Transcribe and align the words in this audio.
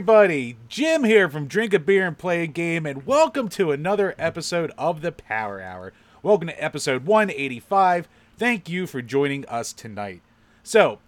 everybody? 0.00 0.56
Jim 0.66 1.04
here 1.04 1.28
from 1.28 1.46
Drink 1.46 1.74
a 1.74 1.78
Beer 1.78 2.06
and 2.06 2.16
Play 2.16 2.42
a 2.42 2.46
Game, 2.46 2.86
and 2.86 3.04
welcome 3.04 3.50
to 3.50 3.70
another 3.70 4.14
episode 4.18 4.72
of 4.78 5.02
the 5.02 5.12
Power 5.12 5.60
Hour. 5.60 5.92
Welcome 6.22 6.48
to 6.48 6.64
episode 6.64 7.04
185. 7.04 8.08
Thank 8.38 8.66
you 8.70 8.86
for 8.86 9.02
joining 9.02 9.44
us 9.44 9.74
tonight. 9.74 10.22
So, 10.62 11.00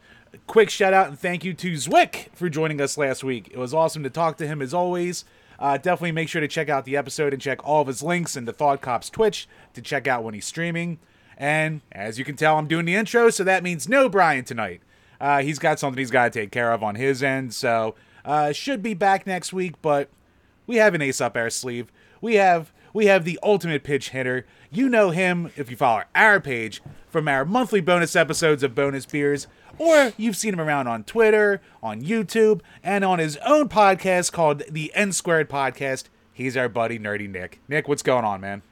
quick 0.47 0.69
shout 0.69 0.93
out 0.93 1.09
and 1.09 1.19
thank 1.19 1.43
you 1.43 1.55
to 1.55 1.73
Zwick 1.73 2.29
for 2.35 2.51
joining 2.51 2.83
us 2.83 2.99
last 2.99 3.25
week. 3.25 3.49
It 3.51 3.57
was 3.57 3.73
awesome 3.73 4.03
to 4.03 4.11
talk 4.11 4.37
to 4.37 4.47
him 4.47 4.61
as 4.61 4.75
always. 4.75 5.25
Uh, 5.59 5.79
definitely 5.79 6.13
make 6.13 6.29
sure 6.29 6.43
to 6.43 6.47
check 6.47 6.69
out 6.69 6.85
the 6.85 6.99
episode 6.99 7.33
and 7.33 7.41
check 7.41 7.67
all 7.67 7.81
of 7.81 7.87
his 7.87 8.03
links 8.03 8.37
into 8.37 8.53
Thought 8.53 8.83
Cop's 8.83 9.09
Twitch 9.09 9.49
to 9.73 9.81
check 9.81 10.07
out 10.07 10.23
when 10.23 10.35
he's 10.35 10.45
streaming. 10.45 10.99
And 11.39 11.81
as 11.93 12.19
you 12.19 12.27
can 12.27 12.37
tell, 12.37 12.59
I'm 12.59 12.69
doing 12.69 12.85
the 12.85 12.97
intro, 12.97 13.31
so 13.31 13.43
that 13.43 13.63
means 13.63 13.89
no 13.89 14.11
Brian 14.11 14.45
tonight. 14.45 14.83
Uh, 15.19 15.41
he's 15.41 15.59
got 15.59 15.79
something 15.79 15.99
he's 15.99 16.11
got 16.11 16.31
to 16.31 16.41
take 16.41 16.51
care 16.51 16.75
of 16.75 16.83
on 16.83 16.97
his 16.97 17.23
end, 17.23 17.55
so 17.55 17.95
uh, 18.25 18.53
should 18.53 18.83
be 18.83 18.95
back 18.95 19.27
next 19.27 19.53
week. 19.53 19.81
But 19.83 20.11
we 20.67 20.77
have 20.77 20.95
an 20.95 21.03
ace 21.03 21.21
up 21.21 21.37
our 21.37 21.51
sleeve. 21.51 21.91
We 22.21 22.35
have 22.35 22.73
we 22.93 23.07
have 23.07 23.25
the 23.25 23.39
ultimate 23.43 23.85
pitch 23.85 24.11
hitter. 24.11 24.47
You 24.71 24.89
know 24.89 25.11
him 25.11 25.51
if 25.57 25.71
you 25.71 25.77
follow 25.77 26.05
our 26.15 26.41
page 26.41 26.83
from 27.09 27.29
our 27.29 27.45
monthly 27.45 27.81
bonus 27.81 28.17
episodes 28.17 28.63
of 28.63 28.75
Bonus 28.75 29.05
Beers, 29.07 29.47
or 29.79 30.13
you've 30.17 30.37
seen 30.37 30.55
him 30.55 30.61
around 30.61 30.89
on 30.89 31.05
Twitter, 31.05 31.61
on 31.83 32.01
YouTube, 32.03 32.61
and 32.83 33.05
on 33.05 33.19
his 33.19 33.37
own 33.39 33.69
podcast 33.69 34.33
called 34.33 34.63
the 34.71 34.93
N 34.95 35.13
Squared 35.13 35.51
Podcast. 35.51 36.05
He's 36.33 36.57
our 36.57 36.69
buddy 36.69 36.99
Nerdy 36.99 37.29
Nick. 37.29 37.61
Nick, 37.69 37.89
what's 37.89 38.03
going 38.03 38.25
on, 38.25 38.41
man? 38.41 38.63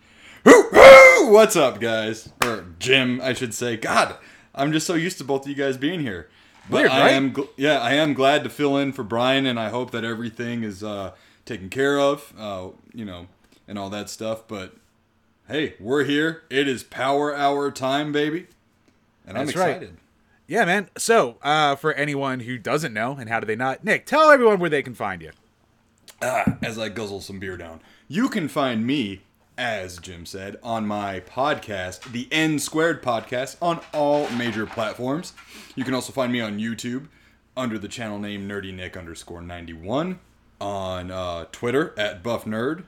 What's 0.45 1.55
up, 1.55 1.81
guys? 1.81 2.33
Or 2.43 2.65
Jim, 2.79 3.21
I 3.23 3.35
should 3.35 3.53
say. 3.53 3.77
God, 3.77 4.17
I'm 4.55 4.73
just 4.73 4.87
so 4.87 4.95
used 4.95 5.19
to 5.19 5.25
both 5.25 5.43
of 5.43 5.49
you 5.49 5.55
guys 5.55 5.77
being 5.77 6.01
here. 6.01 6.29
But 6.69 6.87
I 6.87 7.01
right? 7.01 7.13
am, 7.13 7.33
gl- 7.33 7.49
yeah, 7.57 7.79
I 7.81 7.95
am 7.95 8.15
glad 8.15 8.45
to 8.45 8.51
fill 8.51 8.77
in 8.77 8.93
for 8.93 9.03
Brian, 9.03 9.47
and 9.47 9.59
I 9.59 9.71
hope 9.71 9.91
that 9.93 10.05
everything 10.05 10.63
is 10.63 10.85
uh, 10.85 11.13
taken 11.45 11.69
care 11.69 11.99
of, 11.99 12.33
uh, 12.39 12.69
you 12.95 13.05
know, 13.05 13.27
and 13.67 13.79
all 13.79 13.91
that 13.91 14.09
stuff. 14.11 14.47
But 14.47 14.77
hey, 15.49 15.75
we're 15.81 16.05
here. 16.05 16.43
It 16.51 16.69
is 16.69 16.83
Power 16.85 17.35
Hour 17.35 17.71
time, 17.71 18.13
baby, 18.13 18.47
and 19.27 19.37
I'm 19.39 19.47
That's 19.47 19.57
right. 19.59 19.71
excited. 19.71 19.97
Yeah, 20.47 20.65
man. 20.65 20.91
So, 20.99 21.37
uh, 21.43 21.77
for 21.77 21.93
anyone 21.95 22.41
who 22.41 22.59
doesn't 22.59 22.93
know, 22.93 23.17
and 23.19 23.29
how 23.29 23.39
do 23.39 23.47
they 23.47 23.55
not, 23.57 23.85
Nick, 23.85 24.05
tell 24.05 24.31
everyone 24.31 24.59
where 24.59 24.71
they 24.71 24.83
can 24.83 24.95
find 24.95 25.23
you. 25.23 25.31
Ah, 26.23 26.59
as 26.63 26.77
I 26.79 26.89
guzzle 26.89 27.21
some 27.21 27.39
beer 27.39 27.57
down. 27.57 27.81
You 28.09 28.29
can 28.29 28.49
find 28.49 28.85
me, 28.87 29.23
as 29.61 29.99
Jim 29.99 30.25
said, 30.25 30.57
on 30.63 30.87
my 30.87 31.21
podcast, 31.21 32.13
the 32.13 32.27
N 32.33 32.59
Squared 32.59 33.03
Podcast, 33.03 33.59
on 33.61 33.79
all 33.93 34.27
major 34.31 34.65
platforms. 34.65 35.35
You 35.75 35.85
can 35.85 35.93
also 35.93 36.15
find 36.15 36.33
me 36.33 36.41
on 36.41 36.59
YouTube 36.59 37.09
under 37.59 37.79
the 37.79 37.87
channel 37.87 38.19
name 38.19 38.49
Nerdy 38.49 38.75
Nick 38.75 38.97
underscore 38.97 39.43
91, 39.43 40.19
on 40.63 41.11
uh, 41.11 41.45
Twitter 41.53 41.93
at 41.99 42.23
Buff 42.23 42.47
Nerd, 42.47 42.85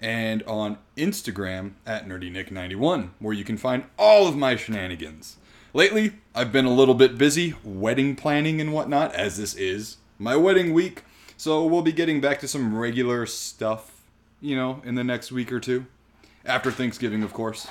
and 0.00 0.42
on 0.44 0.78
Instagram 0.96 1.72
at 1.84 2.08
Nerdy 2.08 2.32
Nick 2.32 2.50
91, 2.50 3.10
where 3.18 3.34
you 3.34 3.44
can 3.44 3.58
find 3.58 3.84
all 3.98 4.26
of 4.26 4.34
my 4.34 4.56
shenanigans. 4.56 5.36
Lately, 5.74 6.14
I've 6.34 6.50
been 6.50 6.64
a 6.64 6.72
little 6.72 6.94
bit 6.94 7.18
busy 7.18 7.56
wedding 7.62 8.16
planning 8.16 8.58
and 8.58 8.72
whatnot, 8.72 9.14
as 9.14 9.36
this 9.36 9.54
is 9.54 9.98
my 10.18 10.34
wedding 10.34 10.72
week. 10.72 11.02
So 11.36 11.66
we'll 11.66 11.82
be 11.82 11.92
getting 11.92 12.22
back 12.22 12.40
to 12.40 12.48
some 12.48 12.74
regular 12.74 13.26
stuff, 13.26 14.00
you 14.40 14.56
know, 14.56 14.80
in 14.82 14.94
the 14.94 15.04
next 15.04 15.30
week 15.30 15.52
or 15.52 15.60
two. 15.60 15.84
After 16.46 16.70
Thanksgiving, 16.70 17.22
of 17.22 17.32
course. 17.32 17.66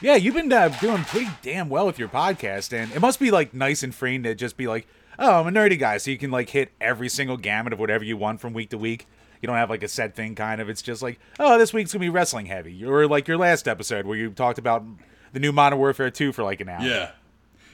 Yeah, 0.00 0.16
you've 0.16 0.34
been 0.34 0.52
uh, 0.52 0.68
doing 0.80 1.04
pretty 1.04 1.30
damn 1.42 1.68
well 1.68 1.86
with 1.86 1.98
your 1.98 2.08
podcast, 2.08 2.72
and 2.72 2.90
it 2.92 3.00
must 3.00 3.20
be 3.20 3.30
like 3.30 3.54
nice 3.54 3.82
and 3.82 3.94
freeing 3.94 4.22
to 4.24 4.34
just 4.34 4.56
be 4.56 4.66
like, 4.66 4.86
oh, 5.18 5.40
I'm 5.40 5.46
a 5.46 5.50
nerdy 5.50 5.78
guy, 5.78 5.98
so 5.98 6.10
you 6.10 6.18
can 6.18 6.30
like 6.30 6.50
hit 6.50 6.72
every 6.80 7.08
single 7.08 7.36
gamut 7.36 7.72
of 7.72 7.78
whatever 7.78 8.04
you 8.04 8.16
want 8.16 8.40
from 8.40 8.52
week 8.52 8.70
to 8.70 8.78
week. 8.78 9.06
You 9.40 9.46
don't 9.46 9.56
have 9.56 9.70
like 9.70 9.82
a 9.82 9.88
set 9.88 10.14
thing, 10.14 10.34
kind 10.34 10.60
of. 10.60 10.68
It's 10.68 10.82
just 10.82 11.02
like, 11.02 11.18
oh, 11.38 11.58
this 11.58 11.72
week's 11.72 11.92
gonna 11.92 12.00
be 12.00 12.08
wrestling 12.08 12.46
heavy, 12.46 12.84
or 12.84 13.06
like 13.06 13.28
your 13.28 13.36
last 13.38 13.68
episode 13.68 14.06
where 14.06 14.16
you 14.16 14.30
talked 14.30 14.58
about 14.58 14.84
the 15.32 15.40
new 15.40 15.52
Modern 15.52 15.78
Warfare 15.78 16.10
2 16.10 16.32
for 16.32 16.42
like 16.42 16.60
an 16.60 16.68
hour. 16.68 16.82
Yeah. 16.84 17.10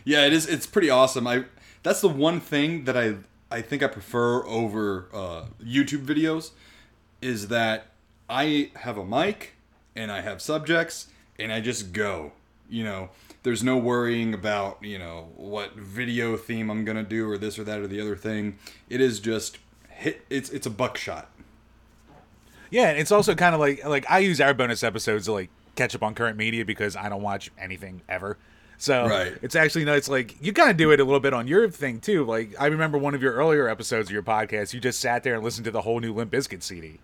Yeah, 0.05 0.25
it 0.27 0.33
is 0.33 0.47
it's 0.47 0.67
pretty 0.67 0.91
awesome. 0.91 1.27
I 1.27 1.45
that's 1.83 2.01
the 2.01 2.09
one 2.09 2.41
thing 2.41 2.85
that 2.85 2.97
I 2.97 3.17
I 3.51 3.63
think 3.63 3.83
I 3.83 3.87
prefer 3.87 4.45
over 4.47 5.09
uh, 5.13 5.45
YouTube 5.63 6.05
videos 6.05 6.53
is 7.21 7.49
that 7.49 7.89
I 8.29 8.71
have 8.77 8.97
a 8.97 9.05
mic 9.05 9.55
and 9.97 10.11
I 10.13 10.21
have 10.21 10.41
subjects 10.43 11.09
and 11.39 11.53
I 11.53 11.61
just 11.61 11.93
go. 11.93 12.33
You 12.71 12.85
know, 12.85 13.11
there's 13.45 13.63
no 13.65 13.79
worrying 13.79 14.35
about, 14.35 14.83
you 14.83 14.99
know, 14.99 15.29
what 15.37 15.75
video 15.75 16.37
theme 16.37 16.71
I'm 16.71 16.85
going 16.85 16.99
to 16.99 17.03
do 17.03 17.31
or 17.31 17.39
this 17.39 17.59
or 17.59 17.65
that 17.65 17.81
or 17.81 17.87
the 17.87 18.01
other 18.01 18.17
thing. 18.17 18.59
It 18.91 19.01
is 19.01 19.21
just 19.21 19.59
hit 19.89 20.25
it's 20.29 20.51
it's 20.51 20.67
a 20.67 20.71
buckshot. 20.71 21.29
Yeah, 22.71 22.91
and 22.91 22.99
it's 22.99 23.11
also 23.13 23.35
kind 23.35 23.55
of 23.55 23.61
like 23.61 23.85
like 23.85 24.05
I 24.11 24.19
use 24.19 24.41
our 24.41 24.53
bonus 24.55 24.83
episodes 24.83 25.25
to 25.27 25.33
like 25.33 25.51
catch 25.77 25.95
up 25.95 26.03
on 26.03 26.15
current 26.15 26.37
media 26.37 26.65
because 26.65 26.97
I 26.97 27.09
don't 27.09 27.23
watch 27.23 27.51
anything 27.59 28.03
ever. 28.09 28.37
So 28.77 29.07
Right. 29.09 29.37
it's 29.43 29.57
actually 29.57 29.85
nice. 29.87 30.09
Like 30.09 30.37
you 30.43 30.53
kind 30.53 30.71
of 30.71 30.77
do 30.77 30.91
it 30.93 31.01
a 31.01 31.05
little 31.05 31.21
bit 31.21 31.33
on 31.33 31.49
your 31.49 31.69
thing 31.71 32.01
too. 32.01 32.25
Like 32.27 32.55
I 32.61 32.67
remember 32.67 32.99
one 32.99 33.15
of 33.15 33.23
your 33.23 33.33
earlier 33.33 33.69
episodes 33.69 34.09
of 34.09 34.13
your 34.13 34.23
podcast, 34.23 34.75
you 34.75 34.81
just 34.81 35.01
sat 35.01 35.23
there 35.23 35.35
and 35.35 35.43
listened 35.43 35.65
to 35.65 35.71
the 35.71 35.81
whole 35.83 36.01
new 36.01 36.13
Limp 36.13 36.31
Bizkit 36.31 36.63
CD. 36.63 36.99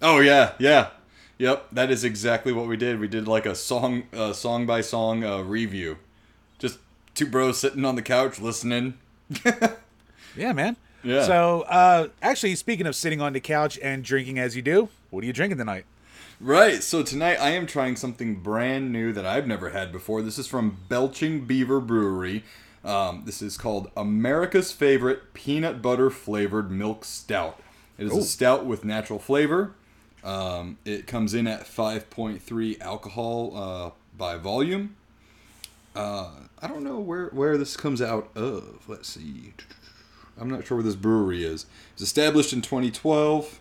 Oh 0.00 0.20
yeah, 0.20 0.52
yeah, 0.60 0.90
yep. 1.38 1.66
That 1.72 1.90
is 1.90 2.04
exactly 2.04 2.52
what 2.52 2.66
we 2.66 2.76
did. 2.76 3.00
We 3.00 3.08
did 3.08 3.26
like 3.26 3.46
a 3.46 3.54
song, 3.54 4.04
uh, 4.12 4.32
song 4.32 4.66
by 4.66 4.80
song 4.80 5.24
uh, 5.24 5.40
review. 5.42 5.98
Just 6.58 6.78
two 7.14 7.26
bros 7.26 7.58
sitting 7.58 7.84
on 7.84 7.94
the 7.94 8.02
couch 8.02 8.40
listening. 8.40 8.98
Yeah, 10.38 10.52
man. 10.52 10.76
Yeah. 11.02 11.24
So 11.24 11.62
uh, 11.62 12.08
actually, 12.22 12.54
speaking 12.54 12.86
of 12.86 12.94
sitting 12.94 13.20
on 13.20 13.32
the 13.32 13.40
couch 13.40 13.78
and 13.82 14.04
drinking 14.04 14.38
as 14.38 14.56
you 14.56 14.62
do, 14.62 14.88
what 15.10 15.24
are 15.24 15.26
you 15.26 15.32
drinking 15.32 15.58
tonight? 15.58 15.84
Right. 16.40 16.82
So 16.82 17.02
tonight 17.02 17.40
I 17.40 17.50
am 17.50 17.66
trying 17.66 17.96
something 17.96 18.36
brand 18.36 18.92
new 18.92 19.12
that 19.12 19.26
I've 19.26 19.46
never 19.46 19.70
had 19.70 19.90
before. 19.90 20.22
This 20.22 20.38
is 20.38 20.46
from 20.46 20.78
Belching 20.88 21.44
Beaver 21.44 21.80
Brewery. 21.80 22.44
Um, 22.84 23.24
this 23.26 23.42
is 23.42 23.56
called 23.56 23.90
America's 23.96 24.70
favorite 24.70 25.34
peanut 25.34 25.82
butter 25.82 26.10
flavored 26.10 26.70
milk 26.70 27.04
stout. 27.04 27.60
It 27.98 28.06
is 28.06 28.12
Ooh. 28.12 28.20
a 28.20 28.22
stout 28.22 28.64
with 28.66 28.84
natural 28.84 29.18
flavor. 29.18 29.74
Um, 30.24 30.78
it 30.84 31.06
comes 31.06 31.34
in 31.34 31.46
at 31.46 31.62
5.3 31.62 32.80
alcohol 32.80 33.52
uh, 33.56 33.90
by 34.16 34.36
volume. 34.36 34.96
Uh, 35.94 36.30
I 36.60 36.66
don't 36.66 36.82
know 36.82 36.98
where, 36.98 37.26
where 37.26 37.56
this 37.56 37.76
comes 37.76 38.02
out 38.02 38.30
of. 38.36 38.84
Let's 38.88 39.08
see. 39.08 39.54
I'm 40.40 40.50
not 40.50 40.66
sure 40.66 40.76
where 40.76 40.84
this 40.84 40.94
brewery 40.94 41.44
is. 41.44 41.66
It's 41.92 42.02
established 42.02 42.52
in 42.52 42.62
2012. 42.62 43.60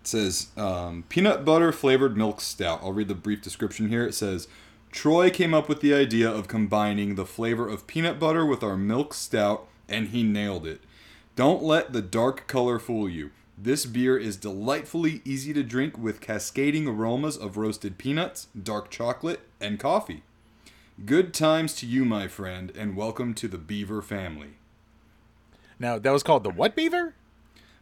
It 0.00 0.06
says 0.06 0.48
um, 0.56 1.04
peanut 1.08 1.44
butter 1.44 1.72
flavored 1.72 2.16
milk 2.16 2.40
stout. 2.40 2.80
I'll 2.82 2.92
read 2.92 3.08
the 3.08 3.14
brief 3.14 3.42
description 3.42 3.88
here. 3.88 4.06
It 4.06 4.14
says 4.14 4.48
Troy 4.90 5.30
came 5.30 5.54
up 5.54 5.68
with 5.68 5.80
the 5.80 5.94
idea 5.94 6.30
of 6.30 6.48
combining 6.48 7.14
the 7.14 7.26
flavor 7.26 7.68
of 7.68 7.86
peanut 7.86 8.18
butter 8.18 8.44
with 8.44 8.62
our 8.62 8.76
milk 8.76 9.14
stout, 9.14 9.66
and 9.88 10.08
he 10.08 10.22
nailed 10.22 10.66
it. 10.66 10.80
Don't 11.36 11.62
let 11.62 11.92
the 11.92 12.02
dark 12.02 12.46
color 12.46 12.78
fool 12.78 13.08
you. 13.08 13.30
This 13.60 13.86
beer 13.86 14.16
is 14.16 14.36
delightfully 14.36 15.20
easy 15.24 15.52
to 15.52 15.64
drink 15.64 15.98
with 15.98 16.20
cascading 16.20 16.86
aromas 16.86 17.36
of 17.36 17.56
roasted 17.56 17.98
peanuts, 17.98 18.46
dark 18.60 18.88
chocolate, 18.88 19.40
and 19.60 19.80
coffee. 19.80 20.22
Good 21.04 21.34
times 21.34 21.74
to 21.76 21.86
you, 21.86 22.04
my 22.04 22.28
friend, 22.28 22.70
and 22.78 22.94
welcome 22.94 23.34
to 23.34 23.48
the 23.48 23.58
Beaver 23.58 24.00
family. 24.00 24.50
Now 25.80 25.98
that 25.98 26.12
was 26.12 26.22
called 26.22 26.44
the 26.44 26.50
what 26.50 26.76
beaver? 26.76 27.14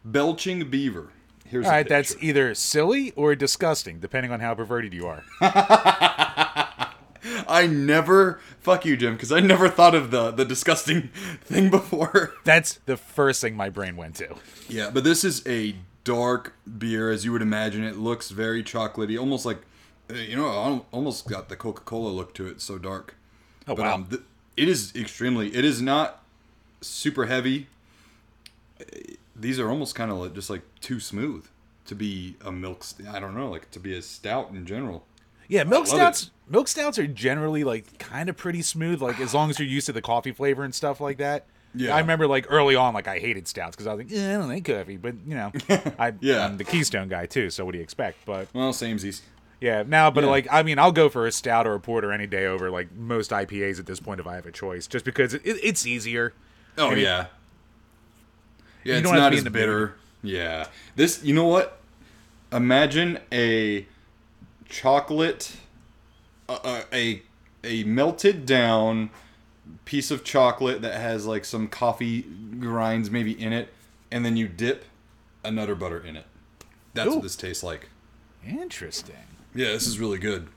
Belching 0.02 0.70
Beaver. 0.70 1.10
Here's 1.44 1.66
All 1.66 1.72
a 1.72 1.82
that's 1.82 2.16
either 2.22 2.54
silly 2.54 3.12
or 3.12 3.34
disgusting, 3.34 4.00
depending 4.00 4.32
on 4.32 4.40
how 4.40 4.54
perverted 4.54 4.94
you 4.94 5.06
are. 5.06 5.24
I 7.48 7.66
never 7.66 8.40
fuck 8.60 8.84
you, 8.84 8.96
Jim, 8.96 9.14
because 9.14 9.32
I 9.32 9.40
never 9.40 9.68
thought 9.68 9.94
of 9.94 10.10
the 10.10 10.30
the 10.30 10.44
disgusting 10.44 11.08
thing 11.42 11.70
before. 11.70 12.34
That's 12.44 12.74
the 12.86 12.96
first 12.96 13.40
thing 13.40 13.56
my 13.56 13.68
brain 13.70 13.96
went 13.96 14.16
to. 14.16 14.34
Yeah, 14.68 14.90
but 14.92 15.04
this 15.04 15.24
is 15.24 15.46
a 15.46 15.76
dark 16.04 16.54
beer, 16.78 17.10
as 17.10 17.24
you 17.24 17.32
would 17.32 17.42
imagine. 17.42 17.82
It 17.84 17.96
looks 17.96 18.30
very 18.30 18.62
chocolatey, 18.62 19.18
almost 19.18 19.44
like 19.46 19.58
uh, 20.10 20.14
you 20.14 20.36
know, 20.36 20.84
almost 20.92 21.28
got 21.28 21.48
the 21.48 21.56
Coca 21.56 21.82
Cola 21.82 22.08
look 22.10 22.34
to 22.34 22.46
it. 22.46 22.60
So 22.60 22.78
dark. 22.78 23.16
Oh 23.68 23.74
But 23.74 23.84
wow. 23.84 23.94
um, 23.94 24.06
th- 24.06 24.22
it 24.56 24.68
is 24.68 24.94
extremely. 24.94 25.54
It 25.54 25.64
is 25.64 25.82
not 25.82 26.22
super 26.80 27.26
heavy. 27.26 27.66
Uh, 28.80 28.84
These 29.34 29.58
are 29.58 29.68
almost 29.68 29.94
kind 29.94 30.10
of 30.10 30.34
just 30.34 30.48
like 30.50 30.62
too 30.80 31.00
smooth 31.00 31.46
to 31.86 31.94
be 31.94 32.36
a 32.44 32.52
milk. 32.52 32.84
St- 32.84 33.08
I 33.08 33.18
don't 33.20 33.34
know, 33.34 33.50
like 33.50 33.70
to 33.72 33.80
be 33.80 33.94
a 33.96 34.02
stout 34.02 34.50
in 34.50 34.66
general. 34.66 35.04
Yeah, 35.48 35.64
milk 35.64 35.88
love 35.92 36.12
it. 36.14 36.30
Milk 36.48 36.68
stouts 36.68 36.98
are 36.98 37.06
generally 37.06 37.64
like 37.64 37.98
kind 37.98 38.28
of 38.28 38.36
pretty 38.36 38.62
smooth, 38.62 39.02
like 39.02 39.18
as 39.20 39.34
long 39.34 39.50
as 39.50 39.58
you're 39.58 39.66
used 39.68 39.86
to 39.86 39.92
the 39.92 40.02
coffee 40.02 40.32
flavor 40.32 40.62
and 40.64 40.74
stuff 40.74 41.00
like 41.00 41.18
that. 41.18 41.46
Yeah. 41.74 41.94
I 41.94 41.98
remember 42.00 42.26
like 42.26 42.46
early 42.48 42.74
on, 42.76 42.94
like 42.94 43.08
I 43.08 43.18
hated 43.18 43.46
stouts 43.48 43.74
because 43.76 43.86
I 43.86 43.94
was 43.94 44.04
like, 44.06 44.12
eh, 44.16 44.34
I 44.34 44.38
don't 44.38 44.48
like 44.48 44.64
coffee, 44.64 44.96
but 44.96 45.14
you 45.26 45.34
know, 45.34 45.52
I, 45.98 46.14
Yeah. 46.20 46.44
I'm 46.46 46.56
the 46.56 46.64
Keystone 46.64 47.08
guy 47.08 47.26
too. 47.26 47.50
So 47.50 47.64
what 47.64 47.72
do 47.72 47.78
you 47.78 47.84
expect? 47.84 48.18
But 48.24 48.48
Well, 48.54 48.72
samesies. 48.72 49.20
yeah, 49.60 49.82
now, 49.86 50.10
but 50.10 50.24
Yeah. 50.24 50.30
like 50.30 50.46
I 50.50 50.62
mean, 50.62 50.78
I'll 50.78 50.92
go 50.92 51.08
for 51.08 51.26
a 51.26 51.32
stout 51.32 51.66
or 51.66 51.74
a 51.74 51.80
porter 51.80 52.12
any 52.12 52.26
day 52.26 52.46
over 52.46 52.70
like 52.70 52.92
most 52.92 53.30
IPAs 53.32 53.78
at 53.80 53.86
this 53.86 54.00
point 54.00 54.20
if 54.20 54.26
I 54.26 54.36
have 54.36 54.46
a 54.46 54.52
choice, 54.52 54.86
just 54.86 55.04
because 55.04 55.34
it, 55.34 55.42
it's 55.44 55.84
easier. 55.84 56.32
Oh 56.78 56.92
it- 56.92 56.98
yeah. 56.98 57.26
Yeah, 58.84 58.92
You 58.94 59.00
it's 59.00 59.02
don't 59.10 59.18
have 59.18 59.32
to 59.32 59.42
be 59.42 59.46
as 59.48 59.52
bitter. 59.52 59.94
Yeah. 60.22 60.66
This, 60.94 61.22
you 61.24 61.34
know 61.34 61.46
what? 61.48 61.78
Imagine 62.52 63.18
a 63.32 63.84
chocolate, 64.68 65.56
a, 66.48 66.84
a 66.92 67.22
a 67.64 67.84
melted 67.84 68.46
down 68.46 69.10
piece 69.84 70.10
of 70.10 70.24
chocolate 70.24 70.82
that 70.82 71.00
has 71.00 71.26
like 71.26 71.44
some 71.44 71.68
coffee 71.68 72.22
grinds 72.60 73.10
maybe 73.10 73.32
in 73.40 73.52
it, 73.52 73.72
and 74.10 74.24
then 74.24 74.36
you 74.36 74.48
dip 74.48 74.84
a 75.44 75.50
nutter 75.50 75.74
butter 75.74 76.00
in 76.00 76.16
it. 76.16 76.26
That's 76.94 77.08
Ooh. 77.08 77.14
what 77.14 77.22
this 77.22 77.36
tastes 77.36 77.62
like. 77.62 77.88
Interesting. 78.46 79.16
Yeah, 79.54 79.68
this 79.68 79.86
is 79.86 79.98
really 79.98 80.18
good. 80.18 80.48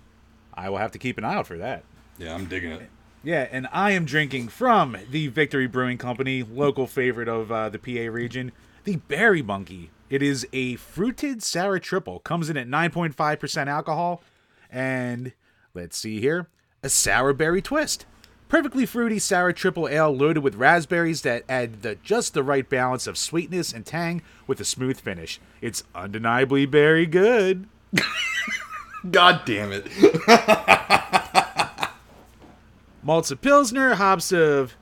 I 0.54 0.70
will 0.70 0.78
have 0.78 0.92
to 0.92 1.00
keep 1.00 1.18
an 1.18 1.24
eye 1.24 1.36
out 1.36 1.48
for 1.48 1.58
that. 1.58 1.84
Yeah, 2.18 2.36
I'm 2.36 2.46
digging 2.46 2.72
it. 2.72 2.90
Yeah, 3.24 3.48
and 3.52 3.68
I 3.72 3.92
am 3.92 4.06
drinking 4.06 4.50
from 4.50 4.98
the 5.10 5.28
Victory 5.28 5.68
Brewing 5.68 5.98
Company, 5.98 6.44
local 6.44 6.88
favorite 6.88 7.28
of 7.28 7.52
uh, 7.52 7.70
the 7.70 7.80
PA 7.80 8.12
region, 8.12 8.52
the 8.86 8.98
Berry 8.98 9.42
Monkey. 9.42 9.90
It 10.10 10.22
is 10.22 10.48
a 10.54 10.76
fruited 10.76 11.44
sour 11.44 11.80
triple. 11.80 12.20
Comes 12.20 12.50
in 12.50 12.58
at 12.58 12.68
9.5% 12.68 13.68
alcohol. 13.68 14.22
And 14.72 15.34
let's 15.80 15.98
see 15.98 16.20
here 16.20 16.48
a 16.84 16.90
sour 16.90 17.34
berry 17.34 17.62
twist. 17.62 18.06
Perfectly 18.50 18.86
fruity 18.86 19.20
sour 19.20 19.54
triple 19.54 19.88
ale 19.88 20.12
loaded 20.16 20.44
with 20.44 20.56
raspberries 20.56 21.22
that 21.22 21.44
add 21.48 21.84
the 21.84 21.96
just 21.96 22.34
the 22.34 22.44
right 22.44 22.68
balance 22.68 23.08
of 23.08 23.18
sweetness 23.18 23.72
and 23.72 23.86
tang 23.86 24.22
with 24.46 24.60
a 24.60 24.66
smooth 24.66 25.00
finish. 25.00 25.40
It's 25.62 25.84
undeniably 25.94 26.66
very 26.66 27.06
good. 27.06 27.68
God 29.12 29.42
damn 29.46 29.72
it. 29.72 29.88
malts 33.04 33.32
of 33.32 33.40
Pilsner, 33.42 33.96
hops 33.96 34.32
of 34.32 34.76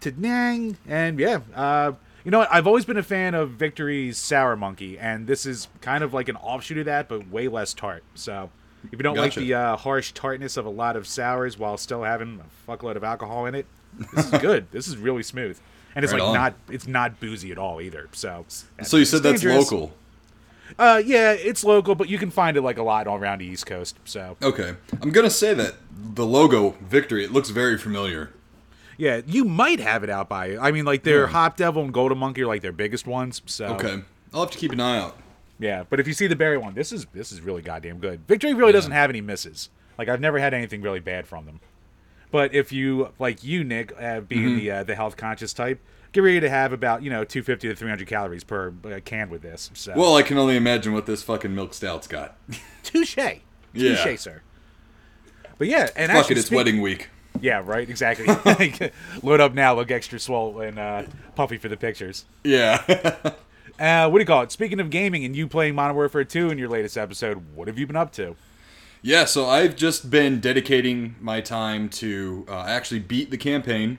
Tettnang, 0.00 0.76
and 0.86 1.18
yeah, 1.18 1.40
uh, 1.54 1.92
you 2.24 2.30
know 2.30 2.38
what? 2.38 2.48
I've 2.52 2.66
always 2.66 2.84
been 2.84 2.96
a 2.96 3.02
fan 3.02 3.34
of 3.34 3.50
Victory's 3.50 4.16
Sour 4.16 4.56
Monkey, 4.56 4.98
and 4.98 5.26
this 5.26 5.44
is 5.44 5.68
kind 5.80 6.04
of 6.04 6.14
like 6.14 6.28
an 6.28 6.36
offshoot 6.36 6.78
of 6.78 6.84
that, 6.84 7.08
but 7.08 7.28
way 7.28 7.48
less 7.48 7.74
tart. 7.74 8.04
So 8.14 8.50
if 8.84 8.92
you 8.92 8.98
don't 8.98 9.14
Gotcha. 9.14 9.40
like 9.40 9.46
the 9.48 9.54
uh, 9.54 9.76
harsh 9.76 10.12
tartness 10.12 10.56
of 10.56 10.66
a 10.66 10.70
lot 10.70 10.96
of 10.96 11.06
sours 11.06 11.58
while 11.58 11.76
still 11.76 12.02
having 12.02 12.40
a 12.40 12.70
fuckload 12.70 12.96
of 12.96 13.04
alcohol 13.04 13.46
in 13.46 13.54
it, 13.54 13.66
this 14.14 14.32
is 14.32 14.40
good. 14.40 14.66
this 14.70 14.88
is 14.88 14.96
really 14.96 15.22
smooth, 15.22 15.58
and 15.94 16.04
it's 16.04 16.12
Right 16.12 16.20
like 16.22 16.28
on. 16.28 16.34
not 16.34 16.54
it's 16.70 16.86
not 16.86 17.20
boozy 17.20 17.50
at 17.52 17.58
all 17.58 17.80
either. 17.80 18.08
So 18.12 18.44
So 18.82 18.96
you 18.96 19.04
said 19.04 19.24
it's 19.24 19.42
that's 19.42 19.44
local. 19.44 19.94
Uh, 20.78 21.00
yeah, 21.04 21.32
it's 21.32 21.62
local, 21.62 21.94
but 21.94 22.08
you 22.08 22.18
can 22.18 22.30
find 22.30 22.56
it 22.56 22.62
like 22.62 22.78
a 22.78 22.82
lot 22.82 23.06
all 23.06 23.16
around 23.18 23.38
the 23.40 23.46
East 23.46 23.66
Coast. 23.66 23.96
So 24.04 24.36
Okay. 24.42 24.74
I'm 25.00 25.10
going 25.10 25.26
to 25.26 25.30
say 25.30 25.52
that 25.54 25.74
the 25.94 26.24
logo, 26.26 26.70
Victory, 26.80 27.22
it 27.24 27.30
looks 27.32 27.50
very 27.50 27.76
familiar. 27.78 28.30
yeah, 28.96 29.20
you 29.26 29.44
might 29.44 29.78
have 29.78 30.02
it 30.02 30.10
out 30.10 30.28
by. 30.28 30.56
I 30.56 30.72
mean, 30.72 30.84
like 30.86 31.02
their 31.04 31.26
Hop 31.28 31.56
Devil 31.58 31.82
and 31.84 31.92
Golden 31.92 32.16
Monkey 32.18 32.42
are 32.42 32.46
like 32.46 32.62
their 32.62 32.72
biggest 32.72 33.06
ones. 33.06 33.42
So 33.46 33.66
Okay. 33.66 34.02
I'll 34.32 34.40
have 34.40 34.50
to 34.50 34.58
keep 34.58 34.72
an 34.72 34.80
eye 34.80 34.98
out. 34.98 35.16
Yeah, 35.58 35.84
but 35.88 36.00
if 36.00 36.06
you 36.08 36.12
see 36.12 36.26
the 36.26 36.36
berry 36.36 36.58
one, 36.58 36.74
this 36.74 36.90
is 36.92 37.06
this 37.12 37.30
is 37.32 37.40
really 37.40 37.62
goddamn 37.62 37.98
good. 37.98 38.26
Victory 38.26 38.54
really 38.54 38.72
doesn't 38.72 38.92
have 38.92 39.10
any 39.10 39.20
misses. 39.20 39.70
Like 39.98 40.08
I've 40.08 40.20
never 40.20 40.38
had 40.38 40.52
anything 40.54 40.82
really 40.82 41.00
bad 41.00 41.26
from 41.26 41.46
them. 41.46 41.60
But 42.30 42.52
if 42.52 42.72
you 42.72 43.10
like 43.20 43.44
you, 43.44 43.62
Nick, 43.62 43.92
uh, 44.00 44.20
being 44.20 44.42
Mm-hmm. 44.42 44.56
the 44.58 44.70
uh, 44.70 44.82
the 44.84 44.94
health 44.96 45.16
conscious 45.16 45.52
type, 45.52 45.80
get 46.10 46.20
ready 46.24 46.40
to 46.40 46.50
have 46.50 46.72
about 46.72 47.02
you 47.04 47.10
know 47.10 47.22
250 47.24 47.68
to 47.68 47.76
300 47.76 48.08
calories 48.08 48.42
per 48.42 48.74
uh, 48.84 48.98
can 49.04 49.30
with 49.30 49.42
this. 49.42 49.70
So 49.74 49.92
Well, 49.94 50.16
I 50.16 50.22
can 50.22 50.36
only 50.38 50.56
imagine 50.56 50.92
what 50.92 51.06
this 51.06 51.22
fucking 51.22 51.54
milk 51.54 51.72
stout's 51.74 52.08
got. 52.08 52.36
touche, 52.82 53.14
touche, 53.14 53.38
Yeah. 53.74 54.16
sir. 54.16 54.42
But 55.58 55.68
yeah, 55.68 55.88
and 55.94 56.10
Fuck 56.10 56.22
actually, 56.22 56.34
it, 56.34 56.38
it's 56.38 56.46
speak- 56.48 56.56
wedding 56.56 56.80
week. 56.80 57.10
Yeah, 57.40 57.62
right, 57.64 57.88
exactly. 57.88 58.26
Load 59.22 59.40
up 59.40 59.54
now, 59.54 59.74
look 59.74 59.90
extra 59.92 60.18
swole 60.18 60.60
and 60.60 60.78
uh, 60.78 61.02
puffy 61.36 61.58
for 61.58 61.68
the 61.68 61.76
pictures. 61.76 62.24
Yeah. 62.42 62.82
Uh, 63.78 64.08
what 64.08 64.18
do 64.18 64.22
you 64.22 64.26
call 64.26 64.42
it? 64.42 64.52
Speaking 64.52 64.80
of 64.80 64.90
gaming 64.90 65.24
and 65.24 65.34
you 65.34 65.48
playing 65.48 65.74
Modern 65.74 65.96
Warfare 65.96 66.24
2 66.24 66.50
in 66.50 66.58
your 66.58 66.68
latest 66.68 66.96
episode, 66.96 67.42
what 67.54 67.68
have 67.68 67.78
you 67.78 67.86
been 67.86 67.96
up 67.96 68.12
to? 68.12 68.36
yeah, 69.02 69.26
so 69.26 69.44
I've 69.46 69.76
just 69.76 70.08
been 70.10 70.40
dedicating 70.40 71.16
my 71.20 71.42
time 71.42 71.90
to 71.90 72.46
uh, 72.48 72.64
actually 72.66 73.00
beat 73.00 73.30
the 73.30 73.36
campaign, 73.36 73.98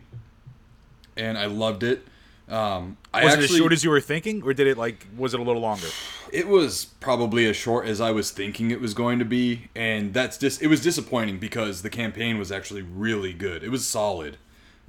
and 1.15 1.37
I 1.37 1.45
loved 1.45 1.83
it. 1.83 2.07
Um, 2.49 2.97
I 3.13 3.23
Was 3.23 3.33
actually, 3.33 3.45
it 3.45 3.51
as 3.51 3.57
short 3.57 3.73
as 3.73 3.83
you 3.83 3.91
were 3.91 4.01
thinking, 4.01 4.41
or 4.41 4.53
did 4.55 4.65
it 4.65 4.77
like 4.79 5.05
was 5.15 5.35
it 5.35 5.39
a 5.39 5.43
little 5.43 5.61
longer? 5.61 5.87
It 6.31 6.47
was 6.47 6.85
probably 6.85 7.45
as 7.45 7.55
short 7.55 7.85
as 7.85 8.01
I 8.01 8.09
was 8.11 8.31
thinking 8.31 8.71
it 8.71 8.81
was 8.81 8.95
going 8.95 9.19
to 9.19 9.25
be, 9.25 9.69
and 9.75 10.11
that's 10.11 10.39
just 10.39 10.61
it 10.63 10.67
was 10.67 10.81
disappointing 10.81 11.37
because 11.37 11.83
the 11.83 11.89
campaign 11.91 12.39
was 12.39 12.51
actually 12.51 12.81
really 12.81 13.33
good. 13.33 13.63
It 13.63 13.69
was 13.69 13.85
solid. 13.85 14.37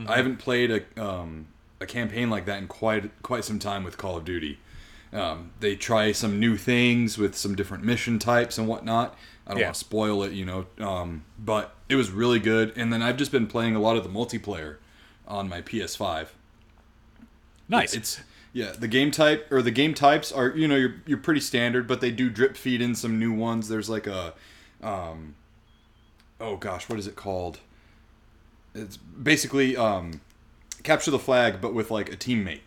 I 0.07 0.17
haven't 0.17 0.37
played 0.39 0.71
a 0.71 1.03
um, 1.03 1.47
a 1.81 1.87
campaign 1.87 2.31
like 2.31 2.47
that 2.47 2.59
in 2.59 2.69
quite 2.69 3.11
quite 3.23 3.45
some 3.45 3.59
time 3.59 3.85
with 3.85 3.99
Call 3.99 4.17
of 4.17 4.25
Duty. 4.25 4.59
Um, 5.17 5.51
they 5.61 5.77
try 5.77 6.13
some 6.13 6.39
new 6.39 6.57
things 6.57 7.17
with 7.17 7.37
some 7.37 7.55
different 7.55 7.85
mission 7.85 8.19
types 8.19 8.59
and 8.59 8.69
whatnot. 8.69 9.17
I 9.47 9.53
don't 9.53 9.61
Yeah. 9.61 9.67
want 9.67 9.75
to 9.77 9.81
spoil 9.81 10.23
it, 10.25 10.33
you 10.33 10.45
know, 10.45 10.67
um, 10.79 11.25
but 11.39 11.75
it 11.89 11.95
was 11.97 12.11
really 12.11 12.39
good. 12.39 12.73
And 12.77 12.93
then 12.93 13.01
I've 13.03 13.17
just 13.17 13.33
been 13.33 13.47
playing 13.47 13.75
a 13.77 13.81
lot 13.81 13.97
of 13.97 14.03
the 14.03 14.11
multiplayer 14.11 14.77
on 15.27 15.49
my 15.49 15.63
PS5. 15.63 16.35
Nice. 17.69 17.95
It's 17.95 18.21
yeah, 18.53 18.73
the 18.73 18.89
game 18.89 19.11
type 19.11 19.47
or 19.51 19.61
the 19.63 19.71
game 19.71 19.93
types 19.95 20.33
are 20.33 20.49
you 20.49 20.67
know 20.69 20.77
you're 20.77 20.97
you're 21.07 21.19
pretty 21.19 21.41
standard, 21.41 21.87
but 21.87 22.01
they 22.01 22.11
do 22.11 22.31
drip 22.31 22.57
feed 22.57 22.81
in 22.81 22.95
some 22.95 23.19
new 23.19 23.33
ones. 23.33 23.69
There's 23.69 23.91
like 23.91 24.07
a, 24.07 24.35
um, 24.83 25.35
oh 26.41 26.57
gosh, 26.57 26.89
what 26.89 26.99
is 26.99 27.07
it 27.07 27.17
called? 27.17 27.61
It's 28.75 28.97
basically 28.97 29.77
um, 29.77 30.21
capture 30.83 31.11
the 31.11 31.19
flag, 31.19 31.61
but 31.61 31.75
with 31.75 31.91
like 31.91 32.13
a 32.13 32.17
teammate. 32.17 32.61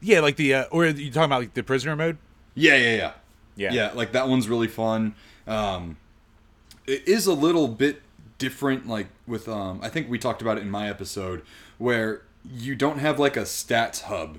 Yeah, 0.00 0.20
like 0.20 0.36
the 0.36 0.54
uh, 0.54 0.64
or 0.70 0.86
you 0.86 1.10
talking 1.10 1.24
about 1.24 1.40
like 1.40 1.54
the 1.54 1.62
prisoner 1.62 1.96
mode? 1.96 2.18
Yeah, 2.54 2.76
yeah, 2.76 2.96
yeah, 2.96 3.12
Yeah. 3.56 3.72
yeah. 3.72 3.92
Like 3.94 4.12
that 4.12 4.28
one's 4.28 4.48
really 4.48 4.68
fun. 4.68 5.14
Um, 5.46 5.96
it 6.86 7.06
is 7.06 7.26
a 7.26 7.32
little 7.32 7.68
bit 7.68 8.02
different, 8.38 8.86
like 8.88 9.08
with 9.26 9.48
um, 9.48 9.80
I 9.82 9.88
think 9.88 10.08
we 10.10 10.18
talked 10.18 10.42
about 10.42 10.58
it 10.58 10.62
in 10.62 10.70
my 10.70 10.88
episode 10.88 11.42
where 11.78 12.22
you 12.44 12.74
don't 12.74 12.98
have 12.98 13.18
like 13.18 13.36
a 13.36 13.42
stats 13.42 14.02
hub. 14.02 14.38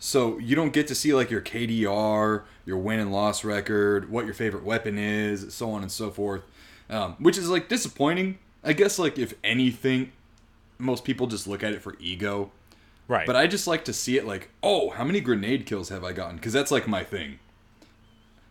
So 0.00 0.38
you 0.38 0.54
don't 0.54 0.72
get 0.72 0.86
to 0.88 0.94
see 0.94 1.12
like 1.12 1.30
your 1.30 1.40
KDR, 1.40 2.44
your 2.64 2.78
win 2.78 3.00
and 3.00 3.12
loss 3.12 3.44
record, 3.44 4.10
what 4.10 4.24
your 4.24 4.34
favorite 4.34 4.62
weapon 4.64 4.96
is, 4.96 5.52
so 5.52 5.70
on 5.72 5.82
and 5.82 5.90
so 5.90 6.10
forth, 6.10 6.42
um, 6.88 7.16
which 7.18 7.36
is 7.36 7.50
like 7.50 7.68
disappointing. 7.68 8.38
I 8.62 8.72
guess 8.74 8.98
like 8.98 9.18
if 9.18 9.34
anything, 9.42 10.12
most 10.78 11.04
people 11.04 11.26
just 11.26 11.46
look 11.48 11.62
at 11.64 11.72
it 11.72 11.82
for 11.82 11.96
ego, 11.98 12.52
Right. 13.08 13.26
but 13.26 13.36
I 13.36 13.46
just 13.46 13.66
like 13.66 13.86
to 13.86 13.92
see 13.94 14.18
it 14.18 14.26
like, 14.26 14.50
oh, 14.62 14.90
how 14.90 15.02
many 15.02 15.20
grenade 15.20 15.64
kills 15.64 15.88
have 15.88 16.04
I 16.04 16.12
gotten? 16.12 16.36
Because 16.36 16.52
that's 16.52 16.70
like 16.70 16.86
my 16.86 17.02
thing. 17.02 17.38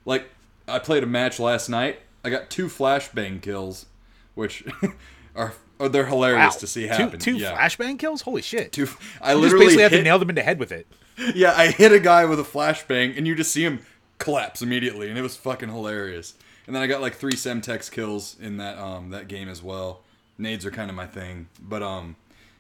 Like 0.04 0.30
I 0.68 0.80
played 0.80 1.04
a 1.04 1.08
match 1.08 1.40
last 1.40 1.70
night. 1.70 2.00
I 2.24 2.30
got 2.30 2.50
two 2.50 2.68
flashbang 2.68 3.42
kills, 3.42 3.86
which 4.36 4.66
are, 5.36 5.54
are 5.80 5.90
they're 5.90 6.08
hilarious 6.08 6.56
wow. 6.56 6.60
to 6.60 6.68
see 6.68 6.88
happen. 6.88 7.20
two 7.20 7.38
yeah. 7.38 7.56
flashbang 7.56 8.00
kills. 8.00 8.24
Holy 8.24 8.42
shit! 8.42 8.74
Two. 8.74 8.88
I 9.22 9.34
you 9.34 9.40
literally 9.40 9.66
basically 9.66 9.84
have 9.84 9.92
to 9.92 10.02
nail 10.02 10.20
them 10.20 10.30
in 10.30 10.36
the 10.36 10.44
head 10.44 10.60
with 10.60 10.72
it. 10.72 10.88
yeah, 11.36 11.54
I 11.56 11.68
hit 11.68 11.92
a 11.92 12.00
guy 12.00 12.26
with 12.26 12.40
a 12.40 12.44
flashbang, 12.44 13.18
and 13.18 13.28
you 13.28 13.36
just 13.36 13.52
see 13.52 13.64
him 13.64 13.80
collapse 14.18 14.62
immediately, 14.62 15.10
and 15.10 15.18
it 15.18 15.22
was 15.22 15.36
fucking 15.36 15.70
hilarious. 15.70 16.34
And 16.66 16.76
then 16.76 16.84
I 16.84 16.88
got 16.88 17.02
like 17.02 17.16
three 17.16 17.34
Semtex 17.34 17.90
kills 17.92 18.36
in 18.40 18.58
that 18.58 18.78
um 18.78 19.12
that 19.12 19.28
game 19.28 19.50
as 19.50 19.62
well. 19.62 20.02
Nades 20.38 20.66
are 20.66 20.72
kind 20.72 20.90
of 20.90 20.96
my 20.96 21.08
thing, 21.08 21.48
but 21.60 21.82
um, 21.82 22.16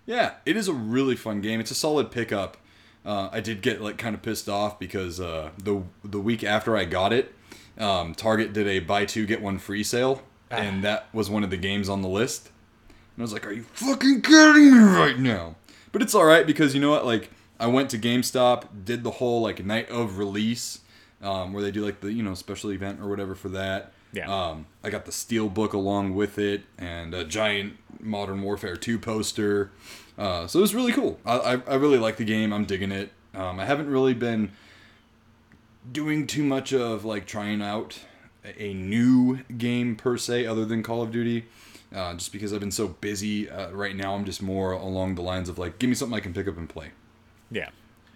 yeah, 0.07 0.35
it 0.45 0.57
is 0.57 0.67
a 0.67 0.73
really 0.73 1.15
fun 1.15 1.41
game. 1.41 1.59
It's 1.59 1.69
a 1.69 1.75
solid 1.75 2.09
pickup. 2.09 2.57
Uh, 3.05 3.29
I 3.31 3.41
did 3.41 3.61
get 3.61 3.81
like 3.81 3.97
kind 3.97 4.15
of 4.15 4.21
pissed 4.23 4.49
off 4.49 4.79
because 4.79 5.19
uh, 5.19 5.51
the 5.61 5.83
the 6.03 6.19
week 6.19 6.43
after 6.43 6.75
I 6.75 6.85
got 6.85 7.13
it, 7.13 7.33
um, 7.77 8.15
Target 8.15 8.53
did 8.53 8.67
a 8.67 8.79
buy 8.79 9.05
two 9.05 9.25
get 9.25 9.41
one 9.41 9.59
free 9.59 9.83
sale, 9.83 10.23
and 10.49 10.83
that 10.83 11.13
was 11.13 11.29
one 11.29 11.43
of 11.43 11.49
the 11.49 11.57
games 11.57 11.89
on 11.89 12.01
the 12.01 12.07
list. 12.07 12.49
And 12.87 13.21
I 13.21 13.23
was 13.23 13.33
like, 13.33 13.45
"Are 13.45 13.51
you 13.51 13.63
fucking 13.63 14.21
kidding 14.21 14.71
me 14.71 14.83
right 14.83 15.19
now?" 15.19 15.55
But 15.91 16.01
it's 16.01 16.15
all 16.15 16.25
right 16.25 16.47
because 16.47 16.73
you 16.73 16.81
know 16.81 16.89
what? 16.89 17.05
Like, 17.05 17.29
I 17.59 17.67
went 17.67 17.89
to 17.91 17.97
GameStop, 17.97 18.85
did 18.85 19.03
the 19.03 19.11
whole 19.11 19.41
like 19.41 19.63
night 19.63 19.89
of 19.89 20.17
release, 20.17 20.79
um, 21.21 21.51
where 21.53 21.61
they 21.61 21.71
do 21.71 21.83
like 21.83 21.99
the 21.99 22.13
you 22.13 22.23
know 22.23 22.33
special 22.33 22.71
event 22.71 23.01
or 23.01 23.09
whatever 23.09 23.35
for 23.35 23.49
that. 23.49 23.91
Yeah. 24.17 24.49
Um, 24.49 24.65
I 24.83 24.89
got 24.89 25.05
the 25.05 25.11
steel 25.11 25.47
book 25.47 25.73
along 25.73 26.15
with 26.15 26.39
it 26.39 26.63
and 26.77 27.13
a 27.13 27.23
giant 27.23 27.77
Modern 27.99 28.41
Warfare 28.41 28.75
2 28.75 28.97
poster. 28.97 29.71
Uh, 30.17 30.47
so 30.47 30.57
it 30.57 30.61
was 30.63 30.73
really 30.73 30.91
cool. 30.91 31.19
I, 31.23 31.37
I, 31.37 31.51
I 31.67 31.75
really 31.75 31.99
like 31.99 32.17
the 32.17 32.25
game. 32.25 32.51
I'm 32.51 32.65
digging 32.65 32.91
it. 32.91 33.11
Um, 33.35 33.59
I 33.59 33.65
haven't 33.65 33.89
really 33.89 34.15
been 34.15 34.53
doing 35.91 36.25
too 36.25 36.43
much 36.43 36.73
of 36.73 37.05
like 37.05 37.27
trying 37.27 37.61
out 37.61 37.99
a, 38.43 38.63
a 38.63 38.73
new 38.73 39.43
game 39.55 39.95
per 39.95 40.17
se, 40.17 40.47
other 40.47 40.65
than 40.65 40.81
Call 40.81 41.03
of 41.03 41.11
Duty. 41.11 41.45
Uh, 41.95 42.15
just 42.15 42.31
because 42.31 42.51
I've 42.51 42.59
been 42.59 42.71
so 42.71 42.87
busy 42.87 43.47
uh, 43.47 43.69
right 43.69 43.95
now, 43.95 44.15
I'm 44.15 44.25
just 44.25 44.41
more 44.41 44.71
along 44.71 45.13
the 45.13 45.21
lines 45.21 45.47
of 45.47 45.59
like, 45.59 45.77
give 45.77 45.89
me 45.89 45.95
something 45.95 46.17
I 46.17 46.21
can 46.21 46.33
pick 46.33 46.47
up 46.47 46.57
and 46.57 46.67
play. 46.67 46.89
Yeah. 47.51 47.69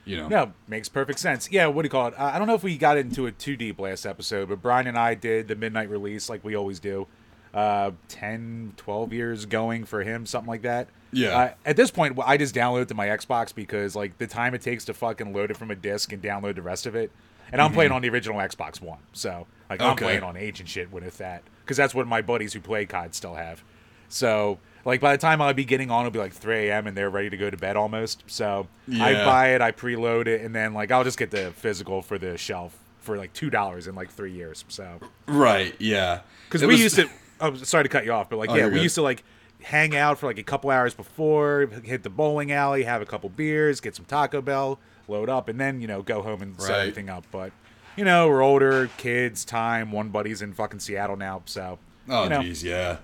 You 0.05 0.17
know? 0.17 0.27
No, 0.27 0.53
makes 0.67 0.89
perfect 0.89 1.19
sense. 1.19 1.51
Yeah, 1.51 1.67
what 1.67 1.83
do 1.83 1.85
you 1.85 1.91
call 1.91 2.07
it? 2.07 2.19
Uh, 2.19 2.31
I 2.33 2.39
don't 2.39 2.47
know 2.47 2.55
if 2.55 2.63
we 2.63 2.77
got 2.77 2.97
into 2.97 3.27
it 3.27 3.37
too 3.37 3.55
deep 3.55 3.79
last 3.79 4.05
episode, 4.05 4.49
but 4.49 4.61
Brian 4.61 4.87
and 4.87 4.97
I 4.97 5.13
did 5.13 5.47
the 5.47 5.55
midnight 5.55 5.89
release 5.89 6.29
like 6.29 6.43
we 6.43 6.55
always 6.55 6.79
do. 6.79 7.07
Uh, 7.53 7.91
10, 8.07 8.73
12 8.77 9.13
years 9.13 9.45
going 9.45 9.83
for 9.83 10.03
him, 10.03 10.25
something 10.25 10.49
like 10.49 10.61
that. 10.61 10.87
Yeah. 11.11 11.37
Uh, 11.37 11.53
at 11.65 11.75
this 11.75 11.91
point, 11.91 12.17
I 12.25 12.37
just 12.37 12.55
download 12.55 12.83
it 12.83 12.87
to 12.87 12.93
my 12.93 13.07
Xbox 13.07 13.53
because 13.53 13.95
like 13.95 14.17
the 14.17 14.27
time 14.27 14.53
it 14.53 14.61
takes 14.61 14.85
to 14.85 14.93
fucking 14.93 15.33
load 15.33 15.51
it 15.51 15.57
from 15.57 15.69
a 15.69 15.75
disc 15.75 16.11
and 16.13 16.21
download 16.23 16.55
the 16.55 16.61
rest 16.61 16.85
of 16.85 16.95
it, 16.95 17.11
and 17.51 17.61
I'm 17.61 17.73
playing 17.73 17.91
on 17.91 18.01
the 18.01 18.09
original 18.09 18.37
Xbox 18.39 18.81
One. 18.81 18.99
So 19.11 19.47
like 19.69 19.81
I'm 19.81 19.97
playing 19.97 20.23
on 20.23 20.37
ancient 20.37 20.69
shit 20.69 20.91
with 20.91 21.17
that 21.17 21.43
because 21.65 21.75
that's 21.75 21.93
what 21.93 22.07
my 22.07 22.21
buddies 22.21 22.53
who 22.53 22.61
play 22.61 22.85
COD 22.85 23.13
still 23.13 23.35
have. 23.35 23.63
So 24.07 24.59
like 24.85 24.99
by 25.01 25.11
the 25.11 25.17
time 25.21 25.41
I'll 25.41 25.53
be 25.53 25.65
getting 25.65 25.91
on, 25.91 26.01
it'll 26.05 26.11
be 26.11 26.19
like 26.19 26.33
3 26.33 26.69
a.m. 26.69 26.87
and 26.87 26.95
they're 26.97 27.09
ready 27.09 27.29
to 27.29 27.37
go 27.37 27.49
to 27.49 27.57
bed 27.57 27.75
almost. 27.75 28.23
So 28.27 28.67
I 28.99 29.13
buy 29.13 29.49
it, 29.55 29.61
I 29.61 29.71
preload 29.71 30.27
it, 30.27 30.41
and 30.41 30.55
then 30.55 30.73
like 30.73 30.91
I'll 30.91 31.03
just 31.03 31.17
get 31.19 31.31
the 31.31 31.51
physical 31.51 32.01
for 32.01 32.17
the 32.17 32.37
shelf 32.37 32.77
for 32.99 33.17
like 33.17 33.33
two 33.33 33.49
dollars 33.49 33.87
in 33.87 33.95
like 33.95 34.11
three 34.11 34.31
years. 34.33 34.63
So 34.67 34.99
Right. 35.27 35.75
Yeah. 35.79 36.21
because 36.47 36.61
we 36.61 36.67
was- 36.67 36.79
used 36.81 36.95
to. 36.97 37.09
Oh, 37.39 37.55
sorry 37.55 37.83
to 37.83 37.89
cut 37.89 38.05
you 38.05 38.13
off, 38.13 38.29
but 38.29 38.37
like 38.37 38.49
Oh, 38.51 38.55
yeah, 38.55 38.65
we 38.65 38.73
good. 38.73 38.83
used 38.83 38.95
to 38.95 39.01
like 39.01 39.23
hang 39.63 39.95
out 39.95 40.19
for 40.19 40.27
like 40.27 40.37
a 40.37 40.43
couple 40.43 40.69
hours 40.69 40.93
before, 40.93 41.67
hit 41.83 42.03
the 42.03 42.09
bowling 42.09 42.51
alley, 42.51 42.83
have 42.83 43.01
a 43.01 43.05
couple 43.05 43.29
beers, 43.29 43.79
get 43.81 43.95
some 43.95 44.05
Taco 44.05 44.41
Bell, 44.41 44.79
load 45.07 45.27
up, 45.29 45.49
and 45.49 45.59
then 45.59 45.81
you 45.81 45.87
know 45.87 46.01
go 46.03 46.21
home 46.21 46.41
and 46.43 46.59
set 46.61 46.79
everything 46.79 47.09
up. 47.09 47.25
But 47.31 47.51
you 47.95 48.05
know 48.05 48.27
we're 48.27 48.43
older, 48.43 48.89
kids, 48.97 49.43
time. 49.43 49.91
One 49.91 50.09
buddy's 50.09 50.41
in 50.43 50.53
fucking 50.53 50.79
Seattle 50.81 51.15
now, 51.17 51.41
so 51.45 51.79
Oh 52.07 52.23
you 52.25 52.29
know. 52.29 52.39
jeez, 52.41 52.63
yeah. 52.63 52.97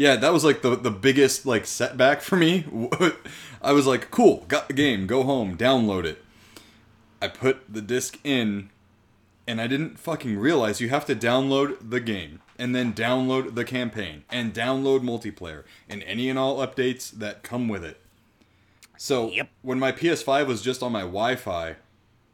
Yeah, 0.00 0.16
that 0.16 0.32
was 0.32 0.44
like 0.44 0.62
the 0.62 0.76
the 0.76 0.90
biggest 0.90 1.44
like 1.44 1.66
setback 1.66 2.22
for 2.22 2.36
me. 2.36 2.64
I 3.60 3.72
was 3.72 3.86
like, 3.86 4.10
"Cool, 4.10 4.46
got 4.48 4.66
the 4.68 4.72
game. 4.72 5.06
Go 5.06 5.24
home, 5.24 5.58
download 5.58 6.06
it." 6.06 6.24
I 7.20 7.28
put 7.28 7.70
the 7.70 7.82
disc 7.82 8.18
in 8.24 8.70
and 9.46 9.60
I 9.60 9.66
didn't 9.66 9.98
fucking 9.98 10.38
realize 10.38 10.80
you 10.80 10.88
have 10.88 11.04
to 11.04 11.14
download 11.14 11.90
the 11.90 12.00
game 12.00 12.40
and 12.58 12.74
then 12.74 12.94
download 12.94 13.54
the 13.54 13.64
campaign 13.66 14.24
and 14.30 14.54
download 14.54 15.00
multiplayer 15.00 15.64
and 15.86 16.02
any 16.04 16.30
and 16.30 16.38
all 16.38 16.66
updates 16.66 17.10
that 17.10 17.42
come 17.42 17.68
with 17.68 17.84
it. 17.84 18.00
So, 18.96 19.30
Yep. 19.32 19.50
when 19.60 19.78
my 19.78 19.92
PS5 19.92 20.46
was 20.46 20.62
just 20.62 20.82
on 20.82 20.92
my 20.92 21.00
Wi-Fi, 21.02 21.76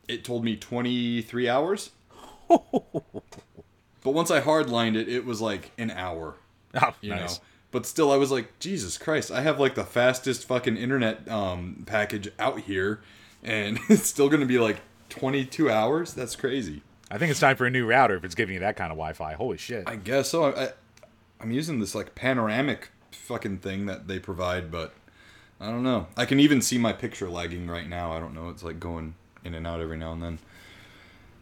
it 0.07 0.23
told 0.25 0.45
me 0.45 0.55
23 0.55 1.49
hours. 1.49 1.91
but 2.49 2.63
once 4.05 4.31
I 4.31 4.41
hardlined 4.41 4.95
it, 4.95 5.09
it 5.09 5.25
was 5.25 5.41
like 5.41 5.73
an 5.79 5.91
hour 5.91 6.37
Oh, 6.81 6.95
you 7.01 7.11
nice. 7.11 7.39
know. 7.39 7.45
But 7.77 7.85
still, 7.85 8.11
I 8.11 8.17
was 8.17 8.31
like, 8.31 8.59
Jesus 8.59 8.97
Christ! 8.97 9.31
I 9.31 9.43
have 9.43 9.61
like 9.61 9.75
the 9.75 9.85
fastest 9.85 10.49
fucking 10.49 10.79
internet 10.79 11.29
um, 11.29 11.85
package 11.85 12.31
out 12.39 12.61
here, 12.61 13.03
and 13.43 13.79
it's 13.91 14.07
still 14.07 14.31
gonna 14.31 14.47
be 14.47 14.59
like 14.59 14.79
22 15.11 15.71
hours. 15.71 16.15
That's 16.15 16.35
crazy. 16.37 16.81
I 17.11 17.19
think 17.19 17.33
it's 17.33 17.41
time 17.41 17.55
for 17.55 17.67
a 17.67 17.71
new 17.71 17.87
router 17.87 18.17
if 18.17 18.25
it's 18.25 18.35
giving 18.35 18.55
you 18.55 18.61
that 18.61 18.77
kind 18.77 18.91
of 18.91 18.97
Wi-Fi. 18.97 19.35
Holy 19.35 19.59
shit! 19.59 19.85
I 19.87 19.97
guess 19.97 20.31
so. 20.31 20.45
I, 20.45 20.65
I, 20.65 20.69
I'm 21.39 21.51
using 21.51 21.79
this 21.79 21.95
like 21.95 22.15
panoramic 22.15 22.93
fucking 23.13 23.59
thing 23.59 23.85
that 23.85 24.09
they 24.09 24.19
provide, 24.19 24.71
but 24.71 24.95
I 25.61 25.67
don't 25.67 25.83
know. 25.83 26.07
I 26.17 26.25
can 26.25 26.41
even 26.41 26.63
see 26.63 26.79
my 26.79 26.95
picture 26.95 27.29
lagging 27.29 27.69
right 27.69 27.87
now. 27.87 28.11
I 28.11 28.21
don't 28.21 28.33
know. 28.33 28.49
It's 28.49 28.63
like 28.63 28.81
going 28.81 29.17
in 29.45 29.53
and 29.53 29.67
out 29.67 29.83
every 29.83 29.99
now 29.99 30.15
and 30.15 30.23
then. 30.23 30.39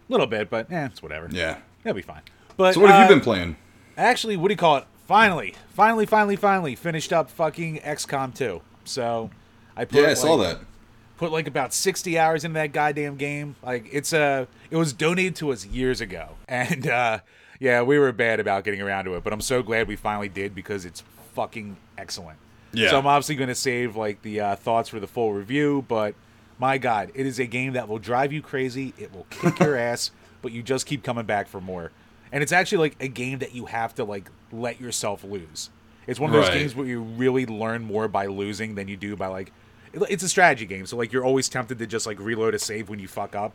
A 0.09 0.13
little 0.13 0.27
bit, 0.27 0.51
but 0.51 0.69
eh, 0.73 0.87
it's 0.87 1.01
whatever. 1.01 1.29
Yeah. 1.31 1.59
It'll 1.85 1.95
be 1.95 2.03
fine. 2.03 2.23
But 2.57 2.75
So 2.75 2.81
what 2.81 2.91
have 2.91 2.99
uh, 2.99 3.03
you 3.05 3.15
been 3.15 3.23
playing? 3.23 3.57
Actually, 3.97 4.37
what 4.37 4.49
do 4.49 4.55
you 4.55 4.59
call 4.59 4.79
it? 4.79 4.87
Finally, 5.07 5.55
finally, 5.75 6.07
finally, 6.07 6.37
finally 6.37 6.75
finished 6.75 7.13
up 7.13 7.31
fucking 7.31 7.79
XCOM 7.81 8.35
2. 8.35 8.61
So 8.85 9.31
I 9.77 9.85
put 9.85 10.03
Yeah, 10.03 10.09
I 10.11 10.15
saw 10.15 10.35
like, 10.35 10.59
that. 10.59 10.67
put 11.19 11.31
like 11.33 11.47
about 11.47 11.75
60 11.75 12.19
hours 12.19 12.45
into 12.45 12.55
that 12.55 12.73
goddamn 12.73 13.17
game. 13.17 13.57
Like 13.63 13.87
it's 13.93 14.13
a 14.13 14.49
it 14.71 14.77
was 14.77 14.93
donated 14.93 15.37
to 15.37 15.53
us 15.53 15.67
years 15.67 16.01
ago. 16.01 16.31
And 16.49 16.87
uh 16.87 17.19
yeah, 17.61 17.83
we 17.83 17.99
were 17.99 18.13
bad 18.13 18.41
about 18.41 18.65
getting 18.65 18.81
around 18.83 19.05
to 19.05 19.15
it, 19.15 19.25
but 19.25 19.33
I'm 19.33 19.41
so 19.41 19.63
glad 19.63 19.89
we 19.89 19.97
finally 19.97 20.29
did 20.29 20.55
because 20.55 20.85
it's 20.85 21.03
fucking 21.35 21.77
excellent. 21.97 22.39
Yeah. 22.73 22.91
So 22.91 22.99
I'm 22.99 23.07
obviously 23.07 23.37
going 23.37 23.49
to 23.49 23.55
save 23.55 23.95
like 23.95 24.21
the 24.23 24.41
uh, 24.41 24.57
thoughts 24.57 24.89
for 24.89 24.99
the 24.99 25.07
full 25.07 25.33
review, 25.33 25.85
but 25.87 26.15
my 26.59 26.79
god, 26.79 27.13
it 27.15 27.25
is 27.27 27.39
a 27.39 27.47
game 27.47 27.75
that 27.75 27.89
will 27.89 28.01
drive 28.01 28.33
you 28.33 28.43
crazy. 28.43 28.93
It 28.99 29.15
will 29.15 29.27
kick 29.31 29.61
your 29.61 29.77
ass, 29.91 30.11
but 30.43 30.51
you 30.51 30.63
just 30.65 30.85
keep 30.85 31.05
coming 31.05 31.25
back 31.27 31.47
for 31.47 31.61
more. 31.61 31.93
And 32.35 32.43
it's 32.43 32.53
actually 32.53 32.79
like 32.79 32.97
a 33.01 33.07
game 33.09 33.39
that 33.39 33.55
you 33.55 33.67
have 33.67 33.95
to 33.95 34.05
like 34.05 34.29
let 34.53 34.81
yourself 34.81 35.23
lose. 35.25 35.71
It's 36.07 36.19
one 36.21 36.29
of 36.31 36.35
those 36.35 36.49
Right. 36.49 36.59
games 36.59 36.75
where 36.75 36.85
you 36.87 37.01
really 37.01 37.47
learn 37.47 37.83
more 37.85 38.09
by 38.09 38.27
losing 38.27 38.75
than 38.75 38.89
you 38.89 38.97
do 38.97 39.15
by 39.17 39.29
like 39.29 39.53
it's 39.95 40.25
a 40.25 40.29
strategy 40.29 40.67
game, 40.67 40.85
so 40.85 40.97
like 40.97 41.13
you're 41.13 41.25
always 41.25 41.49
tempted 41.49 41.79
to 41.79 41.87
just 41.87 42.05
like 42.07 42.19
reload 42.19 42.53
a 42.55 42.59
save 42.59 42.89
when 42.89 42.99
you 42.99 43.07
fuck 43.09 43.37
up. 43.37 43.55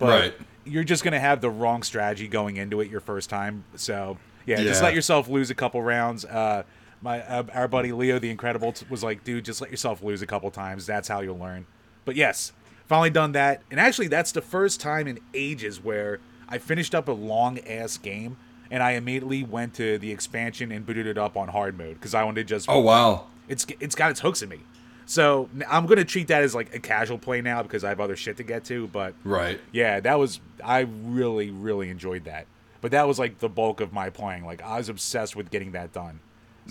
But 0.00 0.08
Right. 0.08 0.34
you're 0.64 0.82
just 0.84 1.04
gonna 1.04 1.20
have 1.20 1.40
the 1.40 1.48
wrong 1.48 1.84
strategy 1.84 2.26
going 2.26 2.56
into 2.56 2.80
it 2.80 2.90
your 2.90 3.00
first 3.00 3.30
time. 3.30 3.62
So 3.76 4.18
yeah, 4.44 4.56
just 4.56 4.82
let 4.82 4.92
yourself 4.94 5.28
lose 5.28 5.48
a 5.50 5.54
couple 5.54 5.80
rounds. 5.82 6.24
Uh, 6.24 6.64
my 7.00 7.22
uh, 7.22 7.44
our 7.54 7.68
buddy 7.68 7.92
Leo 7.92 8.18
the 8.18 8.30
Incredible 8.30 8.72
t- 8.72 8.84
was 8.90 9.04
like, 9.04 9.22
dude, 9.22 9.44
just 9.44 9.60
let 9.60 9.70
yourself 9.70 10.02
lose 10.02 10.20
a 10.20 10.26
couple 10.26 10.50
times. 10.50 10.84
That's 10.84 11.06
how 11.06 11.20
you'll 11.20 11.38
learn. 11.38 11.66
But 12.04 12.16
yes, 12.16 12.52
finally 12.88 13.10
done 13.10 13.30
that, 13.32 13.62
and 13.70 13.78
actually 13.78 14.08
that's 14.08 14.32
the 14.32 14.42
first 14.42 14.80
time 14.80 15.06
in 15.06 15.20
ages 15.32 15.80
where 15.82 16.18
I 16.48 16.58
finished 16.58 16.94
up 16.94 17.08
a 17.08 17.12
long 17.12 17.58
ass 17.60 17.96
game. 17.98 18.36
And 18.68 18.82
I 18.82 18.92
immediately 18.94 19.44
went 19.44 19.74
to 19.74 19.96
the 19.96 20.10
expansion 20.10 20.72
and 20.72 20.84
booted 20.84 21.06
it 21.06 21.16
up 21.16 21.36
on 21.36 21.46
hard 21.46 21.78
mode 21.78 21.94
because 21.94 22.14
I 22.14 22.24
wanted 22.24 22.48
to 22.48 22.54
just 22.54 22.68
Oh 22.68 22.80
wow. 22.80 23.26
it's 23.46 23.64
it's 23.78 23.94
got 23.94 24.10
its 24.10 24.18
hooks 24.18 24.42
in 24.42 24.48
me. 24.48 24.58
So 25.04 25.48
I'm 25.68 25.86
gonna 25.86 26.04
treat 26.04 26.26
that 26.28 26.42
as 26.42 26.52
like 26.52 26.74
a 26.74 26.80
casual 26.80 27.16
play 27.16 27.40
now 27.40 27.62
because 27.62 27.84
I 27.84 27.90
have 27.90 28.00
other 28.00 28.16
shit 28.16 28.36
to 28.38 28.42
get 28.42 28.64
to. 28.64 28.88
But 28.88 29.14
Right. 29.22 29.60
yeah, 29.70 30.00
that 30.00 30.18
was 30.18 30.40
I 30.64 30.80
really 30.80 31.50
really 31.52 31.90
enjoyed 31.90 32.24
that. 32.24 32.46
But 32.80 32.90
that 32.90 33.06
was 33.06 33.20
like 33.20 33.38
the 33.38 33.48
bulk 33.48 33.80
of 33.80 33.92
my 33.92 34.10
playing. 34.10 34.44
Like 34.44 34.62
I 34.64 34.78
was 34.78 34.88
obsessed 34.88 35.36
with 35.36 35.48
getting 35.52 35.70
that 35.72 35.92
done. 35.92 36.18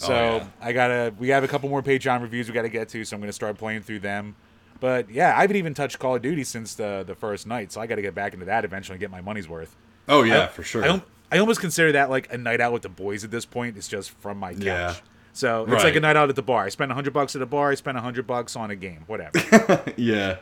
Oh, 0.01 0.05
so 0.05 0.13
Oh, 0.13 0.35
yeah. 0.37 0.47
I 0.61 0.73
gotta 0.73 1.13
we 1.17 1.29
have 1.29 1.45
a 1.45 1.47
couple 1.47 1.69
more 1.69 1.81
Patreon 1.81 2.21
reviews 2.21 2.49
we 2.49 2.53
gotta 2.53 2.67
get 2.67 2.89
to, 2.89 3.05
so 3.05 3.15
I'm 3.15 3.21
gonna 3.21 3.31
start 3.31 3.57
playing 3.57 3.83
through 3.83 3.99
them. 3.99 4.35
But 4.79 5.09
yeah, 5.09 5.37
I 5.37 5.41
haven't 5.41 5.55
even 5.57 5.73
touched 5.73 5.99
Call 5.99 6.15
of 6.15 6.21
Duty 6.21 6.43
since 6.43 6.75
the 6.75 7.03
the 7.05 7.15
first 7.15 7.47
night, 7.47 7.71
so 7.71 7.81
I 7.81 7.87
gotta 7.87 8.01
get 8.01 8.13
back 8.15 8.33
into 8.33 8.45
that 8.45 8.65
eventually 8.65 8.95
and 8.95 8.99
get 8.99 9.11
my 9.11 9.21
money's 9.21 9.47
worth. 9.47 9.75
Oh 10.07 10.23
yeah, 10.23 10.43
I- 10.43 10.47
for 10.47 10.63
sure. 10.63 10.83
I, 10.83 11.01
I 11.31 11.39
almost 11.39 11.59
consider 11.59 11.91
that 11.93 12.09
like 12.09 12.31
a 12.31 12.37
night 12.37 12.61
out 12.61 12.71
with 12.73 12.83
the 12.83 12.89
boys 12.89 13.23
at 13.23 13.31
this 13.31 13.45
point. 13.45 13.77
It's 13.77 13.87
just 13.87 14.11
from 14.11 14.37
my 14.37 14.53
couch. 14.53 14.63
Yeah. 14.63 14.95
So 15.33 15.65
it's 15.69 15.83
like 15.83 15.95
a 15.95 15.99
night 15.99 16.15
out 16.15 16.29
at 16.29 16.35
the 16.37 16.41
bar. 16.43 16.63
I 16.65 16.69
spent 16.69 16.91
hundred 16.91 17.13
bucks 17.13 17.35
at 17.35 17.41
a 17.41 17.45
bar. 17.45 17.71
I 17.71 17.75
spent 17.75 17.97
hundred 17.97 18.25
bucks 18.27 18.55
on 18.55 18.69
a 18.71 18.75
game. 18.75 19.03
Whatever. 19.07 19.83
yeah, 19.97 20.37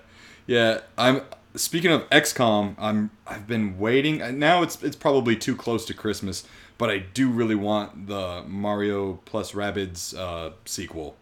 yeah. 0.45 0.81
I'm 0.97 1.21
speaking 1.55 1.91
of 1.91 2.07
XCOM. 2.11 2.75
I'm 2.77 3.09
I've 3.25 3.47
been 3.47 3.79
waiting. 3.79 4.37
Now 4.37 4.61
it's 4.61 4.83
it's 4.83 4.95
probably 4.95 5.35
too 5.35 5.55
close 5.55 5.85
to 5.85 5.93
Christmas, 5.95 6.43
but 6.77 6.89
I 6.91 6.99
do 6.99 7.29
really 7.29 7.55
want 7.55 8.05
the 8.07 8.43
Mario 8.45 9.19
plus 9.25 9.53
Rabbids 9.53 10.15
uh, 10.15 10.51
sequel. 10.65 11.15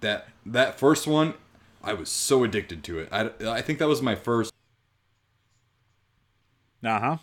That 0.00 0.28
that 0.44 0.78
first 0.78 1.06
one, 1.06 1.34
I 1.82 1.94
was 1.94 2.08
so 2.10 2.44
addicted 2.44 2.84
to 2.84 2.98
it. 2.98 3.08
I, 3.10 3.30
I 3.46 3.62
think 3.62 3.78
that 3.78 3.88
was 3.88 4.02
my 4.02 4.14
first. 4.14 4.52
uh 6.84 6.98
huh. 7.00 7.16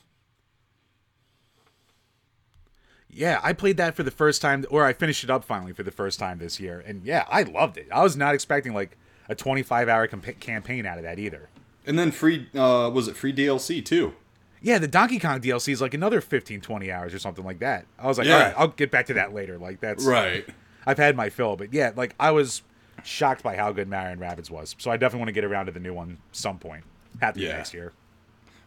Yeah, 3.10 3.40
I 3.42 3.54
played 3.54 3.78
that 3.78 3.96
for 3.96 4.04
the 4.04 4.12
first 4.12 4.42
time, 4.42 4.66
or 4.70 4.86
I 4.86 4.94
finished 4.94 5.24
it 5.24 5.30
up 5.30 5.44
finally 5.44 5.74
for 5.74 5.82
the 5.84 5.92
first 5.92 6.20
time 6.20 6.38
this 6.40 6.60
year, 6.60 6.84
and 6.86 7.04
yeah, 7.04 7.26
I 7.30 7.44
loved 7.44 7.78
it. 7.78 7.88
I 7.92 8.04
was 8.04 8.16
not 8.16 8.36
expecting 8.36 8.74
like 8.74 8.98
a 9.30 9.36
25 9.36 9.90
hour 9.90 10.08
campa- 10.08 10.40
campaign 10.40 10.86
out 10.86 10.98
of 10.98 11.04
that 11.04 11.18
either. 11.18 11.50
And 11.86 11.98
then 11.98 12.12
free 12.12 12.48
uh, 12.54 12.92
was 12.94 13.08
it 13.08 13.16
free 13.16 13.34
DLC 13.34 13.84
too? 13.84 14.14
Yeah, 14.62 14.78
the 14.80 14.88
Donkey 14.88 15.20
Kong 15.20 15.40
DLC 15.40 15.70
is 15.72 15.82
like 15.82 15.94
another 15.94 16.20
15, 16.20 16.62
20 16.62 16.92
hours 16.92 17.14
or 17.14 17.20
something 17.20 17.46
like 17.46 17.60
that. 17.60 17.86
I 17.98 18.08
was 18.08 18.18
like, 18.18 18.28
Yeah. 18.28 18.34
all 18.36 18.40
right, 18.42 18.54
I'll 18.58 18.68
get 18.70 18.92
back 18.92 19.06
to 19.08 19.14
that 19.14 19.34
later. 19.34 19.58
Like 19.58 19.80
that's 19.80 20.04
Right. 20.06 20.46
I've 20.86 20.98
had 20.98 21.16
my 21.16 21.30
fill, 21.30 21.56
but 21.56 21.74
yeah, 21.74 21.92
like 21.96 22.14
I 22.20 22.32
was 22.32 22.62
shocked 23.04 23.44
by 23.44 23.56
how 23.56 23.72
good 23.72 23.88
Marion 23.88 24.14
and 24.14 24.22
Rabbids 24.22 24.50
was. 24.50 24.76
So 24.80 24.92
I 24.92 24.98
definitely 24.98 25.20
want 25.20 25.28
to 25.30 25.34
get 25.34 25.44
around 25.44 25.68
to 25.68 25.72
the 25.72 25.80
new 25.80 25.94
one 25.94 26.18
some 26.32 26.58
point. 26.60 26.84
Happy 27.22 27.42
Yeah. 27.42 27.58
next 27.58 27.74
year. 27.74 27.94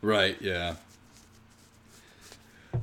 Right. 0.03 0.37
Yeah. 0.41 0.77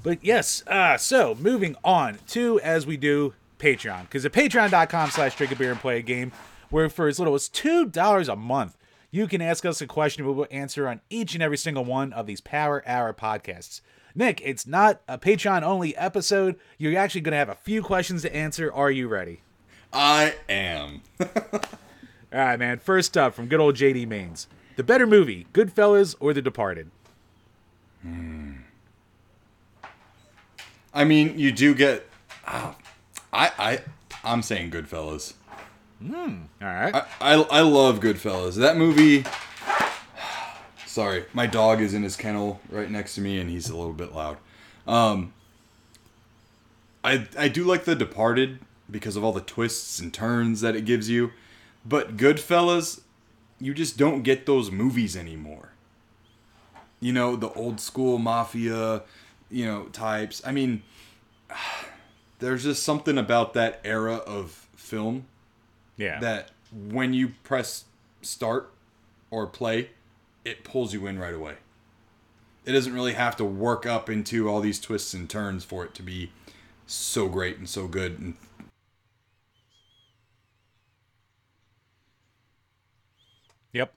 But 0.04 0.24
yes, 0.24 0.64
uh, 0.68 0.98
so 0.98 1.36
moving 1.36 1.76
on 1.84 2.20
to 2.28 2.60
as 2.62 2.86
we 2.86 2.98
do 2.98 3.34
Patreon, 3.60 4.04
because 4.04 4.26
at 4.26 4.34
patreon.com 4.34 5.10
slash 5.10 5.36
drink 5.36 5.52
a 5.52 5.56
beer 5.56 5.72
and 5.72 5.80
play 5.80 5.98
a 5.98 6.02
game, 6.02 6.32
where 6.70 6.90
for 6.90 7.08
as 7.08 7.18
little 7.20 7.34
as 7.34 7.48
two 7.50 7.86
dollars 7.86 8.28
a 8.30 8.36
month, 8.36 8.78
you 9.10 9.28
can 9.28 9.42
ask 9.42 9.66
us 9.66 9.82
a 9.82 9.88
question 9.88 10.26
we 10.26 10.34
will 10.34 10.48
answer 10.52 10.88
on 10.88 11.02
each 11.10 11.34
and 11.34 11.42
every 11.42 11.58
single 11.58 11.86
one 11.86 12.12
of 12.14 12.28
these 12.28 12.42
Power 12.42 12.84
Hour 12.86 13.14
podcasts. 13.14 13.82
Nick, 14.14 14.42
it's 14.44 14.68
not 14.68 15.02
a 15.08 15.18
Patreon 15.18 15.64
only 15.64 15.96
episode. 15.96 16.56
You're 16.78 16.98
actually 17.00 17.22
going 17.22 17.32
to 17.32 17.38
have 17.38 17.50
a 17.50 17.56
few 17.56 17.82
questions 17.82 18.24
to 18.24 18.36
answer. 18.36 18.72
Are 18.72 18.92
you 18.92 19.08
ready? 19.08 19.42
I 19.94 20.36
am. 20.50 21.02
All 21.20 21.28
right, 22.32 22.58
man. 22.60 22.80
First 22.80 23.18
up 23.18 23.34
from 23.34 23.48
good 23.48 23.60
old 23.60 23.76
JD 23.76 24.08
Maines. 24.08 24.48
The 24.76 24.84
better 24.84 25.08
movie, 25.08 25.48
Goodfellas 25.54 26.16
or 26.20 26.34
The 26.34 26.42
Departed? 26.42 26.92
Hmm. 28.04 28.52
I 30.94 31.04
mean, 31.04 31.38
you 31.40 31.52
do 31.52 31.74
get. 31.74 32.08
ah, 32.46 32.76
I 33.34 33.52
I 33.58 33.80
I'm 34.24 34.42
saying 34.42 34.72
Goodfellas. 34.72 35.34
Hmm. 36.00 36.14
All 36.62 36.68
right. 36.68 36.94
I, 36.94 37.06
I, 37.20 37.34
I 37.34 37.62
love 37.62 38.00
Goodfellas. 38.00 38.56
That 38.56 38.78
movie. 38.78 39.26
Sorry, 40.86 41.26
my 41.34 41.48
dog 41.48 41.82
is 41.82 41.94
in 41.94 42.04
his 42.04 42.16
kennel 42.16 42.60
right 42.70 42.90
next 42.90 43.16
to 43.16 43.22
me, 43.22 43.40
and 43.40 43.50
he's 43.50 43.70
a 43.70 43.76
little 43.76 43.94
bit 43.94 44.14
loud. 44.14 44.38
Um, 44.88 45.34
I 47.04 47.28
I 47.38 47.48
do 47.48 47.64
like 47.64 47.86
The 47.86 47.96
Departed 47.96 48.60
because 48.90 49.16
of 49.16 49.24
all 49.24 49.34
the 49.34 49.42
twists 49.42 50.00
and 50.00 50.14
turns 50.14 50.62
that 50.62 50.76
it 50.76 50.86
gives 50.86 51.10
you, 51.10 51.32
but 51.86 52.18
Goodfellas, 52.18 53.02
you 53.60 53.74
just 53.74 53.98
don't 53.98 54.22
get 54.24 54.46
those 54.46 54.72
movies 54.72 55.16
anymore. 55.18 55.70
you 57.00 57.14
know, 57.14 57.36
the 57.36 57.52
old 57.54 57.80
school 57.80 58.18
mafia, 58.18 59.04
you 59.52 59.66
know, 59.66 59.84
types. 59.86 60.42
I 60.46 60.52
mean, 60.52 60.82
there's 62.40 62.64
just 62.64 62.84
something 62.84 63.18
about 63.18 63.54
that 63.54 63.80
era 63.84 64.16
of 64.16 64.68
film 64.76 65.26
Yeah. 65.98 66.20
that 66.20 66.52
when 66.72 67.14
you 67.14 67.30
press 67.44 67.86
start 68.22 68.72
or 69.32 69.48
play, 69.48 69.90
it 70.46 70.64
pulls 70.64 70.94
you 70.94 71.06
in 71.08 71.20
right 71.20 71.34
away. 71.34 71.56
It 72.66 72.72
doesn't 72.74 72.94
really 72.94 73.14
have 73.14 73.36
to 73.38 73.46
work 73.46 73.86
up 73.86 74.10
into 74.10 74.50
all 74.50 74.60
these 74.60 74.80
twists 74.80 75.14
and 75.14 75.30
turns 75.30 75.64
for 75.64 75.86
it 75.86 75.94
to 75.96 76.04
be 76.04 76.32
so 76.86 77.28
great 77.30 77.58
and 77.58 77.68
so 77.70 77.88
good. 77.88 78.20
And 78.20 78.34
Yep. 83.78 83.94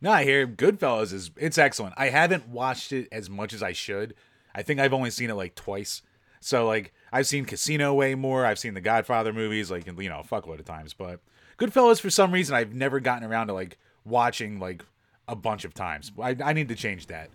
No, 0.00 0.10
I 0.10 0.24
hear 0.24 0.46
Goodfellas 0.46 1.12
is 1.12 1.30
it's 1.36 1.58
excellent. 1.58 1.94
I 1.98 2.08
haven't 2.08 2.48
watched 2.48 2.92
it 2.92 3.08
as 3.12 3.28
much 3.28 3.52
as 3.52 3.62
I 3.62 3.72
should. 3.72 4.14
I 4.54 4.62
think 4.62 4.80
I've 4.80 4.94
only 4.94 5.10
seen 5.10 5.28
it 5.28 5.34
like 5.34 5.54
twice. 5.54 6.00
So 6.40 6.66
like 6.66 6.94
I've 7.12 7.26
seen 7.26 7.44
Casino 7.44 7.92
way 7.92 8.14
more. 8.14 8.46
I've 8.46 8.58
seen 8.58 8.74
the 8.74 8.80
Godfather 8.80 9.32
movies 9.32 9.70
like 9.70 9.86
you 9.86 10.08
know 10.08 10.20
a 10.20 10.24
fuckload 10.24 10.58
of 10.58 10.64
times. 10.64 10.94
But 10.94 11.20
Goodfellas 11.58 12.00
for 12.00 12.08
some 12.08 12.32
reason 12.32 12.54
I've 12.54 12.74
never 12.74 13.00
gotten 13.00 13.28
around 13.28 13.48
to 13.48 13.52
like 13.52 13.78
watching 14.04 14.58
like 14.58 14.82
a 15.28 15.36
bunch 15.36 15.64
of 15.64 15.74
times. 15.74 16.12
I, 16.22 16.36
I 16.42 16.52
need 16.54 16.68
to 16.68 16.74
change 16.74 17.08
that. 17.08 17.28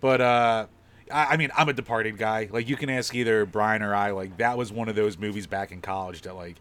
But 0.00 0.20
uh 0.20 0.66
I, 1.10 1.24
I 1.24 1.36
mean 1.38 1.50
I'm 1.56 1.70
a 1.70 1.74
Departed 1.74 2.18
guy. 2.18 2.48
Like 2.50 2.68
you 2.68 2.76
can 2.76 2.90
ask 2.90 3.14
either 3.14 3.46
Brian 3.46 3.82
or 3.82 3.94
I. 3.94 4.10
Like 4.10 4.36
that 4.36 4.58
was 4.58 4.70
one 4.70 4.90
of 4.90 4.96
those 4.96 5.16
movies 5.16 5.46
back 5.46 5.72
in 5.72 5.80
college 5.80 6.22
that 6.22 6.34
like 6.34 6.56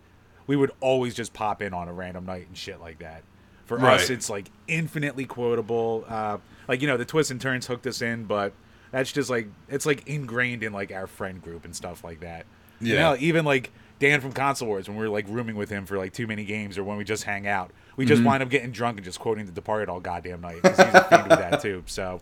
we 0.48 0.56
would 0.56 0.72
always 0.80 1.14
just 1.14 1.34
pop 1.34 1.62
in 1.62 1.74
on 1.74 1.88
a 1.88 1.94
random 1.94 2.26
night 2.26 2.48
and 2.48 2.58
shit 2.58 2.80
like 2.80 3.00
that. 3.00 3.24
For 3.66 3.80
us, 3.86 4.10
it's 4.10 4.30
like 4.30 4.50
infinitely 4.68 5.26
quotable. 5.26 6.06
Uh, 6.08 6.38
like 6.68 6.82
you 6.82 6.88
know, 6.88 6.98
the 6.98 7.06
twists 7.06 7.32
and 7.32 7.40
turns 7.42 7.66
hooked 7.68 7.88
us 7.88 8.02
in, 8.02 8.26
but 8.26 8.54
that's 8.92 9.12
just 9.12 9.30
like 9.30 9.48
it's 9.70 9.86
like 9.86 10.08
ingrained 10.08 10.64
in 10.64 10.72
like 10.74 10.92
our 10.92 11.08
friend 11.08 11.42
group 11.42 11.66
and 11.66 11.76
stuff 11.76 12.04
like 12.04 12.20
that. 12.22 12.46
You 12.80 12.94
Yeah. 12.96 13.02
know, 13.02 13.18
even 13.20 13.44
like 13.46 13.72
Dan 14.00 14.22
from 14.22 14.34
Console 14.34 14.68
Wars 14.68 14.88
when 14.88 14.98
we 14.98 15.04
were 15.08 15.14
like 15.14 15.26
rooming 15.30 15.56
with 15.56 15.70
him 15.70 15.86
for 15.86 15.98
like 15.98 16.14
too 16.14 16.28
many 16.28 16.46
games, 16.46 16.78
or 16.78 16.84
when 16.84 16.98
we 16.98 17.04
just 17.04 17.24
hang 17.24 17.48
out, 17.48 17.72
we 17.96 18.06
just 18.06 18.24
wind 18.24 18.44
up 18.44 18.50
getting 18.50 18.72
drunk 18.72 18.98
and 18.98 19.06
just 19.06 19.20
quoting 19.20 19.46
The 19.46 19.52
Departed 19.52 19.90
all 19.90 20.00
goddamn 20.00 20.42
night. 20.42 20.60
he's 20.64 20.78
a 20.80 21.04
fiend 21.10 21.30
with 21.30 21.40
that 21.40 21.62
too. 21.62 21.84
So. 21.88 22.22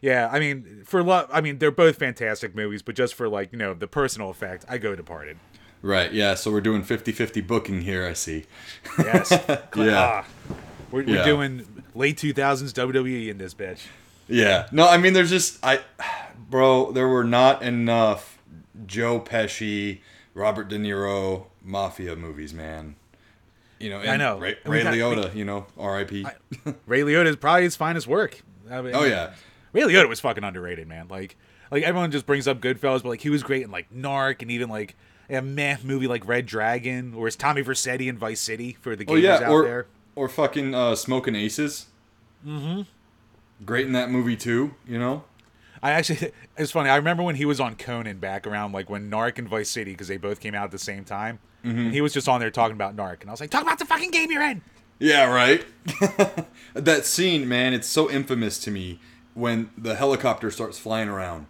Yeah, 0.00 0.28
I 0.30 0.38
mean, 0.38 0.82
for 0.86 1.02
love, 1.02 1.28
I 1.32 1.40
mean, 1.40 1.58
they're 1.58 1.72
both 1.72 1.96
fantastic 1.96 2.54
movies, 2.54 2.82
but 2.82 2.94
just 2.94 3.14
for 3.16 3.28
like 3.28 3.50
you 3.50 3.58
know 3.58 3.74
the 3.74 3.88
personal 3.88 4.30
effect, 4.30 4.64
I 4.68 4.78
go 4.78 4.94
Departed. 4.94 5.38
right, 5.82 6.12
yeah. 6.12 6.34
So 6.34 6.52
we're 6.52 6.60
doing 6.60 6.84
50-50 6.84 7.44
booking 7.44 7.80
here. 7.82 8.06
I 8.06 8.12
see. 8.12 8.44
Yes, 8.96 9.32
Yeah. 9.76 10.22
Ah. 10.24 10.54
We're, 10.90 11.04
we're 11.04 11.24
doing 11.24 11.84
late 11.94 12.16
two 12.18 12.32
thousands 12.32 12.72
WWE 12.74 13.28
in 13.28 13.38
this 13.38 13.54
bitch. 13.54 13.80
Yeah. 14.28 14.68
No, 14.72 14.88
I 14.88 14.98
mean, 14.98 15.12
there's 15.12 15.30
just 15.30 15.58
I, 15.64 15.80
bro. 16.50 16.92
There 16.92 17.08
were 17.08 17.24
not 17.24 17.62
enough 17.62 18.38
Joe 18.86 19.20
Pesci, 19.20 20.00
Robert 20.34 20.68
De 20.68 20.78
Niro 20.78 21.46
mafia 21.64 22.14
movies, 22.16 22.52
man. 22.54 22.96
You 23.78 23.90
know, 23.90 24.00
and 24.00 24.10
I 24.10 24.16
know. 24.16 24.38
Ray, 24.38 24.56
Ray 24.64 24.82
got- 24.82 24.94
Liotta. 24.94 25.34
You 25.34 25.44
know, 25.44 25.66
R.I.P. 25.78 26.26
Ray 26.86 27.00
Liotta 27.02 27.26
is 27.26 27.36
probably 27.36 27.62
his 27.62 27.76
finest 27.76 28.06
work. 28.06 28.40
I 28.70 28.82
mean, 28.82 28.94
oh 28.94 29.04
yeah. 29.04 29.34
Ray 29.72 29.82
Liotta 29.82 30.08
was 30.08 30.20
fucking 30.20 30.42
underrated, 30.44 30.88
man. 30.88 31.08
Like, 31.08 31.36
like 31.70 31.82
everyone 31.84 32.10
just 32.10 32.26
brings 32.26 32.48
up 32.48 32.60
Goodfellas, 32.60 33.02
but 33.02 33.10
like 33.10 33.20
he 33.20 33.30
was 33.30 33.42
great 33.42 33.62
in 33.62 33.70
like 33.70 33.90
Narc 33.92 34.42
and 34.42 34.50
even 34.50 34.68
like 34.68 34.94
a 35.30 35.40
meh 35.40 35.76
movie 35.84 36.06
like 36.08 36.26
Red 36.26 36.46
Dragon, 36.46 37.14
or 37.14 37.28
is 37.28 37.36
Tommy 37.36 37.62
Vercetti 37.62 38.08
in 38.08 38.18
Vice 38.18 38.40
City 38.40 38.76
for 38.80 38.96
the 38.96 39.04
Oh 39.06 39.12
gamers 39.12 39.22
yeah. 39.22 39.34
out 39.36 39.50
Or 39.50 39.62
there. 39.64 39.86
Or 40.18 40.28
fucking 40.28 40.74
uh, 40.74 40.96
Smoking 40.96 41.36
Aces. 41.36 41.86
Mm-hmm. 42.44 42.82
Great 43.64 43.86
in 43.86 43.92
that 43.92 44.10
movie 44.10 44.36
too. 44.36 44.74
You 44.86 44.98
know. 44.98 45.24
I 45.80 45.92
actually, 45.92 46.32
it's 46.56 46.72
funny. 46.72 46.90
I 46.90 46.96
remember 46.96 47.22
when 47.22 47.36
he 47.36 47.44
was 47.44 47.60
on 47.60 47.76
Conan 47.76 48.18
back 48.18 48.46
around 48.46 48.72
like 48.72 48.90
when 48.90 49.10
Narc 49.10 49.38
and 49.38 49.48
Vice 49.48 49.70
City 49.70 49.92
because 49.92 50.08
they 50.08 50.16
both 50.16 50.40
came 50.40 50.54
out 50.54 50.64
at 50.64 50.70
the 50.72 50.78
same 50.78 51.04
time. 51.04 51.38
Mm-hmm. 51.64 51.78
And 51.78 51.92
he 51.92 52.00
was 52.00 52.12
just 52.12 52.28
on 52.28 52.40
there 52.40 52.50
talking 52.50 52.74
about 52.74 52.96
Narc, 52.96 53.20
and 53.20 53.30
I 53.30 53.32
was 53.32 53.40
like, 53.40 53.50
talk 53.50 53.62
about 53.62 53.78
the 53.78 53.84
fucking 53.84 54.10
game 54.10 54.30
you're 54.30 54.42
in. 54.42 54.62
Yeah, 54.98 55.32
right. 55.32 55.64
that 56.74 57.04
scene, 57.04 57.48
man, 57.48 57.72
it's 57.72 57.86
so 57.86 58.10
infamous 58.10 58.58
to 58.60 58.70
me 58.70 59.00
when 59.34 59.70
the 59.78 59.94
helicopter 59.94 60.50
starts 60.50 60.78
flying 60.78 61.08
around 61.08 61.46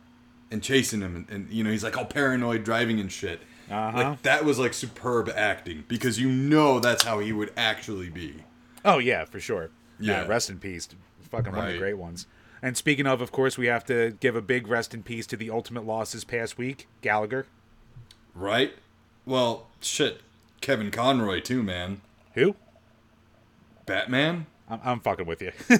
and 0.50 0.62
chasing 0.62 1.00
him, 1.00 1.16
and, 1.16 1.30
and 1.30 1.52
you 1.52 1.64
know 1.64 1.70
he's 1.70 1.84
like 1.84 1.96
all 1.96 2.04
paranoid 2.04 2.64
driving 2.64 3.00
and 3.00 3.10
shit. 3.10 3.40
Uh-huh. 3.70 3.96
Like 3.96 4.22
that 4.22 4.44
was 4.44 4.58
like 4.58 4.72
superb 4.72 5.30
acting 5.34 5.84
because 5.88 6.18
you 6.18 6.30
know 6.30 6.80
that's 6.80 7.04
how 7.04 7.18
he 7.18 7.32
would 7.32 7.52
actually 7.56 8.08
be. 8.08 8.44
Oh 8.84 8.98
yeah, 8.98 9.24
for 9.24 9.40
sure. 9.40 9.70
Yeah, 10.00 10.26
rest 10.26 10.50
in 10.50 10.58
peace. 10.58 10.88
Fucking 11.30 11.54
one 11.54 11.66
of 11.66 11.72
the 11.72 11.78
great 11.78 11.98
ones. 11.98 12.26
And 12.62 12.76
speaking 12.76 13.06
of, 13.06 13.20
of 13.20 13.30
course, 13.30 13.56
we 13.56 13.66
have 13.66 13.84
to 13.86 14.16
give 14.20 14.34
a 14.34 14.42
big 14.42 14.66
rest 14.66 14.94
in 14.94 15.02
peace 15.02 15.26
to 15.28 15.36
the 15.36 15.50
ultimate 15.50 15.86
loss 15.86 16.12
this 16.12 16.24
past 16.24 16.58
week, 16.58 16.88
Gallagher. 17.02 17.46
Right? 18.34 18.74
Well, 19.26 19.66
shit. 19.80 20.22
Kevin 20.60 20.90
Conroy 20.90 21.40
too, 21.40 21.62
man. 21.62 22.00
Who? 22.34 22.56
Batman. 23.86 24.46
I'm, 24.68 24.80
I'm 24.84 25.00
fucking 25.00 25.26
with 25.26 25.40
you. 25.40 25.52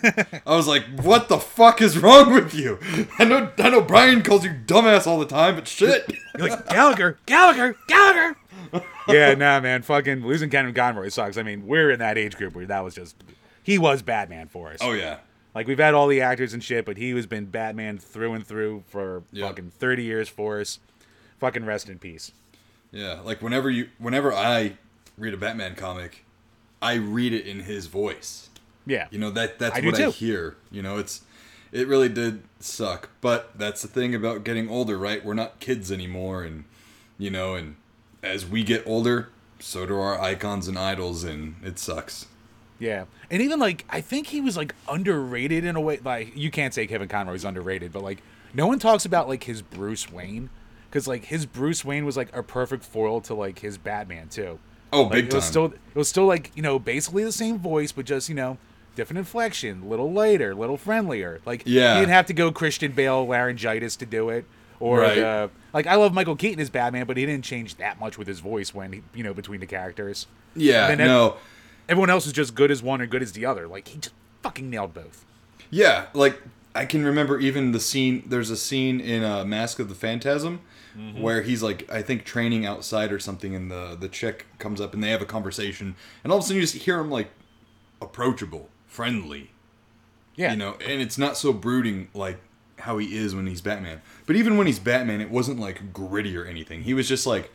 I 0.47 0.57
was 0.57 0.67
like, 0.67 0.85
what 1.01 1.29
the 1.29 1.39
fuck 1.39 1.83
is 1.83 1.99
wrong 1.99 2.33
with 2.33 2.55
you? 2.55 2.79
I 3.19 3.25
know, 3.25 3.51
I 3.59 3.71
know. 3.71 3.81
Brian 3.83 4.23
calls 4.23 4.45
you 4.45 4.51
dumbass 4.67 5.07
all 5.07 5.19
the 5.19 5.27
time, 5.27 5.57
but 5.57 5.69
shit. 5.69 6.11
You're 6.39 6.49
like 6.49 6.69
Gallagher, 6.69 7.19
Gallagher, 7.27 7.77
Gallagher. 7.87 8.37
yeah, 9.09 9.35
nah, 9.35 9.61
man. 9.61 9.83
Fucking 9.83 10.25
losing 10.27 10.51
Kevin 10.51 10.75
Conroy 10.75 11.09
sucks. 11.09 11.37
I 11.37 11.43
mean, 11.43 11.67
we're 11.67 11.91
in 11.91 11.99
that 11.99 12.19
age 12.19 12.37
group 12.37 12.55
where 12.55 12.67
that 12.67 12.85
was 12.85 12.95
just 12.95 13.17
he 13.63 13.79
was 13.79 14.03
Batman 14.03 14.49
for 14.49 14.71
us. 14.71 14.79
oh 14.81 14.93
yeah. 14.93 15.19
Like 15.55 15.67
we've 15.67 15.79
had 15.79 15.95
all 15.95 16.07
the 16.07 16.21
actors 16.21 16.53
and 16.53 16.63
shit, 16.63 16.85
but 16.85 16.97
he 16.97 17.11
has 17.11 17.27
been 17.27 17.47
Batman 17.47 17.99
through 17.99 18.35
and 18.35 18.47
through 18.47 18.85
for 18.87 19.23
Yep. 19.33 19.49
fucking 19.49 19.71
thirty 19.79 20.05
years 20.05 20.29
for 20.29 20.61
us. 20.61 20.79
Fucking 21.39 21.65
rest 21.65 21.89
in 21.89 21.99
peace. 21.99 22.33
Yeah, 22.93 23.21
like 23.25 23.43
whenever 23.43 23.71
you 23.71 23.89
whenever 23.99 24.33
I 24.33 24.77
read 25.17 25.35
a 25.35 25.37
Batman 25.37 25.75
comic, 25.75 26.25
I 26.81 26.95
read 26.95 27.33
it 27.33 27.47
in 27.47 27.61
his 27.61 27.87
voice. 27.87 28.51
Yeah. 28.87 29.09
You 29.11 29.19
know 29.19 29.31
that 29.31 29.59
that's 29.59 29.77
I 29.77 29.81
what 29.81 30.01
I 30.01 30.11
hear. 30.11 30.57
You 30.71 30.83
know, 30.83 30.99
it's 30.99 31.23
it 31.73 31.87
really 31.87 32.09
did 32.09 32.43
suck, 32.61 33.11
but 33.21 33.51
that's 33.59 33.83
the 33.83 33.89
thing 33.89 34.15
about 34.15 34.45
getting 34.45 34.69
older, 34.71 34.97
right? 34.97 35.25
We're 35.25 35.35
not 35.35 35.61
kids 35.61 35.93
anymore 35.93 36.43
and 36.45 36.65
you 37.19 37.31
know, 37.31 37.55
and 37.55 37.77
as 38.23 38.47
we 38.47 38.63
get 38.65 38.87
older, 38.87 39.29
so 39.59 39.87
do 39.87 39.99
our 39.99 40.21
icons 40.21 40.69
and 40.69 40.79
idols 40.79 41.25
and 41.25 41.57
it 41.65 41.79
sucks. 41.79 42.27
Yeah, 42.79 43.05
and 43.31 43.43
even 43.43 43.59
like 43.59 43.85
I 43.91 44.01
think 44.01 44.29
he 44.29 44.41
was 44.41 44.57
like 44.57 44.75
underrated 44.89 45.65
in 45.65 45.75
a 45.77 45.81
way. 45.81 45.99
Like 46.05 46.37
you 46.37 46.51
can't 46.51 46.73
say 46.73 46.87
Kevin 46.87 47.09
Conroy 47.09 47.33
Conroy's 47.33 47.45
underrated, 47.45 47.93
but 47.93 48.03
like 48.03 48.23
no 48.55 48.67
one 48.67 48.79
talks 48.79 49.05
about 49.05 49.29
like 49.29 49.45
his 49.45 49.63
Bruce 49.63 50.11
Wayne 50.13 50.49
because 50.89 51.09
like 51.09 51.25
his 51.25 51.45
Bruce 51.45 51.85
Wayne 51.85 52.05
was 52.05 52.17
like 52.17 52.35
a 52.37 52.43
perfect 52.43 52.85
foil 52.85 53.21
to 53.23 53.35
like 53.35 53.59
his 53.59 53.79
Batman 53.79 54.29
too. 54.29 54.59
Oh, 54.93 55.03
Like, 55.03 55.13
big 55.13 55.25
it 55.27 55.35
was 55.35 55.45
time. 55.45 55.51
still 55.51 55.65
it 55.67 55.95
was 55.95 56.09
still 56.09 56.27
like 56.27 56.53
you 56.55 56.63
know 56.63 56.79
basically 56.79 57.25
the 57.25 57.33
same 57.33 57.59
voice, 57.59 57.91
but 57.93 58.05
just 58.05 58.29
you 58.29 58.35
know 58.37 58.59
different 58.95 59.19
inflection, 59.19 59.83
a 59.83 59.87
little 59.87 60.13
lighter, 60.13 60.53
a 60.53 60.55
little 60.55 60.77
friendlier. 60.77 61.41
Like 61.45 61.63
Yeah. 61.67 61.95
he 61.95 62.01
didn't 62.01 62.13
have 62.13 62.27
to 62.27 62.33
go 62.33 62.51
Christian 62.53 62.93
Bale 62.93 63.27
laryngitis 63.27 63.97
to 63.97 64.07
do 64.07 64.29
it. 64.29 64.45
Or 64.81 65.01
Right. 65.01 65.19
uh, 65.19 65.49
like 65.73 65.87
I 65.87 65.97
love 65.97 66.13
Michael 66.15 66.37
Keaton 66.37 66.61
as 66.61 66.71
Batman, 66.71 67.07
but 67.07 67.17
he 67.17 67.27
didn't 67.27 67.45
change 67.45 67.77
that 67.77 67.99
much 67.99 68.17
with 68.17 68.29
his 68.29 68.41
voice 68.41 68.73
when 68.73 68.93
he, 68.93 69.03
you 69.15 69.25
know 69.25 69.35
between 69.35 69.61
the 69.61 69.67
characters. 69.67 70.27
yeah, 70.55 70.89
And 70.89 70.99
no. 70.99 71.37
Everyone 71.89 72.11
else 72.11 72.27
is 72.27 72.33
just 72.33 72.55
good 72.55 72.71
as 72.71 72.83
one 72.83 73.01
or 73.01 73.07
good 73.07 73.23
as 73.23 73.33
the 73.33 73.45
other. 73.47 73.67
Like 73.67 73.89
he 73.89 73.99
just 73.99 74.15
fucking 74.43 74.69
nailed 74.71 74.93
both. 74.95 75.25
Yeah, 75.71 76.07
like 76.15 76.41
I 76.75 76.85
can 76.85 77.05
remember 77.05 77.41
even 77.41 77.73
the 77.73 77.81
scene. 77.81 78.23
There's 78.27 78.51
a 78.51 78.57
scene 78.57 79.01
in 79.01 79.25
uh, 79.25 79.45
Mask 79.45 79.79
of 79.79 79.89
the 79.89 79.95
Phantasm 79.95 80.61
Mm-hmm. 80.97 81.21
where 81.23 81.43
he's 81.43 81.63
like, 81.63 81.89
I 81.93 82.03
think 82.03 82.25
training 82.25 82.67
outside 82.67 83.13
or 83.13 83.21
something, 83.21 83.55
and 83.55 83.71
the 83.71 83.97
the 83.99 84.09
chick 84.09 84.47
comes 84.59 84.81
up 84.81 84.95
and 84.95 85.05
they 85.05 85.11
have 85.11 85.23
a 85.23 85.27
conversation, 85.27 85.95
and 86.25 86.33
all 86.33 86.39
of 86.39 86.45
a 86.45 86.47
sudden 86.47 86.57
you 86.57 86.63
just 86.63 86.75
hear 86.75 86.99
him 86.99 87.09
like 87.09 87.29
approachable, 88.03 88.69
friendly, 88.87 89.51
Yeah. 90.37 90.53
you 90.53 90.57
know, 90.57 90.77
and 90.85 91.01
it's 91.01 91.19
not 91.19 91.37
so 91.37 91.53
brooding 91.53 92.09
like 92.15 92.39
how 92.81 92.99
he 92.99 93.17
is 93.17 93.35
when 93.35 93.47
he's 93.47 93.61
Batman. 93.61 94.01
But 94.27 94.37
even 94.37 94.57
when 94.57 94.67
he's 94.67 94.79
Batman, 94.79 95.21
it 95.21 95.31
wasn't 95.31 95.59
like 95.61 95.93
gritty 95.93 96.37
or 96.37 96.45
anything. 96.45 96.83
He 96.83 96.95
was 96.95 97.09
just 97.09 97.27
like, 97.27 97.51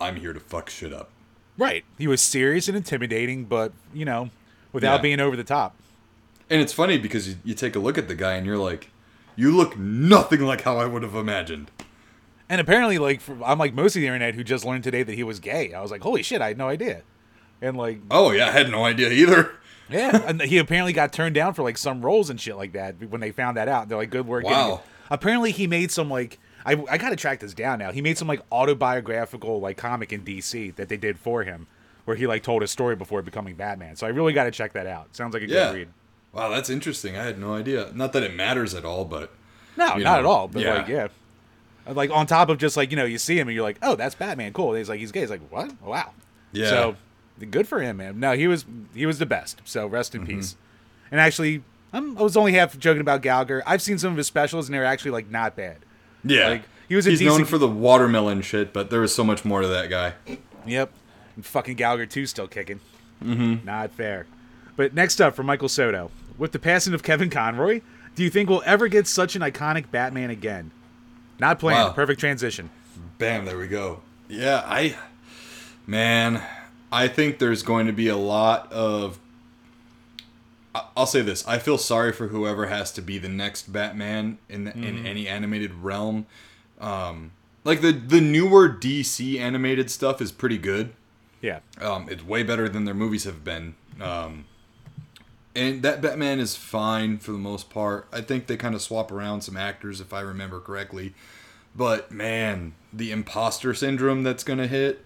I'm 0.00 0.16
here 0.16 0.32
to 0.32 0.40
fuck 0.40 0.70
shit 0.70 0.92
up. 0.92 1.10
Right. 1.56 1.84
He 1.98 2.06
was 2.06 2.20
serious 2.20 2.68
and 2.68 2.76
intimidating, 2.76 3.44
but 3.44 3.72
you 3.92 4.04
know, 4.04 4.30
without 4.72 4.96
Yeah. 4.96 5.02
being 5.02 5.20
over 5.20 5.36
the 5.36 5.44
top. 5.44 5.74
And 6.50 6.60
it's 6.60 6.72
funny 6.72 6.98
because 6.98 7.28
you, 7.28 7.36
you 7.44 7.54
take 7.54 7.76
a 7.76 7.78
look 7.78 7.98
at 7.98 8.08
the 8.08 8.14
guy 8.14 8.34
and 8.34 8.46
you're 8.46 8.56
like, 8.58 8.90
you 9.36 9.50
look 9.54 9.76
nothing 9.76 10.40
like 10.40 10.62
how 10.62 10.78
I 10.78 10.86
would 10.86 11.02
have 11.02 11.14
imagined. 11.14 11.70
And 12.48 12.60
apparently, 12.60 12.98
like 12.98 13.20
for, 13.20 13.36
I'm 13.44 13.58
like 13.58 13.74
most 13.74 13.94
of 13.96 14.00
the 14.00 14.06
internet 14.06 14.34
who 14.34 14.42
just 14.42 14.64
learned 14.64 14.82
today 14.84 15.02
that 15.02 15.14
he 15.14 15.22
was 15.22 15.38
gay. 15.40 15.74
I 15.74 15.82
was 15.82 15.90
like, 15.90 16.02
holy 16.02 16.22
shit, 16.22 16.40
I 16.40 16.48
had 16.48 16.58
no 16.58 16.68
idea. 16.68 17.02
And 17.60 17.76
like, 17.76 18.00
Oh 18.10 18.30
yeah, 18.30 18.48
I 18.48 18.52
had 18.52 18.70
no 18.70 18.84
idea 18.84 19.10
either. 19.10 19.52
Yeah, 19.90 20.22
and 20.26 20.40
he 20.42 20.58
apparently 20.58 20.92
got 20.92 21.12
turned 21.12 21.34
down 21.34 21.54
for 21.54 21.62
like 21.62 21.78
some 21.78 22.00
roles 22.02 22.30
and 22.30 22.40
shit 22.40 22.56
like 22.56 22.72
that 22.72 22.96
when 23.10 23.20
they 23.20 23.30
found 23.32 23.56
that 23.56 23.68
out. 23.68 23.88
They're 23.88 23.98
like, 23.98 24.10
good 24.10 24.26
work. 24.26 24.44
getting 24.44 24.56
Wow. 24.58 24.74
it." 24.76 24.80
Apparently, 25.10 25.52
he 25.52 25.66
made 25.66 25.90
some 25.90 26.10
like 26.10 26.38
I 26.66 26.72
I 26.90 26.98
gotta 26.98 27.16
track 27.16 27.40
this 27.40 27.54
down 27.54 27.78
now. 27.78 27.92
He 27.92 28.02
made 28.02 28.18
some 28.18 28.28
like 28.28 28.42
autobiographical 28.52 29.60
like 29.60 29.76
comic 29.76 30.12
in 30.12 30.22
DC 30.22 30.74
that 30.76 30.88
they 30.88 30.96
did 30.96 31.18
for 31.18 31.42
him, 31.44 31.66
where 32.04 32.16
he 32.16 32.26
like 32.26 32.42
told 32.42 32.62
his 32.62 32.70
story 32.70 32.96
before 32.96 33.22
becoming 33.22 33.54
Batman. 33.54 33.96
So 33.96 34.06
I 34.06 34.10
really 34.10 34.32
got 34.32 34.44
to 34.44 34.50
check 34.50 34.72
that 34.74 34.86
out. 34.86 35.14
Sounds 35.14 35.34
like 35.34 35.42
a 35.42 35.46
Yeah. 35.46 35.70
good 35.72 35.74
read. 35.76 35.88
Wow, 36.32 36.50
that's 36.50 36.68
interesting. 36.70 37.16
I 37.16 37.24
had 37.24 37.38
no 37.38 37.54
idea. 37.54 37.90
Not 37.94 38.12
that 38.12 38.22
it 38.22 38.34
matters 38.34 38.74
at 38.74 38.84
all, 38.84 39.04
but 39.06 39.32
No, 39.76 39.86
not 39.86 39.98
know? 39.98 40.18
at 40.18 40.24
all. 40.26 40.48
But 40.48 40.62
like, 40.64 40.88
yeah, 40.88 41.08
like 41.86 42.10
on 42.10 42.26
top 42.26 42.50
of 42.50 42.58
just 42.58 42.76
like 42.76 42.90
you 42.90 42.96
know, 42.96 43.04
you 43.06 43.18
see 43.18 43.38
him 43.38 43.48
and 43.48 43.54
you're 43.54 43.64
like, 43.64 43.78
oh, 43.82 43.96
that's 43.96 44.14
Batman, 44.14 44.52
cool. 44.52 44.70
And 44.70 44.78
he's 44.78 44.88
like, 44.90 45.00
he's 45.00 45.12
gay. 45.12 45.20
He's 45.20 45.30
like, 45.30 45.40
what? 45.50 45.80
Wow. 45.82 46.12
Yeah. 46.52 46.68
So 46.68 46.96
good 47.46 47.68
for 47.68 47.80
him, 47.80 47.98
man. 47.98 48.18
No, 48.20 48.32
he 48.32 48.46
was 48.48 48.64
he 48.94 49.06
was 49.06 49.18
the 49.18 49.26
best. 49.26 49.60
So 49.64 49.86
rest 49.86 50.12
Mm-hmm. 50.12 50.30
in 50.30 50.36
peace. 50.38 50.56
And 51.10 51.20
actually, 51.20 51.62
I'm, 51.92 52.18
I 52.18 52.22
was 52.22 52.36
only 52.36 52.52
half 52.52 52.78
joking 52.78 53.00
about 53.00 53.22
Gallagher. 53.22 53.62
I've 53.66 53.80
seen 53.82 53.98
some 53.98 54.10
of 54.12 54.16
his 54.18 54.26
specials 54.26 54.68
and 54.68 54.74
they're 54.74 54.84
actually 54.84 55.10
like 55.12 55.30
not 55.30 55.56
bad. 55.56 55.78
Yeah. 56.24 56.48
Like, 56.48 56.62
he 56.88 56.94
was 56.96 57.06
a 57.06 57.10
He's 57.10 57.20
known 57.22 57.44
for 57.44 57.58
the 57.58 57.68
watermelon 57.68 58.42
shit, 58.42 58.72
but 58.72 58.90
there 58.90 59.00
was 59.00 59.14
so 59.14 59.22
much 59.24 59.44
more 59.44 59.60
to 59.62 59.68
that 59.68 59.88
guy. 59.90 60.14
Yep. 60.66 60.90
And 61.36 61.44
fucking 61.46 61.76
Gallagher 61.76 62.06
too 62.06 62.26
still 62.26 62.48
kicking. 62.48 62.80
Mm-hmm. 63.22 63.64
Not 63.64 63.92
fair. 63.92 64.26
But 64.76 64.94
next 64.94 65.20
up 65.20 65.34
for 65.34 65.42
Michael 65.42 65.68
Soto. 65.68 66.10
With 66.36 66.52
the 66.52 66.58
passing 66.58 66.94
of 66.94 67.02
Kevin 67.02 67.30
Conroy, 67.30 67.80
do 68.14 68.22
you 68.22 68.30
think 68.30 68.48
we'll 68.48 68.62
ever 68.64 68.88
get 68.88 69.06
such 69.06 69.34
an 69.36 69.42
iconic 69.42 69.90
Batman 69.90 70.30
again? 70.30 70.70
Not 71.38 71.58
planned. 71.58 71.88
Wow. 71.88 71.92
Perfect 71.94 72.20
transition. 72.20 72.70
Bam, 73.18 73.44
there 73.44 73.58
we 73.58 73.66
go. 73.68 74.02
Yeah, 74.28 74.62
I 74.64 74.96
man, 75.86 76.42
I 76.90 77.08
think 77.08 77.38
there's 77.38 77.62
going 77.62 77.86
to 77.86 77.92
be 77.92 78.08
a 78.08 78.16
lot 78.16 78.72
of 78.72 79.18
I'll 80.96 81.06
say 81.06 81.22
this. 81.22 81.46
I 81.48 81.58
feel 81.58 81.78
sorry 81.78 82.12
for 82.12 82.28
whoever 82.28 82.66
has 82.66 82.92
to 82.92 83.02
be 83.02 83.18
the 83.18 83.28
next 83.28 83.72
Batman 83.72 84.38
in 84.48 84.64
the, 84.64 84.72
in 84.74 85.06
any 85.06 85.26
animated 85.26 85.74
realm. 85.74 86.26
Um 86.80 87.32
like 87.64 87.80
the 87.80 87.92
the 87.92 88.20
newer 88.20 88.68
DC 88.68 89.38
animated 89.38 89.90
stuff 89.90 90.20
is 90.22 90.32
pretty 90.32 90.58
good. 90.58 90.94
Yeah. 91.40 91.60
Um, 91.80 92.08
it's 92.08 92.24
way 92.24 92.42
better 92.42 92.68
than 92.68 92.84
their 92.84 92.94
movies 92.94 93.24
have 93.24 93.44
been. 93.44 93.74
Um, 94.00 94.46
and 95.54 95.82
that 95.82 96.00
Batman 96.00 96.40
is 96.40 96.56
fine 96.56 97.18
for 97.18 97.32
the 97.32 97.38
most 97.38 97.70
part. 97.70 98.06
I 98.12 98.20
think 98.20 98.46
they 98.46 98.56
kind 98.56 98.74
of 98.74 98.82
swap 98.82 99.10
around 99.10 99.42
some 99.42 99.56
actors, 99.56 100.00
if 100.00 100.12
I 100.12 100.20
remember 100.20 100.60
correctly. 100.60 101.14
But 101.74 102.10
man, 102.10 102.74
the 102.92 103.12
imposter 103.12 103.74
syndrome 103.74 104.22
that's 104.22 104.44
gonna 104.44 104.66
hit, 104.66 105.04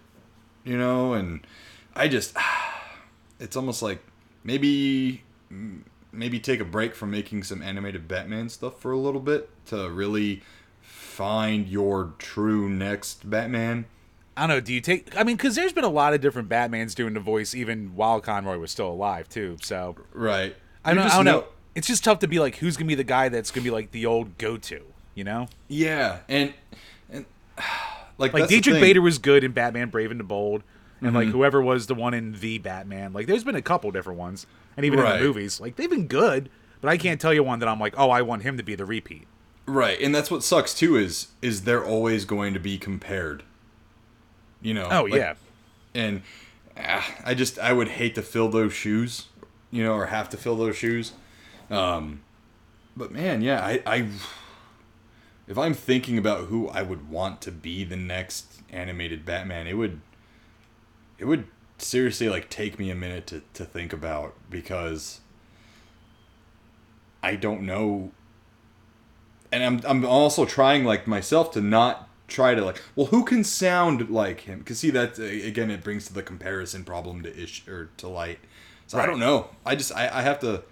you 0.63 0.77
know, 0.77 1.13
and 1.13 1.45
I 1.95 2.07
just, 2.07 2.35
it's 3.39 3.55
almost 3.55 3.81
like 3.81 4.03
maybe, 4.43 5.23
maybe 6.11 6.39
take 6.39 6.59
a 6.59 6.65
break 6.65 6.95
from 6.95 7.11
making 7.11 7.43
some 7.43 7.61
animated 7.61 8.07
Batman 8.07 8.49
stuff 8.49 8.79
for 8.79 8.91
a 8.91 8.97
little 8.97 9.21
bit 9.21 9.49
to 9.67 9.89
really 9.89 10.41
find 10.81 11.67
your 11.67 12.13
true 12.17 12.69
next 12.69 13.29
Batman. 13.29 13.85
I 14.35 14.47
don't 14.47 14.49
know. 14.57 14.61
Do 14.61 14.73
you 14.73 14.81
take? 14.81 15.15
I 15.15 15.23
mean, 15.23 15.35
because 15.35 15.55
there's 15.55 15.73
been 15.73 15.83
a 15.83 15.89
lot 15.89 16.13
of 16.13 16.21
different 16.21 16.49
Batmans 16.49 16.95
doing 16.95 17.13
the 17.13 17.19
voice 17.19 17.53
even 17.53 17.95
while 17.95 18.19
Conroy 18.19 18.57
was 18.57 18.71
still 18.71 18.89
alive 18.89 19.29
too. 19.29 19.57
So 19.61 19.95
Right. 20.11 20.55
I 20.83 20.93
don't, 20.93 21.05
I 21.05 21.15
don't 21.15 21.25
know. 21.25 21.45
It's 21.75 21.87
just 21.87 22.03
tough 22.03 22.19
to 22.19 22.27
be 22.27 22.39
like, 22.39 22.57
who's 22.57 22.75
gonna 22.75 22.87
be 22.87 22.95
the 22.95 23.03
guy 23.03 23.29
that's 23.29 23.51
gonna 23.51 23.63
be 23.63 23.69
like 23.69 23.91
the 23.91 24.05
old 24.05 24.37
go-to? 24.37 24.81
You 25.15 25.23
know, 25.23 25.47
Yeah, 25.67 26.19
and 26.27 26.53
and 27.11 27.25
like 28.17 28.33
like 28.33 28.33
that's 28.33 28.49
the 28.49 28.55
Diedrich 28.55 28.75
thing. 28.75 28.81
Bader 28.81 29.01
was 29.01 29.19
good 29.19 29.43
in 29.43 29.51
Batman: 29.51 29.89
Brave 29.89 30.09
and 30.09 30.19
the 30.19 30.23
Bold, 30.23 30.63
and 31.03 31.07
Mm-hmm. 31.07 31.15
like 31.17 31.27
whoever 31.29 31.61
was 31.61 31.87
the 31.87 31.95
one 31.95 32.13
in 32.13 32.39
the 32.39 32.57
Batman. 32.59 33.13
Like, 33.13 33.27
there's 33.27 33.43
been 33.43 33.55
a 33.55 33.61
couple 33.61 33.91
different 33.91 34.17
ones, 34.19 34.45
and 34.77 34.85
even 34.85 34.99
in 34.99 35.05
the 35.05 35.19
movies, 35.19 35.59
like 35.59 35.75
they've 35.75 35.89
been 35.89 36.07
good. 36.07 36.49
But 36.81 36.89
I 36.89 36.97
can't 36.97 37.19
tell 37.21 37.33
you 37.33 37.43
one 37.43 37.59
that 37.59 37.69
I'm 37.69 37.79
like, 37.79 37.93
oh, 37.97 38.09
I 38.09 38.21
want 38.21 38.43
him 38.43 38.57
to 38.57 38.63
be 38.63 38.75
the 38.75 38.85
repeat. 38.85 39.27
right, 39.65 39.99
and 40.01 40.13
that's 40.13 40.29
what 40.31 40.43
sucks 40.43 40.73
too 40.73 40.95
is 40.97 41.27
is 41.41 41.63
they're 41.63 41.85
always 41.85 42.25
going 42.25 42.53
to 42.53 42.59
be 42.59 42.77
compared. 42.77 43.43
You 44.61 44.73
know. 44.73 44.87
Oh 44.91 45.03
like- 45.03 45.19
yeah, 45.19 45.33
and 45.93 46.21
ah, 46.77 47.05
I 47.25 47.33
just 47.33 47.59
I 47.59 47.73
would 47.73 47.89
hate 47.89 48.15
to 48.15 48.21
fill 48.21 48.49
those 48.49 48.73
shoes, 48.73 49.27
you 49.71 49.83
know, 49.83 49.93
or 49.93 50.07
have 50.07 50.29
to 50.29 50.37
fill 50.37 50.55
those 50.57 50.75
shoes. 50.77 51.11
Um, 51.69 52.21
but 52.97 53.11
man, 53.11 53.41
yeah, 53.41 53.61
I, 53.65 53.81
I 53.85 54.07
if 55.47 55.57
I'm 55.57 55.73
thinking 55.73 56.17
about 56.17 56.45
who 56.47 56.69
I 56.69 56.81
would 56.81 57.09
want 57.09 57.41
to 57.41 57.51
be 57.51 57.83
the 57.83 57.95
next 57.97 58.61
animated 58.71 59.25
Batman, 59.25 59.67
it 59.67 59.73
would 59.73 59.99
it 61.17 61.25
would 61.25 61.45
seriously 61.77 62.29
like 62.29 62.49
take 62.49 62.79
me 62.79 62.89
a 62.89 62.95
minute 62.95 63.27
to, 63.27 63.41
to 63.53 63.65
think 63.65 63.93
about 63.93 64.35
because 64.49 65.21
I 67.21 67.35
don't 67.35 67.61
know. 67.61 68.11
And 69.51 69.63
I'm 69.63 69.81
I'm 69.85 70.05
also 70.05 70.45
trying 70.45 70.83
like 70.83 71.07
myself 71.07 71.51
to 71.51 71.61
not 71.61 72.09
try 72.27 72.55
to 72.55 72.63
like 72.63 72.81
well 72.95 73.07
who 73.07 73.23
can 73.23 73.43
sound 73.43 74.09
like 74.09 74.41
him? 74.41 74.59
Because 74.59 74.79
see 74.79 74.89
that 74.91 75.19
again 75.19 75.69
it 75.69 75.83
brings 75.83 76.05
to 76.07 76.13
the 76.13 76.23
comparison 76.23 76.83
problem 76.83 77.23
to 77.23 77.41
ish 77.41 77.67
or 77.67 77.89
to 77.97 78.07
light. 78.07 78.39
So 78.87 78.99
I 78.99 79.05
don't 79.05 79.19
know. 79.19 79.49
I 79.65 79.75
just 79.75 79.91
I, 79.93 80.09
I 80.11 80.21
have 80.21 80.39
to 80.39 80.63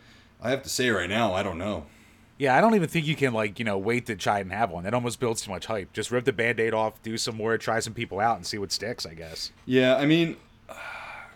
I 0.41 0.49
have 0.49 0.63
to 0.63 0.69
say 0.69 0.89
right 0.89 1.09
now 1.09 1.33
I 1.33 1.43
don't 1.43 1.57
know 1.57 1.85
yeah. 2.41 2.57
I 2.57 2.61
don't 2.61 2.75
even 2.75 2.89
think 2.89 3.05
you 3.05 3.15
can 3.15 3.33
like 3.33 3.59
you 3.59 3.65
know 3.65 3.77
wait 3.77 4.05
to 4.07 4.15
try 4.15 4.39
and 4.39 4.51
have 4.51 4.71
one. 4.71 4.83
That 4.83 4.93
almost 4.93 5.19
builds 5.19 5.41
too 5.41 5.51
much 5.51 5.67
hype. 5.67 5.93
Just 5.93 6.11
rip 6.11 6.25
the 6.25 6.33
band-aid 6.33 6.73
off, 6.73 7.01
do 7.03 7.17
some 7.17 7.35
more, 7.37 7.57
try 7.57 7.79
some 7.79 7.93
people 7.93 8.19
out, 8.19 8.37
and 8.37 8.45
see 8.45 8.57
what 8.57 8.71
sticks. 8.71 9.05
I 9.05 9.13
guess. 9.13 9.51
yeah 9.65 9.95
I 9.95 10.05
mean 10.05 10.37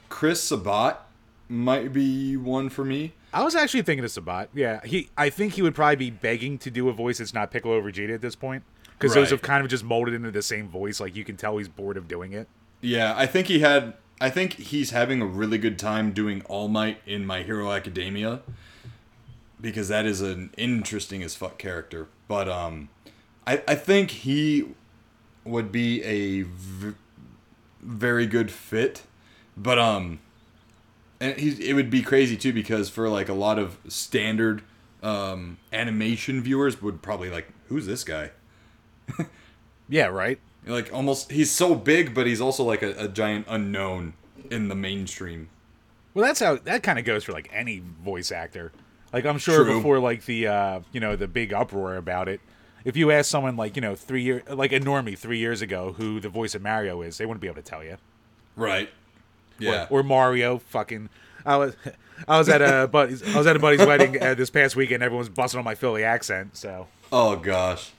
Chris 0.10 0.44
Sabat 0.44 1.02
might 1.48 1.94
be 1.94 2.36
one 2.36 2.70
for 2.70 2.84
me 2.84 3.14
I 3.36 3.44
was 3.44 3.54
actually 3.54 3.82
thinking 3.82 4.06
of 4.06 4.12
Sabat. 4.12 4.50
Yeah, 4.54 4.80
he. 4.86 5.10
I 5.18 5.30
think 5.30 5.54
he 5.54 5.62
would 5.62 5.76
probably 5.76 5.98
be 5.98 6.10
begging 6.10 6.58
to 6.60 6.72
do 6.72 6.88
a 6.88 6.94
voice 6.94 7.18
that's 7.18 7.34
not 7.34 7.52
Piccolo 7.52 7.80
or 7.80 7.82
Vegeta 7.82 8.14
at 8.16 8.22
this 8.22 8.34
point, 8.34 8.64
because 8.98 9.14
those 9.14 9.30
have 9.32 9.42
kind 9.42 9.62
of 9.62 9.70
just 9.70 9.84
molded 9.84 10.14
into 10.14 10.32
the 10.32 10.42
same 10.42 10.70
voice. 10.70 11.02
Like 11.02 11.18
you 11.18 11.26
can 11.26 11.36
tell 11.36 11.58
he's 11.58 11.68
bored 11.68 11.98
of 11.98 12.08
doing 12.08 12.32
it. 12.32 12.48
yeah 12.80 13.14
I 13.16 13.26
think 13.26 13.48
he 13.48 13.60
had 13.60 13.96
I 14.22 14.30
think 14.30 14.54
he's 14.54 14.92
having 14.92 15.22
a 15.22 15.26
really 15.26 15.58
good 15.58 15.78
time 15.78 16.14
doing 16.14 16.44
All 16.44 16.70
Might 16.70 17.00
in 17.06 17.26
My 17.26 17.44
Hero 17.44 17.74
Academia 17.74 18.40
because 19.60 19.88
that 19.90 20.06
is 20.06 20.22
an 20.22 20.52
interesting 20.58 21.24
as 21.24 21.36
fuck 21.36 21.58
character. 21.58 22.08
But 22.28 22.48
um, 22.50 22.90
I 23.48 23.62
I 23.68 23.76
think 23.76 24.12
he 24.12 24.70
would 25.44 25.72
be 25.72 26.02
a 26.04 26.42
v- 26.44 26.96
very 27.82 28.26
good 28.26 28.52
fit. 28.52 29.04
But 29.58 29.80
um, 29.80 30.20
and 31.20 31.38
he's 31.40 31.60
it 31.60 31.74
would 31.74 31.90
be 31.90 32.02
crazy 32.02 32.36
too 32.38 32.52
because 32.54 32.90
for 32.90 33.08
like 33.10 33.30
a 33.30 33.34
lot 33.34 33.58
of 33.60 33.78
standard 33.88 34.64
um 35.04 35.58
animation 35.72 36.42
viewers 36.42 36.82
would 36.82 37.02
probably 37.02 37.30
like 37.30 37.48
who's 37.68 37.86
this 37.86 38.04
guy 38.04 38.32
Yeah, 39.90 40.08
right. 40.08 40.40
like 40.66 40.92
almost 40.92 41.32
he's 41.32 41.52
so 41.52 41.76
big 41.76 42.14
but 42.16 42.26
he's 42.26 42.42
also 42.42 42.64
like 42.64 42.82
a, 42.82 42.92
a 43.04 43.08
giant 43.08 43.46
unknown 43.48 44.14
in 44.50 44.68
the 44.68 44.74
mainstream 44.76 45.50
Well, 46.14 46.26
that's 46.26 46.40
how 46.40 46.56
that 46.58 46.82
kind 46.82 46.98
of 46.98 47.06
goes 47.06 47.24
for 47.24 47.34
like 47.34 47.50
any 47.54 47.84
voice 48.04 48.32
actor. 48.32 48.72
Like 49.14 49.26
I'm 49.26 49.38
sure 49.38 49.64
True. 49.64 49.78
before 49.78 50.00
like 50.00 50.26
the 50.26 50.48
uh, 50.48 50.80
you 50.92 51.00
know 51.00 51.16
the 51.16 51.28
big 51.28 51.54
uproar 51.54 51.96
about 51.96 52.28
it, 52.28 52.42
if 52.84 52.96
you 52.98 53.12
ask 53.12 53.30
someone 53.30 53.56
like 53.56 53.76
you 53.76 53.82
know 53.82 53.96
three 53.96 54.22
year 54.24 54.44
like 54.50 54.72
a 54.72 54.80
normie 54.80 55.18
three 55.18 55.40
years 55.40 55.62
ago 55.62 55.94
who 55.94 56.20
the 56.20 56.30
voice 56.30 56.54
of 56.56 56.62
Mario 56.62 57.02
is, 57.02 57.18
they 57.18 57.26
wouldn't 57.26 57.42
be 57.42 57.48
able 57.48 57.62
to 57.62 57.62
tell 57.62 57.84
you. 57.84 57.98
right 58.56 58.90
yeah 59.58 59.88
Or 59.90 60.04
Mario, 60.04 60.58
fucking. 60.58 61.10
I 61.46 61.58
was 61.58 61.76
I 62.28 62.38
was 62.38 62.50
at 62.50 62.62
a 62.62 62.88
buddy's 62.92 63.24
I 63.24 63.38
was 63.38 63.48
at 63.48 63.56
a 63.56 63.60
buddy's 63.60 63.86
wedding 63.86 64.22
uh, 64.22 64.34
this 64.34 64.50
past 64.50 64.76
weekend. 64.76 65.02
Everyone's 65.04 65.30
busting 65.30 65.58
on 65.58 65.64
my 65.64 65.76
Philly 65.76 66.04
accent. 66.04 66.58
So 66.58 66.88
oh 67.12 67.36
gosh 67.38 67.92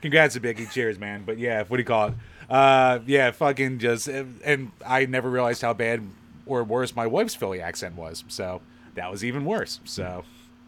congrats 0.00 0.34
to 0.34 0.40
Biggie. 0.40 0.70
Cheers, 0.70 0.98
man. 0.98 1.24
But 1.26 1.38
yeah, 1.38 1.64
what 1.64 1.76
do 1.76 1.80
you 1.80 1.86
call 1.86 2.08
it? 2.08 2.14
Uh, 2.48 3.00
yeah, 3.06 3.30
fucking 3.30 3.78
just 3.78 4.08
and 4.08 4.70
I 4.86 5.06
never 5.06 5.28
realized 5.28 5.62
how 5.62 5.74
bad 5.74 6.02
or 6.46 6.64
worse 6.64 6.96
my 6.96 7.06
wife's 7.06 7.34
Philly 7.34 7.60
accent 7.60 7.96
was. 7.96 8.24
So 8.28 8.60
that 8.98 9.10
was 9.10 9.24
even 9.24 9.44
worse. 9.44 9.80
So 9.84 10.24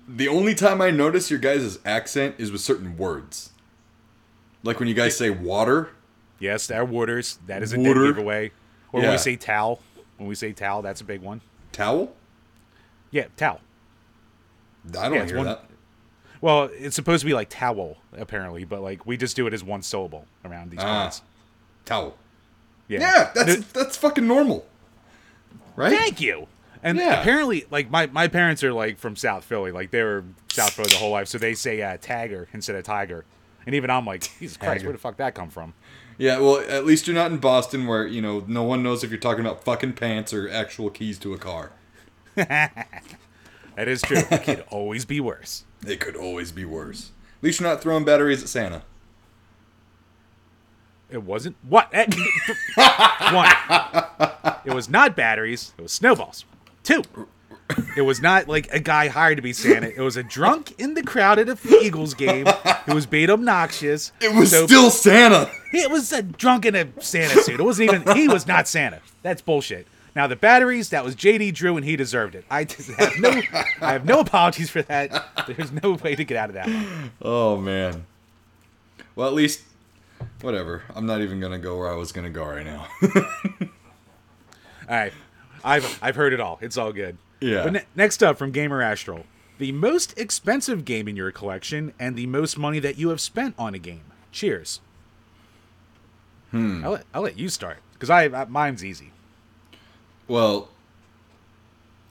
the 0.09 0.27
only 0.29 0.55
time 0.55 0.81
i 0.81 0.90
notice 0.90 1.31
your 1.31 1.38
guys' 1.38 1.79
accent 1.85 2.35
is 2.38 2.51
with 2.51 2.61
certain 2.61 2.97
words 2.97 3.51
like 4.64 4.79
when 4.81 4.88
you 4.88 4.95
guys 4.95 5.16
say 5.16 5.31
water 5.31 5.90
yes, 6.40 6.66
there 6.66 6.81
are 6.81 6.85
waters. 6.85 7.38
That 7.47 7.62
is 7.62 7.73
a 7.75 7.79
Water. 7.79 7.95
dead 8.07 8.07
giveaway. 8.16 8.47
Or 8.93 9.01
when 9.01 9.05
Yeah. 9.05 9.12
we 9.12 9.19
say 9.19 9.37
towel. 9.37 9.81
When 10.16 10.27
we 10.29 10.35
say 10.35 10.53
towel, 10.53 10.81
that's 10.83 11.01
a 11.03 11.05
big 11.05 11.21
one. 11.23 11.43
towel 11.73 12.12
Yeah, 13.11 13.27
towel. 13.37 13.61
i 14.88 14.90
don't 14.90 15.14
Yeah, 15.14 15.21
it's 15.23 15.31
hear 15.31 15.38
one- 15.38 15.47
that 15.47 15.64
Well, 16.40 16.71
it's 16.73 16.97
supposed 16.97 17.21
to 17.21 17.27
be 17.27 17.35
like 17.35 17.49
towel 17.51 17.99
apparently, 18.16 18.64
but 18.64 18.81
like 18.81 19.05
we 19.07 19.16
just 19.19 19.37
do 19.37 19.47
it 19.47 19.53
as 19.53 19.62
one 19.62 19.83
syllable 19.83 20.25
around 20.45 20.71
these 20.71 20.81
Ah. 20.81 21.03
parts. 21.03 21.23
towel 21.85 22.16
Yeah, 22.88 23.01
yeah 23.01 23.31
that's 23.35 23.66
that's 23.73 23.97
fucking 23.97 24.27
normal 24.27 24.66
right 25.77 25.93
Thank 25.93 26.21
you. 26.21 26.49
And 26.83 26.97
Yeah. 26.99 27.21
apparently, 27.21 27.66
like 27.71 27.90
my, 27.90 28.07
my 28.07 28.27
parents 28.29 28.64
are 28.64 28.73
like 28.73 28.99
from 28.99 29.16
South 29.16 29.45
Philly, 29.45 29.71
like 29.73 29.90
they 29.90 30.03
were 30.03 30.25
South 30.51 30.71
Philly 30.73 30.88
the 30.90 30.97
whole 30.97 31.11
life, 31.11 31.29
so 31.29 31.37
they 31.38 31.55
say 31.55 31.83
uh, 31.83 31.97
tagger 31.99 32.47
instead 32.53 32.77
of 32.77 32.85
tiger. 32.85 33.25
And 33.66 33.75
even 33.75 33.90
I'm 33.90 34.07
like, 34.07 34.23
Jesus 34.38 34.57
Christ, 34.57 34.85
where 34.85 34.93
the 34.93 34.99
fuck 34.99 35.16
that 35.19 35.35
come 35.35 35.51
from? 35.51 35.75
yeah 36.19 36.38
well 36.38 36.59
at 36.69 36.85
least 36.85 37.07
you're 37.07 37.14
not 37.16 37.33
in 37.33 37.38
boston 37.38 37.87
where 37.87 38.07
you 38.07 38.21
know 38.21 38.45
no 38.47 38.62
one 38.62 38.83
knows 38.83 39.03
if 39.03 39.09
you're 39.11 39.19
talking 39.19 39.40
about 39.40 39.64
fucking 39.64 39.95
pants 39.95 40.35
or 40.35 40.51
actual 40.51 40.90
keys 40.90 41.19
to 41.19 41.33
a 41.33 41.38
car 41.38 41.71
That 42.37 43.88
is 43.88 44.03
true. 44.03 44.19
it 44.31 44.43
could 44.45 44.62
always 44.69 45.07
be 45.07 45.19
worse. 45.19 45.64
it 45.87 45.99
could 45.99 46.16
always 46.16 46.53
be 46.53 46.66
worse 46.66 47.12
at 47.38 47.45
least 47.45 47.59
you're 47.61 47.71
not 47.71 47.81
throwing 47.81 48.05
batteries 48.05 48.43
at 48.43 48.51
santa 48.51 48.83
It 51.09 51.23
wasn't 51.23 51.57
what 51.66 51.88
Eh, 51.93 52.05
one. 53.33 54.61
It 54.66 54.75
was 54.75 54.90
not 54.90 55.16
batteries. 55.16 55.73
It 55.79 55.83
was 55.83 55.93
snowballs. 55.93 56.45
Two. 56.83 57.03
It 57.97 58.03
was 58.03 58.21
not 58.21 58.49
like 58.49 58.69
a 58.73 58.81
guy 58.81 59.07
hired 59.09 59.37
to 59.37 59.43
be 59.43 59.53
Santa. 59.53 59.88
It 59.88 60.01
was 60.01 60.16
a 60.16 60.25
drunk 60.25 60.75
in 60.81 60.95
the 60.95 61.03
crowd 61.05 61.38
at 61.38 61.49
a 61.49 61.57
Eagles 61.81 62.14
game 62.14 62.47
who 62.87 62.95
was 62.97 63.07
being 63.07 63.31
obnoxious. 63.31 64.11
It 64.21 64.35
was 64.35 64.51
So- 64.51 64.66
still 64.66 64.90
Santa. 64.90 65.49
It 65.73 65.88
was 65.90 66.12
a 66.12 66.23
drunk 66.23 66.66
in 66.66 66.75
a 66.75 66.88
Santa 67.01 67.40
suit. 67.43 67.61
It 67.61 67.62
wasn't 67.62 67.93
even. 67.93 68.16
He 68.16 68.27
was 68.27 68.47
not 68.49 68.66
Santa. 68.66 69.01
That's 69.23 69.40
bullshit. 69.40 69.87
Now 70.16 70.27
the 70.27 70.35
batteries. 70.35 70.88
That 70.90 71.05
was 71.05 71.14
JD 71.14 71.55
Drew, 71.55 71.77
and 71.77 71.85
he 71.85 71.95
deserved 71.95 72.35
it. 72.35 72.45
I 72.51 72.66
have 72.99 73.21
no. 73.21 73.40
I 73.81 73.93
have 73.93 74.05
no 74.05 74.19
apologies 74.19 74.69
for 74.69 74.83
that. 74.83 75.47
There's 75.47 75.71
no 75.71 75.93
way 75.93 76.16
to 76.16 76.25
get 76.25 76.37
out 76.37 76.49
of 76.49 76.55
that 76.55 76.66
one. 76.66 77.12
Oh 77.23 77.57
man. 77.57 78.05
Well, 79.14 79.29
at 79.29 79.35
least, 79.35 79.61
whatever. 80.40 80.83
I'm 80.97 81.07
not 81.07 81.21
even 81.21 81.38
gonna 81.38 81.59
go 81.61 81.79
where 81.79 81.88
I 81.88 81.95
was 81.95 82.11
gonna 82.11 82.31
go 82.31 82.45
right 82.45 82.66
now. 82.66 82.88
All 84.88 84.97
right, 84.97 85.12
I've 85.64 85.99
I've 86.03 86.16
heard 86.16 86.33
it 86.33 86.40
all. 86.40 86.59
It's 86.61 86.77
all 86.77 86.92
good. 86.92 87.18
Yeah. 87.40 87.64
But 87.64 87.73
ne- 87.73 87.85
next 87.94 88.23
up 88.23 88.38
from 88.38 88.51
Gamer 88.51 88.83
Astral, 88.83 89.25
the 89.59 89.73
most 89.73 90.18
expensive 90.18 90.85
game 90.85 91.09
in 91.09 91.16
your 91.16 91.31
collection 91.31 91.92
and 91.99 92.16
the 92.16 92.27
most 92.27 92.59
money 92.59 92.79
that 92.81 92.99
you 92.99 93.09
have 93.11 93.20
spent 93.20 93.55
on 93.59 93.75
a 93.75 93.79
game. 93.79 94.05
Cheers. 94.33 94.81
Hmm. 96.51 96.85
I'll 96.85 96.92
let, 96.92 97.05
I'll 97.14 97.23
let 97.23 97.38
you 97.38 97.49
start 97.49 97.79
because 97.94 98.11
I, 98.11 98.25
I 98.25 98.44
mine's 98.46 98.85
easy. 98.85 99.12
Well, 100.27 100.68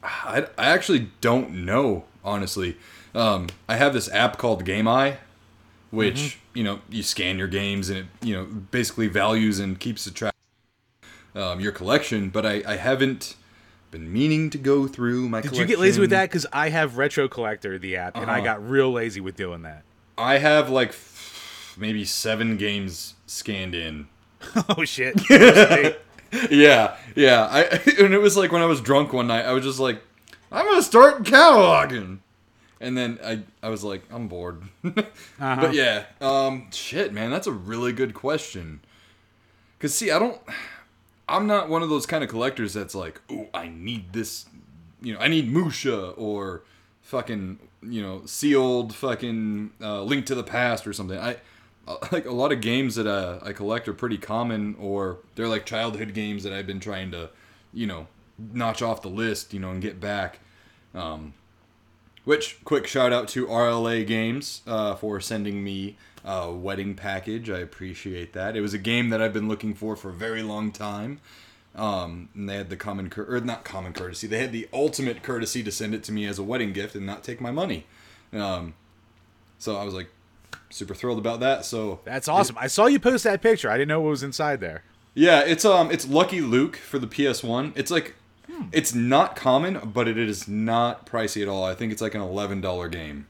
I, 0.03 0.47
I 0.57 0.69
actually 0.69 1.09
don't 1.21 1.65
know, 1.65 2.05
honestly. 2.23 2.77
Um, 3.15 3.47
I 3.67 3.75
have 3.75 3.93
this 3.93 4.09
app 4.11 4.37
called 4.37 4.65
Game 4.65 4.87
Eye, 4.87 5.17
which, 5.89 6.39
you 6.53 6.63
know, 6.63 6.79
you 6.89 7.01
scan 7.01 7.37
your 7.37 7.47
games 7.47 7.89
and 7.89 7.99
it, 7.99 8.05
you 8.21 8.33
know, 8.33 8.45
basically 8.45 9.07
values 9.07 9.59
and 9.59 9.79
keeps 9.79 10.05
a 10.05 10.11
track 10.11 10.35
um, 11.35 11.59
your 11.59 11.71
collection, 11.71 12.29
but 12.29 12.45
I, 12.45 12.63
I 12.65 12.75
haven't 12.75 13.35
been 13.91 14.11
meaning 14.11 14.49
to 14.51 14.57
go 14.57 14.87
through 14.87 15.29
my 15.29 15.41
Did 15.41 15.49
collection. 15.49 15.69
you 15.69 15.75
get 15.75 15.79
lazy 15.81 15.99
with 16.01 16.09
that? 16.11 16.29
Because 16.29 16.45
I 16.53 16.69
have 16.69 16.97
Retro 16.97 17.27
Collector, 17.27 17.77
the 17.79 17.95
app, 17.97 18.15
and 18.17 18.29
I 18.29 18.35
Uh-huh. 18.35 18.43
got 18.45 18.69
real 18.69 18.91
lazy 18.91 19.19
with 19.21 19.35
doing 19.35 19.61
that. 19.63 19.83
I 20.17 20.37
have 20.37 20.69
like 20.69 20.89
f- 20.89 21.75
maybe 21.77 22.05
seven 22.05 22.57
games 22.57 23.15
scanned 23.25 23.73
in. 23.75 24.07
oh 24.77 24.85
shit! 24.85 25.15
Yeah, 26.51 26.95
yeah. 27.15 27.47
I 27.49 27.63
and 27.99 28.13
it 28.13 28.19
was 28.21 28.37
like 28.37 28.51
when 28.51 28.61
I 28.61 28.65
was 28.65 28.81
drunk 28.81 29.13
one 29.13 29.25
night, 29.27 29.45
I 29.45 29.51
was 29.51 29.63
just 29.63 29.79
like, 29.79 29.99
I'm 30.51 30.63
gonna 30.65 30.83
start 30.83 31.23
cataloging, 31.23 32.19
and 32.79 32.95
then 32.95 33.17
I 33.25 33.39
I 33.63 33.69
was 33.69 33.83
like, 33.83 34.03
I'm 34.11 34.27
bored. 34.27 34.61
Uh-huh. 34.85 35.01
But 35.39 35.73
yeah, 35.73 36.03
um, 36.21 36.67
shit, 36.71 37.13
man, 37.13 37.31
that's 37.31 37.47
a 37.47 37.51
really 37.51 37.93
good 37.93 38.13
question. 38.13 38.81
Cause 39.79 39.95
see, 39.95 40.11
I 40.11 40.19
don't, 40.19 40.39
I'm 41.29 41.47
not 41.47 41.69
one 41.69 41.83
of 41.83 41.89
those 41.89 42.05
kind 42.05 42.23
of 42.23 42.29
collectors 42.29 42.73
that's 42.73 42.95
like, 42.95 43.21
oh, 43.29 43.47
I 43.53 43.67
need 43.67 44.13
this, 44.13 44.45
you 45.01 45.13
know, 45.13 45.19
I 45.19 45.27
need 45.27 45.51
Musha 45.51 46.09
or 46.11 46.63
fucking, 47.01 47.59
you 47.81 48.01
know, 48.01 48.23
sealed 48.25 48.95
fucking 48.95 49.71
uh, 49.81 50.03
Link 50.03 50.25
to 50.27 50.35
the 50.35 50.43
Past 50.43 50.87
or 50.87 50.93
something. 50.93 51.17
I 51.17 51.37
uh, 51.87 51.97
like 52.11 52.25
a 52.25 52.31
lot 52.31 52.51
of 52.51 52.61
games 52.61 52.95
that 52.95 53.07
uh, 53.07 53.39
I 53.41 53.51
collect 53.51 53.87
are 53.87 53.93
pretty 53.93 54.17
common, 54.17 54.75
or 54.79 55.19
they're 55.35 55.47
like 55.47 55.65
childhood 55.65 56.13
games 56.13 56.43
that 56.43 56.53
I've 56.53 56.67
been 56.67 56.79
trying 56.79 57.11
to, 57.11 57.29
you 57.73 57.87
know, 57.87 58.07
notch 58.37 58.81
off 58.81 59.01
the 59.01 59.09
list, 59.09 59.53
you 59.53 59.59
know, 59.59 59.71
and 59.71 59.81
get 59.81 59.99
back. 59.99 60.39
Um, 60.93 61.33
which 62.25 62.63
quick 62.63 62.85
shout 62.85 63.11
out 63.11 63.27
to 63.29 63.47
RLA 63.47 64.05
Games 64.05 64.61
uh, 64.67 64.95
for 64.95 65.19
sending 65.19 65.63
me 65.63 65.97
a 66.25 66.51
wedding 66.51 66.95
package. 66.95 67.49
I 67.49 67.59
appreciate 67.59 68.33
that. 68.33 68.55
It 68.55 68.61
was 68.61 68.73
a 68.73 68.77
game 68.77 69.09
that 69.09 69.21
I've 69.21 69.33
been 69.33 69.47
looking 69.47 69.73
for 69.73 69.95
for 69.95 70.09
a 70.09 70.13
very 70.13 70.43
long 70.43 70.71
time. 70.71 71.19
Um, 71.75 72.29
and 72.33 72.49
they 72.49 72.55
had 72.57 72.69
the 72.69 72.75
common 72.75 73.09
cour- 73.09 73.27
or 73.29 73.39
not 73.41 73.63
common 73.63 73.93
courtesy. 73.93 74.27
They 74.27 74.39
had 74.39 74.51
the 74.51 74.67
ultimate 74.73 75.21
courtesy 75.23 75.63
to 75.63 75.71
send 75.71 75.93
it 75.93 76.03
to 76.05 76.11
me 76.11 76.25
as 76.25 76.37
a 76.39 76.43
wedding 76.43 76.73
gift 76.73 76.95
and 76.95 77.05
not 77.05 77.23
take 77.23 77.39
my 77.39 77.51
money. 77.51 77.85
Um, 78.33 78.73
so 79.59 79.77
I 79.77 79.83
was 79.83 79.93
like 79.93 80.09
super 80.71 80.93
thrilled 80.95 81.19
about 81.19 81.39
that. 81.41 81.65
So 81.65 81.99
That's 82.05 82.27
awesome. 82.27 82.57
I 82.59 82.67
saw 82.67 82.87
you 82.87 82.99
post 82.99 83.23
that 83.23 83.41
picture. 83.41 83.69
I 83.69 83.77
didn't 83.77 83.89
know 83.89 84.01
what 84.01 84.09
was 84.09 84.23
inside 84.23 84.59
there. 84.59 84.83
yeah, 85.13 85.41
it's 85.41 85.63
um, 85.63 85.91
it's 85.91 86.07
Lucky 86.07 86.41
Luke 86.41 86.75
for 86.75 86.99
the 86.99 87.07
PS1. 87.07 87.73
It's 87.75 87.91
like, 87.91 88.15
Hmm. 88.51 88.63
it's 88.71 88.95
not 88.95 89.35
common, 89.35 89.91
but 89.93 90.07
it 90.07 90.17
is 90.17 90.47
not 90.47 91.05
pricey 91.05 91.43
at 91.43 91.47
all. 91.47 91.63
I 91.63 91.75
think 91.75 91.91
it's 91.91 92.01
like 92.01 92.15
an 92.15 92.21
eleven 92.21 92.61
dollar 92.61 92.87
game. 92.89 93.27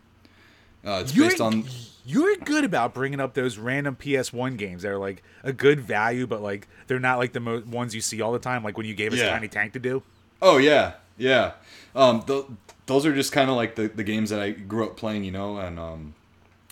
Uh, 0.85 0.99
it's 1.03 1.13
You're, 1.13 1.27
based 1.27 1.41
on 1.41 1.65
you're 2.09 2.35
good 2.37 2.63
about 2.65 2.93
bringing 2.93 3.19
up 3.19 3.33
those 3.35 3.57
random 3.57 3.95
PS1 3.95 4.57
games 4.57 4.81
that 4.81 4.89
are 4.89 4.97
like 4.97 5.21
a 5.43 5.53
good 5.53 5.79
value, 5.79 6.25
but 6.25 6.41
like 6.41 6.67
they're 6.87 6.99
not 6.99 7.19
like 7.19 7.33
the 7.33 7.39
mo- 7.39 7.63
ones 7.69 7.93
you 7.93 8.01
see 8.01 8.19
all 8.21 8.31
the 8.31 8.39
time. 8.39 8.63
Like 8.63 8.77
when 8.77 8.85
you 8.87 8.95
gave 8.95 9.13
us 9.13 9.19
Yeah. 9.19 9.29
Tiny 9.29 9.47
Tank 9.47 9.73
to 9.73 9.79
do. 9.79 10.01
Oh 10.41 10.57
yeah, 10.57 10.93
yeah. 11.17 11.51
Um, 11.95 12.23
th- 12.23 12.45
those 12.87 13.05
are 13.05 13.13
just 13.13 13.31
kind 13.31 13.49
of 13.49 13.55
like 13.55 13.75
the, 13.75 13.87
the 13.89 14.03
games 14.03 14.29
that 14.31 14.39
I 14.39 14.51
grew 14.51 14.85
up 14.85 14.97
playing, 14.97 15.23
you 15.23 15.31
know. 15.31 15.57
And 15.57 15.77
um, 15.79 16.15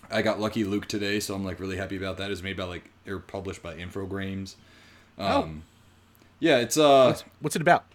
I 0.10 0.22
got 0.24 0.40
Lucky 0.40 0.64
Luke 0.64 0.88
today, 0.88 1.20
so 1.20 1.36
I'm 1.36 1.44
like 1.46 1.60
really 1.60 1.78
happy 1.78 1.98
about 1.98 2.18
that. 2.18 2.32
It's 2.32 2.42
made 2.42 2.58
by 2.58 2.64
like 2.64 2.90
or 3.08 3.20
published 3.20 3.62
by 3.62 3.76
Infogrames. 3.76 4.56
Um, 5.20 5.64
yeah, 6.40 6.58
it's 6.58 6.78
uh, 6.78 7.06
What's, 7.08 7.24
what's 7.42 7.56
it 7.56 7.62
about? 7.62 7.86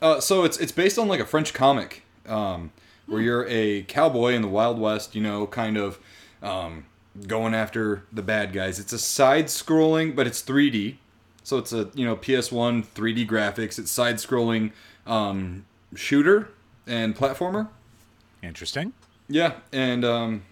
uh, 0.00 0.20
so 0.20 0.44
it's 0.44 0.58
it's 0.58 0.72
based 0.72 0.98
on 0.98 1.08
like 1.08 1.20
a 1.20 1.26
French 1.26 1.52
comic, 1.52 2.02
um, 2.26 2.70
where 3.06 3.20
you're 3.20 3.46
a 3.48 3.82
cowboy 3.82 4.32
in 4.34 4.42
the 4.42 4.48
Wild 4.48 4.78
West, 4.78 5.14
you 5.14 5.22
know, 5.22 5.46
kind 5.46 5.76
of 5.76 5.98
um, 6.42 6.86
going 7.26 7.54
after 7.54 8.04
the 8.12 8.22
bad 8.22 8.52
guys. 8.52 8.78
It's 8.78 8.92
a 8.92 8.98
side-scrolling, 8.98 10.14
but 10.14 10.26
it's 10.26 10.42
3D, 10.42 10.96
so 11.42 11.58
it's 11.58 11.72
a 11.72 11.90
you 11.94 12.04
know 12.04 12.16
PS1 12.16 12.86
3D 12.86 13.28
graphics. 13.28 13.78
It's 13.78 13.90
side-scrolling 13.90 14.72
um, 15.06 15.64
shooter 15.94 16.50
and 16.86 17.16
platformer. 17.16 17.68
Interesting. 18.42 18.92
Yeah, 19.28 19.54
and 19.72 20.04
um, 20.04 20.42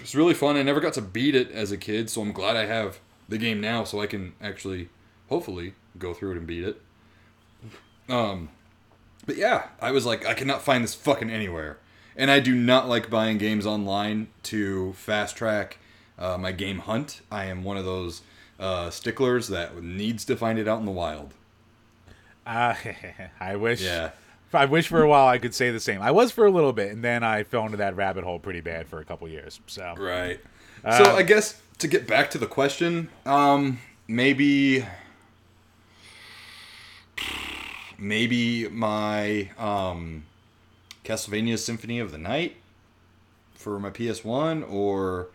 it's 0.00 0.14
really 0.14 0.34
fun. 0.34 0.56
I 0.56 0.62
never 0.62 0.80
got 0.80 0.94
to 0.94 1.02
beat 1.02 1.34
it 1.34 1.50
as 1.50 1.72
a 1.72 1.76
kid, 1.76 2.08
so 2.08 2.22
I'm 2.22 2.32
glad 2.32 2.56
I 2.56 2.66
have 2.66 3.00
the 3.28 3.38
game 3.38 3.60
now, 3.60 3.84
so 3.84 4.00
I 4.00 4.06
can 4.06 4.34
actually, 4.40 4.88
hopefully, 5.28 5.74
go 5.98 6.14
through 6.14 6.32
it 6.32 6.36
and 6.38 6.46
beat 6.46 6.64
it. 6.64 6.80
Um, 8.08 8.50
but 9.26 9.36
yeah, 9.36 9.68
I 9.80 9.92
was 9.92 10.06
like, 10.06 10.26
I 10.26 10.34
cannot 10.34 10.62
find 10.62 10.82
this 10.82 10.94
fucking 10.94 11.30
anywhere, 11.30 11.78
and 12.16 12.30
I 12.30 12.40
do 12.40 12.54
not 12.54 12.88
like 12.88 13.10
buying 13.10 13.38
games 13.38 13.66
online 13.66 14.28
to 14.44 14.92
fast 14.94 15.36
track 15.36 15.78
uh, 16.18 16.36
my 16.38 16.52
game 16.52 16.80
hunt. 16.80 17.20
I 17.30 17.46
am 17.46 17.64
one 17.64 17.76
of 17.76 17.84
those 17.84 18.22
uh, 18.60 18.90
sticklers 18.90 19.48
that 19.48 19.82
needs 19.82 20.24
to 20.26 20.36
find 20.36 20.58
it 20.58 20.68
out 20.68 20.78
in 20.78 20.84
the 20.86 20.92
wild. 20.92 21.34
Uh, 22.46 22.74
I 23.40 23.56
wish. 23.56 23.82
Yeah. 23.82 24.10
I 24.54 24.66
wish 24.66 24.86
for 24.88 25.00
a 25.02 25.08
while 25.08 25.26
I 25.28 25.38
could 25.38 25.54
say 25.54 25.70
the 25.70 25.80
same. 25.80 26.02
I 26.02 26.10
was 26.10 26.30
for 26.30 26.44
a 26.44 26.50
little 26.50 26.74
bit, 26.74 26.92
and 26.92 27.02
then 27.02 27.24
I 27.24 27.42
fell 27.42 27.64
into 27.64 27.78
that 27.78 27.96
rabbit 27.96 28.22
hole 28.24 28.38
pretty 28.38 28.60
bad 28.60 28.86
for 28.86 29.00
a 29.00 29.04
couple 29.04 29.26
years. 29.28 29.60
So 29.66 29.94
Right. 29.96 30.40
so 30.82 31.16
I 31.16 31.22
guess 31.22 31.60
to 31.78 31.88
get 31.88 32.06
back 32.06 32.30
to 32.32 32.38
the 32.38 32.46
question, 32.46 33.08
um, 33.24 33.78
maybe, 34.06 34.84
maybe 37.98 38.68
my 38.68 39.50
um, 39.58 40.24
Castlevania 41.04 41.58
Symphony 41.58 41.98
of 41.98 42.12
the 42.12 42.18
Night 42.18 42.56
for 43.54 43.78
my 43.78 43.90
PS 43.90 44.24
One, 44.24 44.62
or 44.64 45.28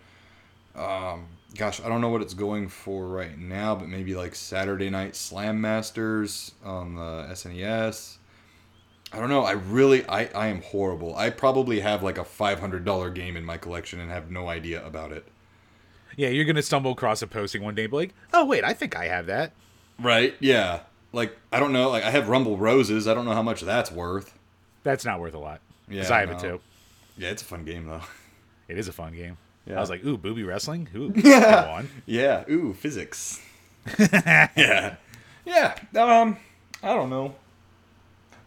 um, 0.75 1.27
gosh, 1.56 1.82
I 1.82 1.89
don't 1.89 2.01
know 2.01 2.10
what 2.10 2.21
it's 2.21 2.34
going 2.34 2.67
for 2.67 3.08
right 3.08 3.38
now, 3.38 3.75
but 3.75 3.88
maybe 3.88 4.15
like 4.15 4.36
Saturday 4.36 4.89
Night 4.89 5.15
Slam 5.15 5.60
Masters 5.62 6.51
on 6.63 6.95
the 6.95 7.27
SNES. 7.32 8.17
I 9.13 9.19
don't 9.19 9.30
know. 9.30 9.43
I 9.43 9.51
really, 9.51 10.06
I, 10.08 10.25
I 10.36 10.47
am 10.47 10.62
horrible. 10.62 11.15
I 11.15 11.30
probably 11.30 11.80
have 11.80 12.03
like 12.03 12.17
a 12.17 12.25
five 12.25 12.60
hundred 12.60 12.84
dollar 12.84 13.10
game 13.10 13.38
in 13.38 13.45
my 13.45 13.58
collection 13.58 13.99
and 13.99 14.12
have 14.12 14.30
no 14.30 14.49
idea 14.49 14.86
about 14.86 15.12
it. 15.13 15.25
yeah, 16.17 16.27
you're 16.30 16.45
gonna 16.45 16.62
stumble 16.62 16.91
across 16.91 17.21
a 17.21 17.27
posting 17.27 17.63
one 17.63 17.73
day, 17.75 17.84
and 17.84 17.91
be 17.91 17.97
like, 17.97 18.13
"Oh 18.34 18.43
wait, 18.45 18.63
I 18.65 18.73
think 18.73 18.95
I 18.97 19.06
have 19.06 19.25
that." 19.27 19.53
Right? 19.99 20.36
Yeah. 20.39 20.82
Like 21.13 21.38
I 21.53 21.60
don't 21.60 21.71
know. 21.71 21.89
Like 21.89 22.03
I 22.03 22.12
have 22.12 22.27
Rumble 22.27 22.58
Roses. 22.58 23.08
I 23.08 23.13
don't 23.13 23.23
know 23.23 23.34
how 23.34 23.41
much 23.41 23.62
that's 23.62 23.91
worth. 23.91 24.37
That's 24.83 25.05
not 25.05 25.19
worth 25.19 25.33
a 25.33 25.39
lot. 25.39 25.61
Because 25.87 26.09
Yeah, 26.09 26.15
I 26.15 26.19
have 26.21 26.29
it 26.31 26.33
no. 26.33 26.39
too. 26.39 26.59
Yeah, 27.17 27.29
it's 27.29 27.41
a 27.41 27.45
fun 27.45 27.65
game 27.65 27.85
though. 27.85 28.01
It 28.69 28.77
is 28.77 28.89
a 28.89 28.91
fun 28.91 29.13
game. 29.13 29.37
Yeah. 29.65 29.77
I 29.77 29.79
was 29.79 29.89
like, 29.89 30.03
"Ooh, 30.03 30.17
booby 30.17 30.43
wrestling." 30.43 30.89
Ooh, 30.93 31.09
go 31.21 31.31
on. 31.39 31.87
Yeah. 32.05 32.43
Ooh, 32.49 32.73
physics. 32.73 33.39
yeah. 33.97 34.95
Yeah. 35.45 35.75
Um, 35.95 36.35
I 36.83 36.93
don't 36.93 37.09
know. 37.09 37.35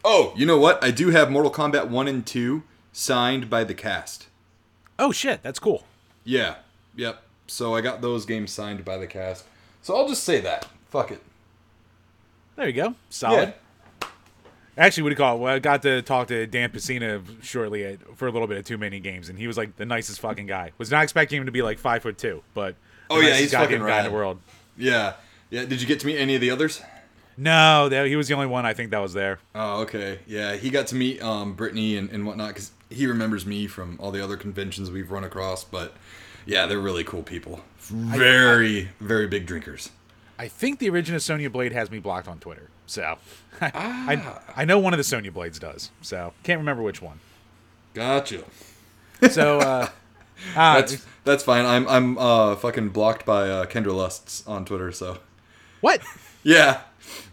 Oh, 0.05 0.35
you 0.37 0.45
know 0.45 0.59
what? 0.59 0.83
I 0.85 0.91
do 0.91 1.09
have 1.09 1.31
Mortal 1.31 1.51
Kombat 1.51 1.89
one 1.89 2.07
and 2.07 2.27
two 2.27 2.65
signed 2.93 3.49
by 3.49 3.65
the 3.65 3.73
cast. 3.73 4.27
Oh 4.99 5.11
shit, 5.11 5.43
that's 5.43 5.59
cool. 5.59 5.85
Yeah. 6.23 6.57
Yep. 6.97 7.23
So 7.47 7.75
I 7.75 7.81
got 7.81 8.03
those 8.03 8.27
games 8.27 8.51
signed 8.53 8.85
by 8.85 8.99
the 8.99 9.07
cast. 9.07 9.47
So 9.81 9.97
I'll 9.97 10.07
just 10.07 10.23
say 10.25 10.41
that. 10.43 10.67
Fuck 10.91 11.11
it. 11.13 11.23
There 12.57 12.67
you 12.67 12.75
go. 12.75 12.95
Solid. 13.09 13.55
Actually, 14.81 15.03
what 15.03 15.09
do 15.11 15.13
you 15.13 15.17
call 15.19 15.37
it? 15.37 15.41
Well, 15.41 15.55
I 15.55 15.59
got 15.59 15.83
to 15.83 16.01
talk 16.01 16.29
to 16.29 16.47
Dan 16.47 16.71
Pesina 16.71 17.23
shortly 17.43 17.85
at, 17.85 18.17
for 18.17 18.27
a 18.27 18.33
little 18.33 18.49
bit 18.49 18.57
of 18.57 18.65
too 18.65 18.79
many 18.79 18.99
games, 18.99 19.29
and 19.29 19.39
he 19.39 19.47
was 19.47 19.59
like 19.59 19.77
the 19.77 19.85
nicest 19.85 20.21
fucking 20.21 20.47
guy. 20.47 20.73
Was 20.79 20.91
not 20.91 21.03
expecting 21.03 21.39
him 21.39 21.45
to 21.45 21.53
be 21.53 21.61
like 21.61 21.79
five 21.79 22.03
foot 22.03 22.17
two, 22.17 22.43
but 22.55 22.77
the 23.11 23.17
Oh, 23.17 23.21
yeah, 23.21 23.35
he's 23.37 23.53
fucking 23.53 23.79
guy 23.79 23.99
in 23.99 24.05
the 24.07 24.11
world. 24.11 24.41
Yeah. 24.79 25.15
Yeah. 25.51 25.67
Did 25.67 25.83
you 25.83 25.87
get 25.87 26.01
to 26.01 26.07
meet 26.07 26.17
any 26.17 26.35
of 26.35 26.41
the 26.41 26.51
others? 26.51 26.81
No, 27.37 27.91
that, 27.91 28.07
he 28.07 28.17
was 28.17 28.29
the 28.29 28.35
only 28.35 28.47
one 28.47 28.65
I 28.65 28.73
think 28.73 28.91
that 28.91 29.01
was 29.01 29.13
there. 29.13 29.39
Oh, 29.55 29.83
okay. 29.83 30.21
Yeah, 30.27 30.57
he 30.57 30.71
got 30.71 30.87
to 30.89 30.95
meet 30.95 31.23
um, 31.23 31.53
Brittany 31.53 31.97
and, 31.97 32.09
and 32.11 32.27
whatnot 32.27 32.49
because 32.49 32.71
he 32.89 33.07
remembers 33.07 33.45
me 33.45 33.67
from 33.67 33.99
all 34.01 34.11
the 34.11 34.25
other 34.25 34.39
conventions 34.39 34.91
we've 34.91 35.11
run 35.11 35.25
across. 35.25 35.63
But 35.63 35.95
yeah, 36.47 36.65
they're 36.65 36.81
really 36.81 37.05
cool 37.05 37.23
people. 37.23 37.61
Very, 37.79 38.89
very 38.99 39.27
big 39.27 39.45
drinkers. 39.45 39.91
I 40.39 40.49
think 40.49 40.79
the 40.79 40.89
original 40.89 41.21
Sonya 41.21 41.51
Blade 41.51 41.73
has 41.73 41.91
me 41.91 41.99
blocked 41.99 42.29
on 42.29 42.39
Twitter. 42.39 42.71
So 42.91 43.17
I, 43.61 43.71
Ah. 43.73 44.07
I, 44.57 44.63
I 44.63 44.65
know 44.65 44.79
one 44.81 44.93
of 44.93 44.99
the 44.99 45.05
Sonya 45.05 45.31
Blades 45.31 45.59
does. 45.61 45.91
So 46.03 46.33
can't 46.43 46.59
remember 46.59 46.83
which 46.83 47.01
one. 47.01 47.21
Gotcha. 47.95 48.43
So 49.31 49.61
uh, 49.61 49.89
ah, 50.57 50.75
That's 50.81 51.07
that's 51.25 51.45
fine. 51.45 51.67
I'm 51.67 51.87
I'm 51.89 52.19
uh 52.19 52.57
fucking 52.57 52.89
blocked 52.89 53.25
by 53.25 53.49
uh, 53.49 53.67
Kendra 53.67 53.95
Lusts 53.95 54.45
on 54.47 54.65
Twitter. 54.65 54.91
So 54.91 55.19
what? 55.81 56.01
yeah, 56.43 56.81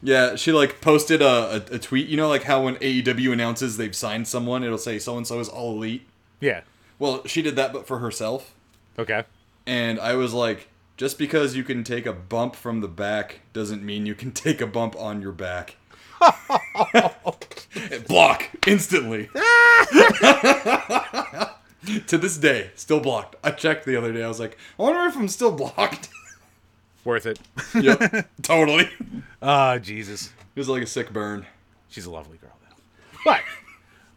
yeah. 0.03 0.35
She 0.35 0.51
like 0.51 0.79
posted 0.81 1.21
a, 1.21 1.63
a, 1.71 1.75
a 1.75 1.79
tweet. 1.79 2.07
You 2.07 2.17
know, 2.17 2.27
like 2.29 2.43
how 2.43 2.63
when 2.63 2.75
AEW 2.75 3.33
announces 3.33 3.77
they've 3.77 3.95
signed 3.95 4.27
someone, 4.27 4.63
it'll 4.63 4.77
say 4.77 4.99
so 4.99 5.17
and 5.17 5.25
so 5.25 5.39
is 5.39 5.49
all 5.49 5.71
elite. 5.77 6.07
Yeah. 6.39 6.61
Well, 6.99 7.25
she 7.25 7.41
did 7.41 7.55
that, 7.55 7.73
but 7.73 7.87
for 7.87 7.99
herself. 7.99 8.53
Okay. 8.99 9.23
And 9.65 9.99
I 9.99 10.15
was 10.15 10.33
like, 10.33 10.67
just 10.97 11.17
because 11.19 11.55
you 11.55 11.63
can 11.63 11.83
take 11.83 12.05
a 12.05 12.13
bump 12.13 12.55
from 12.55 12.81
the 12.81 12.87
back 12.87 13.41
doesn't 13.53 13.83
mean 13.83 14.05
you 14.05 14.15
can 14.15 14.31
take 14.33 14.59
a 14.59 14.67
bump 14.67 14.95
on 14.97 15.21
your 15.21 15.31
back. 15.31 15.77
Block 18.07 18.49
instantly. 18.65 19.29
to 22.07 22.17
this 22.17 22.37
day, 22.37 22.71
still 22.75 22.99
blocked. 22.99 23.35
I 23.43 23.51
checked 23.51 23.85
the 23.85 23.95
other 23.95 24.11
day. 24.11 24.23
I 24.23 24.27
was 24.27 24.39
like, 24.39 24.57
I 24.79 24.81
wonder 24.81 25.05
if 25.05 25.15
I'm 25.15 25.27
still 25.27 25.51
blocked. 25.51 26.09
Worth 27.03 27.27
it. 27.27 27.39
yep, 27.75 28.27
totally. 28.41 28.89
Ah, 29.41 29.77
Jesus. 29.77 30.33
It 30.55 30.59
was 30.59 30.67
like 30.67 30.81
a 30.81 30.87
sick 30.87 31.13
burn. 31.13 31.45
She's 31.87 32.05
a 32.05 32.11
lovely 32.11 32.37
girl, 32.37 32.51
though. 32.61 32.75
But 33.23 33.41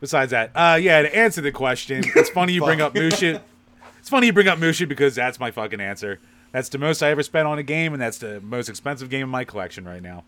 besides 0.00 0.30
that, 0.32 0.50
uh, 0.54 0.78
yeah, 0.80 1.02
to 1.02 1.14
answer 1.14 1.40
the 1.42 1.52
question, 1.52 2.02
it's 2.16 2.30
funny 2.30 2.54
you 2.54 2.64
bring 2.64 2.80
up 2.80 2.94
Musha. 2.94 3.42
It's 3.98 4.08
funny 4.08 4.28
you 4.28 4.32
bring 4.32 4.48
up 4.48 4.58
Musha 4.58 4.86
because 4.86 5.14
that's 5.14 5.38
my 5.38 5.50
fucking 5.50 5.80
answer. 5.80 6.18
That's 6.52 6.68
the 6.68 6.78
most 6.78 7.02
I 7.02 7.10
ever 7.10 7.22
spent 7.22 7.46
on 7.46 7.58
a 7.58 7.62
game, 7.62 7.92
and 7.92 8.02
that's 8.02 8.18
the 8.18 8.40
most 8.40 8.68
expensive 8.68 9.08
game 9.08 9.22
in 9.22 9.28
my 9.28 9.44
collection 9.44 9.84
right 9.84 10.02
now. 10.02 10.24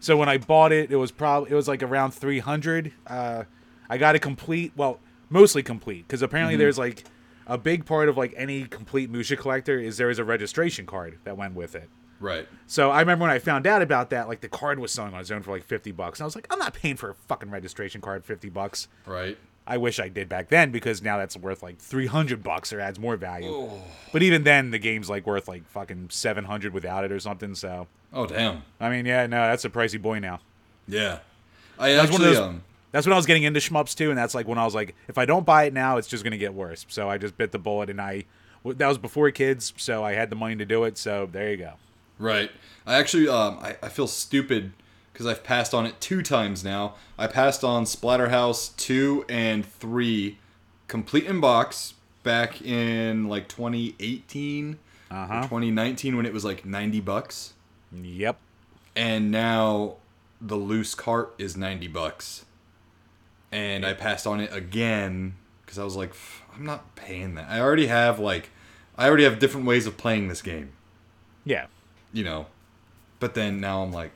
So 0.00 0.16
when 0.16 0.28
I 0.28 0.38
bought 0.38 0.72
it, 0.72 0.90
it 0.90 0.96
was 0.96 1.10
probably 1.10 1.50
it 1.50 1.54
was 1.54 1.68
like 1.68 1.82
around 1.82 2.12
three 2.12 2.38
hundred. 2.38 2.92
Uh, 3.06 3.44
I 3.88 3.98
got 3.98 4.14
it 4.14 4.20
complete, 4.20 4.72
well, 4.76 5.00
mostly 5.28 5.62
complete, 5.62 6.06
because 6.06 6.22
apparently 6.22 6.56
there's 6.56 6.78
like 6.78 7.04
a 7.46 7.58
big 7.58 7.84
part 7.84 8.08
of 8.08 8.16
like 8.16 8.32
any 8.36 8.64
complete 8.64 9.10
Musha 9.10 9.36
collector 9.36 9.78
is 9.78 9.96
there 9.98 10.08
is 10.08 10.18
a 10.18 10.24
registration 10.24 10.86
card 10.86 11.18
that 11.24 11.36
went 11.36 11.54
with 11.54 11.74
it. 11.74 11.90
Right. 12.20 12.46
So 12.66 12.90
I 12.90 13.00
remember 13.00 13.22
when 13.22 13.30
I 13.30 13.38
found 13.38 13.66
out 13.66 13.82
about 13.82 14.10
that, 14.10 14.28
like 14.28 14.40
the 14.40 14.48
card 14.48 14.78
was 14.78 14.92
selling 14.92 15.14
on 15.14 15.20
its 15.20 15.30
own 15.30 15.42
for 15.42 15.50
like 15.50 15.64
fifty 15.64 15.92
bucks, 15.92 16.20
and 16.20 16.24
I 16.24 16.26
was 16.26 16.34
like, 16.34 16.46
I'm 16.50 16.58
not 16.58 16.74
paying 16.74 16.96
for 16.96 17.10
a 17.10 17.14
fucking 17.14 17.50
registration 17.50 18.00
card 18.00 18.24
fifty 18.24 18.48
bucks. 18.48 18.88
Right. 19.04 19.36
I 19.70 19.76
wish 19.76 20.00
I 20.00 20.08
did 20.08 20.28
back 20.28 20.48
then 20.48 20.72
because 20.72 21.00
now 21.00 21.16
that's 21.16 21.36
worth 21.36 21.62
like 21.62 21.78
three 21.78 22.06
hundred 22.06 22.42
bucks 22.42 22.72
or 22.72 22.80
adds 22.80 22.98
more 22.98 23.16
value. 23.16 23.70
But 24.12 24.22
even 24.24 24.42
then, 24.42 24.72
the 24.72 24.78
game's 24.78 25.08
like 25.08 25.26
worth 25.26 25.46
like 25.46 25.64
fucking 25.68 26.08
seven 26.10 26.44
hundred 26.44 26.72
without 26.74 27.04
it 27.04 27.12
or 27.12 27.20
something. 27.20 27.54
So 27.54 27.86
Oh 28.12 28.26
damn. 28.26 28.64
I 28.80 28.90
mean, 28.90 29.06
yeah, 29.06 29.26
no, 29.26 29.42
that's 29.42 29.64
a 29.64 29.70
pricey 29.70 30.02
boy 30.02 30.18
now. 30.18 30.40
Yeah. 30.88 31.20
I 31.78 31.92
That's 31.92 32.10
one 32.10 32.20
of 32.20 32.26
actually 32.26 32.34
those- 32.34 32.38
um. 32.38 32.62
That's 32.92 33.06
when 33.06 33.12
I 33.12 33.16
was 33.16 33.26
getting 33.26 33.44
into 33.44 33.60
shmups 33.60 33.94
too, 33.96 34.10
and 34.10 34.18
that's 34.18 34.34
like 34.34 34.48
when 34.48 34.58
I 34.58 34.64
was 34.64 34.74
like, 34.74 34.96
if 35.06 35.16
I 35.16 35.24
don't 35.24 35.46
buy 35.46 35.62
it 35.64 35.72
now, 35.72 35.96
it's 35.96 36.08
just 36.08 36.24
gonna 36.24 36.36
get 36.36 36.52
worse. 36.52 36.84
So 36.88 37.08
I 37.08 37.18
just 37.18 37.38
bit 37.38 37.52
the 37.52 37.58
bullet, 37.60 37.88
and 37.88 38.00
I 38.00 38.24
that 38.64 38.88
was 38.88 38.98
before 38.98 39.30
kids, 39.30 39.72
so 39.76 40.02
I 40.02 40.14
had 40.14 40.28
the 40.28 40.34
money 40.36 40.56
to 40.56 40.64
do 40.66 40.82
it. 40.82 40.98
So 40.98 41.28
there 41.30 41.52
you 41.52 41.56
go. 41.56 41.74
Right. 42.18 42.50
I 42.84 42.96
actually 42.96 43.28
um 43.28 43.58
I, 43.62 43.76
I 43.80 43.88
feel 43.88 44.08
stupid 44.08 44.72
because 45.20 45.30
I've 45.30 45.44
passed 45.44 45.74
on 45.74 45.84
it 45.84 46.00
two 46.00 46.22
times 46.22 46.64
now. 46.64 46.94
I 47.18 47.26
passed 47.26 47.62
on 47.62 47.84
Splatterhouse 47.84 48.74
two 48.78 49.26
and 49.28 49.66
three, 49.66 50.38
complete 50.88 51.26
in 51.26 51.40
box 51.40 51.92
back 52.22 52.62
in 52.62 53.28
like 53.28 53.46
2018 53.46 54.78
Uh-huh. 55.10 55.42
2019 55.42 56.16
when 56.16 56.24
it 56.24 56.32
was 56.32 56.42
like 56.42 56.64
90 56.64 57.00
bucks, 57.00 57.52
Yep. 57.92 58.38
and 58.96 59.30
now 59.30 59.96
the 60.40 60.56
loose 60.56 60.94
cart 60.94 61.34
is 61.36 61.54
90 61.54 61.86
bucks. 61.88 62.46
And 63.52 63.84
I 63.84 63.92
passed 63.92 64.26
on 64.26 64.40
it 64.40 64.50
again 64.54 65.34
because 65.66 65.78
I 65.78 65.84
was 65.84 65.96
like, 65.96 66.14
I'm 66.56 66.64
not 66.64 66.94
paying 66.96 67.34
that. 67.34 67.50
I 67.50 67.60
already 67.60 67.88
have 67.88 68.18
like, 68.18 68.48
I 68.96 69.06
already 69.06 69.24
have 69.24 69.38
different 69.38 69.66
ways 69.66 69.86
of 69.86 69.98
playing 69.98 70.28
this 70.28 70.40
game. 70.40 70.72
Yeah. 71.44 71.66
you 72.10 72.24
know. 72.24 72.46
But 73.18 73.34
then 73.34 73.60
now 73.60 73.82
I'm 73.82 73.92
like, 73.92 74.12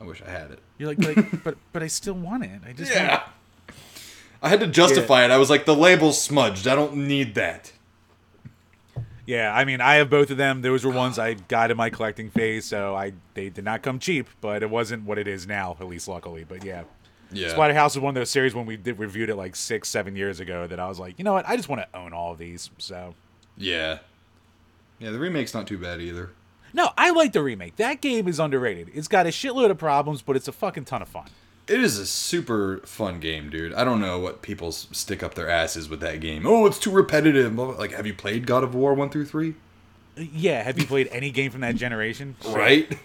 I 0.00 0.04
wish 0.04 0.22
I 0.26 0.30
had 0.30 0.50
it. 0.52 0.60
You're 0.78 0.88
like, 0.94 0.98
like 1.16 1.42
but 1.44 1.56
but 1.72 1.82
I 1.82 1.86
still 1.88 2.14
want 2.14 2.44
it. 2.44 2.60
I 2.66 2.72
just 2.72 2.94
want- 2.94 3.22
I 4.40 4.48
had 4.48 4.60
to 4.60 4.68
justify 4.68 5.24
it. 5.24 5.32
I 5.32 5.36
was 5.36 5.50
like, 5.50 5.64
the 5.64 5.74
label's 5.74 6.20
smudged. 6.22 6.68
I 6.68 6.76
don't 6.76 6.94
need 7.08 7.34
that. 7.34 7.72
Yeah, 9.26 9.52
I 9.54 9.64
mean, 9.66 9.80
I 9.82 9.96
have 9.96 10.08
both 10.08 10.30
of 10.30 10.36
them. 10.38 10.62
Those 10.62 10.84
were 10.86 10.92
ones 10.92 11.18
I 11.18 11.34
got 11.34 11.70
in 11.70 11.76
my 11.76 11.90
collecting 11.90 12.30
phase, 12.30 12.64
so 12.64 12.94
I 12.96 13.12
they 13.34 13.50
did 13.50 13.64
not 13.64 13.82
come 13.82 13.98
cheap, 13.98 14.26
but 14.40 14.62
it 14.62 14.70
wasn't 14.70 15.04
what 15.04 15.18
it 15.18 15.28
is 15.28 15.46
now, 15.46 15.76
at 15.80 15.86
least 15.86 16.08
luckily. 16.08 16.44
But 16.48 16.64
yeah, 16.64 16.84
Yeah. 17.30 17.48
Splatterhouse 17.48 17.94
was 17.94 17.98
one 17.98 18.10
of 18.10 18.14
those 18.14 18.30
series 18.30 18.54
when 18.54 18.64
we 18.64 18.76
did 18.78 18.98
reviewed 18.98 19.28
it 19.28 19.36
like 19.36 19.54
six, 19.54 19.88
seven 19.88 20.16
years 20.16 20.40
ago 20.40 20.66
that 20.66 20.80
I 20.80 20.88
was 20.88 20.98
like, 20.98 21.18
you 21.18 21.24
know 21.24 21.34
what, 21.34 21.46
I 21.46 21.56
just 21.56 21.68
want 21.68 21.82
to 21.82 21.98
own 21.98 22.14
all 22.14 22.32
of 22.32 22.38
these. 22.38 22.70
So 22.78 23.14
Yeah. 23.58 23.98
Yeah, 24.98 25.10
the 25.10 25.18
remake's 25.18 25.52
not 25.52 25.66
too 25.66 25.78
bad 25.78 26.00
either. 26.00 26.30
No, 26.72 26.90
I 26.96 27.10
like 27.10 27.32
the 27.32 27.42
remake. 27.42 27.76
That 27.76 28.00
game 28.00 28.28
is 28.28 28.38
underrated. 28.38 28.90
It's 28.94 29.08
got 29.08 29.26
a 29.26 29.30
shitload 29.30 29.70
of 29.70 29.78
problems, 29.78 30.22
but 30.22 30.36
it's 30.36 30.48
a 30.48 30.52
fucking 30.52 30.84
ton 30.84 31.02
of 31.02 31.08
fun. 31.08 31.26
It 31.66 31.80
is 31.82 31.98
a 31.98 32.06
super 32.06 32.78
fun 32.86 33.20
game, 33.20 33.50
dude. 33.50 33.74
I 33.74 33.84
don't 33.84 34.00
know 34.00 34.18
what 34.18 34.40
people 34.40 34.72
stick 34.72 35.22
up 35.22 35.34
their 35.34 35.50
asses 35.50 35.88
with 35.88 36.00
that 36.00 36.20
game. 36.20 36.46
Oh, 36.46 36.64
it's 36.66 36.78
too 36.78 36.90
repetitive. 36.90 37.54
Like, 37.58 37.92
have 37.92 38.06
you 38.06 38.14
played 38.14 38.46
God 38.46 38.64
of 38.64 38.74
War 38.74 38.94
1 38.94 39.10
through 39.10 39.26
3? 39.26 39.54
Uh, 40.16 40.22
yeah, 40.32 40.62
have 40.62 40.78
you 40.78 40.86
played 40.86 41.08
any 41.12 41.30
game 41.30 41.50
from 41.50 41.60
that 41.60 41.76
generation? 41.76 42.36
Right? 42.48 42.98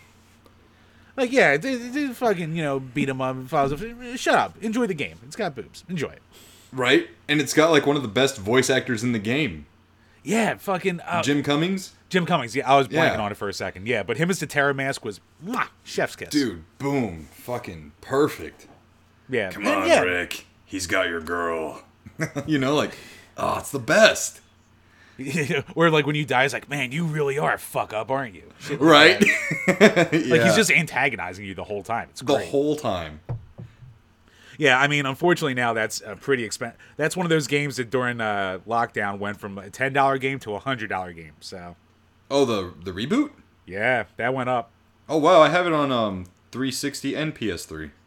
Like, 1.16 1.32
yeah, 1.32 1.58
they, 1.58 1.76
they 1.76 2.08
fucking 2.08 2.56
you 2.56 2.64
know 2.64 2.80
beat 2.80 3.06
them 3.06 3.22
up. 3.22 3.36
and 3.36 3.48
files. 3.50 3.72
Uh, 3.74 4.16
shut 4.16 4.34
up. 4.34 4.56
Enjoy 4.64 4.88
the 4.88 4.96
game. 4.96 5.18
It's 5.28 5.36
got 5.36 5.54
boobs. 5.54 5.84
Enjoy 5.88 6.08
it. 6.10 6.22
Right? 6.72 7.08
And 7.28 7.40
it's 7.40 7.54
got, 7.54 7.70
like, 7.70 7.86
one 7.86 7.96
of 7.96 8.02
the 8.02 8.08
best 8.08 8.38
voice 8.38 8.70
actors 8.72 9.04
in 9.04 9.12
the 9.12 9.20
game. 9.20 9.68
Yeah, 10.24 10.56
fucking 10.56 11.02
uh, 11.02 11.22
Jim, 11.22 11.44
Cummings. 11.44 11.94
Jim 12.10 12.26
Cummings? 12.26 12.56
Yeah, 12.56 12.70
I 12.72 12.78
was 12.78 12.88
blanking 12.88 13.16
Yeah. 13.16 13.22
on 13.22 13.32
it 13.32 13.36
for 13.36 13.50
a 13.50 13.54
second. 13.54 13.88
Yeah, 13.88 14.04
but 14.04 14.18
him 14.18 14.30
as 14.30 14.40
the 14.40 14.46
Terror 14.48 14.74
Mask 14.74 15.04
was 15.04 15.20
mwah, 15.46 15.68
chef's 15.84 16.16
kiss. 16.16 16.30
Dude, 16.30 16.64
boom. 16.78 17.28
Fucking 17.32 17.92
perfect. 18.02 18.68
yeah, 19.30 19.52
Come 19.52 19.66
And 19.66 19.76
on, 19.76 19.88
yeah, 19.88 20.00
Rick. 20.02 20.46
He's 20.66 20.88
got 20.88 21.08
your 21.10 21.22
girl. 21.22 21.84
you 22.48 22.58
know, 22.58 22.76
like, 22.76 22.96
oh, 23.38 23.58
it's 23.60 23.72
the 23.72 23.80
best. 23.80 24.40
or 25.76 25.90
like 25.92 26.06
when 26.08 26.16
you 26.16 26.26
die, 26.26 26.44
it's 26.46 26.54
like, 26.54 26.70
man, 26.70 26.92
you 26.92 27.04
really 27.06 27.38
are 27.38 27.54
a 27.54 27.60
fuck 27.60 27.94
up, 27.94 28.10
aren't 28.10 28.34
you? 28.34 28.52
Shit 28.60 28.80
Right? 28.82 29.20
Like 29.68 30.12
Yeah. 30.12 30.44
he's 30.46 30.56
just 30.56 30.72
antagonizing 30.72 31.46
you 31.46 31.54
the 31.54 31.64
whole 31.64 31.84
time. 31.84 32.08
It's 32.12 32.22
the 32.22 32.38
whole 32.40 32.76
time. 32.76 33.20
Yeah, 34.58 34.80
I 34.80 34.88
mean, 34.88 35.06
unfortunately 35.06 35.54
now 35.54 35.74
that's 35.74 36.02
a 36.06 36.16
pretty 36.16 36.44
expensive. 36.44 36.80
That's 36.98 37.16
one 37.18 37.26
of 37.26 37.30
those 37.30 37.48
games 37.48 37.78
that 37.78 37.90
during 37.90 38.22
uh, 38.22 38.60
lockdown 38.68 39.20
went 39.20 39.40
from 39.40 39.58
a 39.58 39.70
ten 39.70 39.94
dollar 39.94 40.18
game 40.18 40.40
to 40.40 40.54
a 40.56 40.60
hundred 40.60 40.90
dollar 40.90 41.14
game. 41.14 41.34
So 41.40 41.76
Oh, 42.32 42.46
the 42.46 42.74
the 42.84 42.92
reboot? 42.92 43.32
yeah, 43.66 44.04
that 44.18 44.34
went 44.34 44.50
up. 44.50 44.72
Oh 45.10 45.18
wow, 45.18 45.42
I 45.42 45.50
have 45.50 45.66
it 45.68 45.74
on 45.74 45.92
um 45.92 46.26
360 46.52 47.16
and 47.16 47.36
PS3. 47.36 47.92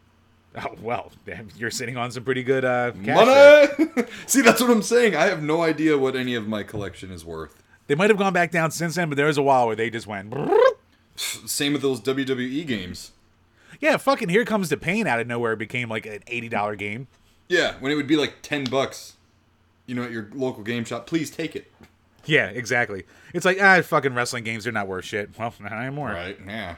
Oh, 0.59 0.73
well, 0.81 1.11
you're 1.55 1.69
sitting 1.69 1.97
on 1.97 2.09
some 2.09 2.23
pretty 2.23 2.41
good 2.41 2.65
uh, 2.65 2.91
cash. 3.03 3.77
Money. 3.77 4.07
See, 4.25 4.41
that's 4.41 4.59
what 4.59 4.71
I'm 4.71 4.81
saying. 4.81 5.15
I 5.15 5.25
have 5.27 5.43
no 5.43 5.61
idea 5.61 5.95
what 5.99 6.15
any 6.15 6.33
of 6.33 6.47
my 6.47 6.63
collection 6.63 7.11
is 7.11 7.23
worth. 7.23 7.61
They 7.85 7.93
might 7.93 8.09
have 8.09 8.17
gone 8.17 8.33
back 8.33 8.49
down 8.49 8.71
since 8.71 8.95
then, 8.95 9.07
but 9.09 9.17
there 9.17 9.27
was 9.27 9.37
a 9.37 9.43
while 9.43 9.67
where 9.67 9.75
they 9.75 9.91
just 9.91 10.07
went. 10.07 10.33
Same 11.15 11.73
with 11.73 11.83
those 11.83 12.01
WWE 12.01 12.65
games. 12.65 13.11
Yeah, 13.79 13.97
fucking 13.97 14.29
here 14.29 14.45
comes 14.45 14.69
the 14.69 14.77
pain 14.77 15.07
out 15.07 15.19
of 15.19 15.27
nowhere. 15.27 15.53
It 15.53 15.59
became 15.59 15.89
like 15.89 16.05
an 16.05 16.23
eighty 16.27 16.49
dollar 16.49 16.75
game. 16.75 17.07
Yeah, 17.47 17.75
when 17.79 17.91
it 17.91 17.95
would 17.95 18.07
be 18.07 18.17
like 18.17 18.41
10 18.41 18.65
bucks, 18.65 19.15
you 19.85 19.95
know, 19.95 20.03
at 20.03 20.11
your 20.11 20.29
local 20.33 20.63
game 20.63 20.83
shop. 20.83 21.07
Please 21.07 21.29
take 21.31 21.55
it. 21.55 21.71
Yeah, 22.25 22.47
exactly. 22.47 23.03
It's 23.33 23.45
like 23.45 23.57
ah, 23.61 23.81
fucking 23.81 24.13
wrestling 24.13 24.43
games. 24.43 24.65
They're 24.65 24.73
not 24.73 24.87
worth 24.87 25.05
shit. 25.05 25.37
Well, 25.37 25.53
not 25.59 25.71
anymore. 25.71 26.09
Right? 26.09 26.37
Yeah. 26.45 26.75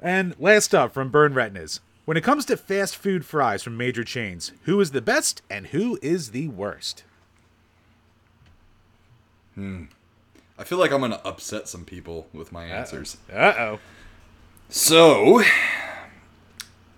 And 0.00 0.34
last 0.40 0.74
up 0.74 0.92
from 0.92 1.10
Burn 1.10 1.34
Retinas. 1.34 1.80
When 2.06 2.16
it 2.16 2.24
comes 2.24 2.44
to 2.46 2.56
fast 2.56 2.96
food 2.96 3.24
fries 3.24 3.62
from 3.62 3.76
major 3.76 4.02
chains, 4.02 4.52
who 4.64 4.80
is 4.80 4.90
the 4.90 5.02
best 5.02 5.42
and 5.48 5.68
who 5.68 5.96
is 6.02 6.32
the 6.32 6.48
worst? 6.48 7.04
Hmm. 9.54 9.84
I 10.58 10.64
feel 10.64 10.78
like 10.78 10.90
I'm 10.90 11.00
gonna 11.00 11.20
upset 11.24 11.68
some 11.68 11.84
people 11.84 12.26
with 12.32 12.50
my 12.50 12.64
answers. 12.64 13.16
Uh 13.32 13.54
oh. 13.56 13.80
So, 14.72 15.42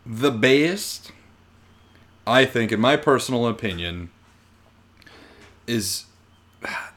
the 0.05 0.31
best, 0.31 1.11
I 2.27 2.45
think, 2.45 2.71
in 2.71 2.79
my 2.81 2.99
personal 2.99 3.47
opinion, 3.47 4.11
is 5.67 6.05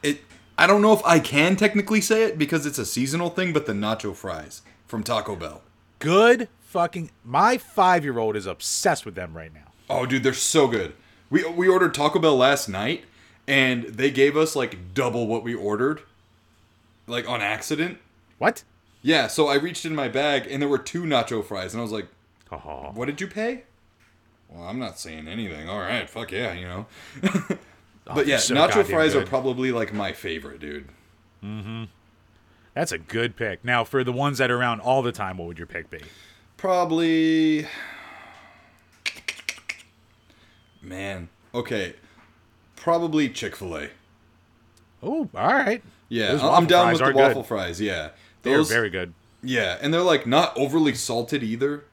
it. 0.02 0.20
I 0.58 0.66
don't 0.66 0.82
know 0.82 0.92
if 0.92 1.04
I 1.04 1.18
can 1.18 1.56
technically 1.56 2.02
say 2.02 2.24
it 2.24 2.38
because 2.38 2.66
it's 2.66 2.78
a 2.78 2.84
seasonal 2.84 3.30
thing, 3.30 3.54
but 3.54 3.64
the 3.64 3.72
nacho 3.72 4.14
fries 4.14 4.60
from 4.86 5.02
Taco 5.02 5.34
Bell. 5.34 5.62
Good 5.98 6.48
fucking 6.60 7.10
my 7.24 7.56
five 7.56 8.04
year 8.04 8.18
old 8.18 8.36
is 8.36 8.44
obsessed 8.44 9.06
with 9.06 9.14
them 9.14 9.34
right 9.34 9.52
now. 9.54 9.72
Oh, 9.88 10.04
dude, 10.04 10.22
they're 10.22 10.34
so 10.34 10.68
good. 10.68 10.92
We 11.30 11.48
we 11.48 11.68
ordered 11.68 11.94
Taco 11.94 12.18
Bell 12.18 12.36
last 12.36 12.68
night, 12.68 13.04
and 13.48 13.84
they 13.84 14.10
gave 14.10 14.36
us 14.36 14.54
like 14.54 14.92
double 14.92 15.26
what 15.26 15.42
we 15.42 15.54
ordered, 15.54 16.02
like 17.06 17.26
on 17.26 17.40
accident. 17.40 17.96
What? 18.36 18.62
Yeah, 19.06 19.28
so 19.28 19.46
I 19.46 19.54
reached 19.54 19.84
in 19.84 19.94
my 19.94 20.08
bag 20.08 20.48
and 20.50 20.60
there 20.60 20.68
were 20.68 20.78
two 20.78 21.04
nacho 21.04 21.44
fries, 21.44 21.72
and 21.72 21.80
I 21.80 21.82
was 21.84 21.92
like, 21.92 22.08
Oh, 22.50 22.90
"What 22.92 23.06
did 23.06 23.20
you 23.20 23.28
pay?" 23.28 23.62
Well, 24.48 24.64
I'm 24.66 24.80
not 24.80 24.98
saying 24.98 25.28
anything. 25.28 25.68
All 25.68 25.78
right, 25.78 26.10
fuck 26.10 26.32
yeah, 26.32 26.52
you 26.54 26.66
know. 26.66 26.86
but 28.04 28.26
yeah, 28.26 28.38
so 28.38 28.52
nacho 28.56 28.84
fries 28.84 29.14
are 29.14 29.24
probably 29.24 29.70
like 29.70 29.92
my 29.92 30.12
favorite, 30.12 30.58
dude. 30.58 30.88
Mhm. 31.40 31.86
That's 32.74 32.90
a 32.90 32.98
good 32.98 33.36
pick. 33.36 33.64
Now, 33.64 33.84
for 33.84 34.02
the 34.02 34.12
ones 34.12 34.38
that 34.38 34.50
are 34.50 34.58
around 34.58 34.80
all 34.80 35.02
the 35.02 35.12
time, 35.12 35.38
what 35.38 35.46
would 35.46 35.58
your 35.58 35.68
pick 35.68 35.88
be? 35.88 36.00
Probably. 36.56 37.68
Man, 40.82 41.28
okay, 41.54 41.94
probably 42.74 43.28
Chick 43.28 43.54
Fil 43.54 43.76
A. 43.76 43.88
Oh, 45.00 45.28
all 45.32 45.54
right. 45.54 45.80
Yeah, 46.08 46.38
I'm 46.42 46.66
down 46.66 46.88
with 46.90 46.98
the 46.98 47.04
are 47.04 47.12
good. 47.12 47.20
waffle 47.20 47.42
fries. 47.44 47.80
Yeah, 47.80 48.10
They're 48.46 48.62
very 48.62 48.90
good. 48.90 49.14
Yeah, 49.42 49.78
and 49.80 49.92
they're 49.92 50.02
like 50.02 50.26
not 50.26 50.56
overly 50.56 50.94
salted 50.94 51.42
either. 51.42 51.84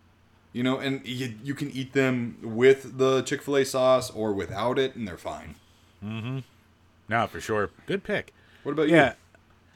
You 0.53 0.61
know, 0.61 0.77
and 0.77 1.05
you, 1.05 1.33
you 1.43 1.55
can 1.55 1.71
eat 1.71 1.93
them 1.93 2.37
with 2.43 2.99
the 2.99 3.23
Chick 3.23 3.41
fil 3.41 3.57
A 3.57 3.65
sauce 3.65 4.11
or 4.11 4.33
without 4.33 4.77
it, 4.77 4.95
and 4.95 5.07
they're 5.07 5.17
fine. 5.17 5.55
Mm 6.03 6.21
hmm. 6.21 6.39
No, 7.09 7.27
for 7.27 7.41
sure. 7.41 7.69
Good 7.85 8.03
pick. 8.03 8.33
What 8.63 8.73
about 8.73 8.87
you? 8.87 8.95
Yeah. 8.95 9.13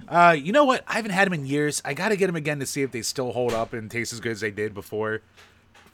Uh, 0.07 0.35
you 0.37 0.51
know 0.51 0.63
what? 0.63 0.83
I 0.87 0.93
haven't 0.93 1.11
had 1.11 1.25
them 1.25 1.33
in 1.33 1.45
years. 1.45 1.81
I 1.83 1.93
got 1.93 2.09
to 2.09 2.15
get 2.15 2.27
them 2.27 2.35
again 2.35 2.59
to 2.59 2.65
see 2.65 2.83
if 2.83 2.91
they 2.91 3.01
still 3.01 3.31
hold 3.31 3.53
up 3.53 3.73
and 3.73 3.89
taste 3.89 4.13
as 4.13 4.19
good 4.19 4.33
as 4.33 4.41
they 4.41 4.51
did 4.51 4.73
before. 4.73 5.21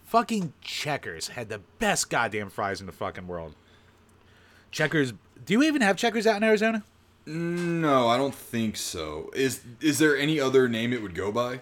Fucking 0.05 0.53
Checkers 0.61 1.29
had 1.29 1.49
the 1.49 1.59
best 1.79 2.09
goddamn 2.09 2.49
fries 2.49 2.79
in 2.79 2.85
the 2.85 2.91
fucking 2.91 3.27
world. 3.27 3.55
Checkers. 4.69 5.13
Do 5.45 5.53
you 5.53 5.63
even 5.63 5.81
have 5.81 5.97
Checkers 5.97 6.27
out 6.27 6.37
in 6.37 6.43
Arizona? 6.43 6.83
No, 7.25 8.07
I 8.09 8.17
don't 8.17 8.35
think 8.35 8.75
so. 8.77 9.29
Is 9.33 9.61
is 9.81 9.99
there 9.99 10.17
any 10.17 10.39
other 10.39 10.67
name 10.67 10.91
it 10.93 11.01
would 11.01 11.15
go 11.15 11.31
by? 11.31 11.61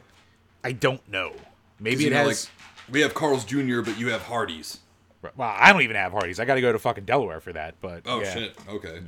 I 0.64 0.72
don't 0.72 1.08
know. 1.10 1.34
Maybe 1.80 2.08
it 2.08 2.12
know, 2.12 2.18
has. 2.28 2.46
like 2.46 2.92
we 2.92 3.02
have 3.02 3.14
Carl's 3.14 3.46
Jr., 3.46 3.82
but 3.82 3.98
you 4.00 4.10
have 4.10 4.24
Hardee's. 4.24 4.80
well, 5.36 5.56
I 5.58 5.72
don't 5.72 5.82
even 5.84 5.96
have 5.96 6.12
Hardee's. 6.12 6.40
I 6.40 6.46
got 6.46 6.56
to 6.56 6.62
go 6.62 6.72
to 6.72 6.80
fucking 6.80 7.06
Delaware 7.06 7.40
for 7.42 7.54
that. 7.54 7.76
But 7.82 8.04
Oh 8.06 8.22
yeah. 8.22 8.34
shit. 8.34 8.56
Okay. 8.68 9.02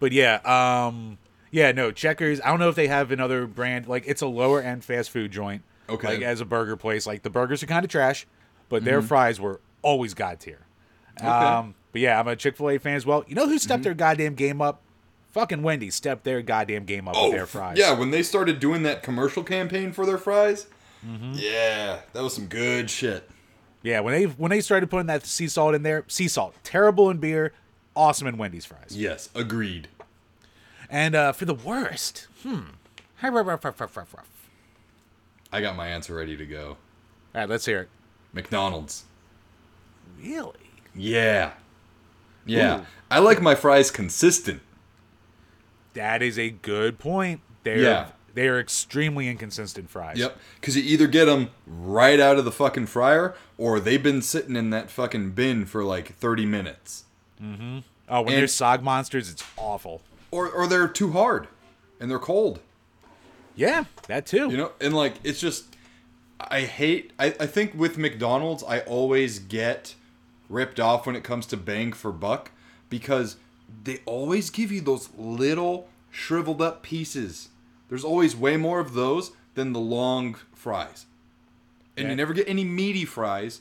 But 0.00 0.12
yeah, 0.12 0.36
um, 0.86 1.18
yeah, 1.50 1.72
no 1.72 1.90
Checkers. 1.92 2.40
I 2.40 2.48
don't 2.48 2.58
know 2.60 2.68
if 2.68 2.74
they 2.76 2.88
have 2.88 3.10
another 3.10 3.46
brand. 3.46 3.86
Like 3.86 4.04
it's 4.06 4.22
a 4.22 4.26
lower 4.26 4.60
end 4.62 4.84
fast 4.84 5.10
food 5.10 5.30
joint. 5.32 5.62
Okay. 5.90 6.06
Like 6.08 6.22
as 6.22 6.40
a 6.40 6.44
burger 6.44 6.76
place, 6.76 7.06
like 7.06 7.22
the 7.22 7.30
burgers 7.30 7.62
are 7.62 7.66
kind 7.66 7.84
of 7.84 7.90
trash, 7.90 8.26
but 8.68 8.78
Mm-hmm. 8.78 8.84
their 8.86 9.02
fries 9.02 9.40
were 9.40 9.60
always 9.82 10.14
god 10.14 10.40
tier. 10.40 10.60
Um, 11.20 11.74
but 11.92 12.00
yeah, 12.00 12.20
I'm 12.20 12.28
a 12.28 12.36
Chick 12.36 12.56
Fil 12.56 12.70
A 12.70 12.78
fan 12.78 12.94
as 12.94 13.04
well. 13.04 13.24
You 13.26 13.34
know 13.34 13.44
who 13.46 13.52
Mm-hmm. 13.52 13.58
stepped 13.58 13.82
their 13.82 13.94
goddamn 13.94 14.34
game 14.34 14.60
up? 14.62 14.82
Fucking 15.30 15.62
Wendy's 15.62 15.94
stepped 15.94 16.24
their 16.24 16.40
goddamn 16.42 16.84
game 16.84 17.06
up 17.06 17.14
Oh, 17.16 17.24
with 17.28 17.32
their 17.36 17.46
fries. 17.46 17.76
yeah. 17.78 17.92
When 17.92 18.10
they 18.10 18.22
started 18.22 18.58
doing 18.60 18.82
that 18.84 19.02
commercial 19.02 19.42
campaign 19.44 19.92
for 19.92 20.06
their 20.06 20.18
fries, 20.18 20.66
Mm-hmm. 21.06 21.34
yeah, 21.36 22.00
that 22.12 22.22
was 22.24 22.34
some 22.34 22.46
good 22.46 22.90
shit. 22.90 23.30
yeah. 23.82 24.00
When 24.00 24.12
they 24.14 24.24
when 24.24 24.50
they 24.50 24.60
started 24.60 24.90
putting 24.90 25.06
that 25.06 25.24
sea 25.24 25.46
salt 25.46 25.74
in 25.76 25.84
there, 25.84 26.04
sea 26.08 26.26
salt 26.26 26.54
terrible 26.64 27.08
in 27.08 27.18
beer, 27.18 27.52
awesome 27.94 28.26
in 28.26 28.36
Wendy's 28.36 28.64
fries. 28.66 28.96
Yes, 28.96 29.28
agreed. 29.34 29.86
And 30.90 31.14
uh, 31.14 31.30
for 31.32 31.44
the 31.44 31.54
worst, 31.54 32.26
hmm. 32.42 32.62
I 35.52 35.60
got 35.60 35.76
my 35.76 35.86
answer 35.88 36.14
ready 36.14 36.36
to 36.36 36.46
go. 36.46 36.78
right, 37.34 37.48
let's 37.48 37.64
hear 37.66 37.82
it. 37.82 37.88
McDonald's. 38.32 39.04
Really? 40.20 40.54
Yeah. 40.94 41.52
Yeah. 42.44 42.80
Ooh. 42.80 42.86
I 43.10 43.18
like 43.20 43.40
my 43.40 43.54
fries 43.54 43.90
consistent. 43.90 44.62
That 45.98 46.22
is 46.22 46.38
a 46.38 46.50
good 46.50 46.98
point. 47.00 47.40
They're 47.64 47.78
Yeah. 47.78 48.06
they 48.34 48.46
are 48.46 48.60
extremely 48.60 49.28
inconsistent 49.28 49.90
fries. 49.90 50.16
Yep. 50.16 50.38
Because 50.60 50.76
you 50.76 50.84
either 50.84 51.08
get 51.08 51.24
them 51.24 51.50
right 51.66 52.20
out 52.20 52.38
of 52.38 52.44
the 52.44 52.52
fucking 52.52 52.86
fryer 52.86 53.34
or 53.56 53.80
they've 53.80 54.02
been 54.02 54.22
sitting 54.22 54.54
in 54.54 54.70
that 54.70 54.90
fucking 54.90 55.30
bin 55.32 55.66
for 55.66 55.82
like 55.82 56.14
30 56.14 56.46
minutes. 56.46 57.02
Mm-hmm. 57.42 57.78
Oh, 58.08 58.20
when 58.22 58.34
And- 58.34 58.38
they're 58.40 58.46
sog 58.46 58.80
monsters, 58.82 59.28
it's 59.28 59.42
awful. 59.56 60.02
Or, 60.30 60.48
or 60.48 60.66
they're 60.68 60.86
too 60.86 61.10
hard 61.12 61.48
and 61.98 62.08
they're 62.10 62.18
cold. 62.20 62.60
Yeah, 63.56 63.84
that 64.06 64.24
too. 64.24 64.48
You 64.50 64.56
know? 64.56 64.72
And 64.80 64.94
like, 64.94 65.14
it's 65.24 65.40
just, 65.40 65.74
I 66.40 66.60
hate, 66.60 67.12
I, 67.18 67.34
I 67.40 67.46
think 67.46 67.74
with 67.74 67.98
McDonald's, 67.98 68.62
I 68.62 68.80
always 68.80 69.40
get 69.40 69.96
ripped 70.48 70.78
off 70.78 71.06
when 71.06 71.16
it 71.16 71.24
comes 71.24 71.44
to 71.46 71.56
bang 71.56 71.92
for 71.92 72.12
buck 72.12 72.52
because 72.88 73.36
they 73.84 74.00
always 74.06 74.50
give 74.50 74.70
you 74.72 74.80
those 74.80 75.08
little 75.16 75.88
shriveled 76.10 76.60
up 76.62 76.82
pieces. 76.82 77.48
There's 77.88 78.04
always 78.04 78.36
way 78.36 78.56
more 78.56 78.80
of 78.80 78.94
those 78.94 79.32
than 79.54 79.72
the 79.72 79.80
long 79.80 80.36
fries. 80.54 81.06
And 81.96 82.04
Yeah. 82.06 82.10
you 82.10 82.16
never 82.16 82.32
get 82.34 82.48
any 82.48 82.64
meaty 82.64 83.04
fries 83.04 83.60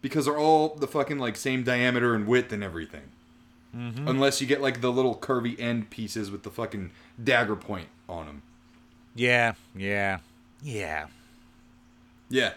because 0.00 0.24
they're 0.26 0.38
all 0.38 0.74
the 0.74 0.86
fucking 0.86 1.18
like 1.18 1.36
same 1.36 1.62
diameter 1.64 2.14
and 2.14 2.26
width 2.26 2.52
and 2.52 2.62
everything. 2.62 3.10
Mm-hmm. 3.76 4.06
Unless 4.06 4.40
you 4.40 4.46
get 4.46 4.60
like 4.60 4.80
the 4.82 4.92
little 4.92 5.16
curvy 5.16 5.58
end 5.58 5.90
pieces 5.90 6.30
with 6.30 6.42
the 6.42 6.50
fucking 6.50 6.90
dagger 7.22 7.56
point 7.56 7.88
on 8.08 8.26
them. 8.26 8.42
yeah, 9.14 9.54
yeah, 9.74 10.18
yeah. 10.62 11.06
Yeah. 12.28 12.52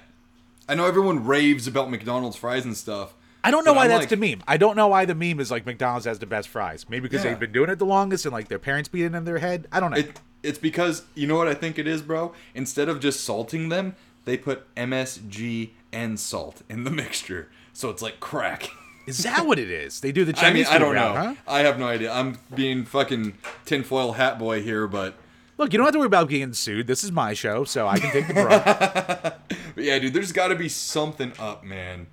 I 0.67 0.75
know 0.75 0.85
everyone 0.85 1.25
raves 1.25 1.67
about 1.67 1.89
McDonald's 1.91 2.35
fries 2.37 2.65
and 2.65 2.75
stuff. 2.75 3.13
I 3.45 3.51
don't 3.51 3.63
know 3.65 3.71
but 3.71 3.77
why 3.77 3.83
I'm 3.83 3.89
that's 3.89 3.99
like- 4.01 4.09
the 4.09 4.17
meme. 4.17 4.43
I 4.47 4.57
don't 4.57 4.75
know 4.75 4.87
why 4.87 5.05
the 5.05 5.15
meme 5.15 5.39
is 5.39 5.51
like 5.51 5.65
McDonald's 5.65 6.05
has 6.05 6.19
the 6.19 6.25
best 6.25 6.49
fries. 6.49 6.85
Maybe 6.89 7.03
because 7.03 7.23
Yeah. 7.23 7.31
they've 7.31 7.39
been 7.39 7.51
doing 7.51 7.69
it 7.69 7.79
the 7.79 7.85
longest 7.85 8.25
and 8.25 8.33
like 8.33 8.47
their 8.47 8.59
parents 8.59 8.89
beat 8.89 9.03
it 9.05 9.13
in 9.15 9.23
their 9.25 9.37
head. 9.39 9.67
I 9.71 9.79
don't 9.79 9.91
know. 9.91 9.97
It, 9.97 10.19
it's 10.43 10.57
because 10.59 11.03
you 11.15 11.27
know 11.27 11.35
what 11.37 11.47
I 11.47 11.53
think 11.53 11.79
it 11.79 11.87
is, 11.87 12.01
bro. 12.01 12.33
Instead 12.53 12.89
of 12.89 12.99
just 12.99 13.23
salting 13.23 13.69
them, 13.69 13.95
they 14.25 14.37
put 14.37 14.73
MSG 14.75 15.69
and 15.91 16.19
salt 16.19 16.61
in 16.69 16.83
the 16.83 16.91
mixture, 17.01 17.49
so 17.73 17.89
it's 17.89 18.01
like 18.01 18.19
crack. 18.19 18.69
is 19.07 19.19
that 19.19 19.45
what 19.45 19.59
it 19.59 19.69
is? 19.69 19.99
They 20.01 20.11
do 20.11 20.25
the 20.25 20.33
I 20.37 20.51
mean, 20.53 20.65
I 20.67 20.77
don't 20.77 20.95
know. 20.95 21.13
huh? 21.13 21.35
I 21.47 21.59
have 21.59 21.77
no 21.79 21.87
idea. 21.87 22.11
I'm 22.11 22.37
being 22.53 22.85
fucking 22.85 23.37
tinfoil 23.65 24.13
hat 24.13 24.37
boy 24.39 24.61
here, 24.61 24.87
but, 24.87 25.15
Look, 25.57 25.71
you 25.71 25.77
don't 25.77 25.85
have 25.85 25.93
to 25.93 25.99
worry 25.99 26.07
about 26.07 26.27
getting 26.29 26.53
sued. 26.53 26.85
This 26.87 27.01
is 27.03 27.11
my 27.13 27.33
show, 27.33 27.63
so 27.63 27.87
I 27.87 27.97
can 27.99 28.11
take 28.11 28.27
the 28.27 28.33
brunt. 28.33 28.65
but 29.75 29.83
yeah, 29.83 29.97
dude. 29.99 30.13
There's 30.13 30.33
got 30.33 30.49
to 30.49 30.55
be 30.55 30.67
something 30.67 31.31
up, 31.39 31.63
man. 31.63 32.07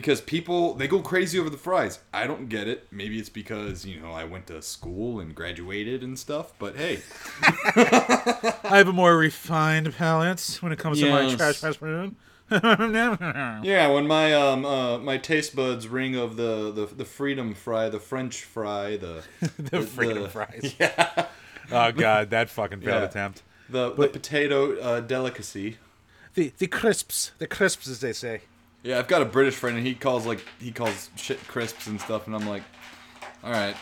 Because 0.00 0.22
people 0.22 0.72
they 0.74 0.88
go 0.88 1.00
crazy 1.02 1.38
over 1.38 1.50
the 1.50 1.58
fries. 1.58 1.98
I 2.14 2.26
don't 2.26 2.48
get 2.48 2.66
it. 2.66 2.86
Maybe 2.90 3.18
it's 3.18 3.28
because 3.28 3.84
you 3.84 4.00
know 4.00 4.12
I 4.12 4.24
went 4.24 4.46
to 4.46 4.62
school 4.62 5.20
and 5.20 5.34
graduated 5.34 6.02
and 6.02 6.18
stuff. 6.18 6.54
But 6.58 6.74
hey, 6.76 7.00
I 7.42 8.78
have 8.78 8.88
a 8.88 8.92
more 8.94 9.16
refined 9.18 9.94
palate 9.94 10.56
when 10.60 10.72
it 10.72 10.78
comes 10.78 11.00
to 11.00 11.10
my 11.10 11.34
trash 11.34 11.56
fast 11.56 11.78
food. 11.80 12.14
Yeah, 12.50 13.88
when 13.92 14.06
my 14.06 14.32
um 14.34 14.64
uh, 14.64 14.98
my 14.98 15.18
taste 15.18 15.54
buds 15.54 15.86
ring 15.86 16.16
of 16.16 16.36
the, 16.36 16.72
the 16.72 16.86
the 16.86 17.04
freedom 17.04 17.54
fry, 17.54 17.88
the 17.88 18.00
French 18.00 18.42
fry, 18.42 18.96
the 18.96 19.22
the 19.58 19.82
freedom 19.82 20.22
the- 20.24 20.28
fries. 20.30 20.74
Yeah. 20.80 21.26
oh 21.70 21.92
god, 21.92 22.30
that 22.30 22.48
fucking 22.50 22.80
failed 22.80 23.02
Yeah. 23.02 23.08
attempt. 23.08 23.42
the, 23.68 23.92
the 23.92 24.08
potato 24.08 24.78
uh, 24.80 25.00
delicacy. 25.00 25.76
The 26.34 26.52
the 26.58 26.66
crisps, 26.66 27.32
the 27.38 27.46
crisps, 27.46 27.86
as 27.86 28.00
they 28.00 28.12
say. 28.12 28.40
Yeah, 28.82 28.98
I've 28.98 29.08
got 29.08 29.20
a 29.22 29.26
British 29.26 29.54
friend 29.56 29.76
and 29.76 29.86
he 29.86 29.94
calls 29.94 30.26
like 30.26 30.44
he 30.58 30.70
calls 30.72 31.10
shit 31.16 31.38
crisps 31.48 31.86
and 31.86 32.00
stuff, 32.00 32.26
and 32.26 32.34
I'm 32.34 32.48
like, 32.48 32.62
all 33.44 33.50
right, 33.50 33.76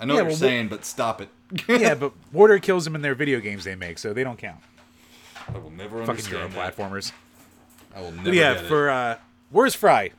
I 0.00 0.04
know 0.04 0.14
Yeah, 0.14 0.20
what 0.20 0.24
you're 0.24 0.26
well, 0.30 0.36
saying, 0.36 0.68
but 0.68 0.84
stop 0.84 1.20
it. 1.20 1.28
yeah, 1.68 1.94
but 2.00 2.12
water 2.32 2.58
kills 2.58 2.84
them 2.84 2.94
in 2.94 3.02
their 3.02 3.14
video 3.14 3.38
games 3.40 3.64
they 3.64 3.74
make, 3.76 3.98
so 3.98 4.12
they 4.12 4.24
don't 4.24 4.38
count. 4.38 4.60
I 5.52 5.58
will 5.58 5.70
never 5.70 6.04
Fucking 6.04 6.26
Euro 6.32 6.44
understand 6.44 6.52
that. 6.54 6.76
platformers. 6.76 7.12
I 7.94 8.00
will 8.00 8.12
never 8.12 8.24
But 8.24 8.34
yeah, 8.34 8.54
get 8.54 8.64
it. 8.64 8.68
for 8.68 8.90
uh, 8.90 9.16
worst 9.50 9.76
fry, 9.76 10.10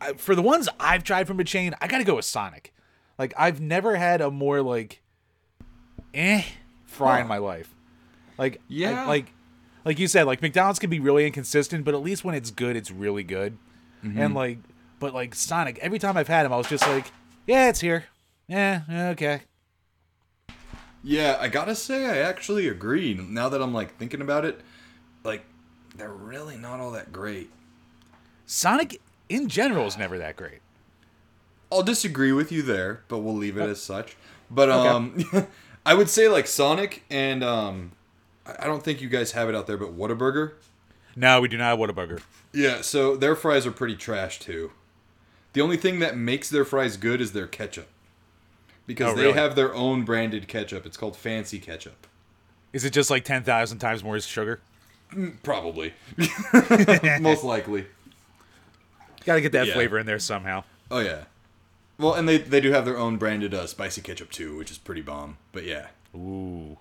I, 0.00 0.12
for 0.14 0.34
the 0.34 0.42
ones 0.42 0.68
I've 0.80 1.04
tried 1.04 1.26
from 1.26 1.38
a 1.40 1.44
chain, 1.44 1.74
I 1.80 1.86
gotta 1.88 2.04
go 2.04 2.16
with 2.16 2.24
Sonic. 2.24 2.72
Like 3.18 3.34
I've 3.36 3.60
never 3.60 3.96
had 3.96 4.20
a 4.20 4.30
more 4.30 4.62
like, 4.62 5.02
eh, 6.14 6.42
fry 6.86 7.16
in 7.18 7.22
Huh. 7.24 7.28
my 7.28 7.38
life. 7.38 7.74
Like 8.38 8.56
I- 8.56 8.58
Yeah. 8.68 9.06
like 9.06 9.32
like 9.84 9.98
you 9.98 10.06
said, 10.06 10.26
like 10.26 10.40
McDonald's 10.40 10.78
can 10.78 10.90
be 10.90 11.00
really 11.00 11.26
inconsistent, 11.26 11.84
but 11.84 11.92
at 11.94 12.00
least 12.02 12.24
when 12.24 12.36
it's 12.36 12.52
good, 12.52 12.76
it's 12.76 12.90
really 12.92 13.24
good. 13.24 13.58
Mm-hmm. 14.04 14.20
And 14.20 14.34
like, 14.34 14.58
but 14.98 15.14
like 15.14 15.34
Sonic, 15.34 15.78
every 15.78 15.98
time 15.98 16.16
I've 16.16 16.28
had 16.28 16.46
him, 16.46 16.52
I 16.52 16.56
was 16.56 16.68
just 16.68 16.86
like, 16.86 17.06
yeah, 17.46 17.68
it's 17.68 17.80
here. 17.80 18.04
Yeah, 18.48 18.82
okay. 19.12 19.42
Yeah, 21.04 21.36
I 21.40 21.48
gotta 21.48 21.74
say, 21.74 22.06
I 22.06 22.18
actually 22.28 22.68
agree. 22.68 23.14
Now 23.14 23.48
that 23.48 23.60
I'm 23.60 23.74
like 23.74 23.96
thinking 23.96 24.20
about 24.20 24.44
it, 24.44 24.60
like 25.24 25.44
they're 25.96 26.12
really 26.12 26.56
not 26.56 26.80
all 26.80 26.92
that 26.92 27.12
great. 27.12 27.50
Sonic 28.46 29.00
in 29.28 29.48
general 29.48 29.86
is 29.86 29.96
never 29.98 30.18
that 30.18 30.36
great. 30.36 30.60
I'll 31.70 31.82
disagree 31.82 32.32
with 32.32 32.52
you 32.52 32.62
there, 32.62 33.02
but 33.08 33.18
we'll 33.20 33.34
leave 33.34 33.56
it 33.56 33.68
as 33.68 33.80
such. 33.80 34.16
But 34.50 34.68
Okay. 34.68 34.88
um, 34.88 35.48
I 35.86 35.94
would 35.94 36.08
say 36.10 36.28
like 36.28 36.46
Sonic 36.46 37.02
and 37.10 37.42
um, 37.42 37.92
I 38.46 38.64
I 38.64 38.66
don't 38.66 38.82
think 38.84 39.00
you 39.00 39.08
guys 39.08 39.32
have 39.32 39.48
it 39.48 39.54
out 39.54 39.66
there, 39.66 39.76
but 39.78 39.96
Whataburger. 39.96 40.52
No, 41.16 41.40
we 41.40 41.48
do 41.48 41.56
not 41.56 41.64
have 41.70 41.78
Whataburger. 41.78 42.20
Yeah, 42.52 42.82
so 42.82 43.16
their 43.16 43.34
fries 43.34 43.66
are 43.66 43.72
pretty 43.72 43.96
trash 43.96 44.38
too. 44.38 44.72
The 45.54 45.60
only 45.60 45.76
thing 45.76 45.98
that 46.00 46.16
makes 46.16 46.48
their 46.50 46.64
fries 46.64 46.96
good 46.96 47.20
is 47.20 47.32
their 47.32 47.46
ketchup. 47.46 47.88
Because 48.86 49.12
Oh, 49.12 49.16
they 49.16 49.22
really? 49.26 49.34
have 49.38 49.54
their 49.54 49.74
own 49.74 50.04
branded 50.04 50.48
ketchup. 50.48 50.84
It's 50.86 50.96
called 50.96 51.16
Fancy 51.16 51.58
Ketchup. 51.60 52.06
Is 52.72 52.84
it 52.84 52.92
just 52.92 53.10
like 53.10 53.24
10,000 53.24 53.78
times 53.78 54.02
more 54.02 54.18
sugar? 54.20 54.60
Probably. 55.42 55.94
Most 57.20 57.44
likely. 57.44 57.86
Got 59.24 59.36
to 59.36 59.40
get 59.40 59.52
that 59.52 59.68
Yeah. 59.68 59.74
flavor 59.74 59.98
in 59.98 60.06
there 60.06 60.18
somehow. 60.18 60.64
Oh 60.90 60.98
yeah. 60.98 61.24
Well, 61.98 62.14
and 62.14 62.28
they 62.28 62.38
they 62.38 62.60
do 62.60 62.72
have 62.72 62.84
their 62.84 62.98
own 62.98 63.16
branded 63.18 63.54
uh, 63.54 63.66
spicy 63.66 64.00
ketchup 64.00 64.30
too, 64.30 64.56
which 64.56 64.70
is 64.70 64.78
pretty 64.78 65.02
bomb. 65.02 65.36
But 65.52 65.64
yeah. 65.64 65.88
Ooh. 66.16 66.78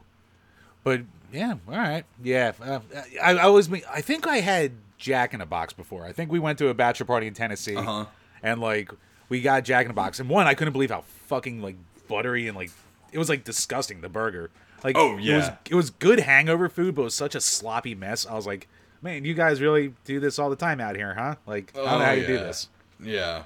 But 0.84 1.02
yeah, 1.32 1.56
all 1.68 1.76
right. 1.78 2.06
Yeah, 2.24 2.54
uh, 2.62 2.80
I, 3.22 3.34
I 3.34 3.42
always 3.44 3.72
I 3.72 4.02
think 4.02 4.26
I 4.26 4.38
had 4.38 4.72
Jack 5.02 5.34
in 5.34 5.42
a 5.42 5.46
Box 5.46 5.74
before. 5.74 6.06
I 6.06 6.14
think 6.14 6.32
we 6.32 6.40
went 6.40 6.58
to 6.60 6.70
a 6.70 6.74
bachelor 6.74 7.08
party 7.08 7.28
in 7.28 7.34
Tennessee, 7.34 7.76
Uh-huh. 7.76 8.06
and 8.44 8.62
like 8.62 8.92
we 9.28 9.42
got 9.42 9.64
Jack 9.66 9.86
in 9.86 9.92
a 9.92 9.94
Box, 9.96 10.20
and 10.20 10.30
one 10.30 10.48
I 10.48 10.54
couldn't 10.54 10.72
believe 10.74 10.92
how 10.92 11.02
fucking 11.28 11.62
like 11.62 11.76
buttery 12.08 12.48
and 12.48 12.56
like 12.56 12.72
it 13.12 13.18
was 13.18 13.28
like 13.28 13.44
disgusting 13.44 14.02
the 14.02 14.10
burger. 14.10 14.50
Like 14.84 14.96
Oh, 14.98 15.14
it 15.14 15.16
was 15.18 15.26
yeah. 15.26 15.56
it 15.70 15.76
was 15.76 15.90
good 15.90 16.20
hangover 16.22 16.70
food, 16.70 16.96
but 16.96 17.02
it 17.02 17.06
was 17.06 17.16
such 17.16 17.36
a 17.36 17.42
sloppy 17.42 17.96
mess. 17.96 18.26
I 18.26 18.36
was 18.36 18.46
like, 18.48 18.68
man, 19.02 19.26
you 19.26 19.34
guys 19.34 19.60
really 19.60 19.94
do 20.06 20.20
this 20.20 20.38
all 20.40 20.50
the 20.50 20.56
time 20.56 20.80
out 20.80 20.96
here, 20.96 21.16
huh? 21.16 21.36
Like 21.48 21.72
I 21.76 21.78
don't 21.80 22.00
know 22.00 22.06
how 22.06 22.12
you 22.12 22.28
do 22.28 22.38
Oh, 22.38 22.44
this. 22.44 22.70
Yeah. 23.02 23.44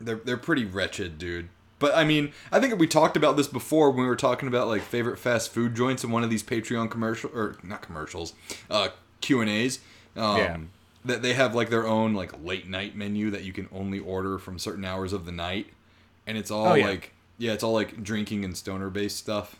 They're 0.00 0.16
they're 0.16 0.36
pretty 0.36 0.64
wretched, 0.64 1.18
dude. 1.18 1.48
But 1.80 1.94
I 1.94 2.04
mean, 2.04 2.32
I 2.50 2.58
think 2.60 2.78
we 2.78 2.86
talked 2.88 3.16
about 3.16 3.36
this 3.36 3.46
before 3.46 3.90
when 3.90 4.00
we 4.00 4.06
were 4.08 4.16
talking 4.16 4.48
about 4.48 4.68
like 4.68 4.82
favorite 4.82 5.18
fast 5.18 5.52
food 5.52 5.74
joints 5.76 6.02
in 6.02 6.10
one 6.10 6.24
of 6.24 6.30
these 6.30 6.42
Patreon 6.42 6.90
commercial 6.90 7.30
or 7.34 7.56
not 7.62 7.82
commercials, 7.82 8.32
uh, 8.70 8.88
Q 9.20 9.40
and 9.40 9.50
A's. 9.50 9.78
Um, 10.16 10.36
Yeah. 10.38 10.56
That 11.08 11.22
they 11.22 11.34
have 11.34 11.54
like 11.54 11.68
their 11.70 11.86
own 11.86 12.14
like 12.14 12.32
late 12.44 12.68
night 12.68 12.94
menu 12.94 13.30
that 13.30 13.42
you 13.42 13.52
can 13.52 13.68
only 13.72 13.98
order 13.98 14.38
from 14.38 14.58
certain 14.58 14.84
hours 14.84 15.12
of 15.12 15.26
the 15.26 15.32
night, 15.32 15.66
and 16.26 16.38
it's 16.38 16.50
all 16.50 16.68
Oh, 16.68 16.74
yeah. 16.74 16.86
like 16.86 17.12
yeah, 17.38 17.52
it's 17.52 17.62
all 17.64 17.72
like 17.72 18.02
drinking 18.02 18.44
and 18.44 18.56
stoner 18.56 18.88
based 18.90 19.16
stuff. 19.16 19.56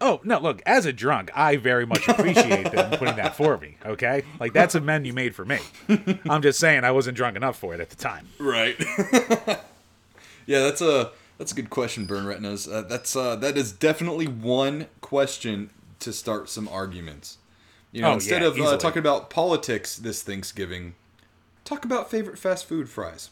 Oh 0.00 0.20
no! 0.24 0.38
Look, 0.40 0.60
as 0.66 0.86
a 0.86 0.92
drunk, 0.92 1.30
I 1.34 1.56
very 1.56 1.86
much 1.86 2.08
appreciate 2.08 2.70
them 2.72 2.98
putting 2.98 3.16
that 3.16 3.36
for 3.36 3.56
me. 3.58 3.76
Okay, 3.86 4.22
like 4.40 4.52
that's 4.52 4.74
a 4.74 4.80
menu 4.80 5.12
made 5.12 5.34
for 5.34 5.44
me. 5.44 5.58
I'm 6.28 6.42
just 6.42 6.58
saying 6.58 6.84
I 6.84 6.90
wasn't 6.90 7.16
drunk 7.16 7.36
enough 7.36 7.56
for 7.58 7.74
it 7.74 7.80
at 7.80 7.90
the 7.90 7.96
time. 7.96 8.28
Right. 8.38 8.76
yeah, 10.46 10.60
that's 10.60 10.80
a 10.80 11.12
that's 11.38 11.52
a 11.52 11.54
good 11.54 11.70
question, 11.70 12.06
Burn 12.06 12.26
Retinas. 12.26 12.68
Uh, 12.68 12.82
that's 12.82 13.14
uh, 13.16 13.36
that 13.36 13.56
is 13.56 13.72
definitely 13.72 14.26
one 14.26 14.86
question 15.00 15.70
to 16.00 16.12
start 16.12 16.48
some 16.48 16.68
arguments. 16.68 17.38
You 17.94 18.02
know, 18.02 18.10
Oh, 18.10 18.14
instead 18.14 18.42
yeah, 18.42 18.48
of 18.48 18.60
uh, 18.60 18.76
talking 18.76 18.98
about 18.98 19.30
politics 19.30 19.96
this 19.96 20.22
Thanksgiving, 20.22 20.96
talk 21.64 21.84
about 21.84 22.10
favorite 22.10 22.38
fast 22.38 22.66
food 22.66 22.88
fries. 22.90 23.30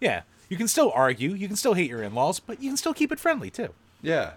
Yeah, 0.00 0.22
you 0.48 0.56
can 0.56 0.66
still 0.66 0.90
argue, 0.92 1.30
you 1.30 1.46
can 1.46 1.56
still 1.56 1.74
hate 1.74 1.88
your 1.88 2.02
in-laws, 2.02 2.40
but 2.40 2.60
you 2.60 2.68
can 2.68 2.76
still 2.76 2.92
keep 2.92 3.12
it 3.12 3.20
friendly 3.20 3.48
too. 3.48 3.68
Yeah. 4.02 4.32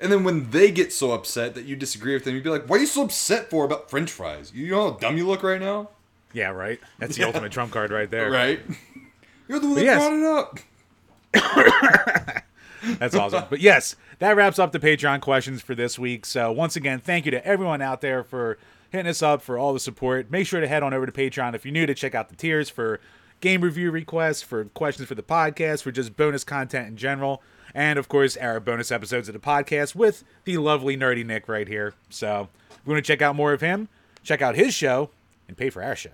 And 0.00 0.12
then 0.12 0.22
when 0.22 0.50
they 0.50 0.70
get 0.70 0.92
so 0.92 1.10
upset 1.10 1.56
that 1.56 1.64
you 1.64 1.74
disagree 1.74 2.14
with 2.14 2.24
them, 2.24 2.34
you'd 2.34 2.44
be 2.44 2.50
like, 2.50 2.68
"What 2.68 2.76
are 2.76 2.82
you 2.82 2.86
so 2.86 3.02
upset 3.02 3.50
for 3.50 3.64
about 3.64 3.90
French 3.90 4.12
fries? 4.12 4.52
You 4.54 4.70
know 4.70 4.90
how 4.92 4.96
dumb 4.96 5.16
you 5.16 5.26
look 5.26 5.42
right 5.42 5.60
now, 5.60 5.88
Yeah, 6.32 6.50
right. 6.50 6.78
That's 7.00 7.16
the 7.16 7.24
ultimate 7.24 7.50
trump 7.52 7.72
card 7.72 7.90
right 7.90 8.10
there. 8.10 8.30
right? 8.30 8.60
You're 9.48 9.58
the 9.58 9.66
one 9.66 9.76
that 9.76 9.84
yes. 9.84 9.98
brought 9.98 10.12
it 10.12 10.24
up." 10.24 11.34
That's 12.98 13.14
awesome. 13.14 13.44
But 13.50 13.60
yes, 13.60 13.96
that 14.18 14.36
wraps 14.36 14.58
up 14.58 14.72
the 14.72 14.80
Patreon 14.80 15.20
questions 15.20 15.62
for 15.62 15.74
this 15.74 15.98
week. 15.98 16.26
So 16.26 16.52
once 16.52 16.76
again, 16.76 17.00
thank 17.00 17.24
you 17.24 17.30
to 17.32 17.44
everyone 17.46 17.80
out 17.82 18.00
there 18.02 18.22
for 18.22 18.58
hitting 18.94 19.10
us 19.10 19.22
up 19.22 19.42
for 19.42 19.58
all 19.58 19.72
the 19.72 19.80
support. 19.80 20.30
Make 20.30 20.46
sure 20.46 20.60
to 20.60 20.68
head 20.68 20.82
on 20.82 20.94
over 20.94 21.04
to 21.04 21.12
Patreon 21.12 21.54
if 21.54 21.64
you're 21.64 21.72
new 21.72 21.86
to 21.86 21.94
check 21.94 22.14
out 22.14 22.28
the 22.28 22.36
tiers 22.36 22.70
for 22.70 23.00
game 23.40 23.60
review 23.60 23.90
requests, 23.90 24.42
for 24.42 24.64
questions 24.66 25.08
for 25.08 25.14
the 25.14 25.22
podcast, 25.22 25.82
for 25.82 25.92
just 25.92 26.16
bonus 26.16 26.44
content 26.44 26.88
in 26.88 26.96
general, 26.96 27.42
and 27.74 27.98
of 27.98 28.08
course 28.08 28.36
our 28.36 28.60
bonus 28.60 28.90
episodes 28.90 29.28
of 29.28 29.34
the 29.34 29.40
podcast 29.40 29.94
with 29.94 30.24
the 30.44 30.56
lovely 30.56 30.96
nerdy 30.96 31.26
Nick 31.26 31.48
right 31.48 31.68
here. 31.68 31.94
So 32.08 32.48
if 32.70 32.78
you 32.86 32.92
want 32.92 33.04
to 33.04 33.12
check 33.12 33.20
out 33.20 33.36
more 33.36 33.52
of 33.52 33.60
him, 33.60 33.88
check 34.22 34.40
out 34.40 34.54
his 34.54 34.72
show 34.72 35.10
and 35.48 35.56
pay 35.56 35.68
for 35.68 35.82
our 35.82 35.96
show. 35.96 36.10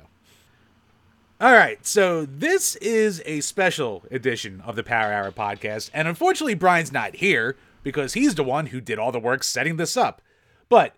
All 1.41 1.53
right, 1.55 1.87
so 1.87 2.27
this 2.27 2.77
is 2.77 3.23
a 3.25 3.41
special 3.41 4.05
edition 4.11 4.61
of 4.63 4.77
the 4.77 4.83
Power 4.83 5.13
Hour 5.13 5.31
podcast, 5.31 5.91
and 5.95 6.09
unfortunately, 6.09 6.55
Brian's 6.55 6.93
not 6.93 7.17
here 7.17 7.57
because 7.83 8.13
he's 8.13 8.35
the 8.35 8.45
one 8.45 8.67
who 8.67 8.81
did 8.81 8.99
all 8.99 9.13
the 9.13 9.19
work 9.19 9.43
setting 9.43 9.77
this 9.77 9.97
up. 9.97 10.21
But 10.69 10.95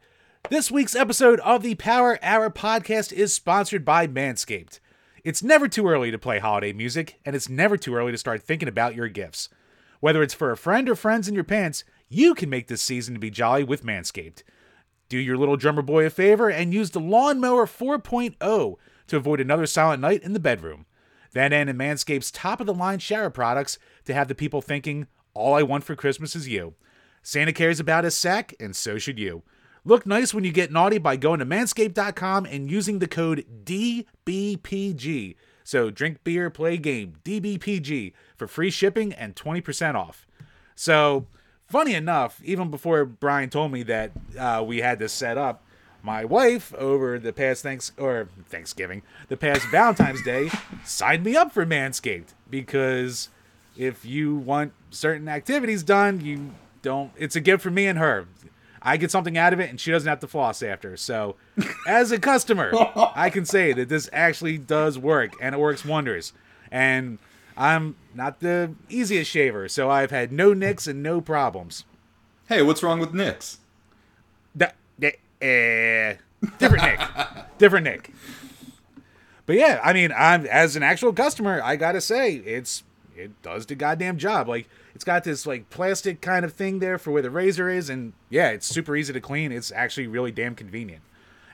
this 0.51 0.70
week's 0.70 0.97
episode 0.97 1.40
of 1.40 1.62
the 1.62 1.76
Power 1.76 2.18
Hour 2.22 2.51
podcast 2.51 3.12
is 3.12 3.32
sponsored 3.32 3.84
by 3.84 4.07
Manscaped. 4.07 4.80
It's 5.24 5.43
never 5.43 5.68
too 5.68 5.86
early 5.88 6.11
to 6.11 6.18
play 6.18 6.40
holiday 6.40 6.72
music, 6.72 7.18
and 7.24 7.36
it's 7.36 7.49
never 7.49 7.76
too 7.76 7.95
early 7.95 8.12
to 8.12 8.18
start 8.18 8.43
thinking 8.43 8.68
about 8.68 8.95
your 8.95 9.09
gifts. 9.09 9.49
Whether 10.01 10.22
it's 10.22 10.34
for 10.34 10.51
a 10.51 10.57
friend 10.57 10.88
or 10.88 10.97
friends 10.97 11.28
in 11.28 11.34
your 11.34 11.45
pants, 11.45 11.84
you 12.09 12.34
can 12.34 12.51
make 12.51 12.66
this 12.66 12.82
season 12.82 13.14
to 13.14 13.20
be 13.20 13.30
jolly 13.30 13.62
with 13.64 13.84
Manscaped. 13.84 14.43
Do 15.09 15.16
your 15.16 15.38
little 15.38 15.57
drummer 15.57 15.82
boy 15.82 16.05
a 16.05 16.11
favor 16.11 16.51
and 16.51 16.74
use 16.74 16.90
the 16.90 17.01
Lawnmower 17.01 17.66
4.0 17.66 18.76
to 19.07 19.16
avoid 19.16 19.40
another 19.40 19.66
silent 19.66 20.03
night 20.03 20.22
in 20.22 20.32
the 20.32 20.40
bedroom. 20.40 20.86
Then 21.32 21.53
add 21.53 21.68
in 21.68 21.78
Manscaped's 21.78 22.30
top 22.30 22.61
of 22.61 22.66
the 22.66 22.74
line 22.74 22.99
shower 22.99 23.30
products 23.30 23.78
to 24.05 24.12
have 24.12 24.28
the 24.28 24.34
people 24.34 24.61
thinking, 24.61 25.07
all 25.34 25.55
I 25.55 25.62
want 25.62 25.84
for 25.84 25.95
Christmas 25.95 26.34
is 26.36 26.49
you. 26.49 26.74
Santa 27.22 27.53
cares 27.53 27.78
about 27.78 28.05
his 28.05 28.16
sack, 28.16 28.55
and 28.59 28.74
so 28.74 28.99
should 28.99 29.18
you. 29.18 29.45
Look 29.85 30.07
nice 30.07 30.33
when 30.33 30.45
you 30.45 30.53
get 30.53 30.70
naughty 30.70 30.99
by 30.99 31.16
going 31.16 31.41
to 31.41 31.47
manscaped.com 31.47 32.47
and 32.47 32.70
using 32.70 33.01
the 33.01 33.09
code 33.09 33.45
DBPG. 33.64 35.35
So 35.64 35.91
drink 35.91 36.22
beer, 36.22 36.51
play 36.51 36.76
game, 36.76 37.16
DBPG 37.24 38.12
for 38.37 38.47
free 38.47 38.70
shipping 38.70 39.12
and 39.12 39.35
20% 39.35 39.95
off. 39.95 40.26
So, 40.74 41.26
funny 41.66 41.95
enough, 41.95 42.41
even 42.45 42.70
before 42.70 43.05
Brian 43.05 43.51
told 43.51 43.72
me 43.72 43.83
that 43.85 44.12
uh, 44.39 44.64
we 44.66 44.78
had 44.78 44.99
this 44.99 45.12
set 45.12 45.37
up, 45.37 45.64
my 46.03 46.24
wife 46.24 46.74
over 46.74 47.18
the 47.18 47.33
past 47.33 47.62
thanks 47.62 47.93
or 47.97 48.28
Thanksgiving, 48.49 49.03
the 49.28 49.37
past 49.37 49.66
Valentine's 49.68 50.22
Day, 50.22 50.51
signed 50.85 51.24
me 51.24 51.37
up 51.37 51.53
for 51.53 51.64
Manscaped 51.64 52.35
because 52.51 53.28
if 53.76 54.05
you 54.05 54.35
want 54.35 54.72
certain 54.91 55.28
activities 55.28 55.83
done, 55.83 56.20
you 56.20 56.53
don't. 56.83 57.12
It's 57.16 57.37
a 57.37 57.41
gift 57.41 57.62
for 57.62 57.70
me 57.70 57.87
and 57.87 57.99
her. 57.99 58.26
I 58.85 58.97
get 58.97 59.11
something 59.11 59.39
out 59.39 59.53
of 59.53 59.61
it, 59.61 59.70
and 59.70 59.80
she 59.80 59.91
doesn't 59.91 60.09
have 60.09 60.20
to 60.20 60.26
floss 60.26 60.62
after. 60.62 60.97
So, 60.97 61.37
as 61.87 62.11
a 62.12 62.18
customer, 62.18 62.72
I 63.14 63.30
can 63.30 63.45
say 63.45 63.72
that 63.72 63.89
this 63.89 64.09
actually 64.12 64.59
does 64.59 64.99
work, 64.99 65.33
and 65.41 65.55
it 65.55 65.59
works 65.59 65.85
wonders. 65.85 66.33
And 66.70 67.18
I'm 67.57 67.97
not 68.14 68.41
the 68.41 68.74
easiest 68.89 69.30
shaver, 69.30 69.68
so 69.68 69.91
I've 69.91 70.11
had 70.11 70.33
no 70.33 70.53
nicks 70.53 70.87
and 70.87 71.03
no 71.03 71.20
problems. 71.20 71.85
Hey, 72.49 72.62
what's 72.62 72.83
wrong 72.83 72.99
with 72.99 73.14
nicks? 73.14 73.59
Da- 74.57 74.72
da- 74.99 75.18
eh, 75.41 76.14
different 76.59 76.83
Nick, 76.85 77.01
different 77.59 77.85
Nick. 77.85 78.11
But 79.47 79.57
yeah, 79.57 79.80
I 79.83 79.93
mean, 79.93 80.12
I'm 80.16 80.47
as 80.47 80.76
an 80.76 80.83
actual 80.83 81.12
customer, 81.12 81.61
I 81.62 81.76
gotta 81.76 82.01
say 82.01 82.35
it's 82.35 82.83
it 83.16 83.41
does 83.43 83.66
the 83.66 83.74
goddamn 83.74 84.18
job. 84.18 84.49
Like 84.49 84.68
it's 84.95 85.05
got 85.05 85.24
this 85.24 85.47
like 85.47 85.70
plastic 85.70 86.20
kind 86.20 86.45
of 86.45 86.53
thing 86.53 86.78
there 86.78 86.99
for 86.99 87.11
where 87.11 87.22
the 87.22 87.30
razor 87.30 87.68
is, 87.68 87.88
and 87.88 88.12
yeah, 88.30 88.51
it's 88.51 88.66
super 88.66 88.97
easy 88.97 89.12
to 89.12 89.20
clean. 89.20 89.53
It's 89.53 89.72
actually 89.72 90.07
really 90.07 90.32
damn 90.32 90.55
convenient. 90.55 91.03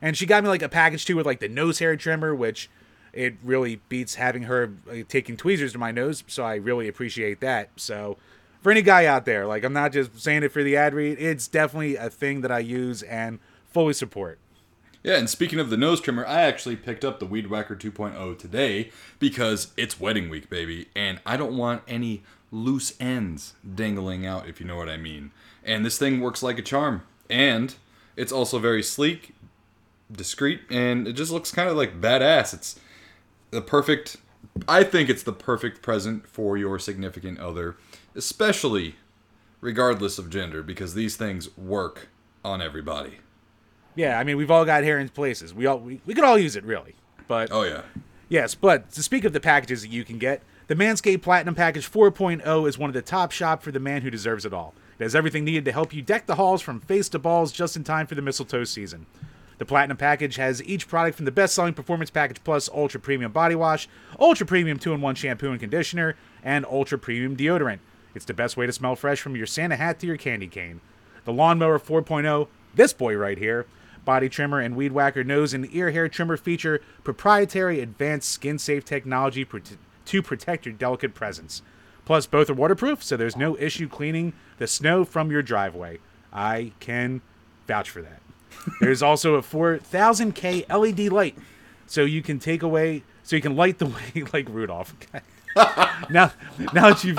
And 0.01 0.17
she 0.17 0.27
got 0.27 0.43
me 0.43 0.49
like 0.49 0.63
a 0.63 0.69
package 0.69 1.05
too 1.05 1.17
with 1.17 1.27
like 1.27 1.41
the 1.41 1.49
nose 1.49 1.79
hair 1.79 1.97
trimmer, 1.97 2.35
which 2.35 2.71
it 3.13 3.37
really 3.43 3.81
beats 3.89 4.17
having 4.17 4.45
her 4.45 4.73
like, 4.87 5.09
taking 5.09 5.37
tweezers 5.37 5.73
to 5.73 5.79
my 5.79 5.91
nose. 5.91 6.25
So 6.27 6.45
I 6.45 6.57
really 6.57 6.89
appreciate 6.89 7.41
that. 7.41 7.71
So 7.77 8.17
for 8.61 8.71
any 8.71 8.83
guy 8.83 9.07
out 9.07 9.25
there, 9.25 9.47
like 9.47 9.65
I'm 9.65 9.73
not 9.73 9.93
just 9.93 10.21
saying 10.21 10.43
it 10.43 10.53
for 10.53 10.63
the 10.63 10.77
ad 10.77 10.95
read, 10.95 11.19
it's 11.19 11.49
definitely 11.49 11.97
a 11.97 12.11
thing 12.11 12.43
that 12.43 12.53
I 12.53 12.61
use 12.61 13.03
and 13.03 13.39
fully 13.67 13.93
support. 13.93 14.39
Yeah, 15.05 15.17
and 15.17 15.31
speaking 15.31 15.61
of 15.61 15.71
the 15.71 15.77
nose 15.77 16.01
trimmer, 16.01 16.27
I 16.27 16.43
actually 16.43 16.75
picked 16.75 17.05
up 17.05 17.21
the 17.21 17.27
Weed 17.27 17.49
Whacker 17.49 17.77
2.0 17.77 18.37
today 18.37 18.91
because 19.21 19.73
it's 19.77 20.01
wedding 20.01 20.29
week, 20.29 20.51
baby, 20.51 20.89
and 20.97 21.21
I 21.25 21.37
don't 21.37 21.57
want 21.57 21.83
any 21.87 22.25
loose 22.51 22.95
ends 23.01 23.55
dangling 23.75 24.27
out, 24.27 24.49
if 24.49 24.61
you 24.61 24.67
know 24.67 24.77
what 24.77 24.89
I 24.89 24.97
mean. 24.97 25.33
And 25.65 25.85
this 25.85 25.99
thing 25.99 26.21
works 26.21 26.43
like 26.43 26.59
a 26.59 26.63
charm, 26.63 27.03
and 27.29 27.75
it's 28.17 28.33
also 28.33 28.59
very 28.59 28.83
sleek, 28.83 29.35
discreet, 30.11 30.61
and 30.71 31.07
it 31.07 31.13
just 31.13 31.31
looks 31.31 31.51
kind 31.53 31.69
of 31.69 31.77
like 31.77 32.01
badass. 32.01 32.55
It's 32.55 32.81
the 33.51 33.61
perfect. 33.61 34.17
I 34.67 34.83
think 34.83 35.09
it's 35.09 35.23
the 35.23 35.33
perfect 35.33 35.83
present 35.83 36.27
for 36.27 36.57
your 36.57 36.79
significant 36.79 37.39
other, 37.39 37.77
especially 38.15 38.97
regardless 39.61 40.19
of 40.19 40.31
gender, 40.31 40.63
because 40.63 40.95
these 40.95 41.17
things 41.17 41.57
work 41.57 42.09
on 42.45 42.63
everybody. 42.63 43.19
Yeah, 43.95 44.19
I 44.19 44.25
mean 44.25 44.37
we've 44.37 44.51
all 44.51 44.65
got 44.65 44.85
hair 44.85 44.99
in 44.99 45.09
places. 45.09 45.53
We 45.53 45.67
all 45.67 45.81
we, 45.81 46.01
we 46.07 46.15
could 46.15 46.25
all 46.25 46.39
use 46.39 46.57
it 46.57 46.65
really. 46.65 46.95
But 47.27 47.51
Oh 47.51 47.65
yeah. 47.65 47.83
Yes, 48.29 48.55
but 48.55 48.91
to 48.93 49.03
speak 49.03 49.25
of 49.25 49.33
the 49.33 49.41
packages 49.41 49.83
that 49.83 49.89
you 49.89 50.05
can 50.05 50.19
get, 50.19 50.43
the 50.69 50.75
Manscaped 50.75 51.23
Platinum 51.23 51.55
Package 51.55 51.91
4.0 51.91 52.69
is 52.69 52.77
one 52.77 52.91
of 52.91 52.95
the 52.95 53.01
top 53.01 53.33
shop 53.33 53.63
for 53.63 53.73
the 53.73 53.81
man 53.81 54.03
who 54.03 54.11
deserves 54.11 54.45
it 54.45 54.53
all. 54.53 54.75
It 54.99 55.03
has 55.03 55.15
everything 55.15 55.47
needed 55.47 55.65
to 55.65 55.73
help 55.73 55.95
you 55.95 56.03
deck 56.03 56.27
the 56.27 56.35
halls 56.35 56.61
from 56.61 56.81
face 56.81 57.09
to 57.09 57.19
balls 57.19 57.53
just 57.53 57.75
in 57.75 57.85
time 57.85 58.07
for 58.07 58.15
the 58.15 58.21
mistletoe 58.21 58.65
season. 58.65 59.07
The 59.57 59.65
Platinum 59.65 59.97
Package 59.97 60.37
has 60.37 60.63
each 60.63 60.87
product 60.87 61.17
from 61.17 61.25
the 61.25 61.31
best 61.33 61.55
selling 61.55 61.73
Performance 61.73 62.11
Package 62.11 62.45
Plus 62.45 62.69
Ultra 62.69 63.01
Premium 63.01 63.33
Body 63.33 63.55
Wash, 63.55 63.89
Ultra 64.21 64.47
Premium 64.47 64.79
2 64.79 64.93
in 64.93 65.01
1 65.01 65.15
Shampoo 65.15 65.51
and 65.51 65.59
Conditioner, 65.59 66.17
and 66.45 66.67
Ultra 66.67 66.99
Premium 66.99 67.35
Deodorant. 67.35 67.79
It's 68.15 68.27
the 68.27 68.35
best 68.35 68.59
way 68.59 68.67
to 68.67 68.73
smell 68.73 68.95
fresh 68.95 69.23
from 69.23 69.37
your 69.37 69.47
Santa 69.47 69.77
hat 69.77 69.99
to 70.01 70.07
your 70.07 70.19
candy 70.19 70.49
cane. 70.49 70.83
The 71.25 71.33
Lawnmower 71.33 71.79
4.0, 71.79 72.47
this 72.75 72.93
boy 72.93 73.17
right 73.17 73.39
here, 73.39 73.67
body 74.05 74.29
trimmer 74.29 74.61
and 74.61 74.77
weed 74.77 74.93
whacker 74.93 75.25
nose 75.25 75.55
and 75.55 75.67
ear 75.75 75.93
hair 75.93 76.11
trimmer 76.11 76.37
feature 76.37 76.83
proprietary 77.05 77.81
advanced 77.81 78.29
skin 78.29 78.59
safe 78.59 78.85
technology 78.85 79.45
to 80.09 80.23
protect 80.23 80.67
your 80.67 80.75
delicate 80.75 81.15
presence. 81.15 81.63
Plus, 82.05 82.27
both 82.27 82.49
are 82.49 82.55
waterproof, 82.55 83.03
so 83.03 83.17
there's 83.17 83.37
no 83.37 83.57
issue 83.59 83.89
cleaning 83.89 84.33
the 84.57 84.67
snow 84.67 85.05
from 85.05 85.31
your 85.31 85.43
driveway. 85.43 85.99
I 86.33 86.73
can 86.81 87.21
vouch 87.67 87.91
for 87.91 88.01
that. 88.03 88.21
There's 88.81 89.03
also 89.03 89.35
a 89.35 89.43
4000K 89.43 90.69
LED 90.69 91.13
light, 91.13 91.37
so 91.87 92.03
you 92.03 92.23
can 92.23 92.39
take 92.39 92.63
away, 92.63 93.03
so 93.23 93.37
you 93.37 93.43
can 93.43 93.57
light 93.57 93.79
the 93.79 93.87
way 94.15 94.25
like 94.33 94.49
Rudolph. 94.49 94.95
now, 96.11 96.33
now 96.73 96.91
that 96.91 97.05
you've 97.05 97.19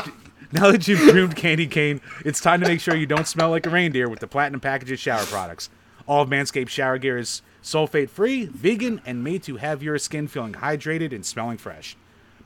now 0.52 0.72
that 0.72 0.88
you've 0.88 1.12
groomed 1.12 1.36
Candy 1.36 1.68
Cane, 1.68 2.02
it's 2.26 2.42
time 2.42 2.60
to 2.62 2.68
make 2.68 2.80
sure 2.80 2.96
you 2.96 3.06
don't 3.06 3.28
smell 3.28 3.52
like 3.52 3.68
a 3.68 3.70
reindeer 3.70 4.10
with 4.10 4.20
the 4.20 4.28
Platinum 4.28 4.60
Packages 4.60 5.00
shower 5.00 5.24
products. 5.26 5.70
All 6.08 6.24
of 6.24 6.30
Manscaped 6.30 6.70
shower 6.70 6.98
gear 6.98 7.20
is 7.20 7.44
sulfate 7.62 8.10
free, 8.10 8.46
vegan, 8.46 9.00
and 9.06 9.24
made 9.24 9.44
to 9.44 9.58
have 9.58 9.84
your 9.84 10.00
skin 10.00 10.28
feeling 10.28 10.54
hydrated 10.54 11.14
and 11.14 11.24
smelling 11.24 11.60
fresh. 11.60 11.96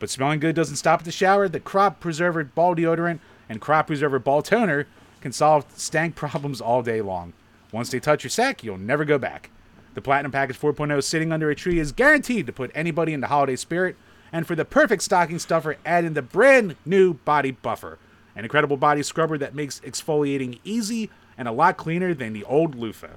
But 0.03 0.09
smelling 0.09 0.41
good 0.41 0.53
doesn't 0.53 0.75
stop 0.75 0.99
at 0.99 1.05
the 1.05 1.13
shower. 1.13 1.47
The 1.47 1.61
Crop 1.61 2.01
Preserver 2.01 2.43
Ball 2.43 2.75
Deodorant 2.75 3.19
and 3.47 3.61
Crop 3.61 3.87
Preserver 3.87 4.19
Ball 4.19 4.41
Toner 4.41 4.85
can 5.21 5.31
solve 5.31 5.65
stank 5.77 6.13
problems 6.17 6.59
all 6.59 6.83
day 6.83 6.99
long. 6.99 7.31
Once 7.71 7.89
they 7.89 8.01
touch 8.01 8.25
your 8.25 8.29
sack, 8.29 8.65
you'll 8.65 8.77
never 8.77 9.05
go 9.05 9.17
back. 9.17 9.49
The 9.93 10.01
Platinum 10.01 10.33
Package 10.33 10.59
4.0 10.59 11.01
sitting 11.01 11.31
under 11.31 11.49
a 11.49 11.55
tree 11.55 11.79
is 11.79 11.93
guaranteed 11.93 12.47
to 12.47 12.51
put 12.51 12.69
anybody 12.75 13.13
in 13.13 13.21
the 13.21 13.27
holiday 13.27 13.55
spirit. 13.55 13.95
And 14.33 14.45
for 14.45 14.55
the 14.55 14.65
perfect 14.65 15.03
stocking 15.03 15.39
stuffer, 15.39 15.77
add 15.85 16.03
in 16.03 16.15
the 16.15 16.21
brand 16.21 16.75
new 16.85 17.13
Body 17.13 17.51
Buffer, 17.51 17.97
an 18.35 18.43
incredible 18.43 18.75
body 18.75 19.03
scrubber 19.03 19.37
that 19.37 19.55
makes 19.55 19.79
exfoliating 19.79 20.59
easy 20.65 21.11
and 21.37 21.47
a 21.47 21.53
lot 21.53 21.77
cleaner 21.77 22.13
than 22.13 22.33
the 22.33 22.43
old 22.43 22.75
loofah. 22.75 23.15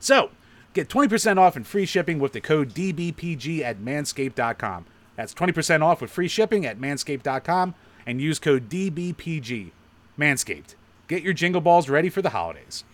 So, 0.00 0.30
get 0.72 0.88
20% 0.88 1.36
off 1.36 1.56
and 1.56 1.66
free 1.66 1.84
shipping 1.84 2.20
with 2.20 2.32
the 2.32 2.40
code 2.40 2.72
DBPG 2.72 3.60
at 3.60 3.80
manscaped.com. 3.80 4.86
That's 5.16 5.34
20% 5.34 5.82
off 5.82 6.00
with 6.00 6.10
free 6.10 6.28
shipping 6.28 6.66
at 6.66 6.78
manscaped.com 6.78 7.74
and 8.06 8.20
use 8.20 8.38
code 8.38 8.68
DBPG. 8.68 9.70
Manscaped. 10.18 10.74
Get 11.08 11.22
your 11.22 11.32
jingle 11.32 11.60
balls 11.60 11.88
ready 11.88 12.08
for 12.08 12.22
the 12.22 12.30
holidays. 12.30 12.84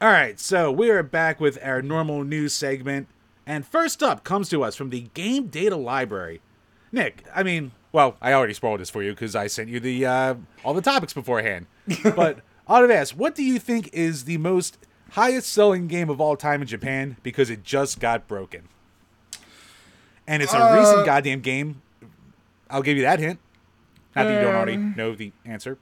All 0.00 0.10
right, 0.10 0.38
so 0.38 0.70
we 0.70 0.90
are 0.90 1.02
back 1.02 1.40
with 1.40 1.58
our 1.62 1.80
normal 1.80 2.24
news 2.24 2.52
segment. 2.52 3.08
And 3.46 3.66
first 3.66 4.02
up 4.02 4.24
comes 4.24 4.48
to 4.50 4.62
us 4.62 4.76
from 4.76 4.90
the 4.90 5.08
Game 5.14 5.46
Data 5.46 5.76
Library. 5.76 6.40
Nick, 6.92 7.24
I 7.34 7.42
mean, 7.42 7.72
well, 7.92 8.16
I 8.20 8.32
already 8.32 8.54
spoiled 8.54 8.80
this 8.80 8.90
for 8.90 9.02
you 9.02 9.12
because 9.12 9.36
I 9.36 9.46
sent 9.46 9.68
you 9.68 9.80
the 9.80 10.06
uh, 10.06 10.34
all 10.64 10.74
the 10.74 10.82
topics 10.82 11.12
beforehand. 11.12 11.66
but 12.16 12.40
I 12.66 12.82
of 12.82 12.90
asked, 12.90 13.16
what 13.16 13.34
do 13.34 13.42
you 13.42 13.58
think 13.58 13.90
is 13.92 14.24
the 14.24 14.38
most 14.38 14.78
highest 15.12 15.48
selling 15.48 15.86
game 15.86 16.10
of 16.10 16.20
all 16.20 16.36
time 16.36 16.60
in 16.60 16.66
Japan 16.68 17.16
because 17.22 17.50
it 17.50 17.62
just 17.62 18.00
got 18.00 18.26
broken? 18.26 18.68
And 20.26 20.42
it's 20.42 20.54
a 20.54 20.58
Uh, 20.58 20.78
recent 20.78 21.06
goddamn 21.06 21.40
game. 21.40 21.82
I'll 22.70 22.82
give 22.82 22.96
you 22.96 23.02
that 23.02 23.18
hint. 23.20 23.38
Not 24.16 24.24
that 24.24 24.34
you 24.34 24.40
don't 24.46 24.54
already 24.54 24.74
Um, 24.74 24.94
know 24.96 25.14
the 25.14 25.32
answer. 25.44 25.76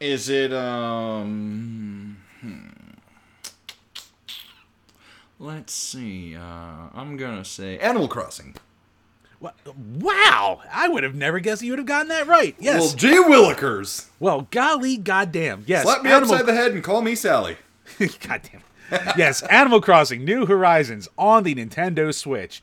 Is 0.00 0.28
it 0.28 0.52
um? 0.52 2.16
hmm. 2.40 2.58
Let's 5.38 5.72
see. 5.72 6.36
Uh, 6.36 6.40
I'm 6.94 7.16
gonna 7.16 7.44
say 7.44 7.78
Animal 7.78 8.08
Crossing. 8.08 8.54
Wha- 9.40 9.52
Wow, 9.98 10.62
I 10.72 10.88
would 10.88 11.02
have 11.02 11.16
never 11.16 11.40
guessed 11.40 11.62
you 11.62 11.72
would 11.72 11.80
have 11.80 11.86
gotten 11.86 12.08
that 12.08 12.28
right. 12.28 12.54
Yes. 12.60 12.80
Well, 12.80 12.94
gee 12.94 13.16
willikers! 13.16 14.06
Well, 14.20 14.46
golly 14.52 14.96
goddamn. 14.96 15.64
Yes. 15.66 15.82
Slap 15.82 16.02
me 16.04 16.10
Animal- 16.12 16.34
upside 16.34 16.46
the 16.46 16.54
head 16.54 16.72
and 16.72 16.84
call 16.84 17.02
me 17.02 17.14
Sally. 17.16 17.56
goddamn. 17.98 18.62
yes, 19.16 19.42
Animal 19.44 19.80
Crossing 19.80 20.24
New 20.24 20.46
Horizons 20.46 21.08
on 21.18 21.42
the 21.42 21.54
Nintendo 21.56 22.14
Switch 22.14 22.62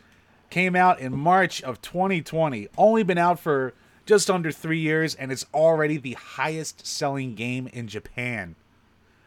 came 0.50 0.76
out 0.76 1.00
in 1.00 1.18
March 1.18 1.62
of 1.62 1.82
2020. 1.82 2.68
Only 2.78 3.04
been 3.04 3.18
out 3.18 3.40
for 3.40 3.74
just 4.06 4.30
under 4.30 4.52
3 4.52 4.80
years 4.80 5.16
and 5.16 5.32
it's 5.32 5.46
already 5.54 5.98
the 5.98 6.14
highest 6.14 6.86
selling 6.86 7.36
game 7.36 7.68
in 7.68 7.88
Japan 7.88 8.56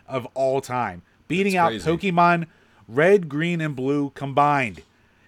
of 0.07 0.27
all 0.35 0.61
time, 0.61 1.03
beating 1.29 1.57
out 1.57 1.73
Pokemon 1.73 2.47
Red, 2.89 3.29
Green 3.29 3.61
and 3.61 3.77
Blue 3.77 4.11
combined, 4.11 4.83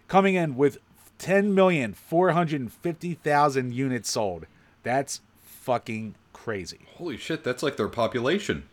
coming 0.09 0.34
in 0.34 0.57
with 0.57 0.78
10,450,000 1.18 3.72
units 3.72 4.11
sold. 4.11 4.47
That's 4.82 5.20
fucking 5.42 6.16
crazy. 6.32 6.86
Holy 6.97 7.16
shit, 7.16 7.45
that's 7.45 7.62
like 7.62 7.76
their 7.76 7.86
population. 7.88 8.64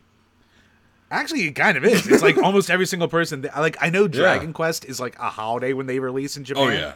Actually, 1.10 1.48
it 1.48 1.54
kind 1.54 1.78
of 1.78 1.86
is. 1.86 2.08
It's 2.08 2.24
like 2.24 2.38
almost 2.44 2.70
every 2.70 2.86
single 2.86 3.08
person. 3.08 3.42
That, 3.42 3.58
like 3.58 3.78
I 3.82 3.90
know 3.90 4.08
Dragon 4.08 4.54
Quest 4.54 4.86
is 4.86 5.00
like 5.00 5.18
a 5.20 5.30
holiday 5.30 5.74
when 5.74 5.86
they 5.86 6.00
release 6.00 6.38
in 6.38 6.44
oh, 6.44 6.46
Japan. 6.46 6.64
Oh 6.64 6.70
yeah. 6.70 6.94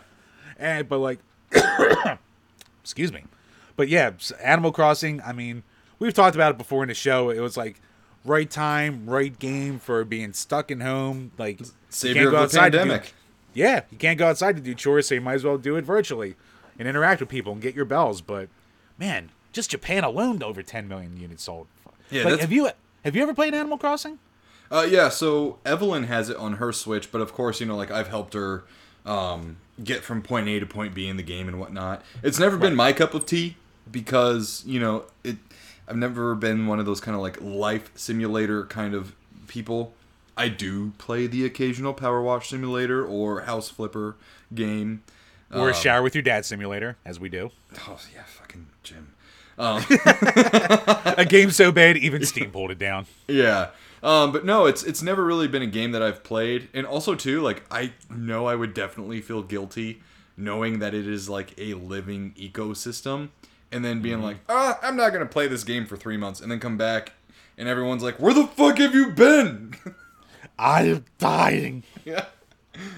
And 0.58 0.88
but 0.88 1.00
like, 1.00 1.20
excuse 2.84 3.12
me, 3.12 3.24
but 3.76 3.90
yeah, 3.90 4.12
Animal 4.44 4.72
Crossing. 4.72 5.22
I 5.22 5.34
mean, 5.34 5.64
we've 6.00 6.14
talked 6.14 6.36
about 6.36 6.52
it 6.52 6.58
before 6.58 6.84
in 6.84 6.90
the 6.90 6.96
show. 6.96 7.30
It 7.30 7.40
was 7.40 7.58
like 7.58 7.82
right 8.24 8.50
time, 8.50 9.10
right 9.10 9.38
game 9.38 9.80
for 9.80 10.04
being 10.06 10.34
stuck 10.34 10.72
in 10.72 10.82
home. 10.82 11.32
Like 11.38 11.62
Savior 11.90 12.34
of 12.34 12.52
the 12.52 12.60
to 12.60 12.70
do- 12.70 13.00
yeah, 13.54 13.82
you 13.90 13.98
can't 13.98 14.20
go 14.20 14.28
outside 14.28 14.56
to 14.58 14.62
do 14.62 14.74
chores, 14.76 15.08
so 15.08 15.16
you 15.16 15.22
might 15.22 15.36
as 15.36 15.44
well 15.44 15.58
do 15.58 15.78
it 15.78 15.84
virtually 15.86 16.36
and 16.78 16.88
interact 16.88 17.22
with 17.22 17.30
people 17.30 17.54
and 17.54 17.62
get 17.62 17.74
your 17.74 17.86
bells. 17.86 18.22
But 18.22 18.50
man, 18.98 19.32
just 19.54 19.72
Japan 19.72 20.04
alone, 20.04 20.44
over 20.44 20.62
10 20.62 20.88
million 20.88 21.18
units 21.18 21.44
sold. 21.44 21.68
Yeah, 22.12 22.24
like, 22.24 22.40
have 22.42 22.52
you 22.52 22.70
have 23.04 23.16
you 23.16 23.24
ever 23.24 23.34
played 23.34 23.54
Animal 23.54 23.78
Crossing? 23.78 24.20
Uh, 24.70 24.86
yeah, 24.90 25.10
so 25.10 25.60
Evelyn 25.66 26.04
has 26.06 26.30
it 26.30 26.38
on 26.38 26.54
her 26.54 26.72
Switch, 26.72 27.12
but 27.12 27.22
of 27.22 27.34
course, 27.34 27.60
you 27.60 27.66
know, 27.66 27.76
like 27.76 27.92
I've 27.92 28.08
helped 28.08 28.34
her 28.34 28.66
um, 29.06 29.58
get 29.84 30.04
from 30.04 30.22
point 30.22 30.48
A 30.48 30.60
to 30.60 30.66
point 30.66 30.94
B 30.94 31.08
in 31.08 31.18
the 31.18 31.24
game 31.24 31.48
and 31.48 31.60
whatnot. 31.60 32.02
It's 32.24 32.40
never 32.40 32.58
been 32.58 32.76
my 32.76 32.94
cup 32.94 33.14
of 33.14 33.26
tea 33.26 33.56
because 33.92 34.64
you 34.66 34.80
know 34.80 35.06
it. 35.24 35.38
I've 35.88 35.98
never 35.98 36.34
been 36.34 36.66
one 36.66 36.80
of 36.80 36.86
those 36.88 37.00
kind 37.00 37.14
of 37.16 37.22
like 37.22 37.40
life 37.42 37.92
simulator 37.96 38.66
kind 38.66 38.94
of 38.96 39.14
people. 39.48 39.94
I 40.38 40.50
do 40.50 40.92
play 40.98 41.28
the 41.28 41.46
occasional 41.46 41.94
Power 41.94 42.22
Wash 42.22 42.50
simulator 42.50 43.06
or 43.06 43.42
House 43.42 43.70
Flipper 43.70 44.16
game. 44.54 45.04
Or 45.54 45.70
um, 45.70 45.74
shower 45.76 46.02
with 46.02 46.16
your 46.16 46.24
dad 46.24 46.44
simulator, 46.44 46.98
as 47.06 47.20
we 47.20 47.30
do. 47.30 47.52
Oh 47.88 48.00
yeah, 48.14 48.24
fucking 48.24 48.68
Jim. 48.84 49.12
Um, 49.58 49.86
A 51.18 51.26
game 51.26 51.50
so 51.50 51.72
bad, 51.72 51.96
even 51.96 52.26
Steam 52.26 52.52
pulled 52.52 52.72
it 52.72 52.78
down. 52.78 53.06
Yeah. 53.30 53.70
Um, 54.06 54.32
but 54.32 54.46
no, 54.46 54.68
it's 54.68 54.84
it's 54.84 55.02
never 55.02 55.26
really 55.26 55.48
been 55.48 55.64
a 55.64 55.68
game 55.68 55.92
that 55.94 56.04
I've 56.04 56.24
played, 56.24 56.70
and 56.76 56.86
also 56.86 57.16
too, 57.16 57.42
like 57.42 57.64
I 57.72 57.94
know 58.08 58.46
I 58.46 58.54
would 58.54 58.76
definitely 58.76 59.20
feel 59.20 59.42
guilty 59.42 60.04
knowing 60.38 60.78
that 60.78 60.94
it 60.94 61.08
is 61.08 61.28
like 61.28 61.56
a 61.58 61.74
living 61.74 62.32
ecosystem, 62.38 63.30
and 63.72 63.84
then 63.84 64.04
being 64.04 64.22
like, 64.22 64.38
ah, 64.48 64.78
I'm 64.84 64.96
not 64.96 65.12
gonna 65.12 65.26
play 65.26 65.48
this 65.48 65.64
game 65.64 65.88
for 65.88 65.98
three 65.98 66.18
months, 66.18 66.40
and 66.40 66.52
then 66.52 66.60
come 66.60 66.78
back, 66.78 67.14
and 67.58 67.68
everyone's 67.68 68.04
like, 68.04 68.20
where 68.20 68.34
the 68.34 68.46
fuck 68.46 68.78
have 68.78 68.94
you 68.94 69.10
been? 69.10 69.74
I'm 70.60 71.06
dying. 71.18 71.84
yeah, 72.06 72.26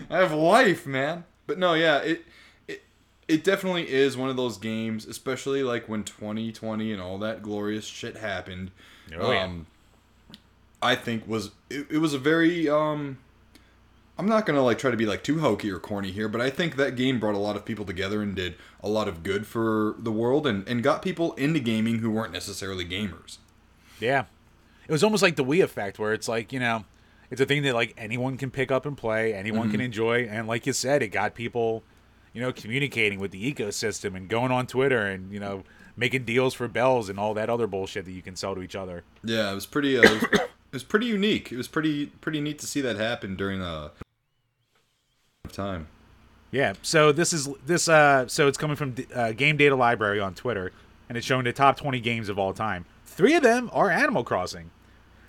I 0.10 0.18
have 0.18 0.34
life, 0.34 0.86
man. 0.86 1.24
But 1.46 1.58
no, 1.58 1.74
yeah, 1.74 2.00
it 2.00 2.26
it 2.68 2.84
it 3.30 3.46
definitely 3.46 3.90
is 3.90 4.18
one 4.18 4.30
of 4.30 4.36
those 4.36 4.58
games, 4.58 5.06
especially 5.06 5.64
like 5.64 5.88
when 5.88 6.04
2020 6.04 6.92
and 6.92 7.02
all 7.02 7.18
that 7.20 7.42
glorious 7.42 7.86
shit 7.86 8.18
happened. 8.18 8.72
Oh, 9.18 9.32
yeah. 9.32 9.46
um, 9.46 9.68
I 10.82 10.96
think 10.96 11.28
was 11.28 11.52
it, 11.70 11.88
it 11.90 11.98
was 11.98 12.14
a 12.14 12.20
very 12.20 12.70
um 12.70 13.18
I'm 14.18 14.28
not 14.28 14.46
gonna 14.46 14.64
like 14.64 14.80
try 14.80 14.92
to 14.92 14.98
be 14.98 15.06
like 15.06 15.24
too 15.24 15.40
hokey 15.40 15.70
or 15.70 15.80
corny 15.80 16.12
here, 16.12 16.28
but 16.28 16.42
I 16.42 16.50
think 16.50 16.76
that 16.76 16.96
game 16.96 17.20
brought 17.20 17.36
a 17.36 17.40
lot 17.40 17.56
of 17.56 17.66
people 17.66 17.86
together 17.86 18.22
and 18.22 18.36
did 18.36 18.56
a 18.82 18.90
lot 18.90 19.08
of 19.08 19.24
good 19.24 19.46
for 19.46 19.96
the 20.00 20.12
world 20.12 20.48
and, 20.48 20.68
and 20.68 20.82
got 20.82 21.02
people 21.02 21.34
into 21.34 21.60
gaming 21.60 22.00
who 22.00 22.10
weren't 22.10 22.34
necessarily 22.34 22.86
gamers. 22.86 23.38
Yeah. 24.00 24.26
It 24.88 24.92
was 24.92 25.04
almost 25.04 25.22
like 25.22 25.36
the 25.36 25.44
Wii 25.44 25.64
effect, 25.64 26.00
where 26.00 26.14
it's 26.14 26.28
like, 26.28 26.54
you 26.54 26.60
know, 26.60 26.86
it's 27.30 27.42
a 27.42 27.46
thing 27.46 27.64
that 27.64 27.76
like 27.76 27.94
anyone 27.98 28.38
can 28.38 28.50
pick 28.50 28.72
up 28.72 28.86
and 28.86 28.98
play, 28.98 29.34
anyone 29.34 29.70
can 29.70 29.82
enjoy, 29.82 30.24
and 30.24 30.48
like 30.48 30.66
you 30.66 30.74
said, 30.74 31.04
it 31.04 31.10
got 31.10 31.36
people, 31.36 31.84
you 32.34 32.42
know, 32.42 32.54
communicating 32.54 33.20
with 33.20 33.32
the 33.32 33.54
ecosystem 33.54 34.16
and 34.16 34.30
going 34.30 34.52
on 34.52 34.66
Twitter 34.66 35.06
and 35.06 35.32
you 35.32 35.40
know 35.40 35.64
making 35.98 36.24
deals 36.24 36.54
for 36.54 36.68
bells 36.70 37.10
and 37.10 37.20
all 37.20 37.34
that 37.34 37.50
other 37.50 37.68
bullshit 37.68 38.06
that 38.06 38.12
you 38.12 38.22
can 38.22 38.36
sell 38.36 38.56
to 38.56 38.62
each 38.62 38.76
other. 38.76 39.04
Yeah, 39.24 39.52
it 39.52 39.56
was 39.56 39.66
pretty 39.66 39.98
uh, 39.98 40.04
it, 40.04 40.32
was, 40.32 40.40
was 40.78 40.84
pretty 40.84 41.08
unique. 41.08 41.52
It 41.52 41.58
was 41.58 41.68
pretty 41.68 42.06
pretty 42.06 42.40
neat 42.40 42.60
to 42.60 42.68
see 42.68 42.82
that 42.82 42.98
happen 42.98 43.36
during 43.36 43.62
a 43.62 43.92
time. 45.52 45.88
Yeah. 46.52 46.74
So 46.84 47.12
this 47.12 47.34
is 47.34 47.50
this 47.66 47.90
uh 47.90 48.28
so 48.28 48.48
it's 48.48 48.60
coming 48.60 48.76
from 48.76 48.94
uh, 49.14 49.32
Game 49.32 49.58
Data 49.58 49.76
Library 49.76 50.20
on 50.20 50.36
Twitter, 50.36 50.72
and 51.10 51.18
it's 51.18 51.26
showing 51.26 51.46
the 51.46 51.54
top 51.54 51.78
20 51.78 52.00
games 52.00 52.30
of 52.30 52.38
all 52.38 52.54
time. 52.54 52.86
Three 53.06 53.34
of 53.34 53.42
them 53.42 53.72
are 53.74 53.90
Animal 53.90 54.24
Crossing. 54.24 54.70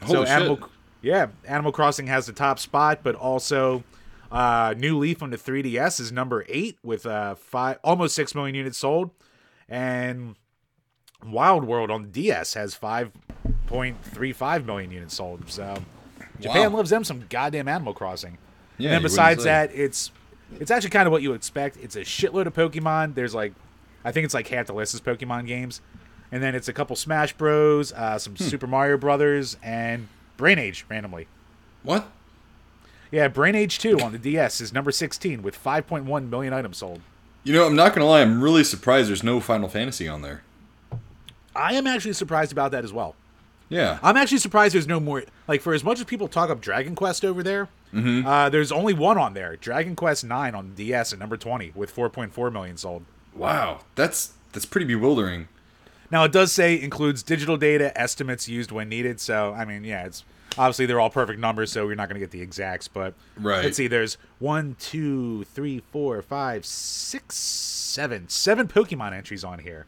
Holy 0.03 0.27
shit. 0.27 0.29
Animal 0.29 0.69
Yeah, 1.01 1.29
Animal 1.47 1.73
Crossing 1.73 2.09
has 2.09 2.27
the 2.27 2.35
top 2.35 2.59
spot, 2.59 3.01
but 3.03 3.15
also 3.15 3.85
uh, 4.31 4.75
New 4.77 4.99
Leaf 4.99 5.23
on 5.23 5.31
the 5.31 5.39
3DS 5.39 5.99
is 5.99 6.13
number 6.13 6.45
eight 6.51 6.79
with 6.83 7.07
uh, 7.07 7.35
five 7.37 7.79
almost 7.83 8.15
six 8.15 8.35
million 8.35 8.55
units 8.55 8.77
sold, 8.77 9.13
and 9.67 10.37
Wild 11.25 11.65
World 11.65 11.91
on 11.91 12.11
DS 12.11 12.53
has 12.53 12.75
5.35 13.71 14.65
million 14.65 14.91
units 14.91 15.15
sold. 15.15 15.49
So 15.51 15.83
Japan 16.41 16.73
Wow. 16.73 16.79
loves 16.79 16.91
them 16.91 17.05
some 17.05 17.25
goddamn 17.29 17.69
Animal 17.69 17.95
Crossing. 17.95 18.39
Yeah, 18.79 18.89
and 18.91 18.95
then 18.97 19.03
besides 19.03 19.45
that, 19.45 19.71
it's 19.75 20.11
it's 20.61 20.71
actually 20.71 20.91
kind 20.91 21.07
of 21.07 21.13
what 21.13 21.23
you 21.23 21.33
expect. 21.35 21.77
It's 21.79 21.97
a 21.97 22.01
shitload 22.01 22.47
of 22.47 22.55
Pokemon. 22.55 23.15
There's 23.15 23.35
like, 23.35 23.53
I 24.05 24.13
think 24.13 24.25
it's 24.25 24.35
like 24.35 24.49
half 24.49 24.67
the 24.67 24.73
list 24.73 24.95
is 24.95 25.01
Pokemon 25.01 25.47
games, 25.47 25.81
and 26.33 26.43
then 26.43 26.55
it's 26.55 26.69
a 26.69 26.73
couple 26.73 26.97
Smash 26.97 27.33
Bros, 27.35 27.93
uh, 27.93 28.19
some 28.19 28.35
Hmm. 28.37 28.45
Super 28.45 28.67
Mario 28.67 28.97
Brothers, 28.97 29.57
and 29.63 30.09
Brain 30.37 30.59
Age 30.59 30.87
randomly. 30.89 31.27
What? 31.83 32.09
Yeah, 33.11 33.29
Brain 33.29 33.55
Age 33.55 33.79
2 33.79 33.99
on 34.01 34.13
the 34.13 34.19
DS 34.19 34.61
is 34.61 34.73
number 34.73 34.91
16 34.91 35.43
with 35.43 35.57
5.1 35.63 36.29
million 36.31 36.53
items 36.53 36.77
sold. 36.79 37.01
You 37.43 37.53
know, 37.55 37.67
I'm 37.67 37.75
not 37.77 37.95
gonna 37.95 38.07
lie. 38.07 38.21
I'm 38.23 38.41
really 38.43 38.65
surprised 38.65 39.09
there's 39.09 39.23
no 39.25 39.41
Final 39.41 39.69
Fantasy 39.69 40.07
on 40.09 40.23
there. 40.23 40.43
I 41.57 41.75
am 41.75 41.87
actually 41.87 42.13
surprised 42.13 42.53
about 42.53 42.71
that 42.73 42.85
as 42.85 42.93
well. 42.93 43.17
Yeah. 43.69 43.99
I'm 44.03 44.17
actually 44.17 44.39
surprised 44.39 44.75
there's 44.75 44.87
no 44.87 45.01
more. 45.01 45.25
Like, 45.47 45.61
for 45.61 45.75
as 45.75 45.85
much 45.85 45.99
as 45.99 46.05
people 46.05 46.29
talk 46.29 46.51
up 46.51 46.61
Dragon 46.61 46.95
Quest 46.95 47.25
over 47.25 47.43
there, 47.43 47.69
Mm-hmm. 47.95 48.27
uh, 48.27 48.51
there's 48.51 48.71
only 48.71 48.93
one 48.93 49.17
on 49.17 49.33
there 49.33 49.57
Dragon 49.57 49.97
Quest 49.97 50.23
9 50.23 50.55
on 50.55 50.75
DS 50.75 51.15
at 51.15 51.19
number 51.19 51.39
20 51.39 51.73
with 51.75 51.95
4.4 51.97 52.53
million 52.53 52.77
sold. 52.77 53.07
Wow. 53.35 53.81
That's 53.95 54.35
that's 54.53 54.67
pretty 54.67 54.85
bewildering. 54.87 55.49
Now, 56.11 56.25
it 56.25 56.33
does 56.33 56.53
say 56.53 56.79
includes 56.79 57.23
digital 57.23 57.57
data, 57.57 57.99
estimates 57.99 58.47
used 58.47 58.71
when 58.73 58.91
needed. 58.91 59.21
So, 59.21 59.55
I 59.55 59.65
mean, 59.65 59.85
yeah, 59.85 60.05
it's 60.05 60.23
obviously 60.59 60.85
they're 60.85 61.01
all 61.01 61.09
perfect 61.11 61.39
numbers, 61.41 61.73
so 61.73 61.87
you're 61.87 61.97
not 61.97 62.09
going 62.11 62.21
to 62.21 62.27
get 62.27 62.31
the 62.31 62.43
exacts. 62.43 62.89
But 62.89 63.15
Right. 63.39 63.65
let's 63.65 63.79
see, 63.79 63.87
there's 63.87 64.19
one, 64.39 64.77
two, 64.79 65.45
three, 65.45 65.83
four, 65.91 66.21
five, 66.21 66.67
six, 66.67 67.37
seven, 67.37 68.29
seven 68.29 68.69
Pokemon 68.69 69.15
entries 69.15 69.45
on 69.45 69.61
here. 69.61 69.87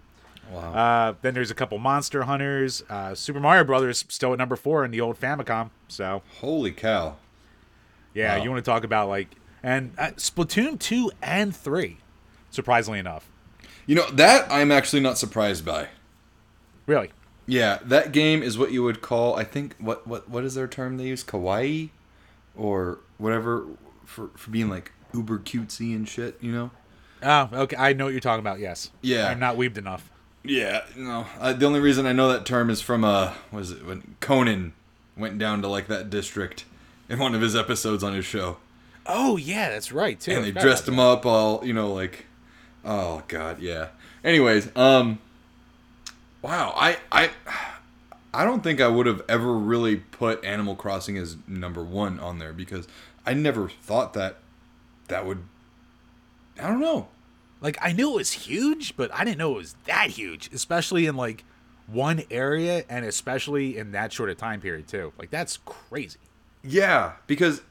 Wow. 0.50 0.72
Uh, 0.72 1.14
then 1.22 1.34
there's 1.34 1.50
a 1.50 1.54
couple 1.54 1.78
Monster 1.78 2.24
Hunters. 2.24 2.82
Uh, 2.88 3.14
Super 3.14 3.38
Mario 3.40 3.62
Brothers 3.64 4.04
still 4.08 4.32
at 4.32 4.38
number 4.38 4.56
four 4.56 4.84
in 4.84 4.90
the 4.90 5.00
old 5.00 5.18
Famicom. 5.20 5.70
So 5.88 6.22
Holy 6.40 6.72
cow. 6.72 7.16
yeah, 8.14 8.36
Wow. 8.36 8.42
you 8.44 8.50
want 8.50 8.64
to 8.64 8.68
talk 8.70 8.82
about 8.84 9.08
like 9.08 9.28
and 9.62 9.92
uh, 9.98 10.08
Splatoon 10.16 10.78
two 10.78 11.10
and 11.22 11.54
three, 11.54 11.98
surprisingly 12.50 12.98
enough. 12.98 13.30
You 13.86 13.94
know 13.96 14.10
that 14.10 14.50
I'm 14.50 14.72
actually 14.72 15.00
not 15.02 15.18
surprised 15.18 15.64
by. 15.64 15.88
Really, 16.86 17.10
Yeah, 17.46 17.78
that 17.84 18.10
game 18.12 18.42
is 18.42 18.58
what 18.58 18.72
you 18.72 18.82
would 18.82 19.00
call 19.00 19.36
I 19.36 19.44
think 19.44 19.76
what 19.78 20.06
what 20.06 20.28
what 20.28 20.44
is 20.44 20.54
their 20.54 20.66
term 20.68 20.96
they 20.96 21.04
use 21.06 21.22
kawaii 21.22 21.90
or 22.56 22.98
whatever 23.18 23.66
for 24.04 24.28
for 24.36 24.50
being 24.50 24.68
like 24.68 24.90
uber 25.14 25.38
cutesy 25.38 25.94
and 25.94 26.08
shit, 26.08 26.36
you 26.40 26.50
know? 26.52 26.70
oh 27.22 27.48
okay, 27.52 27.76
I 27.76 27.92
know 27.92 28.06
what 28.06 28.10
you're 28.12 28.20
talking 28.20 28.40
about. 28.40 28.58
Yes, 28.58 28.90
Yeah. 29.02 29.28
I'm 29.28 29.38
not 29.38 29.56
weebed 29.56 29.78
enough. 29.78 30.10
Yeah, 30.42 30.82
no. 30.96 31.26
Uh, 31.38 31.52
the 31.52 31.66
only 31.66 31.80
reason 31.80 32.06
I 32.06 32.12
know 32.12 32.32
that 32.32 32.46
term 32.46 32.70
is 32.70 32.80
from 32.80 33.04
uh 33.04 33.34
was 33.52 33.72
it 33.72 33.84
when 33.84 34.16
Conan 34.20 34.72
went 35.16 35.38
down 35.38 35.60
to 35.62 35.68
like 35.68 35.86
that 35.88 36.08
district 36.10 36.64
in 37.08 37.18
one 37.18 37.34
of 37.34 37.40
his 37.42 37.54
episodes 37.54 38.02
on 38.02 38.14
his 38.14 38.24
show. 38.24 38.56
Oh 39.06 39.36
yeah, 39.36 39.68
that's 39.70 39.92
right 39.92 40.18
too. 40.18 40.32
and 40.32 40.44
they 40.44 40.48
Forgot 40.50 40.62
dressed 40.62 40.88
about 40.88 40.94
him 40.94 41.00
up 41.00 41.26
all 41.26 41.64
you 41.66 41.72
know 41.72 41.92
like 41.92 42.24
oh 42.84 43.22
god 43.28 43.60
yeah 43.60 43.88
anyways 44.24 44.74
um 44.74 45.18
wow 46.40 46.72
i 46.74 46.96
i 47.12 47.28
i 48.32 48.42
don't 48.44 48.62
think 48.62 48.80
i 48.80 48.88
would 48.88 49.04
have 49.04 49.22
ever 49.28 49.52
really 49.52 49.96
put 49.96 50.42
animal 50.44 50.74
crossing 50.74 51.18
as 51.18 51.36
number 51.46 51.82
one 51.82 52.18
on 52.20 52.38
there 52.38 52.54
because 52.54 52.88
i 53.26 53.34
never 53.34 53.68
thought 53.68 54.14
that 54.14 54.36
that 55.08 55.26
would 55.26 55.42
i 56.58 56.68
don't 56.68 56.80
know. 56.80 57.08
Like 57.60 57.76
I 57.80 57.92
knew 57.92 58.10
it 58.12 58.16
was 58.16 58.32
huge, 58.32 58.96
but 58.96 59.12
I 59.14 59.24
didn't 59.24 59.38
know 59.38 59.52
it 59.52 59.56
was 59.58 59.76
that 59.86 60.10
huge, 60.10 60.50
especially 60.52 61.06
in 61.06 61.16
like 61.16 61.44
one 61.86 62.22
area 62.30 62.84
and 62.88 63.04
especially 63.04 63.76
in 63.76 63.92
that 63.92 64.12
short 64.12 64.30
a 64.30 64.34
time 64.34 64.60
period 64.60 64.86
too. 64.88 65.12
Like 65.18 65.30
that's 65.30 65.58
crazy. 65.64 66.18
yeah 66.62 67.12
because 67.26 67.62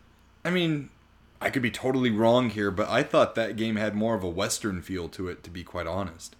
i 0.43 0.49
mean 0.49 0.89
i 1.41 1.49
could 1.49 1.61
be 1.61 1.69
totally 1.71 2.09
wrong 2.09 2.49
here 2.49 2.71
but 2.71 2.89
i 2.89 3.03
thought 3.03 3.35
that 3.35 3.55
game 3.55 3.75
had 3.75 3.93
more 3.95 4.15
of 4.15 4.23
a 4.23 4.27
western 4.27 4.81
feel 4.81 5.07
to 5.07 5.27
it 5.27 5.43
to 5.43 5.49
be 5.51 5.63
quite 5.63 5.85
honest 5.87 6.35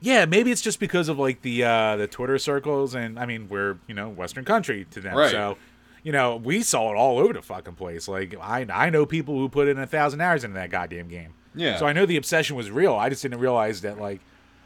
Yeah, 0.00 0.24
maybe 0.26 0.50
it's 0.50 0.60
just 0.60 0.80
because 0.80 1.08
of 1.08 1.18
like 1.18 1.40
the 1.42 1.64
uh 1.64 1.96
the 1.96 2.06
Twitter 2.06 2.38
circles 2.38 2.94
and 2.94 3.18
I 3.18 3.24
mean 3.26 3.48
we're, 3.48 3.78
you 3.86 3.94
know, 3.94 4.08
Western 4.10 4.44
country 4.44 4.86
to 4.90 5.00
them. 5.00 5.16
Right. 5.16 5.30
So 5.30 5.56
you 6.04 6.12
know, 6.12 6.36
we 6.36 6.62
saw 6.62 6.92
it 6.92 6.96
all 6.96 7.18
over 7.18 7.32
the 7.32 7.42
fucking 7.42 7.74
place. 7.74 8.06
Like 8.06 8.36
I 8.40 8.64
I 8.72 8.90
know 8.90 9.04
people 9.06 9.36
who 9.36 9.48
put 9.48 9.66
in 9.66 9.78
a 9.78 9.86
thousand 9.86 10.20
hours 10.20 10.44
into 10.44 10.54
that 10.54 10.70
goddamn 10.70 11.08
game. 11.08 11.34
Yeah. 11.56 11.76
So 11.78 11.86
I 11.86 11.92
know 11.92 12.06
the 12.06 12.16
obsession 12.16 12.54
was 12.56 12.70
real. 12.70 12.94
I 12.94 13.08
just 13.08 13.22
didn't 13.22 13.40
realize 13.40 13.80
that 13.80 13.98
like, 13.98 14.20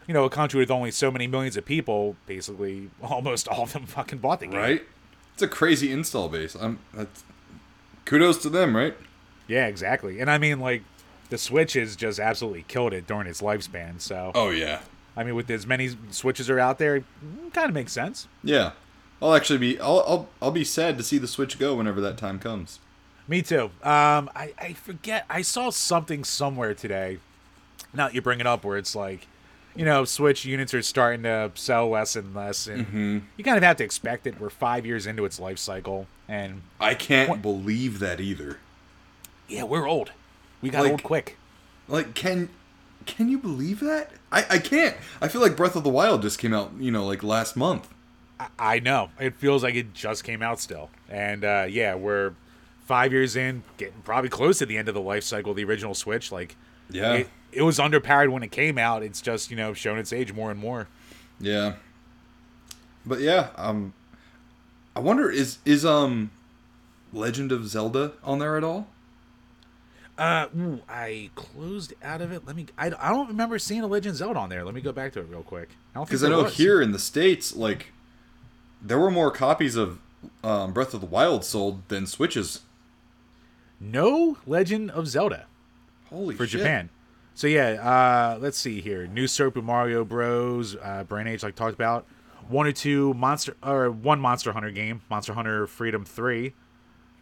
you 0.07 0.12
know, 0.14 0.24
a 0.24 0.30
country 0.30 0.59
with 0.61 0.70
only 0.70 0.91
so 0.91 1.11
many 1.11 1.26
millions 1.26 1.57
of 1.57 1.64
people, 1.64 2.16
basically 2.26 2.91
almost 3.03 3.49
all 3.49 3.62
of 3.62 3.72
them 3.72 3.86
fucking 3.86 4.18
bought 4.18 4.41
the 4.41 4.47
game. 4.49 4.59
right 4.61 4.82
it's 5.32 5.43
a 5.45 5.47
crazy 5.49 5.93
install 5.93 6.28
base 6.28 6.57
i'm 6.57 6.80
that's 6.93 7.22
kudos 8.05 8.39
to 8.43 8.49
them 8.51 8.76
right 8.76 8.97
Yeah, 9.47 9.66
exactly. 9.66 10.20
And 10.20 10.28
I 10.30 10.36
mean 10.39 10.61
like 10.61 10.82
the 11.30 11.39
Switch 11.39 11.74
has 11.74 11.95
just 11.95 12.18
absolutely 12.18 12.64
killed 12.68 12.93
it 12.93 13.07
during 13.07 13.26
its 13.28 13.41
lifespan. 13.41 14.01
So 14.01 14.32
oh 14.34 14.51
yeah 14.51 14.80
I 15.16 15.24
mean 15.24 15.34
with 15.36 15.49
as 15.51 15.66
many 15.66 15.91
Switches 16.11 16.49
are 16.51 16.59
out 16.59 16.78
there, 16.78 16.97
it 16.97 17.05
kind 17.53 17.68
of 17.68 17.74
makes 17.74 17.93
sense. 17.93 18.26
Yeah, 18.43 18.72
I'll 19.21 19.35
actually 19.35 19.59
be 19.59 19.81
I'll, 19.81 20.05
I'll 20.07 20.29
I'll 20.43 20.51
be 20.51 20.64
sad 20.64 20.97
to 20.99 21.05
see 21.05 21.19
the 21.19 21.27
Switch 21.29 21.59
go 21.59 21.75
whenever 21.77 22.01
that 22.01 22.16
time 22.19 22.39
comes. 22.39 22.79
Me 23.27 23.43
too. 23.43 23.64
Um, 23.83 24.31
I, 24.35 24.55
I 24.59 24.73
forget. 24.73 25.27
I 25.29 25.43
saw 25.43 25.69
something 25.71 26.25
somewhere 26.25 26.73
today. 26.75 27.19
Now 27.93 28.07
that 28.07 28.14
you 28.14 28.23
bring 28.23 28.41
it 28.41 28.47
up, 28.47 28.64
where 28.64 28.79
it's 28.79 28.95
like, 28.97 29.27
you 29.77 29.85
know, 29.85 30.05
Switch 30.07 30.45
units 30.47 30.73
are 30.73 30.81
starting 30.83 31.25
to 31.25 31.51
sell 31.55 31.91
less 31.91 32.16
and 32.16 32.35
less, 32.35 32.66
and 32.66 33.23
you 33.37 33.45
kind 33.45 33.57
of 33.59 33.62
have 33.62 33.77
to 33.79 33.85
expect 33.85 34.27
it. 34.27 34.41
We're 34.41 34.49
five 34.51 34.87
years 34.87 35.07
into 35.07 35.25
its 35.27 35.39
life 35.39 35.59
cycle, 35.59 36.07
and 36.27 36.62
I 36.81 36.95
can't 36.95 37.29
What- 37.29 37.43
believe 37.43 37.99
that 37.99 38.19
either. 38.21 38.59
yeah, 39.49 39.64
we're 39.64 39.87
old. 39.89 40.12
We 40.62 40.71
got 40.71 40.83
Like- 40.85 40.93
old 40.93 41.03
quick. 41.03 41.37
Like, 41.87 42.14
can 42.14 42.49
can 43.07 43.29
you 43.29 43.39
believe 43.39 43.81
that? 43.81 44.11
I 44.33 44.45
I 44.51 44.59
can't. 44.59 44.97
I 45.21 45.29
feel 45.29 45.41
like 45.43 45.57
Breath 45.57 45.77
of 45.77 45.85
the 45.85 45.91
Wild 45.91 46.23
just 46.23 46.39
came 46.39 46.55
out, 46.55 46.73
you 46.79 46.91
know, 46.91 47.07
like 47.07 47.23
last 47.23 47.57
month. 47.57 47.89
I, 48.41 48.49
I 48.59 48.78
know. 48.80 49.11
It 49.20 49.34
feels 49.36 49.62
like 49.62 49.74
it 49.74 49.95
just 49.95 50.24
came 50.24 50.43
out 50.43 50.61
still, 50.61 50.91
and 51.09 51.45
uh, 51.45 51.66
yeah, 51.68 51.95
we're 51.95 52.34
five 52.86 53.12
years 53.12 53.36
in, 53.36 53.62
getting 53.76 54.01
probably 54.03 54.30
close 54.30 54.59
to 54.59 54.66
the 54.66 54.76
end 54.76 54.89
of 54.89 54.95
the 54.95 55.01
life 55.01 55.24
cycle 55.24 55.51
of 55.51 55.57
the 55.57 55.64
original 55.64 55.95
Switch. 55.95 56.30
Like, 56.32 56.57
Yeah. 56.91 57.12
it, 57.14 57.28
it 57.53 57.62
was 57.62 57.78
underpowered 57.78 58.30
when 58.30 58.43
it 58.43 58.51
came 58.51 58.78
out. 58.78 59.03
It's 59.03 59.20
just 59.20 59.51
you 59.51 59.57
know 59.57 59.72
shown 59.74 59.99
its 59.99 60.12
age 60.12 60.32
more 60.32 60.51
and 60.51 60.59
more. 60.61 60.89
Yeah. 61.41 61.74
But 63.07 63.20
yeah, 63.20 63.49
um, 63.57 63.95
I 64.95 65.01
wonder 65.01 65.30
is 65.30 65.59
is 65.64 65.84
um, 65.84 66.30
Legend 67.12 67.53
of 67.53 67.66
Zelda 67.68 68.12
on 68.22 68.39
there 68.39 68.57
at 68.57 68.64
all? 68.64 68.86
Uh, 70.18 70.49
ooh, 70.59 70.80
I 70.89 71.30
closed 71.36 71.95
out 72.03 72.20
of 72.20 72.32
it. 72.32 72.45
Let 72.45 72.57
me. 72.57 72.66
I, 72.76 72.86
I 72.99 73.11
don't 73.11 73.28
remember 73.28 73.59
seeing 73.59 73.82
a 73.82 73.86
Legend 73.86 74.12
of 74.12 74.16
Zelda 74.16 74.41
on 74.41 74.49
there. 74.49 74.64
Let 74.64 74.74
me 74.74 74.80
go 74.80 74.91
back 74.93 75.12
to 75.12 75.20
it 75.20 75.26
real 75.30 75.45
quick. 75.45 75.68
I 75.95 76.03
Because 76.03 76.24
I 76.24 76.28
there 76.28 76.36
know 76.36 76.43
was. 76.45 76.57
here 76.57 76.82
in 76.82 76.91
the 76.91 76.99
states, 76.99 77.55
like, 77.55 77.93
there 78.83 78.99
were 78.99 79.11
more 79.11 79.31
copies 79.31 79.76
of 79.76 79.99
um, 80.45 80.72
Breath 80.72 80.95
of 80.95 81.01
the 81.01 81.07
Wild 81.07 81.45
sold 81.45 81.89
than 81.89 82.07
Switches. 82.07 82.61
no 83.81 84.39
Legend 84.47 84.91
of 84.91 85.07
Zelda 85.09 85.47
Holy 86.11 86.35
for 86.35 86.47
shit. 86.47 86.61
Japan. 86.61 86.91
So 87.35 87.47
yeah, 87.47 87.72
uh, 88.35 88.39
let's 88.41 88.59
see 88.59 88.81
here. 88.81 89.07
New 89.07 89.26
Super 89.29 89.62
Mario 89.62 90.05
Bros. 90.05 90.74
Uh, 90.83 91.05
Brain 91.05 91.26
Age, 91.29 91.43
like 91.43 91.55
talked 91.55 91.74
about. 91.74 92.07
One 92.49 92.66
or 92.66 92.72
two 92.72 93.12
monster 93.14 93.55
or 93.62 93.91
one 93.91 94.18
Monster 94.20 94.53
Hunter 94.53 94.70
game, 94.70 95.03
Monster 95.11 95.35
Hunter 95.35 95.66
Freedom 95.66 96.05
Three, 96.05 96.55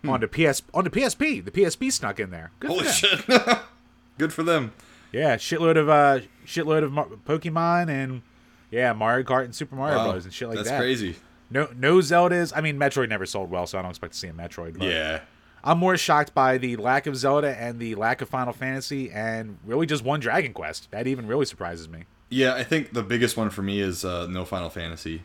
on 0.06 0.20
the 0.20 0.28
PS 0.28 0.62
on 0.72 0.84
the 0.84 0.90
PSP. 0.90 1.44
The 1.44 1.50
PSP 1.50 1.92
snuck 1.92 2.20
in 2.20 2.30
there. 2.30 2.52
Good 2.60 2.68
for 2.68 2.74
Holy 2.74 2.84
them. 2.84 2.92
shit! 2.94 3.58
Good 4.18 4.32
for 4.32 4.44
them. 4.44 4.72
Yeah, 5.12 5.36
shitload 5.36 5.76
of 5.76 5.88
uh, 5.88 6.20
shitload 6.46 6.84
of 6.84 6.92
Mar- 6.92 7.08
Pokemon 7.26 7.88
and 7.90 8.22
yeah, 8.70 8.92
Mario 8.92 9.24
Kart 9.24 9.44
and 9.46 9.54
Super 9.54 9.74
Mario 9.74 9.96
Wow, 9.96 10.12
Bros. 10.12 10.24
and 10.24 10.32
shit 10.32 10.46
like 10.48 10.56
That's 10.58 10.68
that. 10.68 10.74
That's 10.76 10.82
crazy. 10.84 11.16
No, 11.50 11.68
no 11.76 11.96
Zeldas. 11.98 12.52
I 12.54 12.60
mean, 12.60 12.78
Metroid 12.78 13.08
never 13.08 13.26
sold 13.26 13.50
well, 13.50 13.66
so 13.66 13.78
I 13.78 13.82
don't 13.82 13.90
expect 13.90 14.14
to 14.14 14.18
see 14.18 14.28
a 14.28 14.32
Metroid. 14.32 14.78
But 14.78 14.88
Yeah. 14.88 15.20
I'm 15.64 15.78
more 15.78 15.96
shocked 15.96 16.32
by 16.34 16.58
the 16.58 16.76
lack 16.76 17.06
of 17.06 17.16
Zelda 17.16 17.56
and 17.60 17.80
the 17.80 17.94
lack 17.96 18.20
of 18.20 18.28
Final 18.28 18.52
Fantasy, 18.52 19.10
and 19.10 19.58
really 19.64 19.86
just 19.86 20.04
one 20.04 20.20
Dragon 20.20 20.52
Quest. 20.52 20.88
That 20.92 21.06
even 21.06 21.26
really 21.26 21.44
surprises 21.44 21.88
me. 21.88 22.04
Yeah, 22.28 22.54
I 22.54 22.62
think 22.64 22.92
the 22.92 23.02
biggest 23.02 23.36
one 23.36 23.50
for 23.50 23.62
me 23.62 23.80
is 23.80 24.04
uh, 24.04 24.26
no 24.28 24.44
Final 24.44 24.70
Fantasy. 24.70 25.22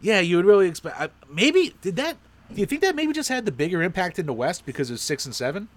Yeah, 0.00 0.20
you 0.20 0.36
would 0.36 0.46
really 0.46 0.68
expect. 0.68 1.00
Uh, 1.00 1.08
maybe 1.30 1.74
did 1.82 1.96
that? 1.96 2.16
Do 2.52 2.60
you 2.60 2.66
think 2.66 2.80
that 2.82 2.94
maybe 2.94 3.12
just 3.12 3.28
had 3.28 3.44
the 3.46 3.52
bigger 3.52 3.82
impact 3.82 4.18
in 4.18 4.26
the 4.26 4.32
West 4.32 4.66
because 4.66 4.90
of 4.90 5.00
six 5.00 5.24
and 5.26 5.34
seven? 5.34 5.68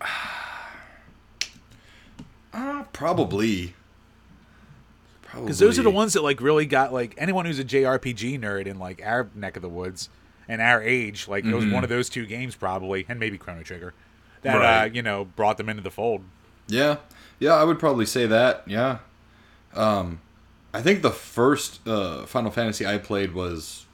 Uh, 2.52 2.84
probably. 2.94 3.74
Because 5.32 5.58
those 5.58 5.78
are 5.78 5.82
the 5.82 5.90
ones 5.90 6.12
that 6.14 6.22
like 6.22 6.40
really 6.40 6.66
got 6.66 6.92
like 6.92 7.14
anyone 7.18 7.44
who's 7.46 7.58
a 7.58 7.64
JRPG 7.64 8.40
nerd 8.40 8.66
in 8.66 8.78
like 8.78 9.02
our 9.04 9.28
neck 9.34 9.56
of 9.56 9.62
the 9.62 9.68
woods 9.68 10.08
and 10.48 10.62
our 10.62 10.82
age, 10.82 11.28
like 11.28 11.44
it 11.44 11.54
was 11.54 11.64
Mm-hmm. 11.64 11.74
one 11.74 11.84
of 11.84 11.90
those 11.90 12.08
two 12.08 12.26
games 12.26 12.54
probably, 12.54 13.04
and 13.08 13.18
maybe 13.18 13.36
Chrono 13.36 13.62
Trigger, 13.62 13.92
that 14.42 14.62
uh, 14.62 14.84
you 14.92 15.02
know 15.02 15.24
brought 15.24 15.56
them 15.58 15.68
into 15.68 15.82
the 15.82 15.90
fold. 15.90 16.22
Yeah, 16.68 16.96
yeah, 17.38 17.54
I 17.54 17.64
would 17.64 17.78
probably 17.78 18.06
say 18.06 18.26
that. 18.26 18.62
Yeah, 18.66 18.98
um, 19.74 20.20
I 20.72 20.80
think 20.82 21.02
the 21.02 21.10
first 21.10 21.86
uh, 21.86 22.24
Final 22.26 22.50
Fantasy 22.50 22.86
I 22.86 22.98
played 22.98 23.34
was 23.34 23.86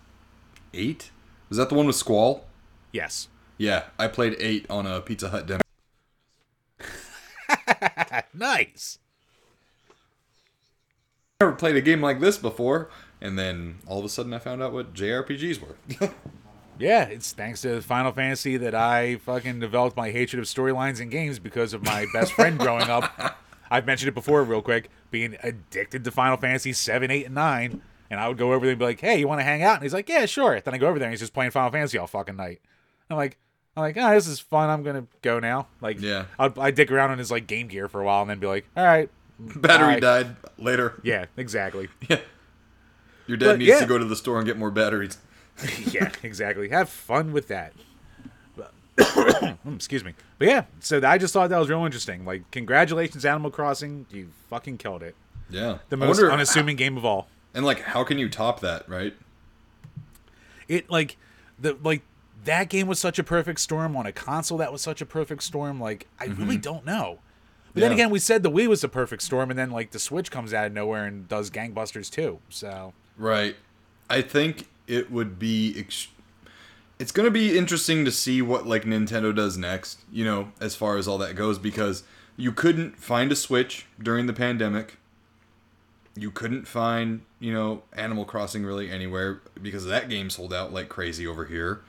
eight. 0.75 1.11
Was 1.49 1.59
that 1.59 1.69
the 1.71 1.75
one 1.75 1.87
with 1.87 1.97
Squall? 1.97 2.45
Yes. 2.93 3.29
Yeah, 3.59 3.85
I 3.99 4.09
played 4.09 4.37
eight 4.39 4.67
on 4.71 4.87
a 4.87 5.01
Pizza 5.01 5.31
Hut 5.31 5.47
demo. 5.47 5.61
Nice. 8.35 8.99
Never 11.43 11.53
played 11.57 11.75
a 11.75 11.81
game 11.81 12.01
like 12.01 12.21
this 12.21 12.39
before, 12.39 12.89
and 13.21 13.37
then 13.37 13.79
all 13.89 13.99
of 13.99 14.05
a 14.05 14.09
sudden 14.09 14.33
I 14.33 14.39
found 14.39 14.63
out 14.63 14.73
what 14.73 14.95
JRPGs 14.95 15.61
were. 15.61 16.11
Yeah, 16.79 17.05
it's 17.05 17.33
thanks 17.33 17.61
to 17.63 17.81
Final 17.83 18.13
Fantasy 18.13 18.57
that 18.57 18.75
I 18.75 19.17
fucking 19.17 19.61
developed 19.61 19.97
my 19.97 20.11
hatred 20.11 20.41
of 20.41 20.47
storylines 20.47 21.01
and 21.01 21.11
games 21.11 21.39
because 21.39 21.75
of 21.75 21.85
my 21.85 22.07
best 22.13 22.33
friend 22.33 22.59
growing 22.59 22.89
up. 22.89 23.37
I've 23.71 23.87
mentioned 23.87 24.09
it 24.09 24.15
before, 24.15 24.43
real 24.43 24.63
quick, 24.63 24.89
being 25.11 25.37
addicted 25.43 26.03
to 26.05 26.11
Final 26.11 26.39
Fantasy 26.39 26.73
7, 26.73 27.11
8, 27.11 27.27
and 27.27 27.35
9. 27.35 27.83
And 28.11 28.19
I 28.19 28.27
would 28.27 28.39
go 28.39 28.53
over 28.53 28.65
there 28.65 28.73
and 28.73 28.79
be 28.79 28.85
like, 28.87 29.01
hey, 29.01 29.19
you 29.21 29.29
want 29.29 29.41
to 29.41 29.45
hang 29.45 29.63
out? 29.63 29.75
And 29.75 29.83
he's 29.83 29.93
like, 29.93 30.09
yeah, 30.09 30.25
sure. 30.27 30.61
Then 30.61 30.75
I 30.75 30.79
go 30.79 30.89
over 30.89 30.99
there 30.99 31.07
and 31.07 31.13
he's 31.13 31.21
just 31.21 31.35
playing 31.35 31.51
Final 31.51 31.71
Fantasy 31.71 31.99
all 31.99 32.07
fucking 32.07 32.37
night. 32.37 32.61
I'm 33.11 33.17
like, 33.19 33.39
I'm 33.77 33.83
like, 33.83 33.97
oh, 33.99 34.11
this 34.15 34.27
is 34.27 34.41
fun. 34.41 34.69
I'm 34.71 34.83
gonna 34.83 35.07
go 35.21 35.39
now. 35.39 35.69
Like, 35.81 36.01
Yeah. 36.01 36.25
I'd, 36.39 36.59
I'd 36.59 36.75
dick 36.75 36.91
around 36.91 37.11
on 37.11 37.19
his 37.19 37.31
like 37.31 37.47
Game 37.47 37.69
Gear 37.69 37.87
for 37.89 38.01
a 38.01 38.05
while 38.05 38.23
and 38.23 38.31
then 38.31 38.39
be 38.39 38.47
like, 38.47 38.67
all 38.77 38.85
right, 38.85 39.09
Battery 39.57 39.95
bye." 39.95 40.01
died 40.01 40.37
later. 40.59 41.01
Yeah, 41.03 41.27
exactly. 41.37 41.89
Yeah. 42.09 42.21
Your 43.29 43.37
dad 43.37 43.47
But, 43.47 43.59
needs 43.61 43.69
yeah. 43.69 43.79
to 43.79 43.87
go 43.87 43.99
to 43.99 44.05
the 44.05 44.17
store 44.17 44.39
and 44.39 44.47
get 44.47 44.59
more 44.59 44.73
batteries. 44.73 45.17
yeah, 45.93 46.11
exactly. 46.25 46.71
Have 46.71 46.89
fun 46.89 47.33
with 47.33 47.49
that. 47.49 47.73
Excuse 49.75 50.05
me. 50.05 50.15
But 50.39 50.49
yeah, 50.49 50.65
so 50.81 51.01
I 51.07 51.19
just 51.19 51.33
thought 51.33 51.49
that 51.51 51.59
was 51.59 51.69
real 51.69 51.85
interesting. 51.85 52.25
Like, 52.25 52.51
congratulations, 52.51 53.25
Animal 53.25 53.51
Crossing. 53.51 54.07
You 54.11 54.29
fucking 54.51 54.79
killed 54.79 55.03
it. 55.03 55.15
Yeah, 55.49 55.79
The 55.89 55.97
most 55.97 56.19
wonder- 56.19 56.33
unassuming 56.33 56.77
game 56.77 56.97
of 56.97 57.05
all. 57.05 57.29
And 57.55 57.65
like, 57.65 57.81
how 57.81 58.05
can 58.05 58.19
you 58.19 58.29
top 58.29 58.61
that, 58.61 58.89
right? 58.89 59.15
It 60.69 60.91
like 60.91 61.19
the 61.59 61.77
like 61.83 62.03
that 62.45 62.71
game 62.71 62.87
was 62.87 62.99
such 62.99 63.19
a 63.19 63.23
perfect 63.23 63.61
storm 63.61 63.95
on 63.95 64.07
a 64.07 64.13
console 64.13 64.59
that 64.59 64.73
was 64.73 64.81
such 64.81 65.03
a 65.03 65.07
perfect 65.07 65.43
storm. 65.43 65.79
Like, 65.79 66.07
I 66.19 66.27
really 66.27 66.57
mm-hmm. 66.57 66.61
don't 66.61 66.87
know. 66.87 67.19
But 67.75 67.81
then 67.81 67.91
Mm-hmm. 67.91 67.95
Again, 67.95 68.11
we 68.11 68.19
said 68.19 68.43
the 68.43 68.51
Wii 68.51 68.67
was 68.67 68.83
the 68.83 68.89
perfect 68.89 69.23
storm, 69.23 69.51
and 69.51 69.59
then 69.59 69.71
like 69.71 69.91
the 69.93 69.99
Switch 69.99 70.31
comes 70.31 70.53
out 70.53 70.67
of 70.67 70.73
nowhere 70.73 71.05
and 71.07 71.27
does 71.29 71.51
gangbusters 71.51 72.11
too. 72.11 72.39
So 72.49 72.93
Right. 73.17 73.57
I 74.11 74.21
think 74.23 74.69
it 74.87 75.11
would 75.11 75.39
be. 75.39 75.75
Ex- 75.79 76.09
it's 76.99 77.13
going 77.13 77.25
to 77.25 77.31
be 77.31 77.57
interesting 77.57 78.05
to 78.05 78.11
see 78.13 78.43
what 78.43 78.67
like 78.67 78.85
Nintendo 78.85 79.35
does 79.35 79.57
next. 79.57 80.01
You 80.13 80.25
know, 80.25 80.53
as 80.61 80.75
far 80.77 80.97
as 80.99 81.09
all 81.09 81.19
that 81.19 81.35
goes, 81.35 81.59
because 81.59 82.05
you 82.37 82.53
couldn't 82.53 82.99
find 82.99 83.33
a 83.33 83.37
Switch 83.37 83.87
during 84.01 84.27
the 84.27 84.33
pandemic. 84.33 84.99
You 86.15 86.31
couldn't 86.31 86.69
find 86.69 87.23
you 87.41 87.55
know 87.55 87.83
Animal 87.95 88.27
Crossing 88.27 88.65
really 88.65 88.91
anywhere 88.91 89.41
because 89.61 89.87
that 89.87 90.11
game 90.11 90.29
sold 90.29 90.53
out 90.53 90.73
like 90.73 90.89
crazy 90.91 91.27
over 91.27 91.47
here. 91.47 91.81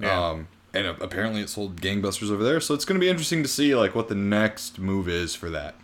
Yeah. 0.00 0.28
Um, 0.28 0.48
and 0.78 1.00
apparently 1.02 1.40
it 1.40 1.48
sold 1.50 1.80
gangbusters 1.80 2.30
over 2.30 2.42
there. 2.44 2.60
So 2.60 2.74
it's 2.74 2.84
going 2.84 2.98
to 2.98 3.04
be 3.04 3.08
interesting 3.10 3.42
to 3.42 3.48
see 3.48 3.74
like 3.74 3.94
what 3.94 4.08
the 4.08 4.14
next 4.14 4.78
move 4.78 5.08
is 5.08 5.34
for 5.34 5.50
that. 5.50 5.74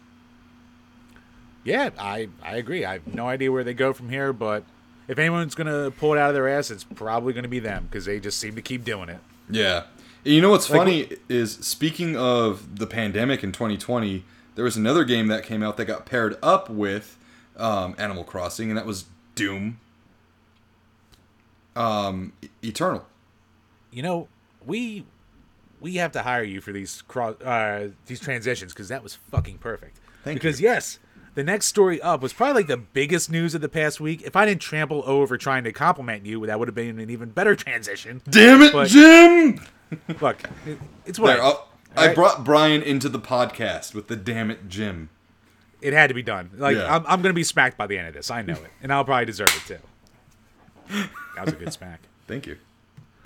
yeah, 1.64 1.90
I 1.98 2.28
I 2.42 2.56
agree. 2.56 2.84
I 2.84 2.94
have 2.94 3.06
no 3.14 3.26
idea 3.28 3.50
where 3.52 3.64
they 3.64 3.74
go 3.74 3.92
from 3.92 4.10
here, 4.10 4.32
but 4.32 4.64
if 5.08 5.18
anyone's 5.18 5.54
gonna 5.54 5.90
pull 5.90 6.14
it 6.14 6.18
out 6.18 6.28
of 6.30 6.34
their 6.34 6.48
ass, 6.48 6.70
it's 6.70 6.84
probably 6.84 7.32
gonna 7.32 7.48
be 7.48 7.58
them 7.58 7.84
because 7.84 8.04
they 8.04 8.20
just 8.20 8.38
seem 8.38 8.54
to 8.56 8.62
keep 8.62 8.84
doing 8.84 9.08
it. 9.08 9.18
Yeah. 9.48 9.84
You 10.24 10.40
know 10.40 10.50
what's 10.50 10.70
Like, 10.70 10.78
funny 10.78 11.08
is 11.28 11.52
speaking 11.56 12.16
of 12.16 12.78
the 12.78 12.86
pandemic 12.86 13.44
in 13.44 13.52
2020, 13.52 14.24
there 14.54 14.64
was 14.64 14.76
another 14.76 15.04
game 15.04 15.28
that 15.28 15.42
came 15.44 15.62
out 15.62 15.76
that 15.76 15.84
got 15.84 16.06
paired 16.06 16.38
up 16.42 16.70
with 16.70 17.18
um, 17.58 17.94
Animal 17.98 18.24
Crossing, 18.24 18.70
and 18.70 18.78
that 18.78 18.86
was 18.86 19.04
Doom 19.34 19.78
um, 21.76 22.32
Eternal. 22.62 23.06
you 23.90 24.02
know, 24.02 24.28
we 24.66 25.04
we 25.80 25.96
have 25.96 26.12
to 26.12 26.22
hire 26.22 26.42
you 26.44 26.60
for 26.60 26.72
these 26.72 27.02
cross 27.02 27.40
uh, 27.42 27.88
these 28.06 28.20
transitions 28.20 28.72
because 28.72 28.88
that 28.88 29.02
was 29.02 29.14
fucking 29.14 29.58
perfect. 29.58 29.98
Thank 30.22 30.36
because 30.40 30.60
you. 30.60 30.68
yes, 30.68 30.98
the 31.34 31.44
next 31.44 31.66
story 31.66 32.00
up 32.00 32.22
was 32.22 32.32
probably 32.32 32.62
like 32.62 32.66
the 32.68 32.76
biggest 32.78 33.30
news 33.30 33.54
of 33.54 33.60
the 33.60 33.68
past 33.68 34.00
week. 34.00 34.22
If 34.22 34.36
I 34.36 34.46
didn't 34.46 34.62
trample 34.62 35.02
over 35.06 35.36
trying 35.36 35.64
to 35.64 35.72
compliment 35.72 36.24
you, 36.24 36.46
that 36.46 36.58
would 36.58 36.68
have 36.68 36.74
been 36.74 36.98
an 36.98 37.10
even 37.10 37.30
better 37.30 37.54
transition. 37.56 38.22
Damn 38.30 38.62
it, 38.62 38.72
But- 38.72 38.88
Jim! 38.88 39.60
Look, 40.20 40.42
it- 40.66 40.78
it's 41.06 41.18
what 41.18 41.34
There, 41.34 41.42
I, 41.42 41.46
I'll- 41.46 41.68
I 41.96 42.12
brought 42.12 42.42
Brian 42.44 42.82
into 42.82 43.08
the 43.08 43.20
podcast 43.20 43.94
with 43.94 44.08
the 44.08 44.16
damn 44.16 44.50
it, 44.50 44.68
Jim. 44.68 45.10
it 45.80 45.92
had 45.92 46.08
to 46.08 46.14
be 46.14 46.22
done. 46.22 46.50
Like 46.56 46.76
Yeah. 46.76 46.92
I'm, 46.92 47.04
I'm 47.06 47.22
gonna 47.22 47.34
be 47.34 47.44
smacked 47.44 47.76
by 47.78 47.86
the 47.86 47.96
end 47.98 48.08
of 48.08 48.14
this. 48.14 48.30
I 48.32 48.42
know 48.42 48.54
it, 48.54 48.70
and 48.82 48.92
I'll 48.92 49.04
probably 49.04 49.26
deserve 49.26 49.48
it 49.54 49.68
too. 49.68 49.78
That 51.36 51.44
was 51.44 51.54
a 51.54 51.56
good 51.56 51.72
smack. 51.72 52.00
Thank 52.26 52.46
you. 52.46 52.56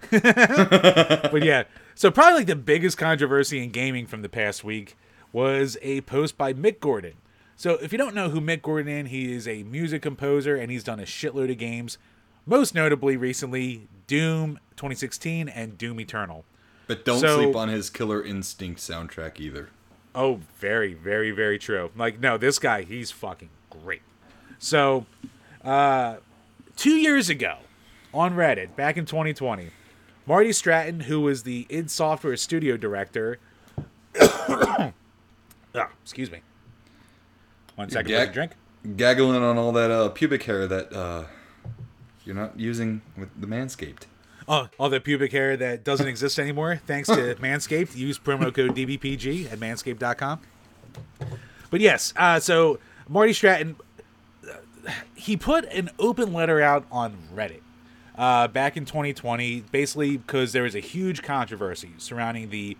but 0.11 1.43
yeah, 1.45 1.65
so 1.95 2.11
probably 2.11 2.39
like 2.41 2.47
the 2.47 2.57
biggest 2.57 2.99
controversy 2.99 3.63
in 3.63 3.71
gaming 3.71 4.07
from 4.07 4.23
the 4.23 4.29
past 4.29 4.65
week 4.65 4.97
was 5.33 5.77
a 5.83 6.01
post 6.03 6.39
by 6.39 6.53
Mick 6.53 6.81
Gordon. 6.81 7.15
So 7.57 7.73
if 7.83 7.91
you 7.93 7.99
don't 7.99 8.15
know 8.15 8.31
who 8.31 8.41
Mick 8.41 8.63
Gordon 8.63 9.07
is, 9.07 9.11
he 9.11 9.33
is 9.33 9.49
a 9.49 9.63
music 9.65 10.03
composer 10.03 10.55
and 10.57 10.71
he's 10.71 10.85
done 10.85 11.01
a 11.01 11.05
shitload 11.05 11.51
of 11.51 11.59
games. 11.59 11.99
Most 12.47 12.75
notably 12.75 13.17
recently 13.17 13.89
Doom 14.07 14.59
2016 14.77 15.49
and 15.49 15.77
Doom 15.77 16.01
Eternal. 16.01 16.45
But 16.87 17.05
don't 17.05 17.19
So- 17.21 17.43
sleep 17.43 17.57
on 17.57 17.69
his 17.69 17.91
Killer 17.91 18.23
Instinct 18.23 18.81
soundtrack 18.81 19.41
either. 19.41 19.69
Oh, 20.15 20.41
very, 20.59 20.95
very, 20.95 21.31
very 21.31 21.59
true. 21.59 21.91
Like, 21.95 22.19
no, 22.19 22.39
this 22.39 22.59
guy, 22.59 22.83
he's 22.83 23.11
fucking 23.11 23.51
great. 23.71 24.03
So, 24.59 25.07
uh, 25.63 26.17
two 26.77 26.97
years 26.97 27.29
ago 27.29 27.59
on 28.15 28.35
Reddit, 28.35 28.75
back 28.75 28.97
in 28.97 29.05
2020, 29.05 29.71
Marty 30.29 30.53
Stratton, 30.53 31.01
who 31.01 31.23
was 31.23 31.45
the 31.45 31.67
id 31.71 31.91
Software 31.91 32.37
studio 32.37 32.77
director, 32.77 33.39
ah, 34.21 34.93
excuse 36.03 36.31
me. 36.31 36.43
One 37.77 37.89
second, 37.89 38.11
Gag- 38.11 38.33
drink. 38.35 38.53
Gaggling 38.97 39.43
on 39.43 39.57
all 39.57 39.73
that 39.73 39.91
uh, 39.91 40.11
pubic 40.11 40.43
hair 40.43 40.67
that 40.67 40.93
uh, 40.93 41.25
you're 42.27 42.37
not 42.37 42.61
using 42.61 43.01
with 43.17 43.31
the 43.41 43.47
Manscaped. 43.47 44.03
Oh, 44.47 44.69
all 44.79 44.91
the 44.91 45.01
pubic 45.01 45.33
hair 45.33 45.57
that 45.57 45.83
doesn't 45.83 46.07
exist 46.07 46.39
anymore, 46.39 46.77
thanks 46.87 47.09
to 47.09 47.35
Manscaped. 47.41 47.97
Use 47.97 48.19
promo 48.19 48.55
code 48.55 48.77
DBPG 48.77 49.51
at 49.51 49.59
manscaped.com. 49.59 50.41
But 51.71 51.81
yes, 51.81 52.13
uh, 52.17 52.39
so 52.39 52.79
Marty 53.09 53.33
Stratton, 53.33 53.77
uh, 54.47 54.91
he 55.15 55.39
put 55.39 55.65
an 55.73 55.89
open 55.99 56.35
letter 56.35 56.61
out 56.61 56.85
on 56.93 57.17
Reddit 57.35 57.61
uh, 58.19 58.49
back 58.49 58.77
in 58.77 58.85
2020, 58.85 59.61
basically 59.71 60.17
because 60.17 60.53
there 60.53 60.65
was 60.65 60.75
a 60.75 60.81
huge 60.81 61.23
controversy 61.23 61.93
surrounding 61.99 62.51
the 62.51 62.77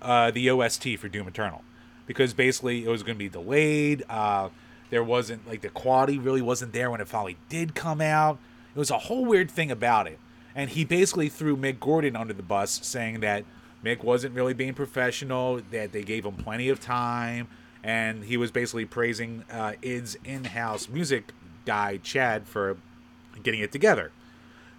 uh, 0.00 0.30
the 0.30 0.48
OST 0.50 0.96
for 0.98 1.08
Doom 1.08 1.28
Eternal, 1.28 1.62
because 2.06 2.32
basically 2.32 2.86
it 2.86 2.88
was 2.88 3.02
going 3.02 3.14
to 3.14 3.18
be 3.18 3.28
delayed. 3.28 4.02
Uh, 4.08 4.48
there 4.88 5.04
wasn't 5.04 5.46
like 5.46 5.60
the 5.60 5.68
quality 5.68 6.18
really 6.18 6.40
wasn't 6.40 6.72
there 6.72 6.90
when 6.90 7.00
it 7.00 7.06
finally 7.06 7.36
did 7.50 7.74
come 7.74 8.00
out. 8.00 8.38
It 8.74 8.78
was 8.78 8.90
a 8.90 8.98
whole 8.98 9.26
weird 9.26 9.50
thing 9.50 9.70
about 9.70 10.06
it, 10.06 10.18
and 10.54 10.70
he 10.70 10.84
basically 10.84 11.28
threw 11.28 11.56
Mick 11.56 11.78
Gordon 11.78 12.16
under 12.16 12.32
the 12.32 12.42
bus, 12.42 12.80
saying 12.82 13.20
that 13.20 13.44
Mick 13.84 14.02
wasn't 14.02 14.34
really 14.34 14.54
being 14.54 14.72
professional, 14.72 15.60
that 15.70 15.92
they 15.92 16.02
gave 16.02 16.24
him 16.24 16.36
plenty 16.36 16.70
of 16.70 16.80
time, 16.80 17.48
and 17.84 18.24
he 18.24 18.38
was 18.38 18.50
basically 18.50 18.86
praising 18.86 19.44
uh, 19.52 19.74
id's 19.82 20.16
in-house 20.24 20.88
music 20.88 21.32
guy 21.66 21.98
Chad 21.98 22.48
for 22.48 22.78
getting 23.42 23.60
it 23.60 23.72
together. 23.72 24.12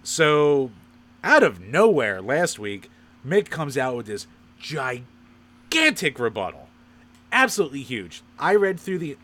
So, 0.02 0.70
out 1.22 1.42
of 1.42 1.60
nowhere 1.60 2.20
last 2.20 2.58
week, 2.58 2.90
Mick 3.26 3.50
comes 3.50 3.78
out 3.78 3.96
with 3.96 4.06
this 4.06 4.26
gigantic 4.58 6.18
rebuttal. 6.18 6.68
Absolutely 7.30 7.82
huge. 7.82 8.22
I 8.38 8.54
read 8.54 8.78
through 8.78 8.98
the. 8.98 9.16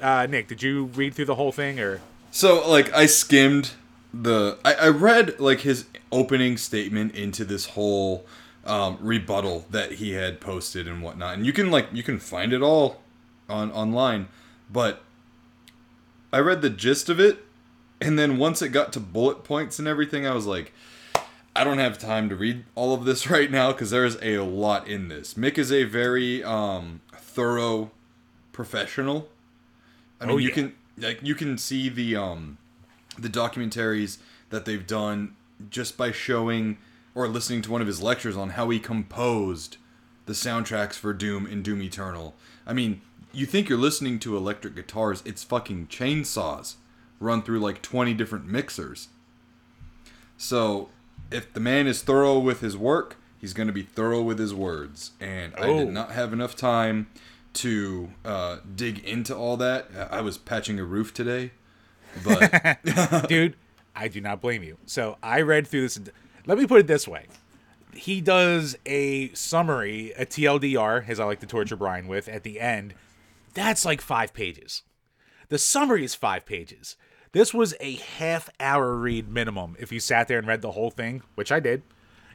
Uh, 0.00 0.26
Nick, 0.28 0.48
did 0.48 0.62
you 0.62 0.86
read 0.86 1.14
through 1.14 1.24
the 1.26 1.36
whole 1.36 1.52
thing 1.52 1.80
or? 1.80 2.00
So 2.30 2.68
like 2.68 2.92
I 2.92 3.06
skimmed 3.06 3.72
the 4.12 4.58
I, 4.64 4.74
I 4.74 4.88
read 4.88 5.38
like 5.40 5.60
his 5.60 5.86
opening 6.12 6.56
statement 6.56 7.14
into 7.14 7.44
this 7.44 7.66
whole 7.66 8.26
um, 8.64 8.98
rebuttal 9.00 9.66
that 9.70 9.92
he 9.92 10.12
had 10.12 10.40
posted 10.40 10.86
and 10.86 11.02
whatnot, 11.02 11.34
and 11.34 11.46
you 11.46 11.52
can 11.52 11.70
like 11.70 11.88
you 11.92 12.02
can 12.02 12.18
find 12.18 12.52
it 12.52 12.62
all 12.62 13.00
on 13.48 13.70
online, 13.72 14.28
but 14.70 15.02
I 16.32 16.38
read 16.38 16.62
the 16.62 16.70
gist 16.70 17.08
of 17.08 17.20
it, 17.20 17.43
and 18.04 18.18
then 18.18 18.38
once 18.38 18.62
it 18.62 18.68
got 18.68 18.92
to 18.92 19.00
bullet 19.00 19.42
points 19.44 19.78
and 19.78 19.88
everything, 19.88 20.26
I 20.26 20.34
was 20.34 20.46
like. 20.46 20.72
I 21.56 21.62
don't 21.62 21.78
have 21.78 21.98
time 22.00 22.28
to 22.30 22.34
read 22.34 22.64
all 22.74 22.94
of 22.94 23.04
this 23.04 23.30
right 23.36 23.48
now 23.48 23.70
because 23.70 23.90
there's 23.90 24.16
a 24.20 24.38
lot 24.40 24.88
in 24.88 25.06
this. 25.06 25.34
Mick 25.34 25.56
is 25.56 25.70
a 25.70 25.84
very 25.84 26.42
um, 26.42 27.00
thorough 27.16 27.92
professional. 28.52 29.28
I 30.20 30.26
mean, 30.26 30.34
Oh, 30.34 30.38
you 30.38 30.48
yeah. 30.48 30.54
can 30.54 30.74
like 30.98 31.20
you 31.22 31.36
can 31.36 31.56
see 31.58 31.88
the 31.88 32.16
um 32.16 32.58
the 33.16 33.28
documentaries 33.28 34.18
that 34.50 34.64
they've 34.64 34.84
done 34.84 35.36
just 35.70 35.96
by 35.96 36.10
showing 36.10 36.78
or 37.14 37.28
listening 37.28 37.62
to 37.62 37.70
one 37.70 37.80
of 37.80 37.86
his 37.86 38.02
lectures 38.02 38.36
on 38.36 38.50
how 38.50 38.68
he 38.70 38.80
composed 38.80 39.76
the 40.26 40.32
soundtracks 40.32 40.94
for 40.94 41.12
Doom 41.12 41.46
and 41.46 41.62
Doom 41.62 41.80
Eternal. 41.82 42.34
I 42.66 42.72
mean, 42.72 43.00
you 43.32 43.46
think 43.46 43.68
you're 43.68 43.78
listening 43.78 44.18
to 44.20 44.36
electric 44.36 44.74
guitars, 44.74 45.22
it's 45.24 45.44
fucking 45.44 45.86
chainsaws 45.86 46.74
run 47.20 47.42
through 47.42 47.60
like 47.60 47.82
20 47.82 48.14
different 48.14 48.46
mixers. 48.46 49.08
So, 50.36 50.90
if 51.30 51.52
the 51.52 51.60
man 51.60 51.86
is 51.86 52.02
thorough 52.02 52.38
with 52.38 52.60
his 52.60 52.76
work, 52.76 53.16
he's 53.38 53.52
going 53.52 53.66
to 53.66 53.72
be 53.72 53.82
thorough 53.82 54.22
with 54.22 54.38
his 54.38 54.52
words. 54.54 55.12
And 55.20 55.54
I 55.56 55.68
Oh. 55.68 55.78
did 55.78 55.88
not 55.92 56.12
have 56.12 56.32
enough 56.32 56.56
time 56.56 57.08
to 57.54 58.10
uh, 58.24 58.58
dig 58.74 58.98
into 59.04 59.34
all 59.34 59.56
that. 59.58 59.88
I 60.10 60.20
was 60.20 60.36
patching 60.38 60.78
a 60.80 60.84
roof 60.84 61.14
today, 61.14 61.52
but 62.24 62.78
dude 63.28 63.56
i 63.96 64.06
do 64.08 64.20
not 64.20 64.40
blame 64.40 64.62
you 64.62 64.76
so 64.86 65.16
i 65.22 65.40
read 65.40 65.66
through 65.66 65.80
this 65.82 66.00
let 66.46 66.56
me 66.58 66.64
put 66.66 66.78
it 66.80 66.86
this 66.88 67.06
way 67.08 67.26
he 67.92 68.20
does 68.20 68.76
a 68.86 69.32
summary 69.34 70.12
a 70.16 70.24
tldr 70.26 71.08
as 71.08 71.18
i 71.20 71.24
like 71.24 71.38
to 71.40 71.46
torture 71.46 71.74
brian 71.76 72.06
with 72.08 72.28
at 72.28 72.42
the 72.44 72.60
end 72.60 72.94
that's 73.52 73.84
like 73.84 74.00
five 74.00 74.32
pages 74.32 74.82
the 75.48 75.58
summary 75.58 76.04
is 76.04 76.14
five 76.14 76.46
pages. 76.46 76.96
This 77.32 77.52
was 77.52 77.74
a 77.80 77.94
half 77.94 78.48
hour 78.60 78.94
read 78.94 79.28
minimum 79.28 79.76
if 79.78 79.90
you 79.90 80.00
sat 80.00 80.28
there 80.28 80.38
and 80.38 80.46
read 80.46 80.62
the 80.62 80.72
whole 80.72 80.90
thing 80.90 81.22
which 81.34 81.50
i 81.52 81.60
did. 81.60 81.82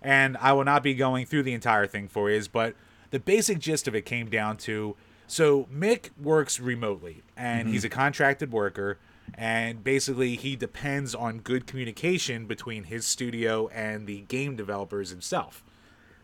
And 0.01 0.37
i 0.37 0.53
will 0.53 0.65
not 0.65 0.83
be 0.83 0.93
going 0.93 1.25
through 1.25 1.43
the 1.43 1.53
entire 1.53 1.87
thing 1.87 2.07
for 2.07 2.29
you 2.29 2.41
but 2.51 2.75
the 3.11 3.19
basic 3.19 3.59
gist 3.59 3.87
of 3.87 3.95
it 3.95 4.05
came 4.05 4.29
down 4.29 4.57
to 4.57 4.95
so 5.27 5.65
mick 5.65 6.09
works 6.21 6.59
remotely 6.59 7.23
and 7.35 7.69
he's 7.69 7.83
a 7.83 7.89
mm-hmm. 7.89 7.99
contracted 7.99 8.51
worker 8.51 8.97
and 9.35 9.83
basically 9.83 10.35
he 10.35 10.55
depends 10.55 11.13
on 11.13 11.39
good 11.39 11.67
communication 11.67 12.45
between 12.45 12.85
his 12.85 13.05
studio 13.05 13.67
and 13.69 14.07
the 14.07 14.21
game 14.21 14.55
developers 14.55 15.09
himself. 15.09 15.63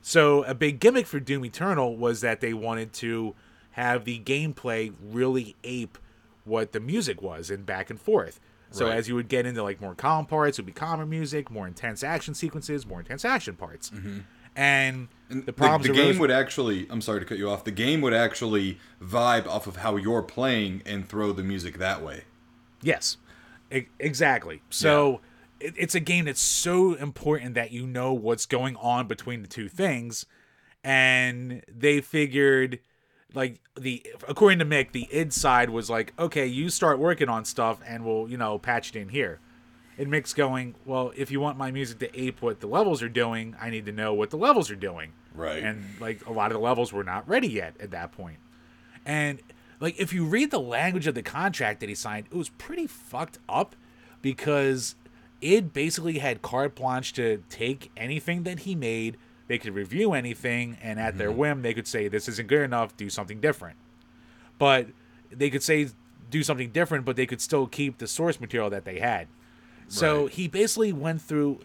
So 0.01 0.43
a 0.43 0.53
big 0.53 0.79
gimmick 0.79 1.07
for 1.07 1.19
Doom 1.19 1.45
Eternal 1.45 1.97
was 1.97 2.21
that 2.21 2.41
they 2.41 2.53
wanted 2.53 2.93
to 2.93 3.35
have 3.71 4.05
the 4.05 4.19
gameplay 4.19 4.93
really 5.01 5.55
ape 5.63 5.97
what 6.45 6.71
the 6.71 6.79
music 6.79 7.21
was 7.21 7.49
and 7.49 7.65
back 7.65 7.89
and 7.89 7.99
forth. 7.99 8.39
So 8.71 8.87
Right. 8.87 8.97
as 8.97 9.07
you 9.07 9.15
would 9.15 9.27
get 9.27 9.45
into 9.45 9.61
like 9.61 9.81
more 9.81 9.95
calm 9.95 10.25
parts, 10.25 10.57
it 10.57 10.61
would 10.61 10.67
be 10.67 10.71
calmer 10.71 11.05
music, 11.05 11.51
more 11.51 11.67
intense 11.67 12.03
action 12.03 12.33
sequences, 12.33 12.85
more 12.85 12.99
intense 12.99 13.23
action 13.25 13.55
parts. 13.55 13.89
Mm-hmm. 13.89 14.19
And, 14.57 15.09
And 15.29 15.45
the 15.45 15.51
problems 15.51 15.85
the, 15.85 15.91
the 15.91 16.01
game 16.01 16.17
would 16.17 16.31
actually 16.31 16.87
i'm 16.89 17.01
sorry 17.01 17.19
to 17.19 17.25
cut 17.25 17.37
you 17.37 17.49
off 17.49 17.65
the 17.65 17.71
game 17.71 17.99
would 17.99 18.13
actually 18.13 18.79
vibe 19.03 19.47
off 19.47 19.67
of 19.67 19.75
how 19.75 19.97
you're 19.97 20.21
playing 20.21 20.81
and 20.85 21.05
throw 21.09 21.33
the 21.33 21.43
music 21.43 21.77
that 21.77 22.01
way 22.01 22.23
Yes, 22.81 23.17
exactly. 23.99 24.61
So 24.69 25.21
it, 25.59 25.73
it's 25.77 25.95
a 25.95 25.99
game 25.99 26.25
that's 26.25 26.41
so 26.41 26.93
important 26.93 27.55
that 27.55 27.71
you 27.71 27.87
know 27.87 28.13
what's 28.13 28.45
going 28.45 28.75
on 28.75 29.07
between 29.07 29.41
the 29.41 29.47
two 29.47 29.67
things, 29.67 30.25
and 30.83 31.63
they 31.67 32.01
figured, 32.01 32.79
like 33.33 33.59
the 33.75 34.05
according 34.27 34.59
to 34.59 34.65
Mick, 34.65 34.91
the 34.91 35.07
id 35.11 35.33
side 35.33 35.69
was 35.69 35.89
like, 35.89 36.13
okay, 36.17 36.45
you 36.45 36.69
start 36.69 36.99
working 36.99 37.29
on 37.29 37.45
stuff, 37.45 37.79
and 37.85 38.05
we'll 38.05 38.29
you 38.29 38.37
know 38.37 38.57
patch 38.57 38.95
it 38.95 38.99
in 38.99 39.09
here. 39.09 39.39
And 39.97 40.09
Mick's 40.09 40.33
going, 40.33 40.75
well, 40.85 41.13
if 41.15 41.31
you 41.31 41.39
want 41.39 41.57
my 41.57 41.71
music 41.71 41.99
to 41.99 42.19
ape 42.19 42.41
what 42.41 42.59
the 42.59 42.67
levels 42.67 43.01
are 43.01 43.09
doing, 43.09 43.55
I 43.61 43.69
need 43.69 43.85
to 43.85 43.93
know 43.93 44.13
what 44.13 44.29
the 44.29 44.37
levels 44.37 44.69
are 44.69 44.75
doing. 44.75 45.13
Right. 45.33 45.63
And 45.63 45.85
like 45.99 46.25
a 46.25 46.33
lot 46.33 46.51
of 46.51 46.57
the 46.57 46.63
levels 46.63 46.91
were 46.91 47.03
not 47.03 47.27
ready 47.29 47.47
yet 47.47 47.75
at 47.79 47.91
that 47.91 48.11
point. 48.11 48.39
And 49.05 49.39
like 49.79 49.99
if 49.99 50.11
you 50.11 50.25
read 50.25 50.51
the 50.51 50.59
language 50.59 51.07
of 51.07 51.15
the 51.15 51.21
contract 51.21 51.79
that 51.79 51.89
he 51.89 51.95
signed, 51.95 52.27
it 52.29 52.35
was 52.35 52.49
pretty 52.49 52.87
fucked 52.87 53.39
up 53.47 53.75
because 54.21 54.95
it 55.41 55.73
basically 55.73 56.19
had 56.19 56.41
carte 56.41 56.75
blanche 56.75 57.13
to 57.13 57.43
take 57.49 57.91
anything 57.95 58.43
that 58.43 58.59
he 58.59 58.75
made. 58.75 59.17
They 59.47 59.57
could 59.57 59.75
review 59.75 60.13
anything, 60.13 60.77
and 60.81 60.99
at 60.99 61.17
their 61.17 61.29
mm-hmm. 61.29 61.39
whim, 61.39 61.61
they 61.61 61.73
could 61.73 61.87
say 61.87 62.07
this 62.07 62.27
isn't 62.27 62.47
good 62.47 62.61
enough. 62.61 62.97
Do 62.97 63.09
something 63.09 63.39
different. 63.39 63.77
But 64.57 64.87
they 65.31 65.49
could 65.49 65.63
say 65.63 65.89
do 66.29 66.43
something 66.43 66.71
different, 66.71 67.05
but 67.05 67.15
they 67.15 67.25
could 67.25 67.41
still 67.41 67.67
keep 67.67 67.99
the 67.99 68.07
source 68.07 68.39
material 68.39 68.69
that 68.71 68.85
they 68.85 68.99
had. 68.99 69.27
So 69.87 70.27
he 70.27 70.47
basically 70.47 70.91
went 70.93 71.21
through 71.21 71.59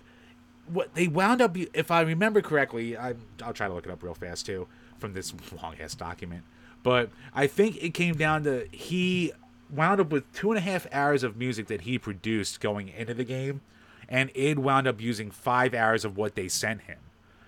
what 0.66 0.94
they 0.94 1.08
wound 1.08 1.40
up. 1.40 1.56
If 1.56 1.90
I 1.90 2.02
remember 2.02 2.42
correctly, 2.42 2.96
I, 2.96 3.14
I'll 3.42 3.52
try 3.52 3.68
to 3.68 3.74
look 3.74 3.86
it 3.86 3.90
up 3.90 4.02
real 4.02 4.14
fast 4.14 4.46
too 4.46 4.66
from 4.98 5.14
this 5.14 5.32
long 5.62 5.76
ass 5.80 5.94
document. 5.94 6.44
But 6.82 7.10
I 7.34 7.46
think 7.46 7.82
it 7.82 7.94
came 7.94 8.14
down 8.14 8.44
to 8.44 8.66
he 8.70 9.32
wound 9.70 10.00
up 10.00 10.10
with 10.10 10.30
two 10.32 10.50
and 10.50 10.58
a 10.58 10.62
half 10.62 10.86
hours 10.92 11.22
of 11.22 11.36
music 11.36 11.66
that 11.68 11.82
he 11.82 11.98
produced 11.98 12.60
going 12.60 12.88
into 12.88 13.14
the 13.14 13.24
game, 13.24 13.60
and 14.08 14.30
id 14.34 14.58
wound 14.58 14.86
up 14.86 15.00
using 15.00 15.30
five 15.30 15.74
hours 15.74 16.04
of 16.04 16.16
what 16.16 16.34
they 16.34 16.48
sent 16.48 16.82
him, 16.82 16.98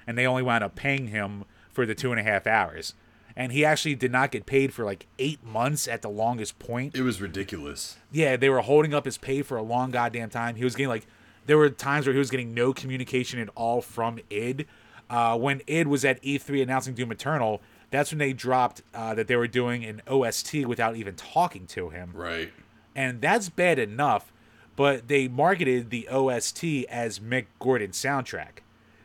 and 0.07 0.17
they 0.17 0.27
only 0.27 0.43
wound 0.43 0.65
up 0.65 0.75
paying 0.75 1.09
him 1.09 1.45
for 1.71 1.87
the 1.87 1.95
two 1.95 2.11
and 2.11 2.21
a 2.21 2.23
half 2.23 2.47
hours. 2.47 2.95
And 3.35 3.53
he 3.53 3.65
actually 3.65 3.95
did 3.95 4.13
not 4.13 4.31
get 4.31 4.45
paid 4.45 4.75
for 4.75 4.85
like 4.85 5.07
eight 5.19 5.43
months 5.43 5.89
at 5.89 6.03
the 6.03 6.11
longest 6.11 6.59
point 6.59 6.95
it 6.95 7.01
was 7.03 7.21
ridiculous 7.21 7.97
yeah, 8.11 8.37
they 8.37 8.51
were 8.51 8.61
holding 8.61 8.93
up 8.93 9.07
his 9.07 9.17
pay 9.17 9.41
for 9.43 9.57
a 9.57 9.63
long 9.63 9.91
goddamn 9.91 10.29
time. 10.29 10.57
He 10.57 10.65
was 10.65 10.75
getting 10.75 10.91
like, 10.91 11.07
there 11.47 11.57
were 11.57 11.71
times 11.71 12.07
where 12.07 12.13
he 12.13 12.19
was 12.19 12.31
getting 12.31 12.53
no 12.53 12.73
communication 12.75 13.41
at 13.41 13.49
all 13.55 13.81
from 13.81 14.19
id. 14.31 14.67
Uh, 15.09 15.37
when 15.39 15.63
id 15.67 15.87
was 15.89 16.05
at 16.05 16.23
E3 16.23 16.63
announcing 16.63 16.95
Doom 16.95 17.11
Eternal, 17.11 17.63
that's 17.91 18.11
when 18.11 18.19
they 18.19 18.33
dropped 18.33 18.83
uh, 18.95 19.15
that 19.15 19.29
they 19.29 19.37
were 19.37 19.47
doing 19.47 19.85
an 19.85 20.03
OST 20.07 20.67
without 20.67 20.97
even 20.97 21.15
talking 21.15 21.67
to 21.69 21.91
him, 21.91 22.13
right 22.15 22.53
and 22.95 23.21
that's 23.21 23.49
bad 23.49 23.79
enough. 23.79 24.33
But 24.77 25.09
they 25.09 25.29
marketed 25.29 25.91
the 25.91 26.09
OST 26.09 26.65
as 26.89 27.19
Mick 27.19 27.47
Gordon 27.59 27.91
soundtrack. 27.91 28.61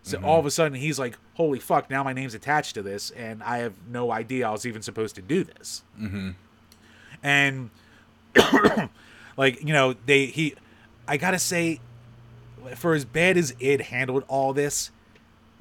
So 0.08 0.20
all 0.24 0.39
of 0.39 0.45
a 0.45 0.51
sudden 0.51 0.78
he's 0.78 0.97
like, 0.97 1.18
"Holy 1.36 1.60
fuck! 1.60 1.89
Now 1.89 2.03
my 2.03 2.14
name's 2.14 2.34
attached 2.34 2.76
to 2.76 2.82
this, 2.82 3.12
and 3.12 3.43
I 3.43 3.60
have 3.60 3.74
no 3.89 4.12
idea 4.12 4.47
I 4.47 4.51
was 4.51 4.66
even 4.66 4.82
supposed 4.82 5.16
to 5.16 5.22
do 5.22 5.43
this." 5.43 5.84
Mm-hmm. 5.99 6.32
And 7.24 7.70
like 9.38 9.64
you 9.64 9.74
know 9.74 9.95
they 10.05 10.26
he 10.26 10.55
i 11.08 11.18
gotta 11.18 11.39
say 11.39 11.80
for 12.76 12.93
as 12.93 13.05
bad 13.05 13.38
as 13.38 13.55
it 13.60 13.82
handled 13.82 14.24
all 14.28 14.53
this 14.53 14.91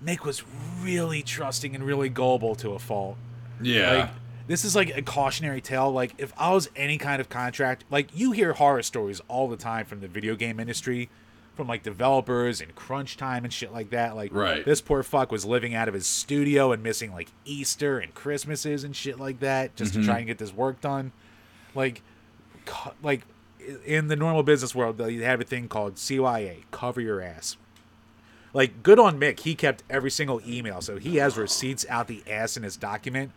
mick 0.05 0.25
was 0.25 0.43
really 0.81 1.23
trusting 1.23 1.75
and 1.75 1.85
really 1.85 2.09
gullible 2.09 2.55
to 2.55 2.73
a 2.73 2.79
fault 2.79 3.17
yeah 3.63 3.93
like 3.93 4.11
this 4.47 4.65
is 4.65 4.77
like 4.77 4.97
a 4.97 5.03
cautionary 5.03 5.61
tale 5.61 5.91
like 5.91 6.15
if 6.19 6.33
i 6.37 6.53
was 6.53 6.69
any 6.75 6.99
kind 6.99 7.21
of 7.21 7.29
contract 7.29 7.85
like 7.91 8.09
you 8.15 8.33
hear 8.33 8.55
horror 8.55 8.83
stories 8.83 9.21
all 9.29 9.49
the 9.49 9.57
time 9.57 9.85
from 9.87 10.01
the 10.01 10.09
video 10.09 10.35
game 10.35 10.59
industry 10.59 11.09
from 11.57 11.67
like 11.67 11.83
developers 11.83 12.61
and 12.61 12.75
crunch 12.75 13.17
time 13.17 13.45
and 13.45 13.53
shit 13.53 13.73
like 13.73 13.91
that. 13.91 14.15
Like 14.15 14.33
Right. 14.33 14.65
this 14.65 14.81
poor 14.81 15.03
fuck 15.03 15.33
was 15.33 15.45
living 15.45 15.75
out 15.75 15.89
of 15.89 15.95
his 15.95 16.07
studio 16.07 16.73
and 16.73 16.83
missing 16.83 17.13
like 17.13 17.29
easter 17.45 17.99
and 17.99 18.15
christmases 18.15 18.85
and 18.85 18.95
shit 18.95 19.19
like 19.19 19.41
that 19.41 19.75
just 19.75 19.95
to 19.95 20.01
mm-hmm. 20.01 20.09
try 20.09 20.19
and 20.19 20.27
get 20.27 20.39
this 20.39 20.53
work 20.53 20.81
done. 20.81 21.13
Like 21.75 22.03
like 23.03 23.23
in 23.85 24.09
the 24.09 24.17
normal 24.17 24.43
business 24.43 24.75
world 24.75 24.99
they 24.99 25.15
have 25.17 25.41
a 25.41 25.45
thing 25.45 25.69
called 25.69 25.97
CYA 25.97 26.65
cover 26.71 27.01
your 27.01 27.21
ass. 27.21 27.57
Like 28.53 28.83
good 28.83 28.99
on 28.99 29.19
Mick. 29.19 29.41
He 29.41 29.55
kept 29.55 29.83
every 29.89 30.11
single 30.11 30.41
email 30.47 30.81
so 30.81 30.99
he 30.99 31.17
has 31.17 31.37
receipts 31.37 31.87
out 31.89 32.07
the 32.07 32.23
ass 32.29 32.57
in 32.57 32.63
his 32.63 32.77
document 32.77 33.33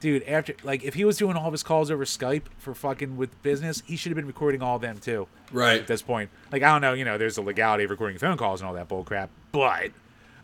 dude 0.00 0.22
after 0.24 0.54
like 0.62 0.84
if 0.84 0.94
he 0.94 1.04
was 1.04 1.16
doing 1.16 1.36
all 1.36 1.46
of 1.46 1.52
his 1.52 1.62
calls 1.62 1.90
over 1.90 2.04
Skype 2.04 2.44
for 2.58 2.74
fucking 2.74 3.16
with 3.16 3.40
business 3.42 3.82
he 3.86 3.96
should 3.96 4.10
have 4.10 4.16
been 4.16 4.26
recording 4.26 4.62
all 4.62 4.76
of 4.76 4.82
them 4.82 4.98
too. 4.98 5.26
Right. 5.52 5.80
At 5.80 5.86
this 5.86 6.02
point. 6.02 6.30
Like 6.52 6.62
I 6.62 6.72
don't 6.72 6.80
know 6.80 6.92
you 6.92 7.04
know 7.04 7.18
there's 7.18 7.38
a 7.38 7.42
legality 7.42 7.84
of 7.84 7.90
recording 7.90 8.18
phone 8.18 8.36
calls 8.36 8.60
and 8.60 8.68
all 8.68 8.74
that 8.74 8.88
bull 8.88 9.04
crap 9.04 9.30
but 9.52 9.90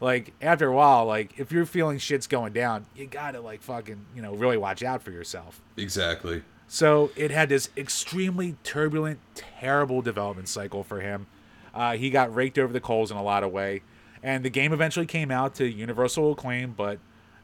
like 0.00 0.32
after 0.42 0.68
a 0.68 0.74
while 0.74 1.06
like 1.06 1.38
if 1.38 1.52
you're 1.52 1.66
feeling 1.66 1.98
shit's 1.98 2.26
going 2.26 2.52
down 2.52 2.86
you 2.96 3.06
gotta 3.06 3.40
like 3.40 3.62
fucking 3.62 4.04
you 4.14 4.22
know 4.22 4.34
really 4.34 4.56
watch 4.56 4.82
out 4.82 5.02
for 5.02 5.10
yourself. 5.10 5.60
Exactly. 5.76 6.42
So 6.66 7.10
it 7.14 7.30
had 7.30 7.48
this 7.48 7.68
extremely 7.76 8.56
turbulent, 8.64 9.20
terrible 9.34 10.02
development 10.02 10.48
cycle 10.48 10.82
for 10.82 11.00
him. 11.00 11.26
Uh, 11.72 11.96
he 11.96 12.10
got 12.10 12.34
raked 12.34 12.58
over 12.58 12.72
the 12.72 12.80
coals 12.80 13.10
in 13.10 13.16
a 13.16 13.22
lot 13.22 13.42
of 13.42 13.52
way, 13.52 13.82
and 14.22 14.44
the 14.44 14.50
game 14.50 14.72
eventually 14.72 15.06
came 15.06 15.30
out 15.30 15.54
to 15.56 15.66
universal 15.66 16.32
acclaim. 16.32 16.72
But 16.76 16.98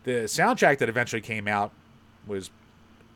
the 0.05 0.25
soundtrack 0.25 0.79
that 0.79 0.89
eventually 0.89 1.21
came 1.21 1.47
out 1.47 1.73
was, 2.27 2.51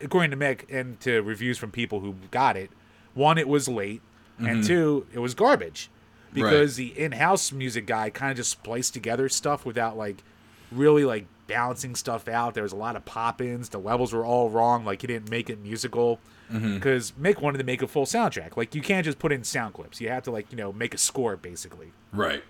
according 0.01 0.31
to 0.31 0.37
Mick 0.37 0.61
and 0.69 0.99
to 1.01 1.21
reviews 1.21 1.57
from 1.57 1.71
people 1.71 1.99
who 1.99 2.15
got 2.31 2.57
it, 2.57 2.69
one 3.13 3.37
it 3.37 3.47
was 3.47 3.67
late, 3.67 4.01
and 4.37 4.47
mm-hmm. 4.47 4.61
two 4.61 5.07
it 5.13 5.19
was 5.19 5.33
garbage 5.33 5.89
because 6.33 6.75
the 6.75 6.99
in-house 6.99 7.53
music 7.53 7.85
guy 7.85 8.09
kind 8.09 8.31
of 8.31 8.37
just 8.37 8.51
spliced 8.51 8.93
together 8.93 9.29
stuff 9.29 9.65
without 9.65 9.97
like 9.97 10.21
really 10.71 11.05
like 11.05 11.25
balancing 11.47 11.95
stuff 11.95 12.27
out. 12.27 12.53
There 12.53 12.63
was 12.63 12.73
a 12.73 12.77
lot 12.77 12.95
of 12.95 13.05
pop-ins. 13.05 13.69
The 13.69 13.77
levels 13.77 14.13
were 14.13 14.25
all 14.25 14.49
wrong. 14.49 14.83
Like 14.83 15.01
he 15.01 15.07
didn't 15.07 15.29
make 15.29 15.49
it 15.49 15.59
musical 15.59 16.19
mm-hmm. 16.51 16.75
because 16.75 17.11
Mick 17.13 17.41
wanted 17.41 17.59
to 17.59 17.63
make 17.63 17.81
a 17.81 17.87
full 17.87 18.05
soundtrack. 18.05 18.57
Like 18.57 18.75
you 18.75 18.81
can't 18.81 19.05
just 19.05 19.19
put 19.19 19.31
in 19.31 19.43
sound 19.43 19.73
clips. 19.73 20.01
You 20.01 20.09
have 20.09 20.23
to 20.23 20.31
like 20.31 20.51
you 20.51 20.57
know 20.57 20.73
make 20.73 20.93
a 20.93 20.97
score 20.97 21.37
basically. 21.37 21.93
right 22.11 22.43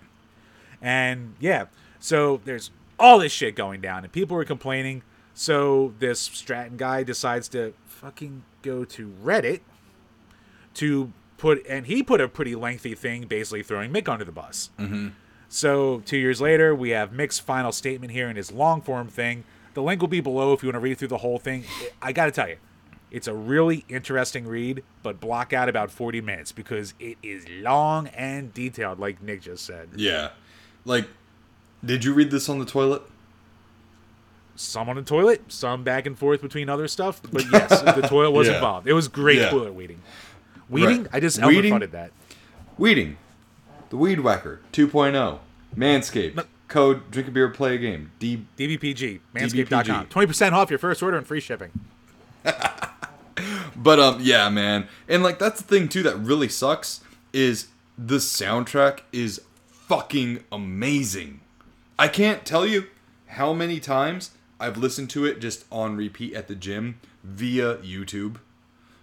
And 0.82 1.34
yeah, 1.40 1.66
so 2.00 2.40
there's 2.44 2.70
all 2.98 3.18
this 3.18 3.32
shit 3.32 3.54
going 3.54 3.80
down, 3.80 4.04
and 4.04 4.12
people 4.12 4.36
were 4.36 4.44
complaining. 4.44 5.02
So 5.38 5.92
this 5.98 6.18
Stratton 6.18 6.78
guy 6.78 7.02
decides 7.02 7.46
to 7.48 7.74
fucking 7.84 8.44
go 8.62 8.86
to 8.86 9.12
Reddit 9.22 9.60
to 10.74 11.12
put, 11.36 11.62
and 11.68 11.86
he 11.86 12.02
put 12.02 12.22
a 12.22 12.26
pretty 12.26 12.54
lengthy 12.54 12.94
thing, 12.94 13.26
basically 13.26 13.62
throwing 13.62 13.92
Mick 13.92 14.08
under 14.08 14.24
the 14.24 14.32
bus. 14.32 14.70
Mm-hmm. 14.78 15.08
So 15.50 16.00
two 16.06 16.16
years 16.16 16.40
later, 16.40 16.74
we 16.74 16.88
have 16.90 17.10
Mick's 17.10 17.38
final 17.38 17.70
statement 17.70 18.14
here 18.14 18.30
in 18.30 18.36
his 18.36 18.50
long 18.50 18.80
form 18.80 19.08
thing. 19.08 19.44
The 19.74 19.82
link 19.82 20.00
will 20.00 20.08
be 20.08 20.22
below 20.22 20.54
if 20.54 20.62
you 20.62 20.68
want 20.68 20.76
to 20.76 20.80
read 20.80 20.96
through 20.96 21.08
the 21.08 21.18
whole 21.18 21.38
thing. 21.38 21.64
I 22.00 22.12
got 22.12 22.24
to 22.24 22.32
tell 22.32 22.48
you, 22.48 22.56
it's 23.10 23.28
a 23.28 23.34
really 23.34 23.84
interesting 23.90 24.46
read, 24.46 24.84
but 25.02 25.20
block 25.20 25.52
out 25.52 25.68
about 25.68 25.90
40 25.90 26.22
minutes 26.22 26.50
because 26.50 26.94
it 26.98 27.18
is 27.22 27.46
long 27.60 28.06
and 28.08 28.54
detailed, 28.54 28.98
like 28.98 29.22
Nick 29.22 29.42
just 29.42 29.66
said. 29.66 29.90
Yeah. 29.96 30.30
Like, 30.86 31.06
did 31.84 32.04
you 32.04 32.14
read 32.14 32.30
this 32.30 32.48
on 32.48 32.58
the 32.58 32.64
toilet? 32.64 33.02
Some 34.56 34.88
on 34.88 34.96
the 34.96 35.02
toilet, 35.02 35.42
some 35.48 35.84
back 35.84 36.06
and 36.06 36.18
forth 36.18 36.40
between 36.42 36.68
other 36.68 36.88
stuff, 36.88 37.20
but 37.30 37.44
yes, 37.52 37.82
the 37.94 38.02
toilet 38.08 38.30
was 38.32 38.48
Yeah. 38.48 38.54
involved. 38.54 38.86
It 38.88 38.92
was 38.94 39.08
great 39.08 39.38
Yeah. 39.38 39.50
toilet 39.50 39.74
weeding. 39.74 40.00
Weeding? 40.68 41.02
Right. 41.02 41.10
I 41.12 41.20
just 41.20 41.44
Weeding? 41.44 41.78
that. 41.78 42.10
Weeding. 42.78 43.16
The 43.90 43.96
Weed 43.96 44.20
Whacker 44.20 44.60
2.0. 44.72 45.38
Manscaped. 45.76 46.44
Code 46.68 47.10
drink 47.12 47.28
a 47.28 47.30
beer, 47.30 47.48
play 47.48 47.76
a 47.76 47.78
game. 47.78 48.10
D. 48.18 48.44
DBPG, 48.58 49.20
manscaped.com. 49.34 50.06
20% 50.06 50.52
off 50.52 50.68
your 50.70 50.78
first 50.80 51.02
order 51.02 51.16
and 51.16 51.26
free 51.26 51.40
shipping. 51.40 51.70
But 53.78 54.00
um, 54.00 54.18
yeah, 54.22 54.48
man, 54.48 54.88
and 55.06 55.22
like 55.22 55.38
that's 55.38 55.60
the 55.60 55.66
thing 55.68 55.88
too 55.88 56.02
that 56.04 56.16
really 56.16 56.48
sucks 56.48 57.02
is 57.34 57.68
the 57.98 58.16
soundtrack 58.16 59.00
is 59.12 59.42
fucking 59.70 60.42
amazing. 60.50 61.40
I 61.98 62.08
can't 62.08 62.44
tell 62.46 62.66
you 62.66 62.86
how 63.26 63.52
many 63.52 63.78
times 63.78 64.30
I've 64.58 64.76
listened 64.78 65.10
to 65.10 65.24
it 65.24 65.40
just 65.40 65.64
on 65.70 65.96
repeat 65.96 66.34
at 66.34 66.48
the 66.48 66.54
gym 66.54 67.00
via 67.22 67.76
YouTube. 67.76 68.36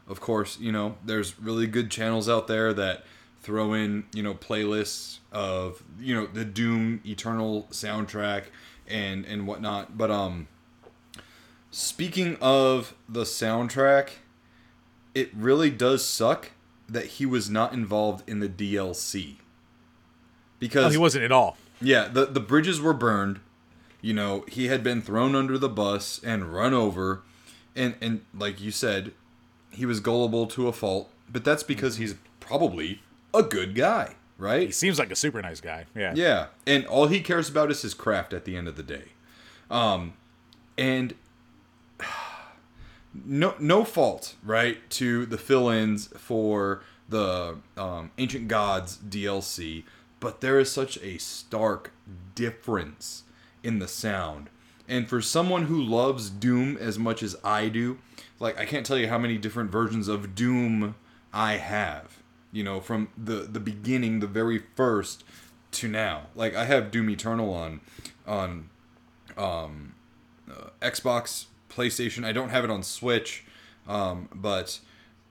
Of 0.07 0.19
course, 0.19 0.59
you 0.59 0.71
know 0.71 0.97
there's 1.05 1.39
really 1.39 1.67
good 1.67 1.89
channels 1.91 2.27
out 2.27 2.47
there 2.47 2.73
that 2.73 3.03
throw 3.41 3.73
in 3.73 4.05
you 4.13 4.23
know 4.23 4.33
playlists 4.33 5.19
of 5.31 5.83
you 5.99 6.13
know 6.15 6.25
the 6.27 6.45
Doom 6.45 7.01
Eternal 7.05 7.67
soundtrack 7.71 8.45
and 8.87 9.25
and 9.25 9.47
whatnot. 9.47 9.97
But 9.97 10.11
um, 10.11 10.47
speaking 11.71 12.37
of 12.41 12.93
the 13.07 13.23
soundtrack 13.23 14.09
it 15.15 15.29
really 15.35 15.69
does 15.69 16.03
suck 16.03 16.51
that 16.89 17.05
he 17.05 17.25
was 17.25 17.47
not 17.49 17.71
involved 17.71 18.27
in 18.27 18.39
the 18.39 18.49
DLC. 18.49 19.35
Because 20.59 20.85
Oh, 20.87 20.89
he 20.89 20.97
wasn't 20.97 21.23
at 21.23 21.31
all. 21.31 21.55
yeah, 21.81 22.07
the 22.07 22.25
the 22.25 22.39
bridges 22.39 22.81
were 22.81 22.93
burned. 22.93 23.39
You 24.03 24.13
know, 24.13 24.43
he 24.49 24.67
had 24.67 24.83
been 24.83 25.01
thrown 25.01 25.33
under 25.33 25.57
the 25.57 25.69
bus 25.69 26.19
and 26.25 26.53
run 26.53 26.73
over 26.73 27.23
and 27.73 27.95
and 28.01 28.25
like 28.37 28.61
you 28.61 28.69
said, 28.69 29.13
he 29.71 29.85
was 29.85 30.01
gullible 30.01 30.45
to 30.47 30.67
a 30.67 30.73
fault, 30.73 31.09
but 31.31 31.45
that's 31.45 31.63
because 31.63 31.95
he's 31.95 32.15
probably 32.41 33.01
a 33.33 33.41
good 33.41 33.75
guy, 33.75 34.15
right? 34.37 34.67
He 34.67 34.71
seems 34.73 34.99
like 34.99 35.09
a 35.09 35.15
super 35.15 35.41
nice 35.41 35.61
guy. 35.61 35.85
Yeah. 35.95 36.13
Yeah, 36.15 36.47
and 36.67 36.85
all 36.85 37.07
he 37.07 37.21
cares 37.21 37.47
about 37.49 37.71
is 37.71 37.81
his 37.81 37.93
craft 37.93 38.33
at 38.33 38.43
the 38.43 38.57
end 38.57 38.67
of 38.67 38.75
the 38.75 38.83
day. 38.83 39.05
Um 39.71 40.13
and 40.77 41.13
no 43.13 43.55
no 43.57 43.85
fault 43.85 44.35
right 44.43 44.89
to 44.89 45.25
the 45.25 45.37
fill-ins 45.37 46.07
for 46.17 46.83
the 47.07 47.57
um, 47.77 48.09
ancient 48.17 48.47
gods 48.47 48.97
dlc 48.97 49.83
but 50.19 50.41
there 50.41 50.57
is 50.57 50.71
such 50.71 50.97
a 51.03 51.19
stark 51.19 51.91
difference 52.33 53.23
in 53.63 53.79
the 53.79 53.87
sound 53.87 54.49
and 54.87 55.07
for 55.07 55.21
someone 55.21 55.65
who 55.65 55.81
loves 55.81 56.29
doom 56.29 56.77
as 56.77 56.99
much 56.99 57.23
as 57.23 57.35
i 57.43 57.67
do 57.69 57.97
like 58.39 58.59
i 58.59 58.65
can't 58.65 58.85
tell 58.85 58.97
you 58.97 59.07
how 59.07 59.17
many 59.17 59.37
different 59.37 59.71
versions 59.71 60.07
of 60.07 60.35
doom 60.35 60.95
i 61.31 61.53
have 61.53 62.21
you 62.51 62.63
know 62.63 62.79
from 62.79 63.07
the 63.17 63.35
the 63.35 63.59
beginning 63.59 64.19
the 64.19 64.27
very 64.27 64.61
first 64.75 65.23
to 65.71 65.87
now 65.87 66.23
like 66.35 66.55
i 66.55 66.65
have 66.65 66.91
doom 66.91 67.09
eternal 67.09 67.53
on 67.53 67.79
on 68.27 68.69
um 69.37 69.93
Xbox, 70.81 71.45
PlayStation. 71.69 72.25
I 72.25 72.31
don't 72.31 72.49
have 72.49 72.63
it 72.63 72.69
on 72.69 72.83
Switch, 72.83 73.43
um, 73.87 74.29
but 74.33 74.79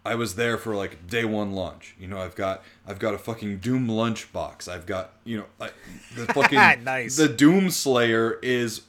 I 0.04 0.16
was 0.16 0.34
there 0.34 0.58
for 0.58 0.74
like 0.74 1.06
day 1.06 1.24
one 1.24 1.52
launch. 1.52 1.94
You 1.98 2.08
know, 2.08 2.18
I've 2.18 2.34
got 2.34 2.62
I've 2.86 2.98
got 2.98 3.14
a 3.14 3.18
fucking 3.18 3.58
Doom 3.58 3.86
lunchbox. 3.86 4.68
I've 4.68 4.86
got 4.86 5.12
you 5.24 5.38
know 5.38 5.44
like 5.58 5.74
the 6.16 6.26
fucking 6.34 6.84
Nice. 6.84 7.16
The 7.16 7.28
Doom 7.28 7.70
Slayer 7.70 8.38
is 8.42 8.82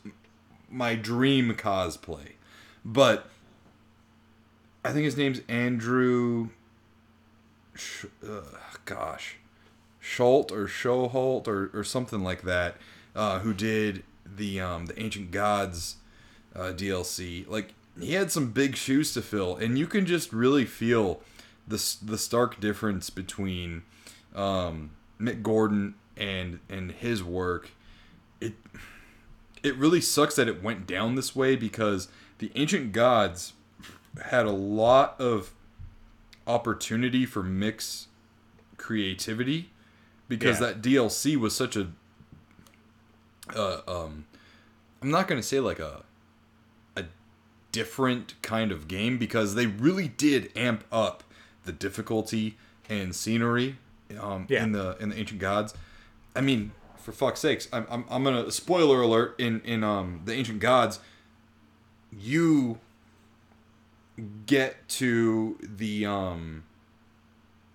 my 0.70 0.96
dream 0.96 1.54
cosplay, 1.54 2.34
but 2.84 3.28
I 4.84 4.92
think 4.92 5.06
his 5.06 5.18
name's 5.18 5.42
Andrew. 5.48 6.50
Sh- 7.76 8.06
uh, 8.28 8.42
gosh, 8.86 9.38
Schult 10.02 10.52
or 10.52 10.68
Shoholt 10.68 11.48
or, 11.48 11.72
or 11.74 11.84
something 11.84 12.24
like 12.24 12.42
that, 12.44 12.76
uh, 13.16 13.40
who 13.40 13.54
did 13.54 14.04
the 14.26 14.60
um, 14.60 14.88
the 14.88 15.00
Ancient 15.02 15.32
Gods 15.32 15.98
uh, 16.56 16.74
DLC. 16.76 17.48
Like 17.48 17.74
he 18.00 18.14
had 18.14 18.32
some 18.32 18.52
big 18.52 18.76
shoes 18.76 19.14
to 19.14 19.22
fill, 19.22 19.56
and 19.56 19.78
you 19.78 19.88
can 19.88 20.06
just 20.06 20.34
really 20.34 20.66
feel 20.66 21.22
the 21.68 21.78
the 22.02 22.18
stark 22.18 22.60
difference 22.60 23.10
between 23.10 23.84
um, 24.36 24.92
Mick 25.20 25.42
Gordon 25.44 25.96
and 26.18 26.60
and 26.70 26.92
his 26.92 27.24
work. 27.24 27.72
It 28.42 28.54
it 29.62 29.76
really 29.78 30.02
sucks 30.02 30.36
that 30.36 30.48
it 30.48 30.62
went 30.64 30.86
down 30.88 31.16
this 31.16 31.36
way 31.36 31.56
because 31.56 32.08
the 32.40 32.52
Ancient 32.56 32.92
Gods 32.92 33.54
had 34.26 34.46
a 34.46 34.52
lot 34.52 35.20
of 35.22 35.52
opportunity 36.46 37.26
for 37.26 37.42
Mick's 37.44 38.08
creativity 38.78 39.70
because 40.28 40.60
Yeah. 40.60 40.68
that 40.68 40.82
DLC 40.82 41.38
was 41.38 41.56
such 41.56 41.76
a 41.78 41.88
uh, 43.56 43.82
um 43.88 44.26
I'm 45.02 45.10
not 45.12 45.28
going 45.28 45.40
to 45.42 45.48
say 45.48 45.60
like 45.60 45.80
a 45.80 46.02
a 46.02 46.04
different 47.74 48.42
kind 48.42 48.72
of 48.72 48.88
game 48.88 49.18
because 49.18 49.56
they 49.56 49.66
really 49.68 50.08
did 50.08 50.50
amp 50.56 50.86
up 50.94 51.24
the 51.66 51.74
difficulty 51.74 52.58
and 52.88 53.14
scenery 53.14 53.76
um 54.20 54.46
Yeah. 54.48 54.64
in 54.64 54.72
the 54.72 54.96
in 55.02 55.10
the 55.10 55.18
ancient 55.20 55.42
gods. 55.42 55.74
I 56.36 56.42
mean, 56.42 56.72
for 56.98 57.12
fuck's 57.12 57.42
sakes, 57.42 57.68
I'm 57.74 57.86
I'm, 57.90 58.06
I'm 58.10 58.24
going 58.24 58.46
to 58.46 58.52
spoiler 58.52 59.02
alert 59.02 59.36
in 59.38 59.60
in 59.66 59.84
um 59.84 60.22
the 60.24 60.34
ancient 60.34 60.60
gods 60.62 61.00
you 62.16 62.80
get 64.46 64.88
to 64.88 65.58
the 65.62 66.06
um 66.06 66.64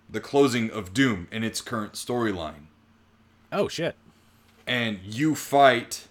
the 0.09 0.21
closing 0.21 0.71
of 0.71 0.95
Doom 0.95 1.27
in 1.33 1.43
its 1.45 1.61
current 1.61 1.95
storyline 1.95 2.67
Oh 3.51 3.67
shit. 3.69 3.97
and 4.67 5.01
you 5.03 5.35
fight 5.35 6.07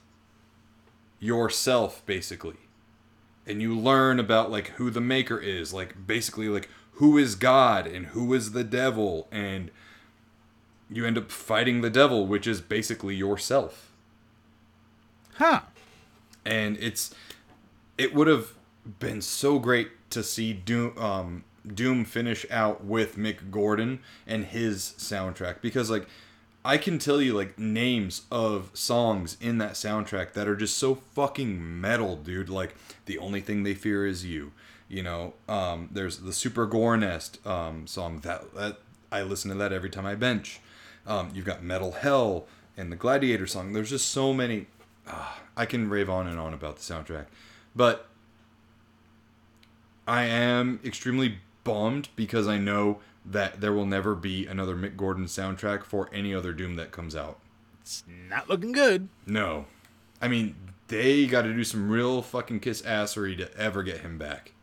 yourself 1.20 2.06
basically 2.06 2.58
and 3.48 3.62
you 3.62 3.78
learn 3.78 4.20
about 4.20 4.52
like 4.52 4.68
who 4.72 4.90
the 4.90 5.02
maker 5.02 5.40
is 5.40 5.74
like 5.74 6.06
basically 6.06 6.50
like 6.50 6.70
who 6.94 7.18
is 7.18 7.36
god 7.36 7.88
and 7.88 8.08
who 8.08 8.34
is 8.34 8.52
the 8.52 8.64
devil 8.64 9.28
and 9.32 9.72
you 10.90 11.06
end 11.06 11.18
up 11.18 11.32
fighting 11.32 11.82
the 11.82 11.90
devil 11.90 12.28
which 12.28 12.46
is 12.48 12.62
basically 12.62 13.16
yourself 13.16 13.92
Huh. 15.36 15.62
and 16.46 16.78
it's 16.78 17.14
it 17.98 18.14
would 18.14 18.28
have 18.28 18.54
been 19.00 19.22
so 19.22 19.60
great 19.60 19.90
to 20.10 20.24
see 20.24 20.54
Doom 20.54 20.98
um, 20.98 21.44
Doom 21.68 22.06
finish 22.06 22.46
out 22.50 22.84
with 22.84 23.18
Mick 23.18 23.52
Gordon 23.52 24.00
and 24.26 24.46
his 24.46 24.94
soundtrack 24.98 25.62
because 25.62 25.90
like 25.92 26.08
I 26.68 26.78
can 26.78 27.00
tell 27.00 27.22
you 27.22 27.34
like 27.34 27.58
names 27.58 28.24
of 28.30 28.72
songs 28.74 29.38
in 29.40 29.58
that 29.60 29.76
soundtrack 29.76 30.34
that 30.34 30.50
are 30.50 30.56
just 30.58 30.78
so 30.78 30.96
fucking 30.96 31.80
metal, 31.80 32.18
dude. 32.18 32.50
Like 32.50 32.76
the 33.06 33.18
only 33.20 33.40
thing 33.40 33.64
they 33.64 33.74
fear 33.74 34.06
is 34.06 34.26
you. 34.26 34.52
You 34.90 35.02
know, 35.02 35.34
um, 35.48 35.88
there's 35.94 36.18
the 36.18 36.34
Super 36.34 36.66
Gore 36.66 36.98
Nest 36.98 37.46
um, 37.48 37.88
song 37.88 38.20
that 38.20 38.54
that 38.54 38.80
I 39.10 39.22
listen 39.22 39.50
to 39.52 39.56
that 39.56 39.72
every 39.72 39.90
time 39.90 40.06
I 40.06 40.16
bench. 40.16 40.60
Um, 41.06 41.32
you've 41.34 41.46
got 41.46 41.64
Metal 41.64 41.94
Hell 41.94 42.48
and 42.76 42.92
the 42.92 42.98
Gladiator 42.98 43.48
song. 43.48 43.72
There's 43.72 43.92
just 43.92 44.12
so 44.12 44.34
many. 44.34 44.68
ah, 45.08 45.40
I 45.56 45.66
can 45.66 45.90
rave 45.90 46.10
on 46.10 46.28
and 46.28 46.38
on 46.38 46.54
about 46.54 46.76
the 46.76 46.82
soundtrack, 46.82 47.28
but 47.78 48.10
I 50.06 50.26
am 50.26 50.82
extremely 50.84 51.38
bummed 51.64 52.10
because 52.18 52.46
I 52.46 52.58
know 52.58 53.00
that 53.30 53.62
there 53.62 53.74
will 53.74 53.86
never 53.86 54.16
be 54.16 54.48
another 54.48 54.76
Mick 54.76 54.96
Gordon 54.96 55.26
soundtrack 55.26 55.84
for 55.84 56.10
any 56.14 56.34
other 56.34 56.54
Doom 56.54 56.76
that 56.78 56.92
comes 56.92 57.16
out. 57.16 57.40
It's 57.82 58.04
not 58.30 58.50
looking 58.50 58.72
good. 58.72 59.10
No. 59.26 59.66
I 60.22 60.28
mean, 60.28 60.56
they 60.88 61.26
got 61.28 61.44
to 61.44 61.54
do 61.54 61.64
some 61.64 61.90
real 61.90 62.22
fucking 62.22 62.62
kiss 62.62 62.82
assery 62.82 63.38
to 63.38 63.56
ever 63.58 63.84
get 63.84 64.00
him 64.00 64.18
back. 64.18 64.54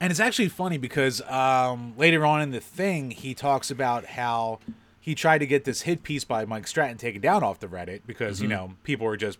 And 0.00 0.10
it's 0.10 0.20
actually 0.20 0.48
funny 0.48 0.76
because 0.78 1.22
um, 1.22 1.94
later 1.96 2.26
on 2.26 2.42
in 2.42 2.50
the 2.50 2.60
thing, 2.60 3.12
he 3.12 3.34
talks 3.34 3.70
about 3.70 4.04
how 4.04 4.58
he 5.00 5.14
tried 5.14 5.38
to 5.38 5.46
get 5.46 5.64
this 5.64 5.82
hit 5.82 6.02
piece 6.02 6.24
by 6.24 6.44
Mike 6.44 6.66
Stratton 6.66 6.98
taken 6.98 7.20
down 7.22 7.42
off 7.42 7.60
the 7.60 7.68
Reddit 7.68 8.02
because, 8.06 8.42
you 8.42 8.48
know, 8.48 8.74
people 8.82 9.06
were 9.06 9.16
just. 9.16 9.38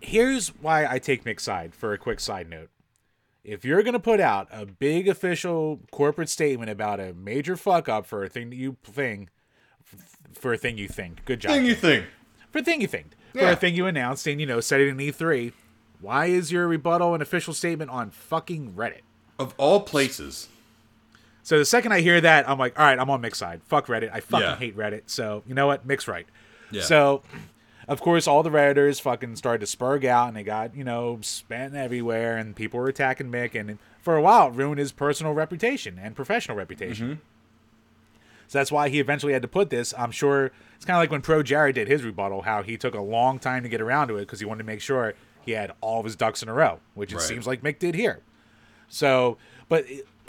Here's 0.00 0.48
why 0.48 0.86
I 0.86 0.98
take 0.98 1.24
Mick's 1.24 1.44
side 1.44 1.74
for 1.74 1.94
a 1.94 1.98
quick 1.98 2.20
side 2.20 2.50
note. 2.50 2.68
If 3.44 3.64
you're 3.64 3.82
going 3.82 3.92
to 3.94 4.00
put 4.00 4.20
out 4.20 4.48
a 4.50 4.64
big 4.64 5.06
official 5.06 5.80
corporate 5.92 6.28
statement 6.30 6.70
about 6.70 6.98
a 6.98 7.12
major 7.12 7.56
fuck 7.56 7.88
up 7.88 8.06
for 8.06 8.24
a 8.24 8.28
thing 8.28 8.48
that 8.50 8.56
you 8.56 8.76
thing, 8.84 9.28
for 10.32 10.54
a 10.54 10.56
thing 10.58 10.78
you 10.78 10.88
think, 10.88 11.24
good 11.26 11.40
job. 11.40 11.52
Thing 11.52 11.66
you 11.66 11.74
think. 11.74 12.06
for 12.50 12.62
thing 12.62 12.80
you 12.80 12.86
think 12.86 13.12
for 13.34 13.46
a 13.48 13.56
thing 13.56 13.74
you 13.74 13.86
announced 13.86 14.26
and 14.26 14.40
you 14.40 14.46
know 14.46 14.60
said 14.60 14.80
it 14.80 14.88
in 14.88 14.96
E3. 14.96 15.52
Why 16.00 16.26
is 16.26 16.52
your 16.52 16.66
rebuttal 16.68 17.14
an 17.14 17.20
official 17.22 17.52
statement 17.54 17.90
on 17.90 18.10
fucking 18.10 18.72
Reddit? 18.74 19.00
Of 19.38 19.54
all 19.58 19.80
places. 19.80 20.48
So 21.42 21.58
the 21.58 21.64
second 21.64 21.92
I 21.92 22.00
hear 22.00 22.20
that, 22.20 22.48
I'm 22.48 22.58
like, 22.58 22.78
all 22.78 22.84
right, 22.86 22.98
I'm 22.98 23.10
on 23.10 23.20
Mick's 23.20 23.38
side. 23.38 23.60
Fuck 23.64 23.86
Reddit. 23.88 24.10
I 24.12 24.20
fucking 24.20 24.46
Yeah. 24.46 24.56
hate 24.56 24.76
Reddit. 24.76 25.02
So 25.06 25.42
you 25.46 25.54
know 25.54 25.66
what? 25.66 25.84
Mick's 25.86 26.08
right. 26.08 26.26
Yeah. 26.70 26.82
So, 26.82 27.22
of 27.88 28.00
course, 28.00 28.26
all 28.26 28.42
the 28.42 28.50
redditors 28.50 29.00
fucking 29.00 29.36
started 29.36 29.66
to 29.66 29.76
spurg 29.76 30.04
out, 30.04 30.28
and 30.28 30.36
they 30.36 30.42
got 30.42 30.74
you 30.76 30.84
know 30.84 31.18
spent 31.22 31.74
everywhere, 31.74 32.36
and 32.36 32.54
people 32.56 32.80
were 32.80 32.88
attacking 32.88 33.30
Mick, 33.30 33.54
and 33.58 33.78
for 34.02 34.16
a 34.16 34.22
while, 34.22 34.48
it 34.48 34.54
ruined 34.54 34.78
his 34.78 34.92
personal 34.92 35.32
reputation 35.34 35.98
and 36.02 36.14
professional 36.16 36.56
reputation. 36.56 37.06
Mm-hmm. 37.06 37.20
So 38.48 38.58
that's 38.58 38.70
why 38.70 38.90
he 38.90 39.00
eventually 39.00 39.32
had 39.32 39.42
to 39.42 39.48
put 39.48 39.70
this. 39.70 39.94
I'm 39.96 40.10
sure 40.10 40.50
it's 40.76 40.84
kind 40.84 40.96
of 40.96 41.00
like 41.02 41.10
when 41.10 41.22
ProJared 41.22 41.74
did 41.74 41.88
his 41.88 42.02
rebuttal, 42.04 42.42
how 42.42 42.62
he 42.62 42.76
took 42.76 42.94
a 42.94 43.00
long 43.00 43.38
time 43.38 43.62
to 43.62 43.68
get 43.68 43.80
around 43.80 44.08
to 44.08 44.16
it 44.16 44.20
because 44.20 44.38
he 44.40 44.44
wanted 44.46 44.58
to 44.64 44.66
make 44.66 44.82
sure 44.82 45.14
he 45.44 45.52
had 45.52 45.72
all 45.80 45.98
of 46.00 46.04
his 46.04 46.14
ducks 46.14 46.42
in 46.42 46.48
a 46.48 46.52
row, 46.54 46.80
which 46.94 47.12
it 47.12 47.16
Right. 47.16 47.24
seems 47.24 47.46
like 47.46 47.62
Mick 47.62 47.78
did 47.78 47.94
here. 47.94 48.20
So, 48.88 49.38
but 49.68 49.86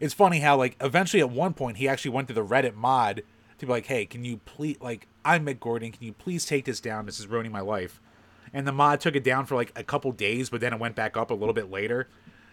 it's 0.00 0.14
funny 0.14 0.40
how 0.40 0.56
like 0.56 0.76
eventually 0.80 1.20
at 1.20 1.30
one 1.30 1.54
point 1.54 1.76
he 1.76 1.88
actually 1.88 2.10
went 2.12 2.28
to 2.28 2.34
the 2.34 2.44
Reddit 2.44 2.74
mod 2.74 3.22
to 3.58 3.66
be 3.66 3.70
like, 3.72 3.86
"Hey, 3.86 4.06
can 4.06 4.24
you 4.24 4.38
please 4.38 4.78
like 4.80 5.06
I'm 5.24 5.46
Mick 5.46 5.60
Gordon, 5.60 5.92
can 5.92 6.02
you 6.04 6.12
please 6.12 6.44
take 6.46 6.64
this 6.64 6.80
down? 6.80 7.06
This 7.06 7.18
is 7.20 7.26
ruining 7.26 7.52
my 7.52 7.60
life." 7.60 8.00
And 8.54 8.66
the 8.66 8.72
mod 8.72 9.00
took 9.00 9.16
it 9.16 9.24
down 9.24 9.46
for 9.46 9.54
like 9.54 9.72
a 9.76 9.82
couple 9.84 10.12
days, 10.12 10.50
but 10.50 10.60
then 10.60 10.72
it 10.74 10.78
went 10.78 10.94
back 10.94 11.16
up 11.16 11.30
a 11.30 11.34
little 11.34 11.54
bit 11.54 11.70
later. 11.70 12.08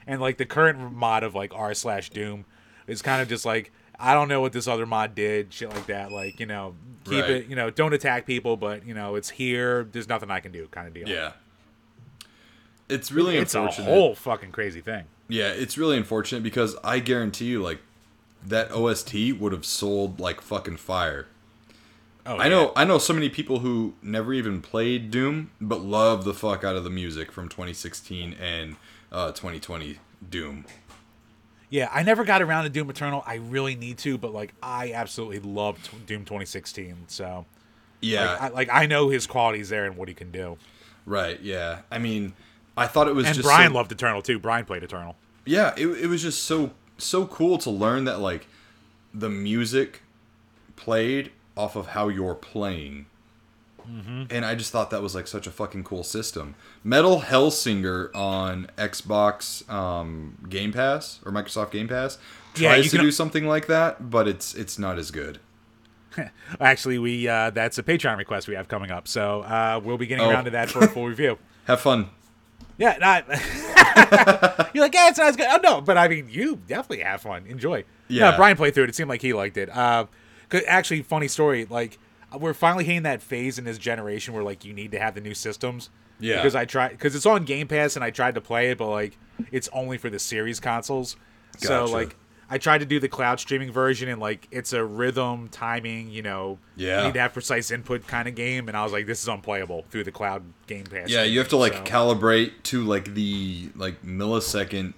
And 0.08 0.22
like 0.22 0.38
the 0.38 0.46
current 0.46 0.94
mod 0.94 1.24
of 1.24 1.36
like 1.36 1.54
r 1.54 1.74
slash 1.74 2.10
Doom 2.10 2.46
is 2.88 3.02
kind 3.02 3.22
of 3.22 3.28
just 3.28 3.46
like 3.46 3.72
I 4.00 4.14
don't 4.14 4.30
know 4.30 4.40
what 4.40 4.54
this 4.54 4.66
other 4.68 4.86
mod 4.86 5.14
did, 5.14 5.54
shit 5.54 5.70
like 5.70 5.88
that. 5.88 6.12
Like 6.12 6.40
you 6.40 6.46
know, 6.46 6.76
keep 7.04 7.22
Right. 7.24 7.32
it, 7.32 7.48
you 7.48 7.56
know, 7.56 7.70
don't 7.70 7.94
attack 7.94 8.26
people, 8.26 8.56
but 8.56 8.86
you 8.86 8.94
know, 8.94 9.16
it's 9.16 9.30
here. 9.32 9.84
There's 9.92 10.08
nothing 10.08 10.32
I 10.32 10.40
can 10.40 10.52
do, 10.54 10.68
kind 10.72 10.88
of 10.88 10.94
deal. 10.94 11.08
Yeah. 11.10 11.34
It's 12.88 13.12
really 13.12 13.38
it's 13.38 13.54
a 13.54 13.60
unfortunate. 13.60 13.86
whole 13.86 14.16
fucking 14.16 14.52
crazy 14.52 14.82
thing. 14.82 15.04
Yeah, 15.28 15.50
it's 15.50 15.78
really 15.78 15.98
unfortunate 15.98 16.42
because 16.42 16.76
I 16.84 16.98
guarantee 17.00 17.46
you, 17.46 17.62
like, 17.62 17.80
that 18.44 18.72
OST 18.72 19.34
would 19.40 19.52
have 19.52 19.64
sold 19.66 20.20
like 20.20 20.42
fucking 20.42 20.78
fire. 20.78 21.28
Oh, 22.26 22.38
I 22.38 22.50
know, 22.50 22.74
I 22.76 22.84
know 22.86 22.98
so 23.00 23.14
many 23.14 23.30
people 23.30 23.60
who 23.60 23.94
never 24.04 24.34
even 24.34 24.62
played 24.62 25.10
Doom, 25.10 25.50
but 25.60 25.82
love 25.82 26.26
the 26.26 26.34
fuck 26.34 26.64
out 26.64 26.76
of 26.76 26.84
the 26.84 26.90
music 26.90 27.32
from 27.32 27.50
2016 27.50 28.34
and 28.34 28.76
uh, 29.12 29.32
2020 29.32 29.98
Doom. 30.30 30.66
Yeah, 31.72 31.90
I 31.92 32.04
never 32.04 32.24
got 32.24 32.42
around 32.42 32.64
to 32.66 32.70
Doom 32.70 32.90
Eternal. 32.90 33.24
I 33.26 33.36
really 33.36 33.76
need 33.76 33.98
to, 34.00 34.18
but 34.18 34.34
like 34.34 34.54
I 34.62 34.92
absolutely 34.94 35.40
loved 35.40 35.86
t- 35.86 35.98
Doom 36.06 36.26
2016. 36.26 36.96
So 37.08 37.46
Yeah, 38.02 38.32
like, 38.34 38.42
I, 38.42 38.48
like 38.50 38.70
I 38.72 38.86
know 38.86 39.10
his 39.10 39.26
qualities 39.28 39.70
there 39.70 39.86
and 39.86 39.96
what 39.96 40.08
he 40.08 40.14
can 40.14 40.32
do. 40.32 40.58
right. 41.06 41.40
Yeah, 41.42 41.82
I 41.92 42.00
mean, 42.00 42.34
I 42.76 42.88
thought 42.88 43.08
it 43.08 43.16
was 43.16 43.26
And 43.28 43.36
just 43.36 43.46
Brian 43.48 43.72
so- 43.72 43.76
loved 43.76 43.92
Eternal 43.92 44.22
too. 44.22 44.40
Brian 44.40 44.66
played 44.66 44.84
Eternal. 44.84 45.16
yeah 45.46 45.74
it, 45.78 45.88
it 45.88 46.08
was 46.08 46.22
just 46.22 46.44
so 46.44 46.72
so 46.98 47.26
cool 47.28 47.58
to 47.60 47.70
learn 47.70 48.04
that 48.06 48.20
like 48.20 48.48
the 49.14 49.30
music 49.30 50.02
played 50.76 51.32
off 51.60 51.76
of 51.76 51.88
how 51.88 52.08
you're 52.08 52.36
playing 52.36 53.06
and 54.30 54.46
i 54.46 54.54
just 54.54 54.72
thought 54.72 54.92
that 54.92 55.02
was 55.02 55.16
like 55.16 55.26
such 55.26 55.48
a 55.48 55.52
fucking 55.52 55.84
cool 55.84 56.04
system 56.04 56.54
metal 56.84 57.22
hellsinger 57.22 58.14
on 58.16 58.68
xbox 58.78 59.68
um, 59.70 60.38
game 60.48 60.72
pass 60.72 61.20
or 61.26 61.32
microsoft 61.32 61.72
game 61.72 61.88
pass 61.88 62.20
Yeah, 62.56 62.70
tries 62.70 62.86
you 62.86 62.92
to 62.92 62.98
can- 62.98 63.06
do 63.08 63.12
something 63.12 63.48
like 63.48 63.66
that 63.68 64.10
but 64.12 64.28
it's 64.28 64.54
it's 64.54 64.78
not 64.78 64.98
as 65.00 65.10
good 65.12 65.40
Actually, 66.60 66.98
we 66.98 67.28
uh, 67.28 67.52
that's 67.52 67.78
a 67.78 67.84
Patreon 67.84 68.18
request 68.18 68.48
we 68.48 68.56
have 68.56 68.68
coming 68.68 68.90
up, 68.90 69.08
so 69.08 69.42
uh, 69.42 69.80
we'll 69.84 69.98
be 69.98 70.08
getting 70.08 70.26
Oh. 70.26 70.30
around 70.32 70.46
to 70.46 70.50
that 70.52 70.70
for 70.70 70.84
a 70.84 70.88
full 70.88 71.06
review. 71.14 71.38
have 71.66 71.80
fun 71.82 72.10
Yeah, 72.80 72.98
not. 73.00 73.28
You're 74.74 74.84
like, 74.84 74.94
yeah, 74.94 75.10
it's 75.10 75.20
not 75.20 75.28
as 75.30 75.36
good. 75.36 75.48
Oh 75.50 75.60
no, 75.64 75.82
but 75.82 75.98
I 75.98 76.08
mean, 76.08 76.28
you 76.30 76.58
definitely 76.68 77.04
have 77.04 77.22
fun, 77.22 77.46
enjoy. 77.48 77.86
Yeah, 78.08 78.32
Yeah. 78.32 78.36
Brian 78.38 78.58
played 78.58 78.74
through 78.74 78.86
it. 78.86 78.90
It 78.90 78.96
seemed 78.96 79.10
like 79.10 79.22
he 79.22 79.34
liked 79.34 79.56
it. 79.58 79.70
Uh, 79.70 80.06
actually, 80.68 81.02
funny 81.04 81.28
story. 81.28 81.66
Like, 81.70 81.98
we're 82.38 82.54
finally 82.54 82.84
hitting 82.84 83.04
that 83.04 83.22
phase 83.22 83.58
in 83.58 83.66
this 83.66 83.78
generation 83.78 84.34
where 84.34 84.44
like 84.44 84.64
you 84.66 84.74
need 84.74 84.92
to 84.92 85.00
have 85.00 85.16
the 85.16 85.22
new 85.22 85.34
systems. 85.34 85.90
Yeah. 86.20 86.36
Because 86.38 86.54
I 86.56 86.66
tried, 86.66 86.90
because 86.90 87.16
it's 87.16 87.26
on 87.26 87.46
Game 87.46 87.68
Pass, 87.68 87.96
and 87.96 88.04
I 88.04 88.12
tried 88.12 88.36
to 88.36 88.42
play 88.42 88.72
it, 88.72 88.78
but 88.78 88.90
like 88.90 89.18
it's 89.52 89.70
only 89.74 89.98
for 89.98 90.10
the 90.10 90.20
series 90.20 90.60
consoles. 90.60 91.16
Gotcha. 91.54 91.68
So 91.68 91.86
like. 91.86 92.16
I 92.52 92.58
tried 92.58 92.80
to 92.80 92.86
do 92.88 93.00
the 93.00 93.08
cloud 93.08 93.40
streaming 93.40 93.72
version, 93.72 94.10
and 94.10 94.20
like 94.20 94.48
it's 94.50 94.74
a 94.74 94.84
rhythm, 94.84 95.50
timing, 95.50 96.10
you 96.10 96.24
know, 96.24 96.58
Yeah. 96.76 97.02
you 97.02 97.06
need 97.06 97.14
to 97.14 97.20
have 97.20 97.32
precise 97.34 97.70
input 97.70 98.08
kind 98.08 98.28
of 98.28 98.34
game, 98.34 98.68
and 98.68 98.76
I 98.76 98.82
was 98.84 98.92
like, 98.92 99.06
this 99.06 99.22
is 99.22 99.28
unplayable 99.28 99.86
through 99.92 100.04
the 100.06 100.12
cloud 100.12 100.42
Game 100.66 100.86
Pass. 100.86 101.10
yeah 101.12 101.22
you 101.22 101.38
have 101.38 101.50
to 101.50 101.58
like 101.58 101.74
So- 101.74 101.84
calibrate 101.84 102.54
to 102.64 102.84
like 102.84 103.14
the 103.14 103.70
like 103.76 104.02
millisecond 104.04 104.96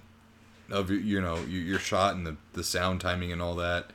of 0.70 0.90
you 0.90 1.20
know 1.20 1.36
your, 1.46 1.62
your 1.62 1.78
shot 1.78 2.14
and 2.14 2.26
the, 2.26 2.36
the 2.54 2.64
sound 2.64 3.02
timing 3.02 3.30
and 3.32 3.42
all 3.42 3.54
that 3.56 3.90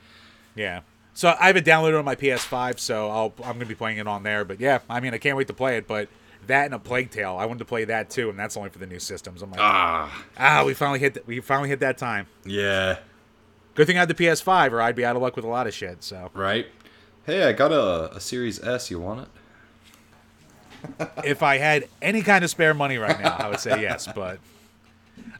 Yeah. 0.54 0.82
So 1.18 1.34
I 1.40 1.48
have 1.48 1.56
it 1.56 1.64
downloaded 1.64 1.98
on 1.98 2.04
my 2.04 2.14
PS5, 2.14 2.78
so 2.78 3.10
I'll 3.10 3.34
I'm 3.38 3.54
gonna 3.54 3.66
be 3.66 3.74
playing 3.74 3.98
it 3.98 4.06
on 4.06 4.22
there. 4.22 4.44
But 4.44 4.60
yeah, 4.60 4.78
I 4.88 5.00
mean 5.00 5.14
I 5.14 5.18
can't 5.18 5.36
wait 5.36 5.48
to 5.48 5.52
play 5.52 5.76
it. 5.76 5.88
But 5.88 6.08
that 6.46 6.66
and 6.66 6.74
a 6.74 6.78
Plague 6.78 7.10
Tale, 7.10 7.36
I 7.36 7.44
wanted 7.44 7.58
to 7.58 7.64
play 7.64 7.84
that 7.86 8.08
too, 8.08 8.30
and 8.30 8.38
that's 8.38 8.56
only 8.56 8.70
for 8.70 8.78
the 8.78 8.86
new 8.86 9.00
systems. 9.00 9.42
I'm 9.42 9.50
like, 9.50 9.58
ah, 9.60 10.24
ah 10.38 10.62
we 10.64 10.74
finally 10.74 11.00
hit 11.00 11.14
th- 11.14 11.26
we 11.26 11.40
finally 11.40 11.70
hit 11.70 11.80
that 11.80 11.98
time. 11.98 12.28
yeah 12.44 12.98
Good 13.74 13.88
thing 13.88 13.96
I 13.96 14.00
had 14.00 14.08
the 14.08 14.14
PS5, 14.14 14.70
or 14.70 14.80
I'd 14.80 14.94
be 14.94 15.04
out 15.04 15.16
of 15.16 15.22
luck 15.22 15.34
with 15.34 15.44
a 15.44 15.48
lot 15.48 15.66
of 15.66 15.74
shit. 15.74 16.04
So 16.04 16.30
right? 16.34 16.68
Hey, 17.26 17.42
I 17.42 17.52
got 17.52 17.72
a, 17.72 18.14
a 18.14 18.20
Series 18.20 18.62
S. 18.62 18.88
You 18.88 19.00
want 19.00 19.26
it? 21.00 21.10
if 21.24 21.42
I 21.42 21.58
had 21.58 21.88
any 22.00 22.22
kind 22.22 22.44
of 22.44 22.50
spare 22.50 22.74
money 22.74 22.96
right 22.96 23.20
now, 23.20 23.34
I 23.36 23.48
would 23.48 23.58
say 23.58 23.82
yes. 23.82 24.06
But 24.14 24.38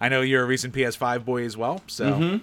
I 0.00 0.08
know 0.08 0.22
you're 0.22 0.42
a 0.42 0.46
recent 0.46 0.74
PS5 0.74 1.24
boy 1.24 1.44
as 1.44 1.56
well, 1.56 1.82
so 1.86 2.40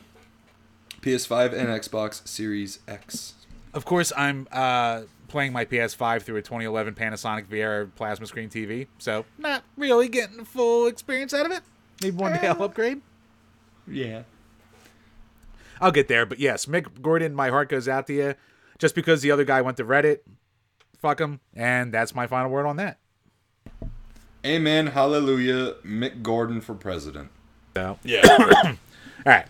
PS5 1.06 1.54
and 1.54 1.68
Xbox 1.70 2.28
Series 2.28 2.80
X. 2.88 3.34
of 3.74 3.86
course 3.86 4.12
I'm 4.18 4.48
uh, 4.52 5.02
playing 5.28 5.54
my 5.54 5.64
PS5 5.66 6.24
through 6.24 6.38
a 6.38 6.42
2011 6.42 6.96
Panasonic 6.96 7.46
Viera 7.46 7.90
plasma 7.96 8.26
screen 8.26 8.50
TV. 8.50 8.88
So 8.98 9.26
not 9.38 9.64
really 9.78 10.08
getting 10.08 10.38
the 10.38 10.46
full 10.46 10.88
experience 10.88 11.34
out 11.34 11.46
of 11.46 11.52
it. 11.52 11.62
Maybe 12.02 12.16
one 12.18 12.34
day 12.34 12.48
I'll 12.48 12.64
upgrade. 12.64 13.02
Yeah. 13.88 14.24
I'll 15.80 15.92
get 15.92 16.08
there, 16.08 16.26
but 16.26 16.40
yes, 16.40 16.66
Mick 16.66 17.02
Gordon, 17.02 17.36
my 17.36 17.50
heart 17.50 17.70
goes 17.70 17.88
out 17.88 18.08
to 18.08 18.14
you. 18.14 18.36
Just 18.80 18.96
because 18.96 19.22
the 19.22 19.30
other 19.32 19.44
guy 19.46 19.62
went 19.62 19.78
to 19.78 19.86
Reddit, 19.86 20.20
fuck 20.98 21.20
him, 21.20 21.40
and 21.54 21.94
that's 21.94 22.14
my 22.16 22.28
final 22.28 22.50
word 22.50 22.66
on 22.66 22.76
that. 22.78 22.98
Amen. 24.46 24.88
Hallelujah. 24.88 25.76
Mick 25.86 26.22
Gordon 26.24 26.62
for 26.62 26.74
president. 26.76 27.30
So, 27.76 28.00
Yeah. 28.04 28.22
all 28.66 28.76
right, 29.26 29.46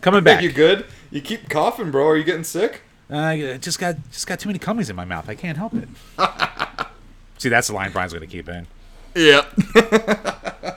coming 0.00 0.24
back. 0.24 0.42
you 0.42 0.52
good? 0.52 0.86
You 1.10 1.20
keep 1.20 1.48
coughing, 1.48 1.90
bro. 1.90 2.08
Are 2.08 2.16
you 2.16 2.24
getting 2.24 2.44
sick? 2.44 2.82
I 3.08 3.42
uh, 3.42 3.58
just 3.58 3.78
got 3.78 3.96
just 4.10 4.26
got 4.26 4.38
too 4.38 4.48
many 4.48 4.58
cummies 4.58 4.88
in 4.88 4.96
my 4.96 5.04
mouth. 5.04 5.28
I 5.28 5.34
can't 5.34 5.58
help 5.58 5.74
it. 5.74 5.88
See, 7.38 7.48
that's 7.48 7.68
the 7.68 7.74
line 7.74 7.90
Brian's 7.90 8.12
going 8.12 8.20
to 8.20 8.26
keep 8.26 8.48
in. 8.48 8.66
Yeah. 9.14 9.46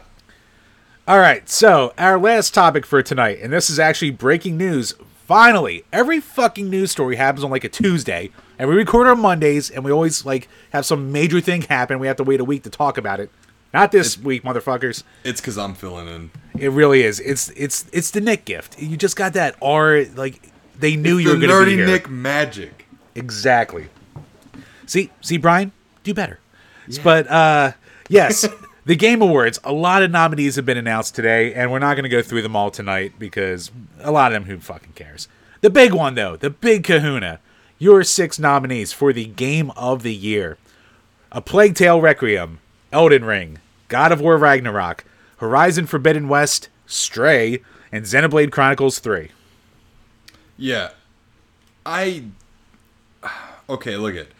All 1.08 1.20
right, 1.20 1.48
so 1.50 1.94
our 1.98 2.18
last 2.18 2.54
topic 2.54 2.86
for 2.86 3.04
tonight, 3.04 3.40
and 3.41 3.52
this 3.52 3.70
is 3.70 3.78
actually 3.78 4.12
breaking 4.12 4.56
news. 4.58 4.94
Finally, 5.26 5.84
every 5.91 6.22
fucking 6.22 6.70
news 6.70 6.91
story 6.91 7.18
happens 7.18 7.44
on 7.44 7.52
like 7.52 7.66
a 7.66 7.70
Tuesday, 7.70 8.32
and 8.58 8.70
we 8.70 8.76
record 8.76 9.08
on 9.08 9.20
Mondays, 9.20 9.70
and 9.70 9.84
we 9.84 9.91
always 9.91 10.26
like 10.26 10.48
have 10.72 10.86
some 10.86 11.12
major 11.12 11.41
thing 11.41 11.64
happen. 11.64 12.00
We 12.00 12.08
have 12.08 12.16
to 12.16 12.24
wait 12.24 12.40
a 12.40 12.45
week 12.45 12.64
to 12.64 12.70
talk 12.70 12.98
about 12.98 13.20
it. 13.20 13.30
Not 13.74 13.91
this 13.91 14.20
week, 14.20 14.44
motherfuckers. 14.44 15.04
it's 15.24 15.41
because 15.41 15.58
I'm 15.58 15.74
filling 15.74 16.08
in. 16.08 16.32
It 16.58 16.70
really 16.70 17.02
is. 17.02 17.20
It's 17.20 17.50
it's 17.56 17.86
it's 17.91 18.12
the 18.12 18.22
Nick 18.22 18.45
gift. 18.45 18.80
You 18.80 18.95
just 18.98 19.16
got 19.16 19.34
that 19.34 19.56
R. 19.62 20.06
Like 20.16 20.52
they 20.78 20.95
knew 20.95 21.18
you 21.18 21.30
the 21.30 21.48
were 21.48 21.48
going 21.48 21.66
to 21.66 21.76
be 21.78 21.82
nerdy. 21.82 21.86
Nick 21.86 22.10
magic. 22.10 22.88
Exactly. 23.16 23.88
See, 24.86 25.10
see, 25.22 25.38
Brian, 25.38 25.72
do 26.04 26.14
better. 26.14 26.40
But 27.04 27.28
uh, 27.30 27.72
yes, 28.10 28.45
the 28.86 28.95
Game 28.95 29.22
Awards. 29.22 29.60
A 29.64 29.72
lot 29.74 30.04
of 30.04 30.12
nominees 30.12 30.56
have 30.58 30.66
been 30.66 30.78
announced 30.78 31.16
today, 31.16 31.54
and 31.54 31.72
we're 31.72 31.80
not 31.80 31.95
going 31.95 32.04
to 32.04 32.10
go 32.10 32.22
through 32.22 32.41
them 32.44 32.56
all 32.56 32.70
tonight 32.70 33.14
because 33.18 33.72
a 34.02 34.12
lot 34.12 34.32
of 34.32 34.34
them 34.36 34.44
who 34.44 34.60
fucking 34.60 34.94
cares. 34.94 35.28
The 35.62 35.70
big 35.70 35.94
one 35.94 36.16
though, 36.16 36.36
the 36.36 36.50
big 36.50 36.84
Kahuna. 36.84 37.40
Your 37.80 38.04
six 38.04 38.38
nominees 38.38 38.94
for 38.94 39.12
the 39.12 39.26
Game 39.26 39.72
of 39.72 40.04
the 40.04 40.14
Year: 40.14 40.58
A 41.32 41.41
Plague 41.41 41.76
Tale: 41.76 42.00
Requiem, 42.00 42.60
Elden 42.94 43.26
Ring, 43.26 43.60
God 43.90 44.11
of 44.11 44.22
War: 44.22 44.38
Ragnarok, 44.38 45.03
Horizon 45.38 45.88
Forbidden 45.88 46.30
West, 46.30 46.70
Stray, 46.86 47.61
and 47.91 48.06
Xenoblade 48.06 48.52
Chronicles 48.52 48.99
Three. 48.99 49.32
Yeah. 50.57 50.91
I. 51.86 52.24
Okay, 53.70 53.98
look 53.98 54.15
it. 54.15 54.32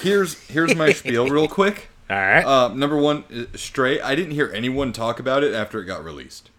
Here's 0.00 0.34
here's 0.48 0.74
my 0.74 0.92
spiel 0.92 1.26
real 1.30 1.48
quick. 1.48 1.88
All 2.08 2.16
right. 2.16 2.44
Uh, 2.44 2.68
number 2.68 2.96
one, 2.96 3.24
uh, 3.34 3.56
Stray. 3.56 4.00
I 4.00 4.14
didn't 4.14 4.32
hear 4.32 4.50
anyone 4.54 4.92
talk 4.92 5.18
about 5.18 5.42
it 5.42 5.54
after 5.54 5.80
it 5.80 5.86
got 5.86 6.04
released. 6.04 6.50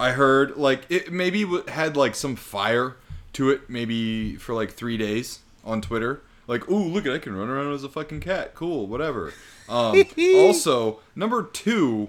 I 0.00 0.12
heard 0.12 0.56
like 0.56 0.86
it 0.88 1.12
maybe 1.12 1.46
had 1.68 1.96
like 1.96 2.14
some 2.14 2.34
fire 2.34 2.96
to 3.34 3.50
it, 3.50 3.68
maybe 3.68 4.36
for 4.36 4.54
like 4.54 4.72
three 4.72 4.96
days 4.96 5.40
on 5.64 5.80
Twitter, 5.80 6.20
Like, 6.46 6.68
ooh, 6.70 6.84
look 6.84 7.06
at 7.06 7.12
I 7.12 7.18
can 7.18 7.36
run 7.36 7.48
around 7.48 7.72
as 7.72 7.84
a 7.84 7.88
fucking 7.88 8.20
cat. 8.20 8.54
Cool, 8.54 8.86
whatever. 8.86 9.32
Um, 9.68 10.02
also, 10.36 11.00
number 11.16 11.42
two, 11.42 12.08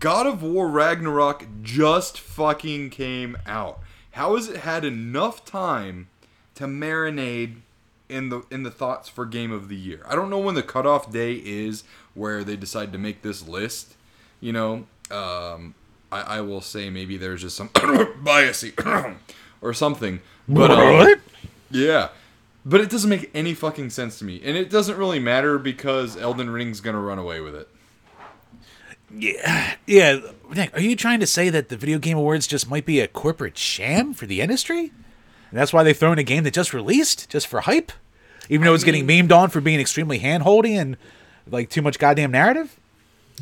God 0.00 0.26
of 0.26 0.42
War 0.42 0.68
Ragnarok 0.68 1.46
just 1.62 2.18
fucking 2.18 2.90
came 2.90 3.36
out. 3.46 3.80
How 4.12 4.34
has 4.34 4.48
it 4.48 4.58
had 4.58 4.84
enough 4.84 5.44
time 5.44 6.08
to 6.56 6.64
marinate 6.64 7.56
in 8.08 8.30
the 8.30 8.42
in 8.50 8.64
the 8.64 8.70
thoughts 8.70 9.08
for 9.08 9.24
Game 9.24 9.52
of 9.52 9.68
the 9.68 9.76
Year? 9.76 10.04
I 10.08 10.16
don't 10.16 10.30
know 10.30 10.38
when 10.38 10.56
the 10.56 10.62
cutoff 10.62 11.12
day 11.12 11.34
is 11.34 11.84
where 12.14 12.42
they 12.42 12.56
decide 12.56 12.92
to 12.92 12.98
make 12.98 13.22
this 13.22 13.46
list. 13.46 13.94
You 14.40 14.52
know, 14.52 14.86
um, 15.12 15.74
I, 16.10 16.22
I 16.22 16.40
will 16.40 16.60
say 16.60 16.90
maybe 16.90 17.16
there's 17.16 17.42
just 17.42 17.56
some 17.56 17.68
biasy 17.74 19.16
or 19.60 19.72
something. 19.72 20.20
But 20.48 20.72
um, 20.72 21.20
yeah. 21.70 22.08
But 22.64 22.80
it 22.80 22.90
doesn't 22.90 23.08
make 23.08 23.30
any 23.34 23.54
fucking 23.54 23.90
sense 23.90 24.18
to 24.18 24.24
me. 24.24 24.40
And 24.44 24.56
it 24.56 24.68
doesn't 24.70 24.96
really 24.96 25.18
matter 25.18 25.58
because 25.58 26.16
Elden 26.16 26.50
Ring's 26.50 26.80
gonna 26.80 27.00
run 27.00 27.18
away 27.18 27.40
with 27.40 27.54
it. 27.54 27.68
Yeah, 29.14 29.74
yeah. 29.86 30.20
Nick, 30.54 30.76
are 30.76 30.80
you 30.80 30.94
trying 30.94 31.20
to 31.20 31.26
say 31.26 31.48
that 31.48 31.70
the 31.70 31.76
video 31.76 31.98
game 31.98 32.18
awards 32.18 32.46
just 32.46 32.68
might 32.68 32.84
be 32.84 33.00
a 33.00 33.08
corporate 33.08 33.56
sham 33.56 34.12
for 34.12 34.26
the 34.26 34.40
industry? 34.40 34.92
And 35.50 35.58
that's 35.58 35.72
why 35.72 35.82
they 35.82 35.94
throw 35.94 36.12
in 36.12 36.18
a 36.18 36.24
game 36.24 36.44
that 36.44 36.52
just 36.52 36.74
released 36.74 37.30
just 37.30 37.46
for 37.46 37.60
hype, 37.60 37.90
even 38.50 38.66
though 38.66 38.74
it's 38.74 38.84
getting 38.84 39.06
memed 39.06 39.32
on 39.32 39.48
for 39.48 39.62
being 39.62 39.80
extremely 39.80 40.20
handholdy 40.20 40.78
and 40.78 40.98
like 41.50 41.70
too 41.70 41.80
much 41.80 41.98
goddamn 41.98 42.30
narrative. 42.32 42.78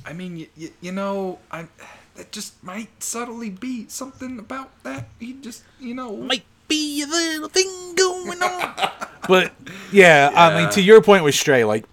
I 0.05 0.12
mean, 0.12 0.36
you, 0.36 0.47
you, 0.56 0.70
you 0.80 0.93
know, 0.93 1.40
I 1.51 1.66
that 2.14 2.32
just 2.32 2.62
might 2.62 3.02
subtly 3.02 3.51
be 3.51 3.86
something 3.88 4.38
about 4.38 4.82
that. 4.84 5.09
He 5.18 5.34
just, 5.34 5.64
you 5.80 5.94
know, 5.94 6.16
Might 6.16 6.44
be 6.68 7.02
a 7.02 7.06
little 7.06 7.48
thing 7.48 7.94
going 7.94 8.43
on. 8.43 8.90
but 9.28 9.52
yeah, 9.93 10.30
I 10.34 10.60
mean, 10.60 10.70
to 10.72 10.82
your 10.82 11.01
point 11.02 11.24
with 11.24 11.34
Stray, 11.34 11.64
like, 11.64 11.84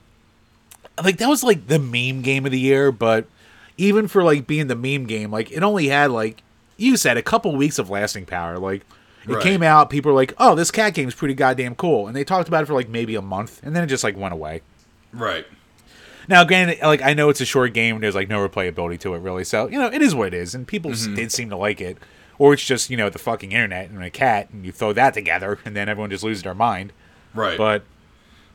like 1.03 1.17
that 1.17 1.27
was 1.29 1.43
like 1.43 1.67
the 1.67 1.79
meme 1.79 2.21
game 2.21 2.45
of 2.45 2.51
the 2.51 2.59
year, 2.59 2.91
but 2.91 3.25
even 3.77 4.07
for 4.07 4.23
like 4.23 4.45
being 4.47 4.67
the 4.67 4.75
meme 4.75 5.05
game, 5.05 5.31
like 5.31 5.51
it 5.51 5.63
only 5.63 5.87
had 5.87 6.11
like 6.11 6.43
you 6.77 6.97
said 6.97 7.17
a 7.17 7.21
couple 7.23 7.55
weeks 7.55 7.79
of 7.79 7.89
lasting 7.89 8.25
power. 8.25 8.57
Like 8.59 8.83
it 9.27 9.29
Right. 9.35 9.41
came 9.43 9.63
out, 9.63 9.89
people 9.89 10.11
were 10.11 10.15
like, 10.15 10.33
"Oh, 10.37 10.53
this 10.53 10.69
cat 10.69 10.93
game's 10.93 11.15
pretty 11.15 11.33
goddamn 11.33 11.75
cool," 11.75 12.07
and 12.07 12.15
they 12.15 12.23
talked 12.25 12.47
about 12.49 12.63
it 12.63 12.65
for 12.65 12.73
like 12.73 12.89
maybe 12.89 13.15
a 13.15 13.21
month, 13.21 13.61
and 13.63 13.75
then 13.75 13.83
it 13.83 13.87
just 13.87 14.03
like 14.03 14.17
went 14.17 14.33
away. 14.33 14.61
right. 15.13 15.45
Now, 16.27 16.43
granted, 16.45 16.79
like 16.81 17.01
I 17.01 17.13
know 17.13 17.27
it's 17.29 17.41
a 17.41 17.45
short 17.45 17.73
game, 17.73 17.95
and 17.95 18.03
there's 18.03 18.15
like 18.15 18.29
no 18.29 18.47
replayability 18.47 18.97
to 19.01 19.13
it 19.13 19.19
really, 19.19 19.43
so 19.43 19.67
you 19.67 19.77
know 19.79 19.87
it 19.87 20.01
is 20.01 20.13
what 20.15 20.27
it 20.27 20.33
is, 20.33 20.53
and 20.55 20.67
people 20.67 20.91
Mm-hmm. 20.91 21.15
did 21.15 21.31
seem 21.31 21.49
to 21.49 21.57
like 21.57 21.81
it, 21.81 21.97
or 22.43 22.51
it's 22.51 22.65
just 22.65 22.89
you 22.89 22.97
know 22.97 23.09
the 23.09 23.17
fucking 23.17 23.53
internet 23.53 23.89
and 23.89 24.03
a 24.03 24.09
cat, 24.09 24.49
and 24.49 24.65
you 24.65 24.73
throw 24.73 24.91
that 24.91 25.13
together, 25.13 25.59
and 25.63 25.77
then 25.77 25.87
everyone 25.87 26.09
just 26.09 26.25
loses 26.25 26.43
their 26.43 26.53
mind. 26.53 26.91
Right. 27.33 27.57
But 27.57 27.83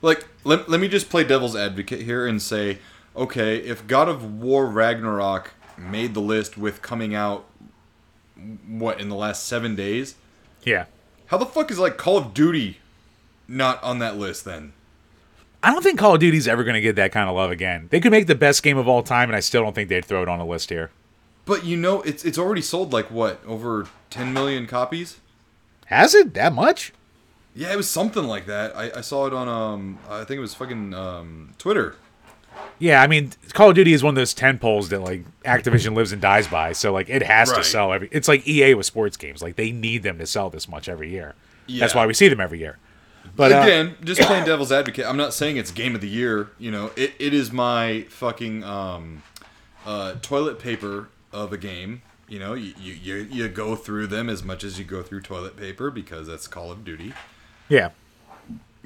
like 0.03 0.29
let, 0.45 0.69
let 0.69 0.79
me 0.79 0.89
just 0.89 1.09
play 1.09 1.25
devil's 1.25 1.57
advocate 1.57 2.03
here 2.03 2.27
and 2.27 2.41
say 2.41 2.79
okay 3.17 3.57
if 3.57 3.87
god 3.87 4.09
of 4.09 4.41
war 4.41 4.67
ragnarok 4.67 5.55
made 5.77 6.15
the 6.15 6.21
list 6.21 6.57
with 6.57 6.83
coming 6.83 7.15
out 7.15 7.47
what 8.67 9.01
in 9.01 9.09
the 9.09 9.17
last 9.17 9.45
seven 9.45 9.75
days 9.75 10.15
yeah, 10.63 10.85
how 11.27 11.39
the 11.39 11.47
fuck 11.47 11.71
is 11.71 11.79
like 11.79 11.97
call 11.97 12.19
of 12.19 12.35
duty 12.35 12.79
not 13.49 13.83
on 13.83 13.99
that 13.99 14.17
list 14.17 14.45
then 14.45 14.73
I 15.61 15.73
don't 15.73 15.83
think 15.83 15.99
Call 15.99 16.15
of 16.15 16.21
Duty's 16.21 16.47
ever 16.47 16.63
going 16.63 16.77
to 16.77 16.81
get 16.81 16.95
that 16.95 17.11
kind 17.11 17.29
of 17.29 17.35
love 17.35 17.51
again. 17.51 17.89
They 17.91 17.99
could 17.99 18.13
make 18.13 18.29
the 18.29 18.37
best 18.37 18.63
game 18.63 18.79
of 18.79 18.87
all 18.87 19.03
time, 19.03 19.29
and 19.29 19.35
I 19.35 19.41
still 19.41 19.61
don't 19.61 19.75
think 19.75 19.89
they'd 19.89 20.05
throw 20.05 20.23
it 20.23 20.29
on 20.29 20.39
a 20.39 20.47
list 20.47 20.71
here. 20.71 20.93
But 21.49 21.65
you 21.65 21.77
know 21.77 22.03
it's 22.03 22.25
it's 22.25 22.39
already 22.39 22.63
sold 22.63 22.93
like 22.93 23.11
what 23.11 23.41
over 23.45 23.89
10 24.11 24.33
million 24.33 24.67
copies 24.69 25.17
Has 25.87 26.15
it 26.15 26.35
that 26.35 26.53
much? 26.53 26.93
yeah 27.55 27.73
it 27.73 27.77
was 27.77 27.91
something 27.91 28.25
like 28.25 28.47
that 28.47 28.77
i, 28.77 28.91
I 28.99 29.01
saw 29.01 29.27
it 29.27 29.33
on 29.33 29.49
um 29.49 29.99
i 30.09 30.19
think 30.25 30.39
it 30.39 30.41
was 30.41 30.55
fucking 30.55 30.95
um 30.95 31.55
twitter 31.59 31.97
Yeah, 32.81 33.03
I 33.03 33.07
mean, 33.07 33.33
Call 33.55 33.69
of 33.71 33.77
Duty 33.77 33.93
is 33.93 34.03
one 34.03 34.13
of 34.13 34.17
those 34.17 34.35
ten 34.35 34.59
poles 34.59 34.89
that 34.89 35.01
like 35.01 35.23
Activision 35.45 35.95
lives 35.95 36.11
and 36.13 36.21
dies 36.21 36.49
by. 36.49 36.73
So 36.73 36.93
like, 36.93 37.09
it 37.09 37.23
has 37.23 37.53
to 37.53 37.63
sell 37.63 37.93
every. 37.93 38.09
It's 38.11 38.27
like 38.27 38.47
EA 38.49 38.75
with 38.75 38.85
sports 38.87 39.17
games. 39.17 39.43
Like 39.43 39.55
they 39.55 39.71
need 39.71 40.03
them 40.03 40.19
to 40.19 40.27
sell 40.27 40.51
this 40.51 40.67
much 40.69 40.89
every 40.89 41.09
year. 41.11 41.35
Yeah. 41.69 41.81
That's 41.81 41.95
why 41.95 42.05
we 42.07 42.15
see 42.15 42.29
them 42.29 42.41
every 42.41 42.59
year. 42.59 42.79
But 43.37 43.53
uh, 43.53 43.61
again, 43.61 43.95
just 44.03 44.21
playing 44.23 44.45
devil's 44.45 44.73
advocate. 44.73 45.07
I'm 45.07 45.17
not 45.17 45.35
saying 45.35 45.57
it's 45.57 45.71
game 45.71 45.95
of 45.95 46.01
the 46.01 46.09
year. 46.09 46.51
You 46.59 46.73
know, 46.73 46.91
it, 46.97 47.13
it 47.21 47.33
is 47.33 47.53
my 47.53 48.03
fucking 48.11 48.65
um, 48.65 49.23
uh, 49.87 50.15
toilet 50.21 50.59
paper 50.59 51.09
of 51.45 51.53
a 51.53 51.59
game. 51.59 52.03
You 52.29 52.39
know, 52.39 52.53
you, 52.55 52.75
you 52.79 53.15
you 53.31 53.49
go 53.49 53.75
through 53.75 54.09
them 54.09 54.29
as 54.29 54.43
much 54.45 54.63
as 54.65 54.79
you 54.79 54.85
go 54.85 55.03
through 55.03 55.23
toilet 55.23 55.57
paper 55.57 55.91
because 55.91 56.27
that's 56.27 56.47
Call 56.47 56.71
of 56.71 56.85
Duty. 56.85 57.15
yeah, 57.69 57.91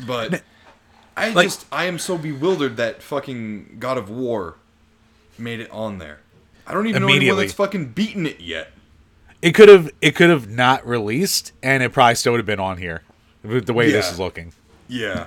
But 0.07 0.43
I 1.17 1.31
Like- 1.31 1.47
just 1.47 1.67
I 1.73 1.85
am 1.87 1.99
so 1.99 2.17
bewildered 2.17 2.77
that 2.77 3.03
fucking 3.03 3.77
God 3.81 3.99
of 3.99 4.09
War 4.09 4.57
made 5.39 5.59
it 5.61 5.71
on 5.73 5.99
there. 5.99 6.21
I 6.67 6.73
don't 6.75 6.87
even 6.87 7.03
know 7.03 7.09
anyone 7.09 7.37
that's 7.39 7.53
fucking 7.53 7.89
beaten 7.89 8.27
it 8.27 8.41
yet. 8.41 8.71
it 9.43 9.53
could 9.57 9.69
have 9.69 9.91
it 10.01 10.15
could 10.15 10.31
have 10.31 10.49
not 10.49 10.87
released, 10.87 11.53
and 11.65 11.83
it 11.83 11.93
probably 11.93 12.15
still 12.15 12.33
would 12.33 12.39
have 12.39 12.47
been 12.47 12.61
on 12.61 12.79
here, 12.79 13.03
the 13.43 13.73
way 13.75 13.91
this 13.91 14.13
is 14.13 14.21
looking. 14.21 14.53
Yeah. 14.87 15.27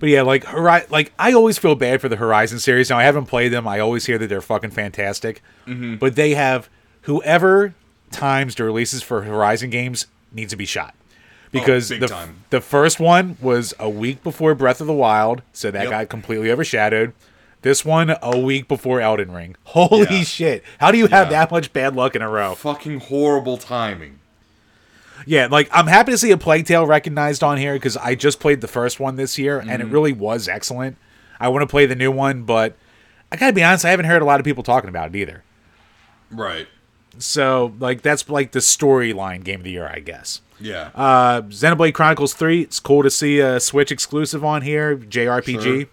But 0.00 0.08
yeah, 0.08 0.22
like 0.22 0.44
Hori- 0.44 0.86
like 0.90 1.12
I 1.18 1.32
always 1.32 1.58
feel 1.58 1.76
bad 1.76 2.00
for 2.00 2.08
the 2.08 2.16
Horizon 2.16 2.58
series. 2.58 2.90
Now 2.90 2.98
I 2.98 3.04
haven't 3.04 3.26
played 3.26 3.50
them. 3.50 3.68
I 3.68 3.78
always 3.78 4.06
hear 4.06 4.18
that 4.18 4.26
they're 4.28 4.40
fucking 4.40 4.70
fantastic. 4.70 5.42
Mm-hmm. 5.66 5.96
But 5.96 6.16
they 6.16 6.34
have 6.34 6.68
whoever 7.02 7.74
times 8.10 8.54
the 8.56 8.64
releases 8.64 9.02
for 9.02 9.22
Horizon 9.22 9.70
games 9.70 10.06
needs 10.32 10.50
to 10.50 10.56
be 10.56 10.64
shot. 10.66 10.94
Because 11.52 11.90
Oh, 11.92 11.98
the 11.98 12.06
time. 12.08 12.44
the 12.50 12.60
first 12.60 13.00
one 13.00 13.36
was 13.42 13.74
a 13.78 13.90
week 13.90 14.22
before 14.22 14.54
Breath 14.54 14.80
of 14.80 14.86
the 14.86 14.92
Wild, 14.92 15.42
so 15.52 15.70
that 15.70 15.82
Yep. 15.82 15.90
got 15.90 16.08
completely 16.08 16.50
overshadowed. 16.50 17.12
This 17.62 17.84
one 17.84 18.14
a 18.22 18.38
week 18.38 18.68
before 18.68 19.00
Elden 19.02 19.32
Ring. 19.32 19.56
Holy 19.64 20.06
Yeah. 20.18 20.22
shit. 20.22 20.64
How 20.78 20.90
do 20.92 20.96
you 20.98 21.08
have 21.08 21.26
Yeah. 21.26 21.40
that 21.40 21.50
much 21.50 21.72
bad 21.72 21.94
luck 21.96 22.14
in 22.16 22.22
a 22.22 22.28
row? 22.28 22.54
Fucking 22.54 23.00
horrible 23.00 23.56
timing. 23.58 24.19
Yeah, 25.26 25.48
like 25.50 25.68
I'm 25.72 25.86
happy 25.86 26.12
to 26.12 26.18
see 26.18 26.30
a 26.30 26.36
Plague 26.38 26.66
Tale 26.66 26.86
recognized 26.86 27.42
on 27.42 27.58
here 27.58 27.74
because 27.74 27.96
I 27.96 28.14
just 28.14 28.40
played 28.40 28.60
the 28.60 28.68
first 28.68 28.98
one 29.00 29.16
this 29.16 29.38
year 29.38 29.58
and 29.58 29.68
Mm-hmm. 29.70 29.82
it 29.82 29.92
really 29.92 30.12
was 30.12 30.48
excellent. 30.48 30.96
I 31.38 31.48
want 31.48 31.62
to 31.62 31.66
play 31.66 31.86
the 31.86 31.94
new 31.96 32.10
one, 32.10 32.42
but 32.44 32.76
I 33.32 33.36
gotta 33.36 33.52
be 33.52 33.62
honest, 33.62 33.84
I 33.84 33.90
haven't 33.90 34.06
heard 34.06 34.22
a 34.22 34.24
lot 34.24 34.40
of 34.40 34.44
people 34.44 34.62
talking 34.62 34.88
about 34.88 35.08
it 35.14 35.16
either. 35.16 35.42
Right. 36.30 36.68
So, 37.18 37.74
like, 37.80 38.02
that's 38.02 38.28
like 38.28 38.52
the 38.52 38.60
storyline 38.60 39.42
game 39.44 39.60
of 39.60 39.64
the 39.64 39.70
year, 39.72 39.86
I 39.92 39.98
guess. 39.98 40.40
Yeah. 40.60 40.90
Uh, 40.94 41.42
Xenoblade 41.42 41.92
Chronicles 41.94 42.34
3, 42.34 42.62
it's 42.62 42.78
cool 42.80 43.02
to 43.02 43.10
see 43.10 43.40
a 43.40 43.58
Switch 43.60 43.90
exclusive 43.90 44.44
on 44.44 44.62
here, 44.62 44.96
JRPG. 44.96 45.62
Sure. 45.62 45.84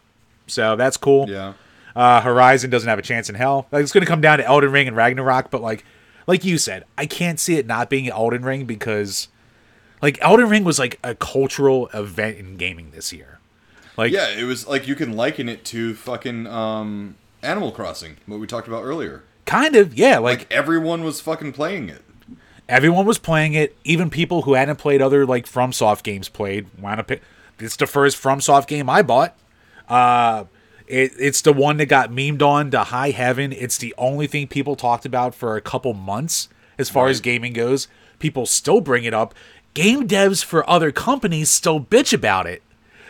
So 0.48 0.76
that's 0.76 0.95
cool. 0.98 1.30
yeah. 1.30 1.54
Uh, 1.95 2.22
Horizon 2.22 2.70
doesn't 2.70 2.88
have 2.88 2.99
a 2.99 3.02
chance 3.02 3.28
in 3.30 3.36
hell. 3.36 3.68
Like, 3.72 3.82
it's 3.82 3.91
going 3.91 4.04
to 4.06 4.08
come 4.10 4.22
down 4.22 4.38
to 4.38 4.45
Elden 4.45 4.72
Ring 4.72 4.88
and 4.88 4.95
Ragnarok, 4.95 5.49
but 5.49 5.62
like, 5.62 5.84
like 6.28 6.44
you 6.45 6.58
said, 6.58 6.84
I 6.98 7.06
can't 7.06 7.40
see 7.40 7.58
it 7.58 7.66
not 7.66 7.90
being 7.90 8.10
Elden 8.10 8.44
Ring 8.44 8.66
because, 8.66 9.28
like, 10.02 10.18
Elden 10.22 10.49
Ring 10.49 10.64
was 10.64 10.78
like 10.78 10.99
a 11.04 11.16
cultural 11.16 11.88
event 11.94 12.38
in 12.38 12.58
gaming 12.58 12.91
this 12.91 13.12
year. 13.12 13.40
Like, 13.98 14.12
Yeah, 14.12 14.30
it 14.30 14.44
was 14.44 14.68
like 14.68 14.88
you 14.88 14.94
can 14.95 15.14
liken 15.14 15.49
it 15.49 15.66
to 15.66 15.95
fucking 15.95 16.45
um, 16.45 17.16
Animal 17.41 17.72
Crossing, 17.72 18.18
what 18.28 18.40
we 18.40 18.45
talked 18.45 18.68
about 18.68 18.84
earlier. 18.84 19.24
kind 19.45 19.76
of, 19.76 19.95
yeah. 19.98 20.20
Like, 20.20 20.40
Like 20.40 20.52
everyone 20.54 21.04
was 21.04 21.20
fucking 21.22 21.54
playing 21.54 21.90
it. 21.90 22.04
everyone 22.70 23.06
was 23.06 23.18
playing 23.18 23.54
it. 23.54 23.76
Even 23.84 24.10
people 24.10 24.44
who 24.44 24.54
hadn't 24.54 24.76
played 24.76 25.02
other 25.02 25.26
like 25.26 25.45
FromSoft 25.45 26.04
games 26.04 26.30
played. 26.30 26.68
Wound 26.80 26.99
up. 26.99 27.08
Pick, 27.08 27.22
it's 27.60 27.78
the 27.78 27.88
first 27.88 28.22
FromSoft 28.22 28.68
game 28.68 28.90
I 28.90 29.02
bought. 29.02 29.36
Uh, 29.88 30.44
it, 30.88 31.11
it's 31.19 31.41
the 31.41 31.53
one 31.53 31.77
that 31.77 31.88
got 31.88 32.11
memed 32.11 32.41
on 32.41 32.72
to 32.72 32.85
high 32.85 33.11
heaven. 33.11 33.51
It's 33.53 33.77
the 33.77 33.93
only 33.97 34.27
thing 34.27 34.47
people 34.47 34.76
talked 34.76 35.05
about 35.05 35.35
for 35.35 35.55
a 35.55 35.61
couple 35.61 35.93
months 35.93 36.49
as 36.77 36.89
far 36.89 37.07
as 37.07 37.22
gaming 37.22 37.53
goes. 37.53 37.88
People 38.19 38.45
still 38.45 38.81
bring 38.81 39.03
it 39.03 39.14
up. 39.14 39.34
Game 39.73 40.07
devs 40.07 40.43
for 40.43 40.68
other 40.69 40.91
companies 40.91 41.49
still 41.51 41.80
bitch 41.80 42.14
about 42.14 42.47
it 42.47 42.64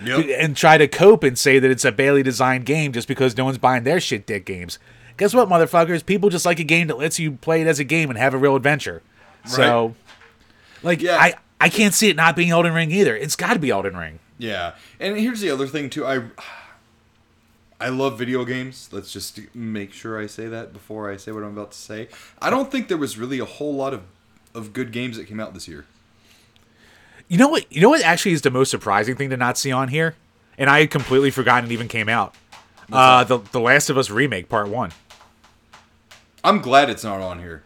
Yep. 0.04 0.26
and 0.38 0.56
try 0.58 0.78
to 0.78 0.88
cope 0.88 1.24
and 1.24 1.38
say 1.40 1.60
that 1.60 1.72
it's 1.72 1.86
a 1.86 1.92
Bailey 1.92 2.24
designed 2.24 2.66
game 2.66 2.92
just 2.92 3.08
because 3.08 3.38
no 3.38 3.46
one's 3.46 3.58
buying 3.58 3.84
their 3.84 4.00
shit 4.00 4.26
dick 4.26 4.46
games. 4.46 4.78
Guess 5.18 5.34
what, 5.34 5.48
motherfuckers? 5.50 6.06
People 6.06 6.30
just 6.30 6.46
like 6.46 6.60
a 6.60 6.64
game 6.64 6.88
that 6.88 6.98
lets 6.98 7.20
you 7.20 7.32
play 7.34 7.62
it 7.62 7.68
as 7.68 7.80
a 7.80 7.84
game 7.84 8.10
and 8.10 8.20
have 8.20 8.34
a 8.34 8.38
real 8.38 8.56
adventure. 8.56 9.02
So, 9.46 9.96
like, 10.84 11.02
Yeah. 11.02 11.16
I 11.18 11.36
I 11.60 11.70
can't 11.70 11.94
see 11.94 12.10
it 12.10 12.16
not 12.16 12.36
being 12.36 12.52
Elden 12.52 12.74
Ring 12.74 12.92
either. 12.92 13.16
It's 13.16 13.36
got 13.36 13.54
to 13.54 13.60
be 13.60 13.72
Elden 13.72 13.98
Ring. 13.98 14.20
Yeah, 14.38 14.74
and 15.00 15.18
here's 15.18 15.40
the 15.42 15.50
other 15.50 15.66
thing 15.66 15.90
too. 15.90 16.06
I 16.06 16.22
I 17.80 17.90
love 17.90 18.18
video 18.18 18.44
games. 18.44 18.90
Let's 18.92 19.12
just 19.12 19.40
make 19.54 19.94
sure 19.94 20.20
I 20.20 20.26
say 20.26 20.48
that 20.48 20.74
before 20.74 21.12
I 21.12 21.18
say 21.18 21.32
what 21.32 21.44
I'm 21.44 21.52
about 21.52 21.72
to 21.74 21.78
say. 21.78 22.08
I 22.42 22.50
don't 22.50 22.72
think 22.72 22.88
there 22.88 22.98
was 22.98 23.18
really 23.18 23.40
a 23.40 23.46
whole 23.46 23.74
lot 23.76 23.94
of 23.94 24.02
of 24.56 24.74
good 24.74 24.92
games 24.92 25.18
that 25.18 25.26
came 25.26 25.40
out 25.40 25.54
this 25.54 25.68
year. 25.68 25.86
You 27.28 27.38
know 27.38 27.50
what? 27.50 27.72
You 27.72 27.82
know 27.82 27.90
what? 27.90 28.02
Actually, 28.02 28.32
is 28.32 28.42
the 28.42 28.50
most 28.50 28.72
surprising 28.72 29.16
thing 29.16 29.30
to 29.30 29.38
not 29.38 29.58
see 29.58 29.72
on 29.72 29.90
here, 29.90 30.16
and 30.58 30.70
I 30.70 30.80
had 30.80 30.90
completely 30.92 31.30
forgotten 31.30 31.70
it 31.70 31.74
even 31.74 31.88
came 31.88 32.10
out. 32.10 32.34
Uh, 32.92 33.24
the 33.24 33.38
the 33.52 33.60
Last 33.60 33.90
of 33.90 33.98
Us 33.98 34.10
remake 34.10 34.50
part 34.50 34.70
one. 34.70 34.92
I'm 36.44 36.60
glad 36.62 36.90
it's 36.90 37.04
not 37.04 37.20
on 37.22 37.40
here. 37.40 37.62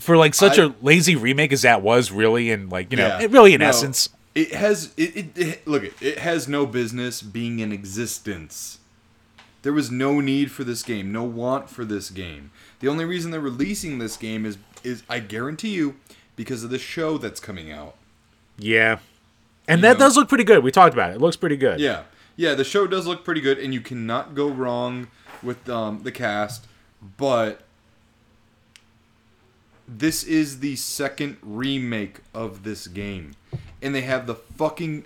For 0.00 0.16
like 0.16 0.34
such 0.34 0.58
I- 0.58 0.64
a 0.64 0.70
lazy 0.80 1.14
remake 1.14 1.52
as 1.52 1.62
that 1.62 1.82
was, 1.82 2.10
really, 2.10 2.50
and 2.50 2.72
like 2.72 2.90
you 2.90 2.96
know, 2.96 3.06
Yeah. 3.20 3.26
really 3.30 3.52
in 3.54 3.60
No. 3.60 3.68
essence. 3.68 4.08
It 4.34 4.52
has 4.54 4.92
it, 4.96 5.16
it, 5.16 5.38
it 5.38 5.66
look 5.68 5.82
it, 5.84 5.94
it 6.00 6.18
has 6.18 6.48
no 6.48 6.64
business 6.66 7.20
being 7.22 7.58
in 7.58 7.70
existence. 7.72 8.78
There 9.62 9.72
was 9.72 9.90
no 9.90 10.20
need 10.20 10.50
for 10.50 10.64
this 10.64 10.82
game, 10.82 11.12
no 11.12 11.22
want 11.22 11.68
for 11.70 11.84
this 11.84 12.10
game. 12.10 12.50
The 12.80 12.88
only 12.88 13.04
reason 13.04 13.30
they're 13.30 13.40
releasing 13.40 13.98
this 13.98 14.16
game 14.16 14.44
is 14.46 14.58
is 14.82 15.02
I 15.08 15.18
guarantee 15.20 15.70
you 15.74 15.96
because 16.34 16.64
of 16.64 16.70
the 16.70 16.78
show 16.78 17.18
that's 17.18 17.40
coming 17.40 17.70
out. 17.70 17.94
Yeah. 18.58 18.98
And 19.68 19.78
You 19.78 19.82
that 19.82 19.92
know- 19.94 20.06
does 20.06 20.16
look 20.16 20.28
pretty 20.28 20.44
good. 20.44 20.64
We 20.64 20.70
talked 20.72 20.94
about 20.94 21.10
it. 21.10 21.16
It 21.16 21.20
looks 21.20 21.36
pretty 21.36 21.56
good. 21.56 21.78
Yeah, 21.78 22.02
yeah. 22.36 22.54
The 22.54 22.64
show 22.64 22.86
does 22.86 23.06
look 23.06 23.24
pretty 23.24 23.40
good, 23.40 23.58
and 23.58 23.72
you 23.72 23.80
cannot 23.80 24.34
go 24.34 24.48
wrong 24.48 25.08
with 25.42 25.68
um, 25.68 26.02
the 26.02 26.10
cast. 26.10 26.66
But 27.16 27.60
this 29.86 30.24
is 30.24 30.60
the 30.60 30.76
second 30.76 31.36
remake 31.42 32.20
of 32.34 32.62
this 32.64 32.86
game, 32.86 33.32
and 33.82 33.94
they 33.94 34.02
have 34.02 34.26
the 34.26 34.34
fucking. 34.34 35.04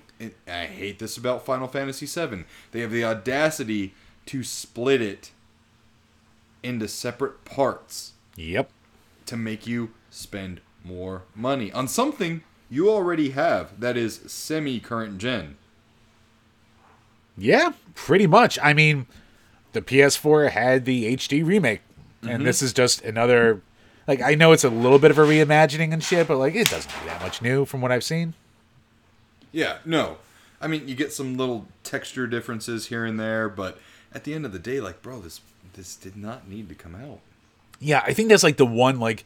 I 0.48 0.64
hate 0.66 0.98
this 0.98 1.16
about 1.16 1.44
Final 1.44 1.68
Fantasy 1.68 2.06
VII. 2.06 2.44
They 2.72 2.80
have 2.80 2.90
the 2.90 3.04
audacity 3.04 3.94
to 4.26 4.42
split 4.42 5.02
it 5.02 5.30
into 6.62 6.88
separate 6.88 7.44
parts 7.44 8.12
Yep. 8.36 8.70
to 9.26 9.36
make 9.36 9.66
you 9.66 9.90
spend 10.10 10.60
more 10.82 11.22
money 11.34 11.70
on 11.72 11.86
something 11.86 12.42
you 12.70 12.90
already 12.90 13.30
have 13.30 13.78
that 13.80 13.96
is 13.96 14.20
semi 14.26 14.80
current 14.80 15.18
gen. 15.18 15.56
Yeah, 17.36 17.72
pretty 17.94 18.26
much. 18.26 18.58
I 18.62 18.72
mean, 18.72 19.06
the 19.72 19.82
PS4 19.82 20.50
had 20.50 20.84
the 20.84 21.14
HD 21.16 21.44
remake, 21.44 21.80
Mm-hmm. 22.22 22.28
and 22.34 22.46
this 22.46 22.62
is 22.62 22.72
just 22.72 23.02
another. 23.02 23.60
Like, 24.08 24.22
I 24.22 24.34
know 24.34 24.52
it's 24.52 24.64
a 24.64 24.70
little 24.70 24.98
bit 24.98 25.10
of 25.10 25.18
a 25.18 25.22
reimagining 25.22 25.92
and 25.92 26.02
shit, 26.02 26.26
but 26.26 26.38
like, 26.38 26.54
it 26.54 26.68
doesn't 26.70 26.90
do 26.90 27.06
that 27.06 27.20
much 27.20 27.42
new 27.42 27.64
from 27.66 27.80
what 27.82 27.92
I've 27.92 28.02
seen. 28.04 28.32
Yeah, 29.52 29.78
no. 29.84 30.18
I 30.60 30.66
mean, 30.68 30.88
you 30.88 30.94
get 30.94 31.12
some 31.12 31.36
little 31.36 31.66
texture 31.84 32.26
differences 32.26 32.86
here 32.86 33.04
and 33.04 33.18
there, 33.20 33.48
but 33.48 33.78
at 34.12 34.24
the 34.24 34.34
end 34.34 34.44
of 34.46 34.52
the 34.52 34.58
day, 34.58 34.80
like, 34.80 35.02
bro, 35.02 35.20
this 35.20 35.40
this 35.74 35.94
did 35.96 36.16
not 36.16 36.48
need 36.48 36.68
to 36.70 36.74
come 36.74 36.94
out. 36.94 37.20
Yeah, 37.80 38.02
I 38.06 38.12
think 38.14 38.30
that's 38.30 38.42
like 38.42 38.56
the 38.56 38.64
one 38.66 38.98
like 38.98 39.24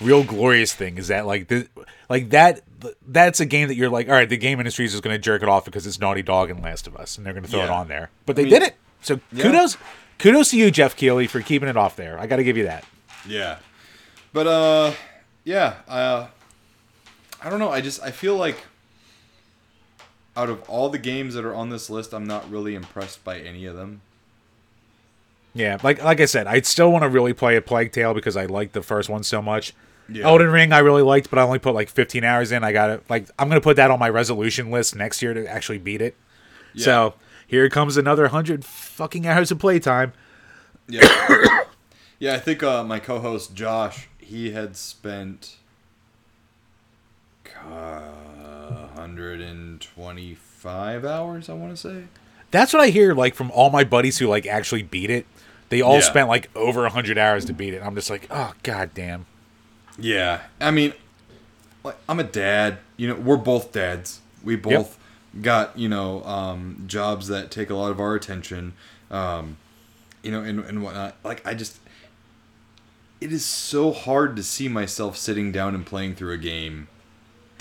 real 0.00 0.24
glorious 0.24 0.72
thing 0.74 0.96
is 0.96 1.08
that 1.08 1.26
like 1.26 1.48
the 1.48 1.68
like 2.08 2.30
that 2.30 2.62
that's 3.06 3.40
a 3.40 3.44
game 3.46 3.68
that 3.68 3.74
you're 3.74 3.90
like, 3.90 4.08
all 4.08 4.14
right, 4.14 4.28
the 4.28 4.38
game 4.38 4.58
industry 4.58 4.84
is 4.86 4.92
just 4.92 5.02
going 5.04 5.14
to 5.14 5.18
jerk 5.20 5.42
it 5.42 5.48
off 5.48 5.64
because 5.66 5.86
it's 5.86 6.00
Naughty 6.00 6.22
Dog 6.22 6.50
and 6.50 6.62
Last 6.62 6.86
of 6.86 6.96
Us, 6.96 7.16
and 7.18 7.26
they're 7.26 7.34
going 7.34 7.44
to 7.44 7.50
throw 7.50 7.62
it 7.64 7.70
on 7.70 7.88
there. 7.88 8.10
But 8.26 8.36
they 8.36 8.44
mean- 8.44 8.52
did 8.54 8.62
it. 8.62 8.74
So 9.02 9.20
Yeah. 9.32 9.42
kudos, 9.44 9.76
kudos 10.18 10.50
to 10.50 10.56
you, 10.56 10.70
Geoff 10.70 10.96
Keighley, 10.96 11.26
for 11.26 11.40
keeping 11.40 11.68
it 11.68 11.76
off 11.76 11.96
there. 11.96 12.18
I 12.18 12.26
got 12.26 12.36
to 12.36 12.44
give 12.44 12.56
you 12.56 12.64
that. 12.64 12.84
Yeah, 13.26 13.58
but 14.32 14.46
uh, 14.46 14.92
yeah, 15.44 15.74
uh, 15.88 16.28
I 17.42 17.50
don't 17.50 17.58
know. 17.58 17.70
I 17.70 17.80
just 17.80 18.02
I 18.02 18.10
feel 18.12 18.36
like 18.36 18.56
out 20.36 20.48
of 20.48 20.68
all 20.68 20.88
the 20.88 20.98
games 20.98 21.34
that 21.34 21.44
are 21.44 21.54
on 21.54 21.70
this 21.70 21.90
list, 21.90 22.12
I'm 22.12 22.26
not 22.26 22.50
really 22.50 22.74
impressed 22.74 23.24
by 23.24 23.38
any 23.38 23.66
of 23.66 23.76
them. 23.76 24.00
Yeah, 25.54 25.78
like 25.82 26.02
like 26.02 26.20
I 26.20 26.24
said, 26.24 26.46
I 26.46 26.60
still 26.62 26.90
want 26.90 27.02
to 27.02 27.08
really 27.08 27.34
play 27.34 27.56
a 27.56 27.62
Plague 27.62 27.92
Tale 27.92 28.14
because 28.14 28.36
I 28.36 28.46
liked 28.46 28.72
the 28.72 28.82
first 28.82 29.10
one 29.10 29.22
so 29.22 29.42
much. 29.42 29.74
Yeah. 30.08 30.26
Elden 30.26 30.50
Ring 30.50 30.72
I 30.72 30.78
really 30.78 31.02
liked, 31.02 31.30
but 31.30 31.38
I 31.38 31.42
only 31.42 31.58
put 31.58 31.74
like 31.74 31.88
15 31.88 32.24
hours 32.24 32.52
in. 32.52 32.64
I 32.64 32.72
got 32.72 32.90
it. 32.90 33.04
Like 33.10 33.28
I'm 33.38 33.48
gonna 33.48 33.60
put 33.60 33.76
that 33.76 33.90
on 33.90 33.98
my 33.98 34.08
resolution 34.08 34.70
list 34.70 34.96
next 34.96 35.20
year 35.20 35.34
to 35.34 35.46
actually 35.46 35.78
beat 35.78 36.00
it. 36.00 36.16
Yeah. 36.74 36.84
So 36.84 37.14
here 37.46 37.68
comes 37.68 37.98
another 37.98 38.28
hundred 38.28 38.64
fucking 38.64 39.26
hours 39.26 39.50
of 39.50 39.58
playtime. 39.58 40.14
Yeah, 40.88 41.64
yeah. 42.18 42.34
I 42.34 42.38
think 42.38 42.62
uh, 42.62 42.82
my 42.82 42.98
co-host 42.98 43.54
Josh, 43.54 44.08
he 44.18 44.52
had 44.52 44.76
spent 44.76 45.56
uh, 47.70 48.00
125 48.74 51.04
hours. 51.04 51.48
I 51.48 51.52
want 51.54 51.72
to 51.72 51.76
say. 51.76 52.04
That's 52.50 52.72
what 52.72 52.82
I 52.82 52.88
hear 52.88 53.14
like 53.14 53.34
from 53.34 53.50
all 53.50 53.70
my 53.70 53.84
buddies 53.84 54.18
who 54.18 54.26
like 54.26 54.46
actually 54.46 54.82
beat 54.82 55.10
it. 55.10 55.26
They 55.70 55.80
all 55.80 55.96
Yeah. 55.96 56.00
spent 56.02 56.28
like 56.28 56.50
over 56.54 56.86
hundred 56.88 57.18
hours 57.18 57.44
to 57.46 57.52
beat 57.52 57.74
it. 57.74 57.82
I'm 57.82 57.94
just 57.94 58.10
like, 58.10 58.26
oh 58.30 58.52
god 58.62 58.90
damn. 58.94 59.26
Yeah, 59.98 60.40
I 60.60 60.70
mean, 60.70 60.92
like 61.84 61.96
I'm 62.08 62.20
a 62.20 62.24
dad. 62.24 62.78
You 62.96 63.08
know, 63.08 63.14
we're 63.14 63.36
both 63.36 63.72
dads. 63.72 64.20
We 64.44 64.56
both 64.56 64.98
got 65.40 65.78
you 65.78 65.88
know 65.88 66.22
um, 66.24 66.84
jobs 66.86 67.28
that 67.28 67.50
take 67.50 67.70
a 67.70 67.74
lot 67.74 67.90
of 67.90 68.00
our 68.00 68.14
attention. 68.14 68.74
Um, 69.10 69.56
you 70.22 70.30
know, 70.30 70.40
and 70.42 70.60
and 70.60 70.82
whatnot. 70.82 71.16
Like 71.24 71.46
I 71.46 71.54
just, 71.54 71.78
it 73.20 73.32
is 73.32 73.44
so 73.44 73.92
hard 73.92 74.36
to 74.36 74.42
see 74.42 74.68
myself 74.68 75.16
sitting 75.16 75.52
down 75.52 75.74
and 75.74 75.86
playing 75.86 76.14
through 76.16 76.32
a 76.32 76.38
game 76.38 76.88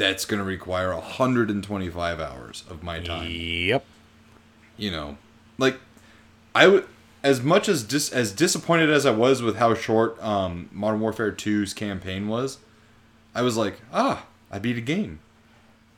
that's 0.02 0.26
going 0.26 0.40
to 0.40 0.44
require 0.44 0.94
125 0.96 2.20
hours 2.20 2.64
of 2.70 2.82
my 2.82 3.00
time 3.00 3.28
Yep. 3.30 3.86
you 4.78 4.90
know 4.90 5.18
like 5.60 5.78
i 6.56 6.66
would 6.68 6.88
as 7.24 7.42
much 7.42 7.70
as 7.70 7.84
dis, 7.84 8.12
as 8.12 8.32
disappointed 8.32 8.90
as 8.90 9.06
i 9.06 9.12
was 9.12 9.44
with 9.44 9.58
how 9.58 9.76
short 9.76 10.22
um 10.24 10.70
modern 10.72 11.00
warfare 11.02 11.32
2's 11.32 11.74
campaign 11.76 12.28
was 12.28 12.58
i 13.36 13.42
was 13.44 13.56
like 13.58 13.80
ah 13.94 14.26
i 14.50 14.58
beat 14.58 14.78
a 14.78 14.82
game 14.82 15.20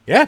Yeah. 0.06 0.28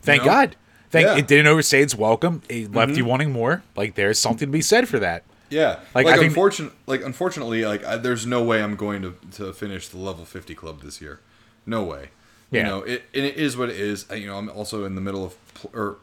Thank 0.00 0.22
You 0.22 0.28
know? 0.28 0.32
God. 0.34 0.56
Thank 0.90 1.04
Yeah. 1.04 1.10
Mm-hmm. 1.10 1.18
it 1.18 1.26
didn't 1.26 1.46
overstay 1.48 1.82
its 1.82 1.94
welcome. 1.96 2.40
It 2.48 2.72
left 2.72 2.96
you 2.96 3.04
wanting 3.04 3.30
more. 3.32 3.62
Like 3.76 3.94
there's 3.96 4.18
something 4.18 4.46
to 4.48 4.52
be 4.52 4.62
said 4.62 4.88
for 4.88 4.98
that. 5.00 5.24
yeah 5.50 5.80
Like, 5.92 6.06
like, 6.06 6.14
I 6.14 6.18
think- 6.18 6.28
unfortunate 6.30 6.72
like 6.86 7.02
unfortunately 7.02 7.64
like 7.66 7.84
I, 7.84 7.96
there's 7.96 8.24
no 8.26 8.44
way 8.44 8.62
i'm 8.62 8.76
going 8.76 9.02
to 9.02 9.16
to 9.38 9.52
finish 9.52 9.88
the 9.88 9.98
level 9.98 10.24
50 10.24 10.54
club 10.54 10.82
this 10.82 11.00
year 11.00 11.18
no 11.66 11.82
way 11.82 12.10
Yeah. 12.50 12.60
you 12.60 12.66
know 12.66 12.78
it 12.82 13.02
and 13.14 13.24
it 13.26 13.36
is 13.36 13.56
what 13.56 13.68
it 13.68 13.76
is 13.78 14.06
I, 14.10 14.14
you 14.14 14.26
know 14.26 14.36
i'm 14.38 14.48
also 14.48 14.84
in 14.84 14.94
the 14.94 15.00
middle 15.00 15.24
of 15.24 15.34
or 15.74 15.96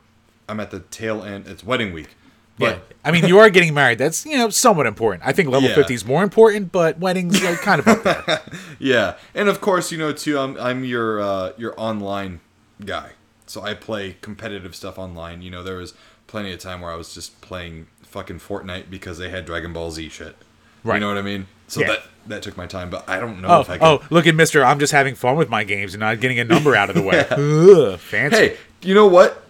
i'm 0.47 0.59
at 0.59 0.71
the 0.71 0.79
tail 0.81 1.23
end 1.23 1.47
it's 1.47 1.63
wedding 1.63 1.91
week 1.93 2.09
But 2.57 2.87
but 2.87 2.95
I 3.03 3.11
mean, 3.11 3.25
you 3.27 3.37
are 3.39 3.49
getting 3.49 3.73
married. 3.73 3.97
That's 3.97 4.25
you 4.25 4.37
know 4.37 4.49
somewhat 4.49 4.85
important. 4.87 5.23
I 5.27 5.33
think 5.33 5.49
level 5.49 5.67
Yeah. 5.69 5.75
fifty 5.75 5.93
is 5.93 6.05
more 6.05 6.23
important, 6.23 6.71
but 6.71 6.97
weddings 6.99 7.43
are 7.43 7.55
kind 7.57 7.79
of 7.81 7.87
up 7.87 8.03
there. 8.03 8.41
Yeah, 8.79 9.15
and 9.33 9.49
of 9.49 9.59
course, 9.59 9.91
you 9.91 9.97
know 9.97 10.13
too. 10.13 10.39
I'm 10.39 10.57
I'm 10.57 10.83
your 10.85 11.19
uh, 11.19 11.51
your 11.57 11.73
online 11.77 12.39
guy, 12.85 13.11
so 13.45 13.61
I 13.61 13.73
play 13.73 14.15
competitive 14.21 14.73
stuff 14.73 14.97
online. 14.97 15.41
You 15.41 15.51
know, 15.51 15.63
there 15.63 15.75
was 15.77 15.93
plenty 16.27 16.53
of 16.53 16.59
time 16.59 16.79
where 16.81 16.91
I 16.91 16.95
was 16.95 17.13
just 17.13 17.41
playing 17.41 17.87
fucking 18.03 18.39
Fortnite 18.39 18.89
because 18.89 19.17
they 19.17 19.29
had 19.29 19.45
Dragon 19.45 19.73
Ball 19.73 19.91
Z 19.91 20.07
shit. 20.09 20.35
Right. 20.83 20.95
You 20.95 21.01
know 21.01 21.09
what 21.09 21.17
I 21.17 21.23
mean? 21.23 21.47
So 21.67 21.81
Yeah. 21.81 21.87
that 21.87 21.99
that 22.27 22.41
took 22.43 22.57
my 22.57 22.65
time, 22.65 22.89
but 22.89 23.07
I 23.07 23.19
don't 23.19 23.41
know 23.41 23.47
Oh, 23.49 23.61
if 23.61 23.69
I 23.69 23.77
can. 23.77 23.85
oh, 23.87 24.01
look 24.09 24.25
at 24.27 24.33
Mister. 24.35 24.63
I'm 24.65 24.79
just 24.79 24.91
having 24.93 25.13
fun 25.15 25.35
with 25.35 25.49
my 25.49 25.63
games 25.63 25.93
and 25.93 25.99
not 26.01 26.19
getting 26.19 26.39
a 26.39 26.43
number 26.43 26.75
out 26.75 26.89
of 26.89 26.95
the 26.95 27.01
way. 27.03 27.19
Ugh, 27.31 27.99
fancy. 27.99 28.35
Hey, 28.37 28.57
you 28.81 28.93
know 28.95 29.05
what? 29.07 29.43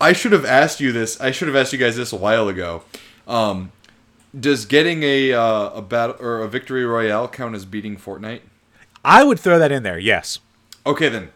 I 0.00 0.12
should 0.14 0.32
have 0.32 0.44
asked 0.44 0.80
you 0.80 0.92
this. 0.92 1.20
I 1.20 1.30
should 1.30 1.48
have 1.48 1.56
asked 1.56 1.72
you 1.72 1.78
guys 1.78 1.96
this 1.96 2.12
a 2.12 2.16
while 2.16 2.48
ago. 2.48 2.82
Um, 3.28 3.70
does 4.38 4.64
getting 4.64 5.02
a 5.02 5.32
uh, 5.32 5.70
a 5.70 5.82
battle 5.82 6.16
or 6.20 6.40
a 6.40 6.48
victory 6.48 6.84
royale 6.84 7.28
count 7.28 7.54
as 7.54 7.64
beating 7.64 7.96
Fortnite? 7.96 8.40
I 9.04 9.22
would 9.24 9.38
throw 9.38 9.58
that 9.58 9.70
in 9.72 9.82
there. 9.82 9.98
Yes. 9.98 10.38
Okay, 10.86 11.08
then 11.08 11.30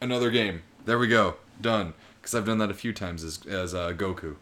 another 0.00 0.30
game. 0.30 0.62
There 0.86 0.98
we 0.98 1.06
go. 1.06 1.36
Done. 1.60 1.92
Because 2.20 2.34
I've 2.34 2.46
done 2.46 2.58
that 2.58 2.70
a 2.70 2.74
few 2.74 2.92
times 2.92 3.22
as 3.24 3.40
as 3.46 3.74
uh, 3.74 3.92
Goku. 3.92 4.36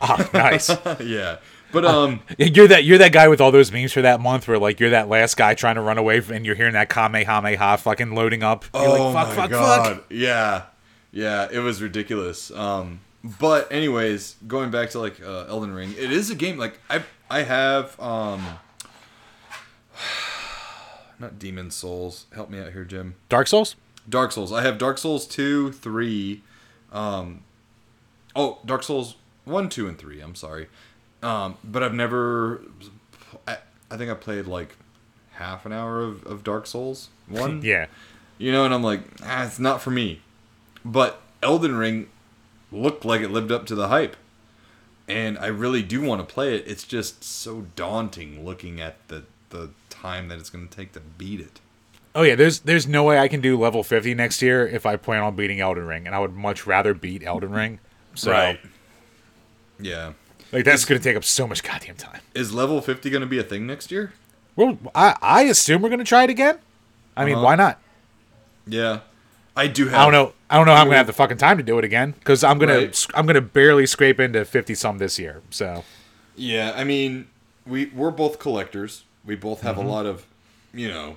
Oh, 0.00 0.28
nice. 0.34 0.68
yeah, 1.00 1.36
but 1.72 1.84
um, 1.84 2.20
You're 2.38 2.68
that 2.68 2.84
you're 2.84 2.98
that 2.98 3.12
guy 3.12 3.28
with 3.28 3.40
all 3.40 3.50
those 3.50 3.72
memes 3.72 3.92
for 3.92 4.02
that 4.02 4.20
month 4.20 4.48
where 4.48 4.58
like 4.58 4.80
you're 4.80 4.90
that 4.90 5.08
last 5.08 5.36
guy 5.36 5.54
trying 5.54 5.74
to 5.76 5.80
run 5.80 5.98
away 5.98 6.22
and 6.30 6.46
you're 6.46 6.54
hearing 6.54 6.74
that 6.74 6.88
Kamehameha 6.88 7.78
fucking 7.78 8.14
loading 8.14 8.42
up. 8.42 8.64
You're 8.74 8.84
oh 8.84 9.10
like 9.12 9.26
fuck 9.26 9.28
my 9.28 9.42
fuck 9.42 9.50
god, 9.50 9.96
fuck. 9.96 10.04
yeah, 10.10 10.62
yeah, 11.12 11.48
it 11.50 11.58
was 11.58 11.82
ridiculous. 11.82 12.50
Um, 12.50 13.00
but 13.40 13.70
anyways, 13.72 14.36
going 14.46 14.70
back 14.70 14.90
to 14.90 15.00
like 15.00 15.20
uh, 15.22 15.46
Elden 15.48 15.72
Ring, 15.72 15.92
it 15.98 16.12
is 16.12 16.30
a 16.30 16.34
game 16.34 16.58
like 16.58 16.78
I 16.88 17.02
I 17.30 17.42
have 17.42 17.98
um, 18.00 18.44
not 21.18 21.38
Demon's 21.38 21.74
Souls. 21.74 22.26
Help 22.34 22.50
me 22.50 22.60
out 22.60 22.72
here, 22.72 22.84
Jim. 22.84 23.16
Dark 23.28 23.46
Souls? 23.48 23.76
Dark 24.08 24.32
Souls. 24.32 24.52
I 24.52 24.62
have 24.62 24.78
Dark 24.78 24.98
Souls 24.98 25.26
2, 25.26 25.72
3. 25.72 26.42
Um, 26.92 27.42
oh, 28.34 28.58
Dark 28.64 28.82
Souls 28.82 29.16
1, 29.44 29.68
2, 29.68 29.88
and 29.88 29.98
3. 29.98 30.20
I'm 30.20 30.34
sorry. 30.34 30.68
Um, 31.22 31.56
but 31.64 31.82
I've 31.82 31.94
never. 31.94 32.62
I, 33.46 33.58
I 33.90 33.96
think 33.96 34.10
I 34.10 34.14
played 34.14 34.46
like 34.46 34.76
half 35.32 35.66
an 35.66 35.72
hour 35.72 36.02
of, 36.02 36.24
of 36.26 36.44
Dark 36.44 36.66
Souls 36.66 37.08
1. 37.28 37.62
Yeah. 37.62 37.86
You 38.38 38.52
know, 38.52 38.64
and 38.64 38.74
I'm 38.74 38.82
like, 38.82 39.00
ah, 39.22 39.46
it's 39.46 39.58
not 39.58 39.80
for 39.80 39.90
me. 39.90 40.20
But 40.84 41.20
Elden 41.42 41.76
Ring 41.76 42.08
looked 42.70 43.04
like 43.04 43.20
it 43.22 43.30
lived 43.30 43.50
up 43.50 43.66
to 43.66 43.74
the 43.74 43.88
hype. 43.88 44.16
And 45.08 45.38
I 45.38 45.46
really 45.46 45.82
do 45.82 46.02
want 46.02 46.26
to 46.26 46.34
play 46.34 46.56
it. 46.56 46.64
It's 46.66 46.84
just 46.84 47.22
so 47.22 47.66
daunting 47.76 48.44
looking 48.44 48.80
at 48.80 48.96
the, 49.08 49.24
the 49.50 49.70
time 49.88 50.28
that 50.28 50.38
it's 50.38 50.50
going 50.50 50.66
to 50.68 50.76
take 50.76 50.92
to 50.92 51.00
beat 51.00 51.40
it. 51.40 51.60
Oh 52.14 52.22
yeah, 52.22 52.34
there's 52.34 52.60
there's 52.60 52.86
no 52.86 53.04
way 53.04 53.18
I 53.18 53.28
can 53.28 53.42
do 53.42 53.58
level 53.60 53.82
50 53.82 54.14
next 54.14 54.40
year 54.40 54.66
if 54.66 54.86
I 54.86 54.96
plan 54.96 55.22
on 55.22 55.36
beating 55.36 55.60
Elden 55.60 55.86
Ring, 55.86 56.06
and 56.06 56.16
I 56.16 56.18
would 56.18 56.32
much 56.34 56.66
rather 56.66 56.94
beat 56.94 57.22
Elden 57.22 57.52
Ring. 57.52 57.78
So 58.14 58.30
Yeah. 59.78 60.14
Like 60.52 60.64
that's 60.64 60.84
gonna 60.84 61.00
take 61.00 61.16
up 61.16 61.24
so 61.24 61.46
much 61.46 61.62
goddamn 61.62 61.96
time. 61.96 62.20
Is 62.34 62.52
level 62.52 62.80
50 62.80 63.08
going 63.10 63.20
to 63.20 63.26
be 63.26 63.38
a 63.38 63.42
thing 63.42 63.66
next 63.66 63.90
year? 63.90 64.12
Well, 64.54 64.78
I 64.94 65.16
I 65.20 65.42
assume 65.42 65.82
we're 65.82 65.88
gonna 65.90 66.04
try 66.04 66.24
it 66.24 66.30
again. 66.30 66.58
I 67.16 67.24
mean, 67.24 67.34
Uh-huh. 67.36 67.44
why 67.44 67.54
not? 67.56 67.80
Yeah. 68.66 69.00
I 69.56 69.68
do 69.68 69.86
have. 69.88 69.94
I 70.00 70.02
don't 70.04 70.12
know. 70.12 70.32
I 70.50 70.56
don't 70.58 70.66
know 70.66 70.74
how 70.74 70.82
I'm 70.82 70.86
gonna 70.88 70.98
have 70.98 71.06
the 71.06 71.12
fucking 71.12 71.38
time 71.38 71.56
to 71.56 71.62
do 71.62 71.78
it 71.78 71.84
again 71.84 72.12
because 72.18 72.44
I'm 72.44 72.58
gonna 72.58 72.76
Right. 72.78 73.06
I'm 73.14 73.26
gonna 73.26 73.40
barely 73.40 73.86
scrape 73.86 74.20
into 74.20 74.44
fifty 74.44 74.74
some 74.74 74.98
this 74.98 75.18
year. 75.18 75.40
So 75.50 75.84
Yeah, 76.36 76.72
I 76.76 76.84
mean, 76.84 77.28
we 77.66 77.86
we're 77.86 78.10
both 78.10 78.38
collectors. 78.38 79.04
We 79.24 79.34
both 79.34 79.62
have 79.62 79.76
Mm-hmm. 79.76 79.86
a 79.86 79.90
lot 79.90 80.06
of, 80.06 80.26
you 80.74 80.88
know, 80.88 81.16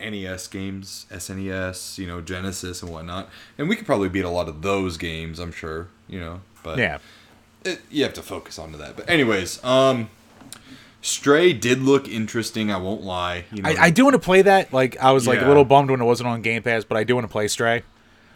NES 0.00 0.46
games, 0.48 1.06
SNES, 1.10 1.98
you 1.98 2.06
know, 2.06 2.20
Genesis 2.20 2.82
and 2.82 2.90
whatnot, 2.92 3.28
and 3.58 3.68
we 3.68 3.76
could 3.76 3.86
probably 3.86 4.08
beat 4.08 4.24
a 4.24 4.30
lot 4.30 4.48
of 4.48 4.62
those 4.62 4.96
games. 4.96 5.38
I'm 5.38 5.52
sure, 5.52 5.88
you 6.08 6.18
know, 6.20 6.40
but 6.62 6.78
yeah, 6.78 6.98
it, 7.64 7.80
you 7.90 8.02
have 8.04 8.14
to 8.14 8.22
focus 8.22 8.58
onto 8.58 8.78
that. 8.78 8.96
But 8.96 9.08
anyways, 9.08 9.62
um, 9.64 10.10
Stray 11.00 11.52
did 11.52 11.80
look 11.80 12.08
interesting. 12.08 12.70
I 12.70 12.76
won't 12.76 13.02
lie. 13.02 13.44
You 13.52 13.62
know, 13.62 13.70
I, 13.70 13.84
I 13.84 13.90
do 13.90 14.04
want 14.04 14.14
to 14.14 14.20
play 14.20 14.42
that. 14.42 14.72
Like 14.72 14.96
I 14.98 15.12
was 15.12 15.26
like 15.26 15.40
a 15.40 15.46
little 15.46 15.64
bummed 15.64 15.90
when 15.90 16.00
it 16.00 16.04
wasn't 16.04 16.28
on 16.28 16.42
Game 16.42 16.62
Pass, 16.62 16.84
but 16.84 16.96
I 16.96 17.04
do 17.04 17.14
want 17.14 17.26
to 17.26 17.32
play 17.32 17.48
Stray. 17.48 17.82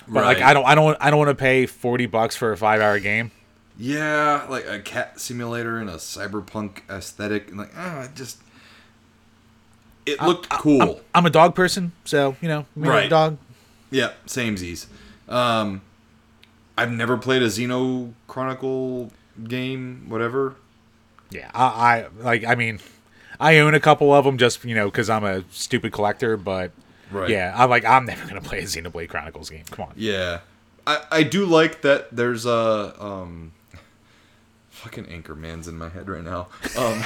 But 0.09 0.24
like 0.24 0.40
I 0.40 0.53
don't 0.55 0.65
I 0.66 0.74
don't 0.74 0.97
I 1.01 1.11
don't 1.11 1.19
want 1.19 1.31
to 1.31 1.35
pay 1.35 1.66
forty 1.66 2.07
bucks 2.07 2.36
for 2.36 2.53
a 2.53 2.57
five 2.57 2.81
hour 2.81 2.98
game. 3.01 3.31
yeah, 3.78 4.47
like 4.48 4.66
a 4.66 4.81
cat 4.81 5.20
simulator 5.20 5.78
and 5.78 5.90
a 5.90 5.94
cyberpunk 5.97 6.89
aesthetic, 6.89 7.48
and 7.48 7.59
like, 7.59 7.70
it 7.77 8.15
just 8.15 8.39
it 10.07 10.23
looked 10.23 10.48
cool. 10.48 10.81
I'm, 10.82 10.94
I'm 11.16 11.27
a 11.27 11.31
dog 11.31 11.55
person, 11.55 11.93
so 12.05 12.36
you 12.40 12.48
know, 12.48 12.61
me 12.77 12.82
and 12.82 12.89
Right. 12.89 13.11
dog. 13.11 13.39
Yeah, 13.90 14.12
samesies. 14.27 14.86
Um, 15.28 15.82
I've 16.78 16.93
never 16.93 17.16
played 17.16 17.43
a 17.43 17.47
Xeno 17.47 18.12
Chronicle 18.28 19.11
game, 19.43 20.07
whatever. 20.09 20.55
Yeah, 21.31 21.51
I, 21.55 21.65
I 21.65 22.07
like. 22.20 22.44
I 22.44 22.55
mean, 22.55 22.81
I 23.40 23.59
own 23.59 23.74
a 23.74 23.81
couple 23.81 24.12
of 24.12 24.24
them 24.24 24.39
just 24.39 24.65
you 24.65 24.74
know 24.74 24.86
because 24.86 25.09
I'm 25.11 25.24
a 25.24 25.44
stupid 25.51 25.93
collector. 25.93 26.36
But 26.36 26.70
Right. 27.11 27.31
yeah, 27.31 27.55
I'm 27.57 27.70
like 27.70 27.85
I'm 27.85 28.05
never 28.05 28.27
gonna 28.27 28.40
play 28.40 28.59
a 28.61 28.62
Xenoblade 28.65 29.09
Chronicles 29.09 29.48
game. 29.51 29.65
Come 29.70 29.86
on. 29.86 29.93
Yeah, 29.97 30.40
I 30.86 31.03
I 31.11 31.23
do 31.23 31.47
like 31.47 31.82
that. 31.82 32.15
There's 32.15 32.47
a 32.47 32.94
um, 33.03 33.53
fucking 34.70 35.05
Anchorman's 35.07 35.69
in 35.69 35.78
my 35.78 35.89
head 35.89 36.09
right 36.09 36.24
now. 36.24 36.48
Um, 36.77 37.03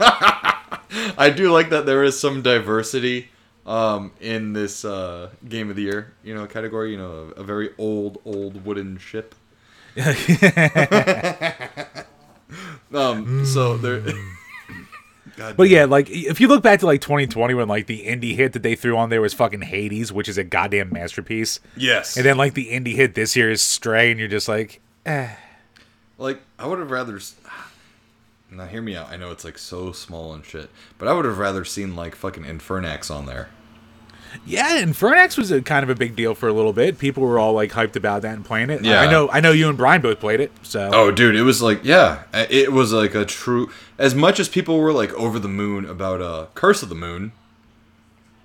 I 1.18 1.32
do 1.34 1.50
like 1.52 1.70
that 1.70 1.86
there 1.86 2.02
is 2.04 2.18
some 2.18 2.42
diversity 2.42 3.28
um 3.66 4.12
in 4.20 4.52
this 4.52 4.84
uh 4.84 5.28
game 5.48 5.68
of 5.70 5.76
the 5.76 5.82
year 5.82 6.12
you 6.22 6.34
know 6.34 6.46
category 6.46 6.92
you 6.92 6.96
know 6.96 7.32
a, 7.36 7.40
a 7.40 7.44
very 7.44 7.70
old 7.78 8.20
old 8.24 8.64
wooden 8.64 8.96
ship 8.98 9.34
um 12.94 13.44
so 13.44 13.76
there 13.76 14.00
God 15.36 15.56
But 15.56 15.68
yeah, 15.68 15.84
like 15.84 16.08
if 16.10 16.40
you 16.40 16.48
look 16.48 16.62
back 16.62 16.80
to 16.80 16.86
like 16.86 17.00
2020 17.00 17.54
when 17.54 17.68
like 17.68 17.86
the 17.86 18.06
indie 18.06 18.34
hit 18.34 18.52
that 18.54 18.62
they 18.62 18.74
threw 18.74 18.96
on 18.96 19.10
there 19.10 19.20
was 19.20 19.34
fucking 19.34 19.62
Hades, 19.62 20.12
which 20.12 20.28
is 20.28 20.38
a 20.38 20.44
goddamn 20.44 20.90
masterpiece, 20.92 21.60
yes 21.76 22.16
and 22.16 22.24
then 22.24 22.36
like 22.36 22.54
the 22.54 22.70
indie 22.70 22.94
hit 22.94 23.14
this 23.14 23.36
year 23.36 23.50
is 23.50 23.60
Stray, 23.60 24.10
and 24.10 24.18
you're 24.18 24.28
just 24.28 24.48
like, 24.48 24.80
eh. 25.04 25.34
Like, 26.18 26.40
I 26.58 26.66
would 26.66 26.78
have 26.78 26.90
rather. 26.90 27.20
Now, 28.50 28.66
hear 28.66 28.80
me 28.82 28.94
out. 28.96 29.10
I 29.10 29.16
know 29.16 29.30
it's 29.32 29.44
like 29.44 29.58
so 29.58 29.92
small 29.92 30.32
and 30.32 30.44
shit, 30.44 30.70
but 30.98 31.08
I 31.08 31.12
would 31.12 31.24
have 31.24 31.38
rather 31.38 31.64
seen 31.64 31.96
like 31.96 32.14
fucking 32.14 32.44
Infernax 32.44 33.10
on 33.14 33.26
there. 33.26 33.48
Yeah, 34.44 34.82
Infernax 34.82 35.38
was 35.38 35.50
a 35.50 35.62
kind 35.62 35.82
of 35.82 35.88
a 35.90 35.94
big 35.94 36.14
deal 36.14 36.34
for 36.34 36.48
a 36.48 36.52
little 36.52 36.72
bit. 36.72 36.98
People 36.98 37.22
were 37.22 37.38
all 37.38 37.52
like 37.54 37.72
hyped 37.72 37.96
about 37.96 38.22
that 38.22 38.34
and 38.34 38.44
playing 38.44 38.70
it. 38.70 38.84
Yeah. 38.84 39.00
I 39.00 39.10
know. 39.10 39.28
I 39.30 39.40
know 39.40 39.50
you 39.52 39.68
and 39.68 39.76
Brian 39.78 40.02
both 40.02 40.20
played 40.20 40.40
it. 40.40 40.52
So 40.62 40.90
Oh, 40.92 41.10
dude, 41.10 41.36
it 41.36 41.42
was 41.42 41.62
like, 41.62 41.80
yeah, 41.84 42.22
it 42.34 42.72
was 42.72 42.92
like 42.92 43.14
a 43.14 43.24
true. 43.24 43.70
As 43.98 44.14
much 44.14 44.38
as 44.38 44.48
people 44.48 44.78
were 44.78 44.92
like 44.92 45.12
over 45.14 45.38
the 45.38 45.48
moon 45.48 45.84
about 45.86 46.20
uh, 46.20 46.46
Curse 46.54 46.82
of 46.82 46.88
the 46.88 46.94
Moon. 46.94 47.32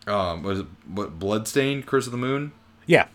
Um, 0.08 0.42
was 0.44 0.60
it 0.62 0.66
what 0.88 1.20
Bloodstained 1.20 1.86
Curse 1.86 2.08
of 2.08 2.12
the 2.12 2.18
Moon? 2.18 2.54
yeah, 2.88 3.08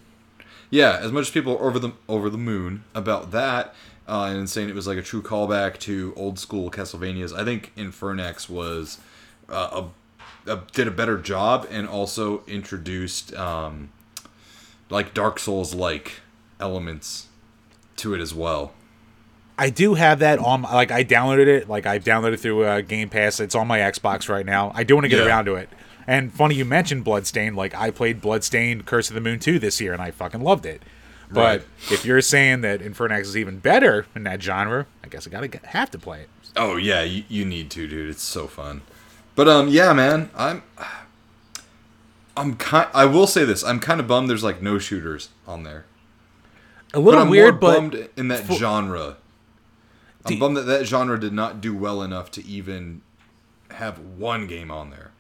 Yeah, 0.71 0.99
as 1.01 1.11
much 1.13 1.23
as 1.23 1.31
people 1.31 1.57
were 1.57 1.67
over 1.67 1.79
the 1.79 1.93
over 2.09 2.31
the 2.31 2.39
moon 2.39 2.85
about 2.95 3.33
that, 3.33 3.75
uh, 4.09 4.29
and 4.31 4.49
saying 4.49 4.69
it 4.69 4.75
was 4.75 4.87
like 4.87 4.99
a 4.99 5.03
true 5.03 5.23
callback 5.23 5.79
to 5.81 6.13
old 6.17 6.39
school 6.39 6.71
Castlevanias, 6.71 7.37
I 7.37 7.45
think 7.45 7.73
Infernax 7.77 8.49
was 8.49 8.99
uh, 9.49 9.83
a, 10.47 10.51
a 10.53 10.63
did 10.73 10.87
a 10.87 10.91
better 10.93 11.19
job 11.19 11.67
and 11.71 11.89
also 11.89 12.43
introduced 12.47 13.35
um, 13.35 13.91
like 14.91 15.15
Dark 15.15 15.39
Souls 15.39 15.75
like 15.75 16.21
elements 16.61 17.27
to 17.97 18.15
it 18.15 18.21
as 18.21 18.35
well. 18.35 18.73
I 19.59 19.71
do 19.71 19.95
have 19.95 20.19
that 20.19 20.39
on. 20.39 20.63
Like 20.63 20.91
I 20.91 21.03
downloaded 21.03 21.47
it. 21.47 21.69
Like 21.69 21.87
I 21.87 21.99
downloaded 21.99 22.35
it 22.35 22.41
through 22.41 22.65
uh, 22.65 22.81
Game 22.83 23.09
Pass. 23.09 23.41
It's 23.41 23.55
on 23.55 23.67
my 23.67 23.79
Xbox 23.79 24.29
right 24.29 24.45
now. 24.45 24.71
I 24.75 24.85
do 24.85 24.95
want 24.95 25.07
to 25.07 25.09
get 25.09 25.19
Yeah. 25.19 25.27
around 25.27 25.47
to 25.47 25.55
it. 25.55 25.71
And 26.07 26.33
funny 26.33 26.55
you 26.55 26.65
mentioned 26.65 27.05
Bloodstain. 27.05 27.55
Like 27.57 27.75
I 27.75 27.91
played 27.91 28.21
Bloodstain 28.21 28.83
Curse 28.83 29.09
of 29.09 29.15
the 29.15 29.21
Moon 29.21 29.39
2 29.39 29.59
this 29.59 29.81
year, 29.81 29.93
and 29.95 30.03
I 30.03 30.11
fucking 30.11 30.43
loved 30.43 30.67
it. 30.67 30.83
But 31.31 31.41
Right. 31.41 31.63
if 31.91 32.05
you're 32.05 32.21
saying 32.21 32.61
that 32.61 32.81
Infernax 32.81 33.23
is 33.23 33.37
even 33.37 33.59
better 33.59 34.07
in 34.15 34.23
that 34.25 34.43
genre, 34.43 34.87
I 35.05 35.09
guess 35.09 35.27
I 35.27 35.31
gotta 35.31 35.61
have 35.69 35.91
to 35.91 35.99
play 35.99 36.21
it. 36.23 36.29
Oh 36.57 36.77
yeah, 36.77 37.03
you, 37.03 37.25
you 37.29 37.45
need 37.45 37.71
to, 37.73 37.87
dude. 37.89 38.09
It's 38.11 38.23
so 38.23 38.47
fun. 38.47 38.83
But 39.35 39.49
um, 39.49 39.69
yeah, 39.69 39.93
man, 39.93 40.31
I'm 40.37 40.63
I'm 42.37 42.57
kind. 42.57 42.89
I 42.95 43.07
will 43.07 43.27
say 43.27 43.45
this: 43.45 43.65
I'm 43.65 43.81
kind 43.81 44.01
of 44.01 44.07
bummed. 44.07 44.29
There's 44.31 44.45
like 44.45 44.61
no 44.63 44.79
shooters 44.79 45.31
on 45.47 45.63
there. 45.63 45.85
A 46.95 46.99
little 47.01 47.21
but 47.21 47.25
I'm 47.25 47.31
weird, 47.31 47.55
more 47.55 47.61
but 47.61 47.77
bummed 47.77 48.09
in 48.17 48.29
that 48.29 48.45
genre. 48.53 49.17
I'm 50.25 50.35
Do- 50.35 50.39
bummed 50.41 50.57
that 50.57 50.63
that 50.63 50.87
genre 50.87 51.19
did 51.19 51.33
not 51.33 51.61
do 51.61 51.75
well 51.77 52.03
enough 52.03 52.31
to 52.33 52.47
even 52.47 53.03
have 53.73 53.99
one 53.99 54.47
game 54.47 54.71
on 54.71 54.91
there. 54.91 55.11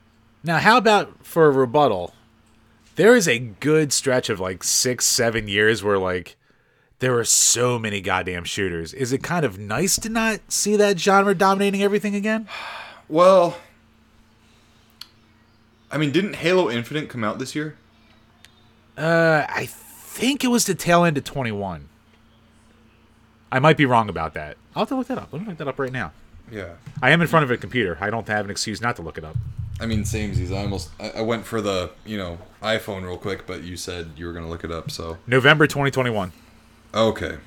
Now, 0.45 0.59
how 0.59 0.77
about 0.77 1.25
for 1.27 1.47
a 1.47 1.51
rebuttal? 1.51 2.15
There 2.97 3.15
is 3.15 3.29
a 3.29 3.39
good 3.39 3.93
stretch 3.93 4.31
of 4.31 4.41
like 4.41 4.65
six, 4.65 5.05
seven 5.05 5.49
years 5.49 5.85
where 5.85 5.99
like 5.99 6.37
there 6.99 7.13
were 7.13 7.25
so 7.25 7.79
many 7.79 8.01
goddamn 8.01 8.45
shooters. 8.45 8.95
Is 8.95 9.13
it 9.13 9.23
kind 9.23 9.45
of 9.45 9.59
nice 9.59 9.97
to 9.97 10.09
not 10.09 10.41
see 10.49 10.77
that 10.77 10.99
genre 10.99 11.35
dominating 11.35 11.83
everything 11.83 12.15
again? 12.15 12.49
Well, 13.09 13.57
I 15.93 15.97
mean, 15.97 16.11
didn't 16.11 16.35
Halo 16.35 16.69
Infinite 16.69 17.09
come 17.09 17.23
out 17.23 17.39
this 17.39 17.55
year? 17.55 17.77
Uh, 18.99 19.47
I 19.49 19.67
think 19.67 20.43
it 20.43 20.49
was 20.49 20.67
the 20.67 20.75
tail 20.75 21.05
end 21.05 21.17
of 21.17 21.23
21. 21.23 21.89
I 23.53 23.59
might 23.61 23.77
be 23.77 23.87
wrong 23.87 24.09
about 24.09 24.35
that. 24.35 24.57
I'll 24.75 24.81
have 24.81 24.89
to 24.89 24.97
look 24.97 25.07
that 25.07 25.19
up. 25.19 25.33
Let 25.33 25.43
me 25.43 25.47
look 25.47 25.59
that 25.59 25.69
up 25.69 25.79
right 25.79 25.93
now. 25.93 26.11
Yeah. 26.51 26.75
I 27.03 27.11
am 27.11 27.21
in 27.21 27.27
front 27.29 27.45
of 27.45 27.51
a 27.51 27.57
computer. 27.57 27.99
I 28.01 28.11
don't 28.11 28.27
have 28.29 28.45
an 28.45 28.51
excuse 28.51 28.81
not 28.81 28.97
to 28.97 29.03
look 29.03 29.19
it 29.19 29.25
up. 29.25 29.37
I 29.81 29.87
mean, 29.87 30.05
same 30.05 30.33
samesies. 30.33 30.57
I 30.57 30.63
almost 30.63 30.91
I, 30.99 31.11
I 31.17 31.21
went 31.21 31.45
for 31.45 31.61
the 31.61 31.91
you 32.05 32.17
know 32.17 32.39
iPhone 32.63 33.03
real 33.05 33.19
quick, 33.19 33.47
but 33.47 33.63
you 33.63 33.77
said 33.77 34.13
you 34.17 34.27
were 34.27 34.33
gonna 34.33 34.49
look 34.49 34.65
it 34.65 34.71
up, 34.71 34.91
so 34.91 35.19
November 35.27 35.67
2021. 35.67 36.33
okay. 36.95 37.39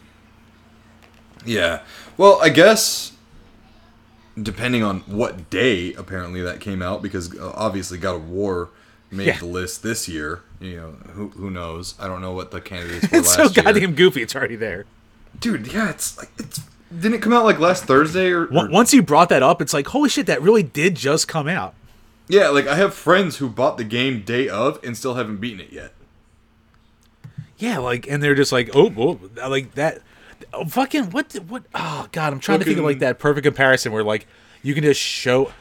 Yeah. 1.46 1.82
Well, 2.18 2.40
I 2.42 2.50
guess 2.50 3.14
depending 4.42 4.84
on 4.84 5.00
what 5.02 5.50
day 5.50 5.94
apparently 5.94 6.42
that 6.42 6.60
came 6.60 6.82
out, 6.82 7.02
because 7.02 7.38
uh, 7.38 7.52
obviously 7.56 7.98
God 7.98 8.16
of 8.18 8.30
War 8.30 8.70
made 9.12 9.28
Yeah. 9.28 9.40
the 9.40 9.46
list 9.46 9.82
this 9.84 10.08
year. 10.08 10.42
You 10.60 10.76
know, 10.78 10.92
who 11.14 11.30
who 11.30 11.50
knows? 11.50 11.96
I 12.00 12.08
don't 12.08 12.22
know 12.22 12.34
what 12.34 12.52
the 12.52 12.60
candidates 12.62 13.04
were 13.12 13.18
It's 13.20 13.38
last 13.38 13.54
so 13.56 13.62
year. 13.62 13.64
goddamn 13.74 13.96
goofy. 13.96 14.22
It's 14.22 14.36
already 14.36 14.56
there. 14.58 14.86
Dude, 15.40 15.72
yeah, 15.74 15.90
it's 15.90 16.18
like 16.18 16.30
it's 16.38 16.60
didn't 16.92 17.16
it 17.16 17.22
come 17.22 17.34
out 17.34 17.46
like 17.46 17.60
last 17.60 17.86
Thursday 17.86 18.32
or, 18.32 18.46
or 18.46 18.70
Once 18.70 18.94
you 18.94 19.02
brought 19.04 19.30
that 19.30 19.44
up, 19.44 19.62
it's 19.62 19.74
like, 19.74 19.88
holy 19.88 20.10
shit, 20.10 20.26
that 20.26 20.42
really 20.42 20.64
did 20.64 20.96
just 20.96 21.28
come 21.28 21.48
out. 21.48 21.76
yeah, 22.28 22.50
like 22.50 22.68
I 22.68 22.76
have 22.76 22.94
friends 22.94 23.38
who 23.38 23.50
bought 23.50 23.78
the 23.78 23.84
game 23.84 24.22
day 24.24 24.50
of 24.50 24.84
and 24.84 24.98
still 24.98 25.16
haven't 25.16 25.38
beaten 25.38 25.60
it 25.60 25.72
yet. 25.72 25.94
Yeah, 27.58 27.80
like, 27.80 28.08
and 28.08 28.24
they're 28.24 28.36
just 28.36 28.52
like, 28.52 28.70
oh, 28.74 28.94
oh 28.98 29.20
like 29.50 29.76
that. 29.76 30.02
Oh, 30.54 30.66
fucking 30.66 31.12
what? 31.12 31.34
What? 31.48 31.64
Oh 31.76 32.08
god, 32.12 32.34
I'm 32.34 32.40
trying 32.40 32.60
to 32.60 32.66
think 32.66 32.78
of 32.78 32.86
like 32.86 33.00
that 33.00 33.20
perfect 33.20 33.44
comparison 33.44 33.92
where 33.92 34.04
like 34.04 34.26
you 34.64 34.74
can 34.74 34.84
just 34.84 35.00
show, 35.00 35.52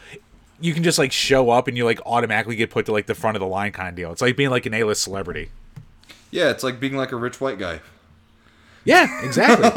you 0.61 0.73
can 0.73 0.83
just 0.83 0.99
like 0.99 1.13
show 1.13 1.51
up 1.51 1.67
and 1.69 1.77
you 1.77 1.85
like 1.85 2.01
automatically 2.07 2.57
get 2.57 2.71
put 2.71 2.87
to 2.87 2.93
like 2.93 3.07
the 3.07 3.15
front 3.15 3.37
of 3.37 3.41
the 3.41 3.47
line 3.47 3.73
kind 3.73 3.89
of 3.89 3.97
deal. 3.97 4.13
It's 4.13 4.23
like 4.23 4.37
being 4.37 4.51
like 4.51 4.65
an 4.67 4.75
A-list 4.75 5.03
celebrity. 5.03 5.51
Yeah, 6.31 6.51
it's 6.51 6.63
like 6.63 6.79
being 6.79 6.97
like 6.97 7.13
a 7.13 7.17
rich 7.17 7.41
white 7.41 7.59
guy. 7.59 7.81
Yeah, 8.89 9.25
exactly. 9.25 9.69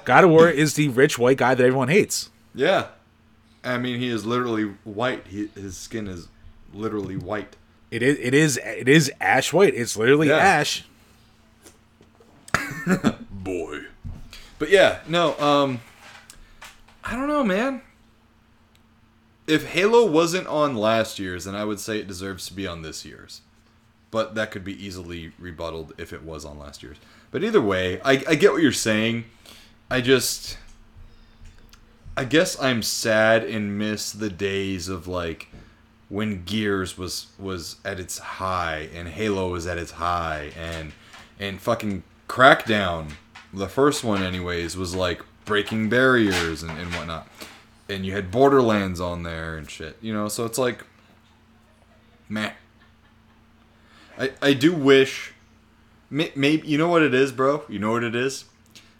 God 0.04 0.24
of 0.24 0.30
War 0.30 0.48
is 0.48 0.74
the 0.74 0.88
rich 0.88 1.18
white 1.18 1.36
guy 1.36 1.54
that 1.54 1.62
everyone 1.62 1.88
hates. 1.88 2.30
Yeah. 2.54 2.86
I 3.62 3.78
mean, 3.78 3.98
he 4.00 4.08
is 4.08 4.24
literally 4.24 4.64
white. 4.84 5.26
He, 5.26 5.48
his 5.54 5.76
skin 5.76 6.06
is 6.08 6.28
literally 6.72 7.16
white. 7.16 7.56
It 7.90 8.02
is. 8.02 8.18
It 8.18 8.32
is. 8.34 8.56
It 8.64 8.88
is 8.88 9.12
ash 9.20 9.52
white. 9.52 9.74
It's 9.74 9.96
literally 9.96 10.28
Yeah. 10.28 10.36
ash. 10.38 10.84
Boy. 13.30 13.82
But 14.58 14.70
yeah, 14.70 15.00
no, 15.06 15.38
um 15.38 15.80
I 17.04 17.14
don't 17.14 17.28
know, 17.28 17.44
man. 17.44 17.82
If 19.46 19.66
Halo 19.66 20.04
wasn't 20.06 20.48
on 20.48 20.74
last 20.74 21.18
year's, 21.20 21.44
then 21.44 21.54
I 21.54 21.64
would 21.64 21.78
say 21.78 21.98
it 21.98 22.08
deserves 22.08 22.46
to 22.48 22.54
be 22.54 22.66
on 22.66 22.82
this 22.82 23.04
year's. 23.04 23.42
But 24.10 24.34
that 24.34 24.50
could 24.50 24.64
be 24.64 24.84
easily 24.84 25.32
rebutted 25.38 25.92
if 25.98 26.12
it 26.12 26.22
was 26.22 26.44
on 26.44 26.58
last 26.58 26.82
year's. 26.82 26.96
But 27.30 27.42
either 27.42 27.60
way, 27.60 28.00
I, 28.02 28.22
I 28.28 28.34
get 28.34 28.52
what 28.52 28.62
you're 28.62 28.72
saying. 28.72 29.24
I 29.90 30.00
just 30.00 30.58
I 32.16 32.24
guess 32.24 32.60
I'm 32.60 32.82
sad 32.82 33.44
and 33.44 33.78
miss 33.78 34.10
the 34.10 34.30
days 34.30 34.88
of 34.88 35.06
like 35.06 35.48
when 36.08 36.44
Gears 36.44 36.96
was 36.96 37.26
was 37.38 37.76
at 37.84 38.00
its 38.00 38.18
high 38.18 38.88
and 38.94 39.08
Halo 39.08 39.50
was 39.50 39.66
at 39.66 39.76
its 39.76 39.92
high 39.92 40.52
and 40.56 40.92
and 41.38 41.60
fucking 41.60 42.02
Crackdown, 42.28 43.12
the 43.52 43.68
first 43.68 44.02
one 44.02 44.22
anyways, 44.22 44.76
was 44.76 44.94
like 44.94 45.22
breaking 45.44 45.88
barriers 45.88 46.62
and, 46.62 46.76
and 46.78 46.92
whatnot. 46.94 47.28
And 47.88 48.04
you 48.04 48.12
had 48.12 48.30
Borderlands 48.30 49.00
on 49.00 49.22
there 49.22 49.56
and 49.56 49.70
shit. 49.70 49.96
You 50.00 50.12
know, 50.12 50.28
so 50.28 50.44
it's 50.44 50.58
like 50.58 50.84
meh. 52.28 52.52
I 54.18 54.32
I 54.42 54.52
do 54.52 54.72
wish 54.72 55.32
maybe 56.10 56.66
you 56.66 56.78
know 56.78 56.88
what 56.88 57.02
it 57.02 57.14
is, 57.14 57.32
bro? 57.32 57.64
You 57.68 57.78
know 57.78 57.92
what 57.92 58.04
it 58.04 58.14
is? 58.14 58.44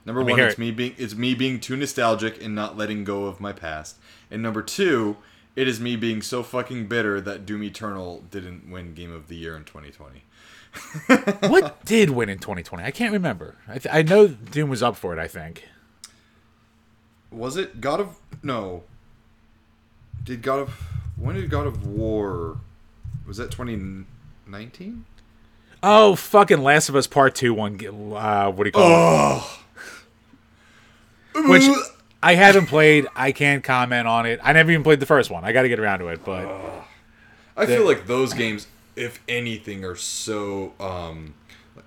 Number 0.05 0.21
Let 0.23 0.31
one, 0.31 0.39
hear 0.39 0.47
it's 0.49 0.55
it. 0.55 0.61
me 0.61 0.71
being 0.71 0.95
it's 0.99 1.15
me 1.15 1.35
being 1.35 1.61
too 1.61 1.77
nostalgic 1.77 2.43
and 2.43 2.55
not 2.55 2.77
letting 2.77 3.05
go 3.05 3.27
of 3.27 3.41
my 3.41 3.53
past. 3.53 3.97
And 4.31 4.43
number 4.43 4.63
two, 4.63 5.17
it 5.57 5.67
is 5.67 5.81
me 5.81 5.97
being 5.97 6.23
so 6.23 6.43
fucking 6.43 6.87
bitter 6.87 7.21
that 7.21 7.47
Doom 7.47 7.63
Eternal 7.63 8.23
didn't 8.31 8.71
win 8.71 8.95
Game 8.95 9.13
of 9.13 9.29
the 9.29 9.37
Year 9.37 9.57
in 9.57 9.65
2020. 9.65 10.23
what 11.49 11.85
did 11.85 12.11
win 12.11 12.29
in 12.29 12.39
2020? 12.39 12.85
I 12.85 12.91
can't 12.91 13.13
remember. 13.13 13.57
I, 13.67 13.79
th- 13.79 13.95
I 13.95 14.03
know 14.03 14.29
Doom 14.29 14.69
was 14.69 14.83
up 14.83 14.97
for 14.97 15.13
it. 15.13 15.19
I 15.19 15.27
think. 15.27 15.65
Was 17.31 17.57
it 17.57 17.81
God 17.81 18.01
of 18.01 18.19
No. 18.43 18.85
Did 20.23 20.43
God 20.43 20.61
of 20.61 20.69
when 21.17 21.35
did 21.37 21.51
God 21.51 21.67
of 21.67 21.87
War 21.87 22.59
was 23.27 23.39
that 23.39 23.51
2019? 24.47 25.05
Oh, 25.83 26.15
fucking 26.17 26.63
Last 26.63 26.89
of 26.89 26.97
Us 26.97 27.07
Part 27.07 27.35
Two 27.35 27.53
one. 27.55 27.79
Uh, 27.85 28.51
what 28.51 28.65
do 28.65 28.69
you 28.69 28.73
call 28.73 28.83
Oh. 28.85 29.61
it? 31.35 31.49
Which 31.49 31.65
I 32.23 32.35
haven't 32.35 32.67
played. 32.67 33.07
I 33.15 33.33
can't 33.33 33.63
comment 33.63 34.09
on 34.09 34.25
it. 34.27 34.41
I 34.43 34.53
never 34.55 34.71
even 34.71 34.83
played 34.83 35.01
the 35.01 35.07
first 35.07 35.31
one. 35.31 35.45
I 35.45 35.53
got 35.53 35.63
to 35.63 35.69
get 35.69 35.79
around 35.79 35.99
to 35.99 36.09
it, 36.09 36.25
but 36.25 36.47
I 37.57 37.67
feel 37.67 37.85
like 37.85 38.07
those 38.07 38.33
games, 38.33 38.67
if 38.97 39.21
anything, 39.29 39.85
are 39.85 39.97
so 39.97 40.73
um 40.81 41.35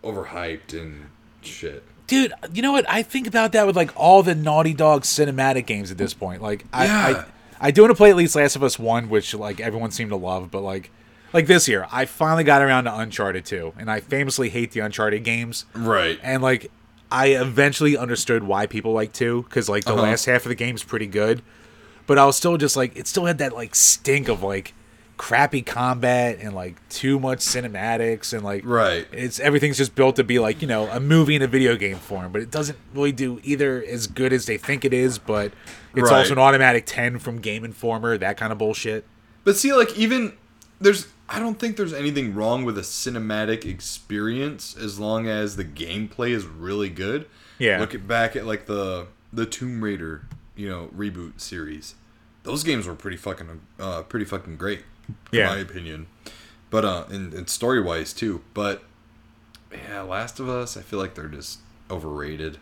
overhyped 0.03 0.80
and 0.80 1.10
shit. 1.41 1.84
dude, 2.07 2.31
you 2.53 2.61
know 2.61 2.72
what? 2.72 2.86
I 2.90 3.02
think 3.02 3.26
about 3.27 3.52
that 3.53 3.65
with 3.68 3.76
like 3.76 3.91
all 3.95 4.22
the 4.23 4.36
Naughty 4.36 4.73
Dog 4.73 5.02
cinematic 5.03 5.65
games 5.65 5.90
at 5.91 5.98
this 5.98 6.14
point. 6.14 6.41
Like, 6.41 6.65
I, 6.72 6.86
Yeah. 6.86 7.23
I, 7.60 7.68
I 7.68 7.72
do 7.72 7.81
want 7.81 7.91
to 7.91 7.95
play 7.95 8.11
at 8.11 8.15
least 8.15 8.36
Last 8.36 8.56
of 8.56 8.64
Us 8.64 8.77
One, 8.80 9.10
which 9.10 9.34
like 9.34 9.60
everyone 9.60 9.90
seemed 9.91 10.11
to 10.11 10.15
love, 10.15 10.52
but 10.52 10.61
like, 10.61 10.91
like 11.34 11.47
this 11.47 11.68
year, 11.68 11.88
I 11.91 12.06
finally 12.06 12.43
got 12.43 12.61
around 12.61 12.85
to 12.85 12.95
Uncharted 12.97 13.45
Two, 13.45 13.73
and 13.77 13.89
I 13.89 13.99
famously 13.99 14.49
hate 14.49 14.72
the 14.72 14.80
Uncharted 14.81 15.23
games, 15.23 15.65
Right. 15.73 16.19
and 16.23 16.41
like, 16.43 16.72
I 17.11 17.27
eventually 17.30 17.97
understood 17.97 18.43
why 18.43 18.65
people 18.68 18.93
like 18.93 19.14
two, 19.14 19.43
because 19.43 19.68
like 19.69 19.84
the 19.85 19.93
Uh-huh. 19.93 20.03
last 20.03 20.26
half 20.26 20.45
of 20.45 20.49
the 20.49 20.56
game's 20.56 20.84
pretty 20.84 21.07
good, 21.07 21.41
but 22.07 22.18
I 22.18 22.26
was 22.26 22.35
still 22.35 22.57
just 22.57 22.76
like, 22.77 22.95
it 22.95 23.07
still 23.07 23.26
had 23.26 23.38
that 23.39 23.53
like 23.53 23.73
stink 23.76 24.27
of 24.27 24.43
like 24.43 24.73
crappy 25.18 25.61
combat 25.61 26.38
and 26.39 26.56
like 26.56 26.76
too 26.88 27.19
much 27.19 27.39
cinematics 27.39 28.31
and 28.31 28.41
like 28.41 28.61
Right. 28.65 29.06
it's 29.11 29.38
everything's 29.41 29.76
just 29.76 29.93
built 29.93 30.15
to 30.15 30.23
be 30.23 30.39
like 30.39 30.61
you 30.61 30.68
know 30.69 30.88
a 30.88 31.01
movie 31.01 31.35
in 31.35 31.41
a 31.41 31.47
video 31.47 31.76
game 31.76 31.97
form 31.97 32.31
but 32.31 32.41
it 32.41 32.49
doesn't 32.49 32.77
really 32.93 33.11
do 33.11 33.41
either 33.43 33.84
as 33.85 34.07
good 34.07 34.31
as 34.31 34.45
they 34.45 34.57
think 34.57 34.85
it 34.85 34.93
is 34.93 35.18
but 35.19 35.51
it's 35.93 36.10
Right. 36.10 36.19
also 36.19 36.31
an 36.31 36.39
automatic 36.39 36.85
10 36.85 37.19
from 37.19 37.39
game 37.41 37.65
informer 37.65 38.18
that 38.18 38.38
kind 38.38 38.53
of 38.53 38.57
bullshit 38.60 39.03
But 39.43 39.57
see, 39.57 39.73
like 39.73 39.93
even 39.97 40.31
there's, 40.80 41.06
I 41.31 41.38
don't 41.39 41.60
think 41.60 41.77
there's 41.77 41.93
anything 41.93 42.34
wrong 42.34 42.65
with 42.65 42.77
a 42.77 42.81
cinematic 42.81 43.64
experience 43.65 44.76
as 44.76 44.99
long 44.99 45.27
as 45.27 45.56
the 45.57 45.64
gameplay 45.65 46.31
is 46.31 46.45
really 46.45 46.89
good. 46.89 47.27
Yeah. 47.60 47.80
Look 47.80 47.93
at 47.93 48.07
back 48.07 48.35
at 48.35 48.45
like 48.45 48.65
the 48.65 49.07
the 49.31 49.45
Tomb 49.45 49.84
Raider, 49.84 50.23
you 50.56 50.68
know, 50.68 50.89
reboot 50.95 51.39
series. 51.39 51.93
Those 52.43 52.64
games 52.64 52.88
were 52.88 52.95
pretty 52.95 53.18
fucking, 53.18 53.61
uh, 53.80 54.01
pretty 54.03 54.26
fucking 54.26 54.56
great, 54.57 54.80
in 55.31 55.39
Yeah. 55.39 55.49
my 55.49 55.57
opinion. 55.57 56.07
But 56.72 56.84
uh, 56.85 57.06
and, 57.11 57.34
and 57.34 57.47
story 57.49 57.80
wise 57.81 58.11
too. 58.14 58.41
But 58.56 58.81
yeah, 59.72 60.01
Last 60.01 60.39
of 60.39 60.49
Us, 60.49 60.76
I 60.77 60.81
feel 60.81 60.97
like 60.99 61.14
they're 61.14 61.27
just 61.27 61.60
overrated. 61.91 62.57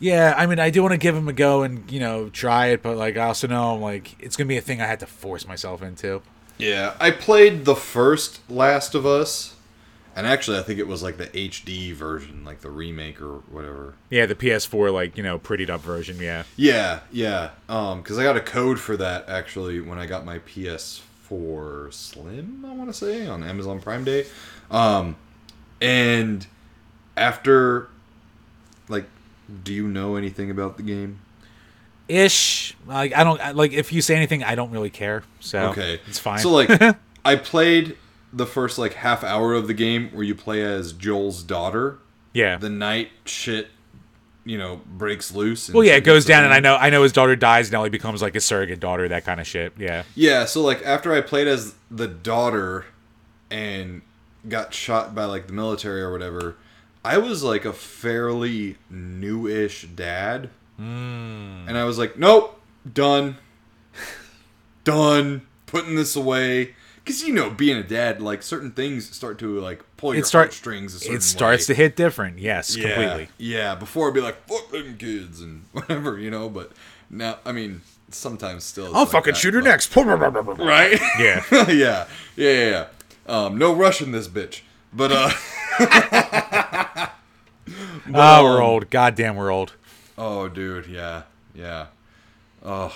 yeah 0.00 0.34
i 0.36 0.46
mean 0.46 0.58
i 0.58 0.70
do 0.70 0.82
want 0.82 0.92
to 0.92 0.98
give 0.98 1.14
them 1.14 1.28
a 1.28 1.32
go 1.32 1.62
and 1.62 1.90
you 1.90 2.00
know 2.00 2.28
try 2.30 2.66
it 2.68 2.82
but 2.82 2.96
like 2.96 3.16
i 3.16 3.24
also 3.26 3.46
know 3.46 3.74
I'm 3.76 3.80
like 3.80 4.16
it's 4.18 4.36
gonna 4.36 4.48
be 4.48 4.56
a 4.56 4.60
thing 4.60 4.80
i 4.80 4.86
had 4.86 5.00
to 5.00 5.06
force 5.06 5.46
myself 5.46 5.82
into 5.82 6.20
Yeah, 6.58 6.94
I 7.00 7.10
played 7.10 7.64
the 7.64 7.74
first 7.74 8.40
Last 8.50 8.94
of 8.94 9.04
Us, 9.04 9.54
and 10.16 10.26
actually, 10.26 10.58
I 10.58 10.62
think 10.62 10.78
it 10.78 10.86
was 10.86 11.02
like 11.02 11.16
the 11.16 11.26
HD 11.26 11.92
version, 11.92 12.44
like 12.44 12.60
the 12.60 12.70
remake 12.70 13.20
or 13.20 13.38
whatever. 13.50 13.94
yeah 14.10 14.26
the 14.26 14.34
ps4 14.36 14.92
like 14.92 15.16
you 15.16 15.22
know 15.24 15.38
prettied 15.38 15.68
up 15.70 15.80
version 15.80 16.16
yeah 16.20 16.44
Yeah, 16.56 17.00
yeah. 17.10 17.50
Um, 17.68 18.00
because 18.02 18.18
I 18.18 18.22
got 18.22 18.36
a 18.36 18.40
code 18.40 18.78
for 18.78 18.96
that 18.96 19.28
actually 19.28 19.80
when 19.80 19.98
I 19.98 20.06
got 20.06 20.24
my 20.24 20.38
PS4 20.38 21.92
Slim, 21.92 22.64
I 22.64 22.72
want 22.72 22.88
to 22.90 22.94
say, 22.94 23.26
on 23.26 23.42
Amazon 23.42 23.80
Prime 23.80 24.04
Day. 24.04 24.26
Um, 24.70 25.16
and 25.80 26.46
after, 27.16 27.88
like, 28.88 29.06
do 29.64 29.72
you 29.74 29.88
know 29.88 30.16
anything 30.16 30.50
about 30.50 30.76
the 30.76 30.82
game? 30.84 31.18
Ish 32.08 32.76
like 32.86 33.14
i 33.16 33.24
don't 33.24 33.56
like 33.56 33.72
if 33.72 33.92
you 33.92 34.02
say 34.02 34.14
anything 34.14 34.44
i 34.44 34.54
don't 34.54 34.70
really 34.70 34.90
care 34.90 35.22
so 35.40 35.70
Okay, 35.70 36.00
it's 36.06 36.18
fine 36.18 36.38
So 36.38 36.50
like, 36.50 36.68
I 37.24 37.36
played 37.36 37.96
the 38.32 38.46
first 38.46 38.78
like 38.78 38.94
half 38.94 39.24
hour 39.24 39.54
of 39.54 39.66
the 39.68 39.74
game 39.74 40.10
where 40.12 40.22
you 40.24 40.34
play 40.34 40.62
as 40.62 40.92
Joel's 40.92 41.42
daughter. 41.42 41.98
yeah 42.32 42.56
The 42.58 42.68
night 42.68 43.10
shit, 43.24 43.68
you 44.44 44.58
know, 44.58 44.80
breaks 44.86 45.32
loose. 45.32 45.68
and 45.68 45.74
well 45.76 45.84
yeah 45.86 45.94
it 45.94 46.04
goes 46.04 46.24
down 46.26 46.44
and 46.44 46.52
i 46.52 46.60
know 46.60 46.76
i 46.76 46.90
know 46.90 47.02
his 47.02 47.12
daughter 47.12 47.36
dies 47.36 47.68
and 47.68 47.74
ellie 47.74 47.88
becomes 47.90 48.20
like 48.20 48.34
a 48.36 48.40
surrogate 48.40 48.80
daughter 48.80 49.08
that 49.08 49.24
kind 49.24 49.40
of 49.40 49.46
shit 49.46 49.72
yeah 49.78 50.02
Yeah, 50.14 50.44
so 50.44 50.60
like 50.62 50.82
after 50.84 51.12
I 51.14 51.20
played 51.22 51.48
as 51.48 51.74
the 51.90 52.08
daughter 52.08 52.84
and 53.50 54.02
got 54.48 54.74
shot 54.74 55.14
by 55.14 55.24
like 55.24 55.46
the 55.46 55.52
military 55.54 56.02
or 56.02 56.12
whatever, 56.12 56.56
I 57.04 57.16
was 57.18 57.42
like 57.42 57.64
a 57.64 57.72
fairly 57.72 58.76
newish 58.90 59.86
dad. 59.94 60.50
Hmm. 60.76 61.66
And 61.68 61.76
I 61.78 61.84
was 61.84 61.98
like, 61.98 62.18
nope, 62.18 62.60
done. 62.92 63.36
done. 64.84 65.42
Putting 65.66 65.94
this 65.96 66.16
away. 66.16 66.74
Because, 67.04 67.22
you 67.22 67.34
know, 67.34 67.50
being 67.50 67.76
a 67.76 67.82
dad, 67.82 68.22
like 68.22 68.42
certain 68.42 68.70
things 68.72 69.14
start 69.14 69.38
to 69.40 69.60
like 69.60 69.82
pull 69.98 70.14
your 70.14 70.22
it 70.22 70.26
start 70.26 70.46
heartstrings 70.46 70.94
a 70.94 70.98
certain 71.00 71.16
it 71.16 71.22
starts 71.22 71.68
way. 71.68 71.74
to 71.74 71.80
hit 71.82 71.96
different 71.96 72.38
yes 72.38 72.74
yeah, 72.76 72.84
completely 72.88 73.28
Yeah, 73.36 73.74
before 73.74 74.08
I'd 74.08 74.14
be 74.14 74.20
like, 74.22 74.46
fuck 74.48 74.70
them 74.70 74.96
kids 74.96 75.40
and 75.42 75.64
whatever, 75.72 76.18
you 76.18 76.30
know, 76.30 76.48
but 76.48 76.72
now, 77.10 77.38
I 77.44 77.52
mean, 77.52 77.82
sometimes 78.10 78.64
still. 78.64 78.86
i'll 78.96 79.02
like 79.02 79.10
fucking 79.12 79.32
that, 79.34 79.38
shoot 79.38 79.52
her 79.54 79.60
but- 79.60 79.68
next 79.68 79.92
Right? 79.94 80.98
Yeah. 81.18 81.44
yeah, 81.52 81.68
yeah, 81.70 82.06
yeah, 82.36 82.70
yeah. 82.70 82.86
Um, 83.26 83.58
no 83.58 83.74
rushing 83.74 84.12
this 84.12 84.26
bitch. 84.28 84.62
But 84.92 85.12
uh 85.12 85.30
oh 88.14 88.44
we're 88.44 88.62
old 88.62 88.90
goddamn 88.90 89.36
we're 89.36 89.50
old 89.50 89.74
oh 90.16 90.48
dude, 90.48 90.86
yeah. 90.86 91.22
Yeah. 91.54 91.86
Oh. 92.64 92.94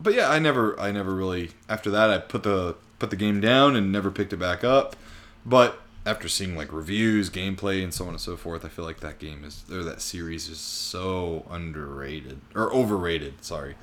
But 0.00 0.14
yeah, 0.14 0.30
I 0.30 0.38
never 0.38 0.78
I 0.78 0.90
never 0.92 1.14
really 1.14 1.50
after 1.68 1.90
that 1.90 2.10
I 2.10 2.18
put 2.18 2.42
the 2.42 2.76
put 2.98 3.10
the 3.10 3.16
game 3.16 3.40
down 3.40 3.76
and 3.76 3.90
never 3.90 4.10
picked 4.10 4.32
it 4.32 4.38
back 4.38 4.62
up. 4.64 4.96
But 5.44 5.80
after 6.06 6.28
seeing 6.28 6.56
like 6.56 6.72
reviews, 6.72 7.30
gameplay 7.30 7.82
and 7.82 7.92
so 7.92 8.04
on 8.04 8.10
and 8.10 8.20
so 8.20 8.36
forth, 8.36 8.64
I 8.64 8.68
feel 8.68 8.84
like 8.84 9.00
that 9.00 9.18
game 9.18 9.44
is 9.44 9.64
or 9.70 9.82
that 9.84 10.00
series 10.00 10.48
is 10.48 10.58
so 10.58 11.46
underrated 11.50 12.40
or 12.54 12.72
overrated, 12.72 13.44
sorry. 13.44 13.74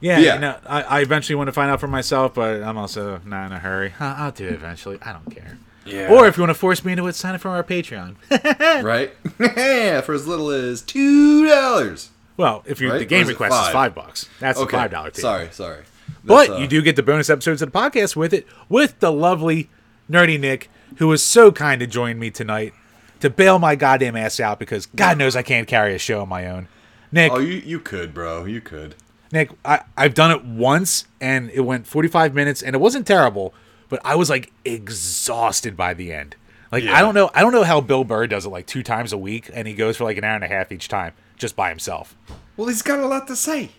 Yeah, 0.00 0.18
Yeah. 0.18 0.34
You 0.34 0.40
know, 0.40 0.56
I, 0.66 0.82
I 0.82 1.00
eventually 1.00 1.36
want 1.36 1.48
to 1.48 1.52
find 1.52 1.70
out 1.70 1.78
for 1.78 1.88
myself, 1.88 2.34
but 2.34 2.62
I'm 2.62 2.78
also 2.78 3.20
not 3.26 3.46
in 3.46 3.52
a 3.52 3.58
hurry. 3.58 3.92
I'll, 4.00 4.24
I'll 4.24 4.32
do 4.32 4.46
it 4.46 4.54
eventually. 4.54 4.98
I 5.02 5.12
don't 5.12 5.30
care. 5.30 5.58
Yeah. 5.84 6.10
Or 6.12 6.26
if 6.26 6.36
you 6.36 6.42
want 6.42 6.50
to 6.50 6.54
force 6.54 6.84
me 6.84 6.92
into 6.92 7.06
it, 7.06 7.14
sign 7.14 7.34
up 7.34 7.40
for 7.40 7.48
our 7.48 7.64
Patreon. 7.64 8.16
right? 8.84 9.10
For 10.04 10.14
as 10.14 10.26
little 10.26 10.50
as 10.50 10.82
two 10.82 11.46
dollars. 11.48 12.10
well, 12.36 12.62
if 12.66 12.80
you 12.80 12.90
Right? 12.90 12.98
the 12.98 13.04
game 13.06 13.26
request 13.26 13.52
is 13.54 13.58
five? 13.60 13.72
five 13.72 13.94
bucks. 13.94 14.28
That's 14.40 14.58
Okay. 14.58 14.66
the 14.70 14.76
five 14.76 14.90
dollar 14.90 15.10
tier. 15.10 15.22
Sorry, 15.22 15.48
sorry. 15.52 15.84
But 16.22 16.50
uh, 16.50 16.56
you 16.58 16.66
do 16.66 16.82
get 16.82 16.96
the 16.96 17.02
bonus 17.02 17.30
episodes 17.30 17.62
of 17.62 17.72
the 17.72 17.78
podcast 17.78 18.14
with 18.14 18.34
it, 18.34 18.46
with 18.68 19.00
the 19.00 19.10
lovely 19.10 19.70
nerdy 20.10 20.38
Nick, 20.38 20.68
who 20.98 21.08
was 21.08 21.22
so 21.22 21.50
kind 21.50 21.80
to 21.80 21.86
join 21.86 22.18
me 22.18 22.30
tonight 22.30 22.74
to 23.20 23.30
bail 23.30 23.58
my 23.58 23.74
goddamn 23.74 24.16
ass 24.16 24.38
out 24.38 24.58
because 24.58 24.84
God 24.86 25.16
knows 25.18 25.34
I 25.34 25.42
can't 25.42 25.66
carry 25.66 25.94
a 25.94 25.98
show 25.98 26.20
on 26.22 26.28
my 26.28 26.46
own. 26.48 26.68
Nick, 27.10 27.32
Oh, 27.32 27.38
you 27.38 27.54
you 27.54 27.80
could, 27.80 28.12
bro. 28.12 28.44
You 28.44 28.60
could. 28.60 28.96
Nick, 29.32 29.50
I, 29.64 29.80
I've 29.96 30.14
done 30.14 30.30
it 30.30 30.44
once 30.44 31.06
and 31.20 31.50
it 31.50 31.60
went 31.60 31.86
45 31.86 32.34
minutes 32.34 32.62
and 32.62 32.74
it 32.76 32.78
wasn't 32.80 33.06
terrible, 33.06 33.54
but 33.90 34.00
I 34.02 34.14
was 34.14 34.30
like 34.30 34.50
exhausted 34.64 35.76
by 35.76 35.92
the 35.92 36.12
end. 36.12 36.36
Like 36.72 36.84
Yeah. 36.84 36.96
I 36.96 37.02
don't 37.02 37.14
know, 37.14 37.30
I 37.34 37.42
don't 37.42 37.52
know 37.52 37.64
how 37.64 37.82
Bill 37.82 38.04
Burr 38.04 38.26
does 38.26 38.46
it 38.46 38.48
like 38.48 38.66
two 38.66 38.82
times 38.82 39.12
a 39.12 39.18
week 39.18 39.50
and 39.52 39.68
he 39.68 39.74
goes 39.74 39.98
for 39.98 40.04
like 40.04 40.16
an 40.16 40.24
hour 40.24 40.36
and 40.36 40.44
a 40.44 40.48
half 40.48 40.72
each 40.72 40.88
time 40.88 41.12
just 41.36 41.54
by 41.54 41.68
himself. 41.68 42.16
Well, 42.56 42.68
he's 42.68 42.82
got 42.82 43.00
a 43.00 43.06
lot 43.06 43.26
to 43.26 43.36
say. 43.36 43.70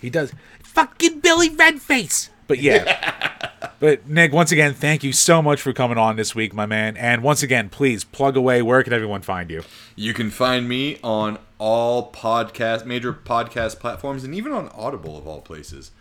He 0.00 0.10
does 0.10 0.32
fucking 0.62 1.20
Billy 1.20 1.50
Redface. 1.50 2.30
But 2.46 2.58
yeah. 2.58 3.50
but 3.80 4.08
Nick, 4.08 4.32
once 4.32 4.50
again, 4.50 4.74
thank 4.74 5.04
you 5.04 5.12
so 5.12 5.40
much 5.42 5.60
for 5.60 5.72
coming 5.72 5.98
on 5.98 6.16
this 6.16 6.34
week, 6.34 6.52
my 6.52 6.66
man. 6.66 6.96
And 6.96 7.22
once 7.22 7.42
again, 7.42 7.68
please 7.68 8.02
plug 8.02 8.36
away. 8.36 8.62
Where 8.62 8.82
can 8.82 8.92
everyone 8.92 9.22
find 9.22 9.50
you? 9.50 9.62
You 9.94 10.14
can 10.14 10.30
find 10.30 10.68
me 10.68 10.98
on 11.02 11.38
all 11.58 12.10
podcast, 12.10 12.86
major 12.86 13.12
podcast 13.12 13.78
platforms, 13.78 14.24
and 14.24 14.34
even 14.34 14.52
on 14.52 14.68
Audible 14.70 15.16
of 15.16 15.28
all 15.28 15.40
places. 15.40 15.92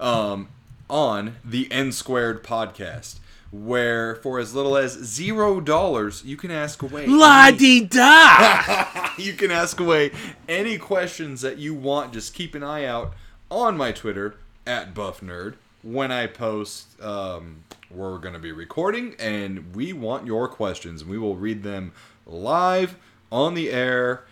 Um, 0.00 0.48
on 0.88 1.36
the 1.44 1.70
N 1.70 1.92
Squared 1.92 2.42
podcast, 2.42 3.18
where 3.50 4.16
for 4.16 4.38
as 4.38 4.54
little 4.54 4.76
as 4.76 4.92
zero 4.92 5.60
dollars 5.60 6.24
you 6.24 6.36
can 6.36 6.50
ask 6.50 6.82
away. 6.82 7.06
La 7.06 7.50
di 7.50 7.84
da. 7.84 9.10
you 9.18 9.34
can 9.34 9.50
ask 9.50 9.80
away 9.80 10.10
any 10.48 10.78
questions 10.78 11.40
that 11.42 11.58
you 11.58 11.74
want. 11.74 12.12
Just 12.12 12.34
keep 12.34 12.54
an 12.54 12.62
eye 12.62 12.84
out 12.84 13.14
on 13.50 13.76
my 13.76 13.92
Twitter 13.92 14.36
at 14.66 14.94
Buff 14.94 15.20
Nerd 15.20 15.54
when 15.82 16.10
I 16.12 16.26
post. 16.26 17.00
Um, 17.00 17.64
we're 17.90 18.18
going 18.18 18.34
to 18.34 18.40
be 18.40 18.52
recording, 18.52 19.14
and 19.18 19.74
we 19.74 19.92
want 19.92 20.26
your 20.26 20.46
questions. 20.48 21.04
We 21.04 21.18
will 21.18 21.36
read 21.36 21.62
them 21.62 21.92
live 22.26 22.96
on 23.32 23.54
the 23.54 23.70
air. 23.70 24.24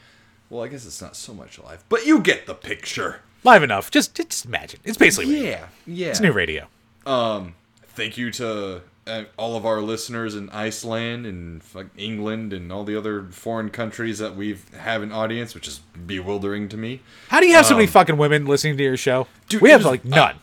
Well, 0.51 0.63
I 0.63 0.69
guess 0.69 0.85
it's 0.87 1.01
not 1.01 1.17
so 1.17 1.33
much 1.33 1.59
live, 1.59 1.85
but 1.89 2.07
you 2.07 2.21
get 2.21 2.47
the 2.47 2.55
picture. 2.55 3.21
Live 3.47 3.63
enough. 3.63 3.93
Just 3.93 4.17
just 4.17 4.45
imagine. 4.45 4.81
It's 4.83 4.99
basically 4.99 5.33
radio. 5.33 5.51
Yeah, 5.51 5.67
yeah. 5.87 6.09
It's 6.09 6.21
new 6.21 6.33
radio. 6.33 6.67
Um, 7.07 7.55
thank 7.85 8.19
you 8.19 8.33
to 8.33 8.83
uh, 9.07 9.23
all 9.37 9.57
of 9.57 9.65
our 9.65 9.81
listeners 9.81 10.35
in 10.35 10.51
Iceland 10.51 11.27
and 11.27 11.63
fuck 11.63 11.87
England 11.97 12.53
and 12.53 12.73
all 12.73 12.83
the 12.83 12.99
other 12.99 13.23
foreign 13.31 13.71
countries 13.71 14.19
that 14.19 14.35
we 14.35 14.59
have 14.77 15.03
an 15.03 15.13
audience, 15.13 15.55
which 15.55 15.69
is 15.69 15.79
bewildering 16.07 16.69
to 16.71 16.77
me. 16.77 17.03
How 17.29 17.39
do 17.39 17.47
you 17.47 17.55
have 17.55 17.67
so 17.67 17.77
many 17.77 17.87
fucking 17.87 18.17
women 18.17 18.47
listening 18.47 18.77
to 18.79 18.83
your 18.83 18.97
show? 18.97 19.21
Um, 19.21 19.27
Dude, 19.49 19.63
we 19.63 19.71
have 19.71 19.85
like 19.85 20.05
none. 20.05 20.35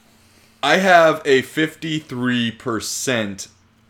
I 0.64 0.78
have 0.78 1.22
a 1.26 1.42
53% 1.42 3.50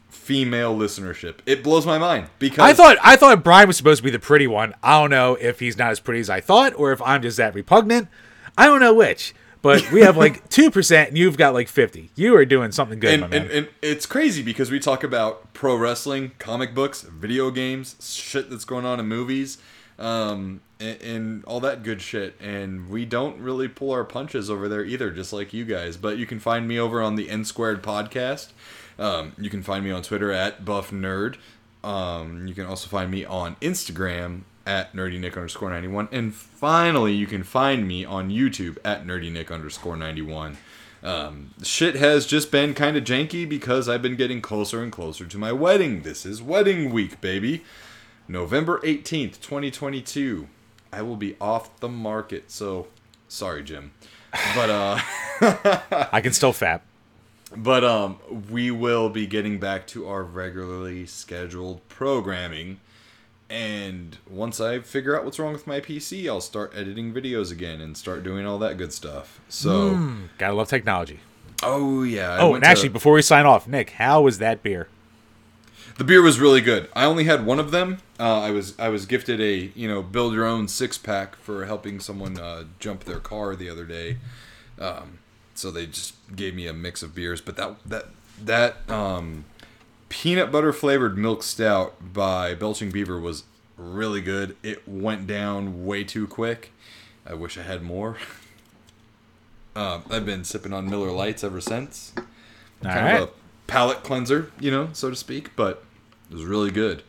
female 0.09 0.75
listenership. 0.75 1.35
It 1.45 1.63
blows 1.63 1.85
my 1.85 1.99
mind 1.99 2.29
because 2.39 2.67
I 2.67 2.73
thought 2.73 2.97
I 3.03 3.15
thought 3.15 3.43
Brian 3.43 3.67
was 3.67 3.77
supposed 3.77 3.99
to 3.99 4.03
be 4.03 4.09
the 4.09 4.17
pretty 4.17 4.47
one. 4.47 4.73
I 4.81 4.99
don't 4.99 5.11
know 5.11 5.35
if 5.35 5.59
he's 5.59 5.77
not 5.77 5.91
as 5.91 5.99
pretty 5.99 6.21
as 6.21 6.31
I 6.31 6.41
thought, 6.41 6.73
or 6.75 6.91
if 6.91 6.99
I'm 7.03 7.21
just 7.21 7.37
that 7.37 7.53
repugnant. 7.53 8.07
I 8.57 8.65
don't 8.65 8.79
know 8.79 8.93
which. 8.93 9.33
But 9.63 9.91
we 9.93 10.01
have 10.01 10.17
like 10.17 10.49
two 10.49 10.69
percent, 10.69 11.09
and 11.09 11.17
you've 11.17 11.37
got 11.37 11.53
like 11.53 11.69
fifty. 11.69 12.11
You 12.15 12.35
are 12.35 12.43
doing 12.45 12.73
something 12.73 12.99
good, 12.99 13.21
and, 13.21 13.29
man. 13.29 13.41
and, 13.43 13.51
and 13.51 13.67
it's 13.81 14.05
crazy 14.05 14.43
because 14.43 14.69
we 14.69 14.77
talk 14.77 15.05
about 15.05 15.53
pro 15.53 15.75
wrestling, 15.77 16.33
comic 16.37 16.75
books, 16.75 17.01
video 17.01 17.49
games, 17.49 17.95
shit 18.01 18.49
that's 18.49 18.65
going 18.65 18.85
on 18.85 18.99
in 18.99 19.07
movies, 19.07 19.59
um, 19.97 20.59
and, 20.81 21.01
and 21.01 21.45
all 21.45 21.61
that 21.61 21.81
good 21.81 22.01
shit. 22.01 22.35
And 22.41 22.89
we 22.89 23.05
don't 23.05 23.39
really 23.39 23.69
pull 23.69 23.91
our 23.91 24.03
punches 24.03 24.49
over 24.49 24.67
there 24.67 24.83
either, 24.83 25.11
just 25.11 25.31
like 25.31 25.53
you 25.53 25.63
guys. 25.63 25.95
But 25.95 26.17
you 26.17 26.25
can 26.25 26.41
find 26.41 26.67
me 26.67 26.77
over 26.77 27.01
on 27.01 27.15
the 27.15 27.29
N 27.29 27.45
Squared 27.45 27.81
podcast. 27.81 28.49
Um, 28.99 29.31
you 29.37 29.49
can 29.49 29.63
find 29.63 29.85
me 29.85 29.91
on 29.91 30.01
Twitter 30.01 30.29
at 30.29 30.65
Buff 30.65 30.91
Nerd. 30.91 31.37
Um, 31.85 32.47
you 32.47 32.53
can 32.53 32.65
also 32.65 32.89
find 32.89 33.09
me 33.09 33.23
on 33.23 33.55
Instagram 33.61 34.41
at 34.65 34.93
nerdynick 34.93 35.35
underscore 35.35 35.69
91. 35.69 36.09
And 36.11 36.33
finally, 36.33 37.13
you 37.13 37.27
can 37.27 37.43
find 37.43 37.87
me 37.87 38.05
on 38.05 38.29
YouTube 38.29 38.77
at 38.83 39.05
nerdynick 39.05 39.51
underscore 39.51 39.97
91. 39.97 40.57
Um, 41.03 41.53
shit 41.61 41.95
has 41.95 42.25
just 42.25 42.49
been 42.49 42.73
kind 42.73 42.95
of 42.95 43.03
janky 43.03 43.47
because 43.47 43.89
I've 43.89 44.01
been 44.01 44.15
getting 44.15 44.41
closer 44.41 44.81
and 44.81 44.91
closer 44.91 45.25
to 45.25 45.37
my 45.37 45.51
wedding. 45.51 46.03
This 46.03 46.25
is 46.25 46.41
wedding 46.41 46.91
week, 46.91 47.19
baby. 47.19 47.63
November 48.27 48.79
18th, 48.79 49.41
2022. 49.41 50.47
I 50.93 51.01
will 51.01 51.17
be 51.17 51.35
off 51.41 51.79
the 51.81 51.89
market. 51.89 52.51
So, 52.51 52.87
sorry, 53.27 53.63
Jim. 53.63 53.91
But, 54.55 54.69
uh,. 54.69 54.99
I 56.11 56.21
can 56.21 56.31
still 56.31 56.53
fap. 56.53 56.81
But 57.55 57.83
um, 57.83 58.17
we 58.49 58.71
will 58.71 59.09
be 59.09 59.27
getting 59.27 59.59
back 59.59 59.85
to 59.87 60.07
our 60.07 60.23
regularly 60.23 61.05
scheduled 61.05 61.87
programming, 61.87 62.79
and 63.53 64.17
once 64.29 64.59
I 64.59 64.79
figure 64.79 65.15
out 65.17 65.23
what's 65.25 65.37
wrong 65.37 65.53
with 65.53 65.67
my 65.67 65.79
PC, 65.79 66.27
I'll 66.27 66.41
start 66.41 66.73
editing 66.75 67.13
videos 67.13 67.51
again 67.51 67.79
and 67.81 67.95
start 67.95 68.23
doing 68.23 68.45
all 68.47 68.57
that 68.59 68.77
good 68.77 68.91
stuff. 68.91 69.39
So, 69.47 70.17
Gotta 70.39 70.53
love 70.55 70.67
technology. 70.69 71.19
oh 71.61 72.01
yeah. 72.03 72.31
I 72.33 72.39
Oh, 72.39 72.55
and 72.55 72.63
actually, 72.63 72.89
to- 72.89 72.93
before 72.93 73.13
we 73.13 73.21
sign 73.21 73.45
off, 73.45 73.67
Nick, 73.67 73.91
how 73.91 74.21
was 74.23 74.39
that 74.39 74.63
beer? 74.63 74.87
the 75.99 76.03
beer 76.03 76.23
was 76.23 76.39
really 76.39 76.61
good. 76.61 76.89
I 76.95 77.05
only 77.05 77.25
had 77.25 77.45
one 77.45 77.59
of 77.59 77.69
them. 77.69 77.99
Uh, 78.19 78.39
I 78.41 78.49
was 78.49 78.73
I 78.79 78.89
was 78.89 79.05
gifted 79.05 79.39
a 79.39 79.71
you 79.75 79.87
know 79.87 80.01
build 80.01 80.33
your 80.33 80.45
own 80.45 80.67
six 80.67 80.97
pack 80.97 81.35
for 81.35 81.65
helping 81.65 81.99
someone 81.99 82.39
uh, 82.39 82.63
jump 82.79 83.03
their 83.03 83.19
car 83.19 83.55
the 83.55 83.69
other 83.69 83.85
day. 83.85 84.17
Um, 84.79 85.19
so 85.53 85.69
they 85.69 85.85
just 85.85 86.15
gave 86.35 86.55
me 86.55 86.65
a 86.65 86.73
mix 86.73 87.03
of 87.03 87.13
beers, 87.13 87.41
but 87.41 87.57
that 87.57 87.75
that 87.85 88.05
that 88.43 88.89
um, 88.89 89.45
peanut 90.13 90.51
butter 90.51 90.71
flavored 90.71 91.17
milk 91.17 91.41
stout 91.41 92.13
by 92.13 92.53
Belching 92.53 92.91
Beaver 92.91 93.19
was 93.19 93.45
really 93.77 94.21
good. 94.21 94.55
It 94.61 94.87
went 94.87 95.25
down 95.25 95.87
way 95.87 96.03
too 96.03 96.27
quick. 96.27 96.71
I 97.25 97.33
wish 97.33 97.57
I 97.57 97.63
had 97.63 97.81
more. 97.81 98.17
Um, 99.75 100.03
I've 100.11 100.23
been 100.23 100.43
sipping 100.43 100.71
on 100.71 100.87
Miller 100.87 101.09
Lites 101.09 101.43
ever 101.43 101.59
since. 101.59 102.13
All 102.15 102.23
kind 102.83 103.05
right. 103.05 103.21
of 103.23 103.29
a 103.29 103.31
palate 103.65 104.03
cleanser, 104.03 104.51
you 104.59 104.69
know, 104.69 104.89
so 104.93 105.09
to 105.09 105.15
speak, 105.15 105.55
but 105.55 105.83
it 106.29 106.35
was 106.35 106.45
really 106.45 106.69
good. 106.69 107.01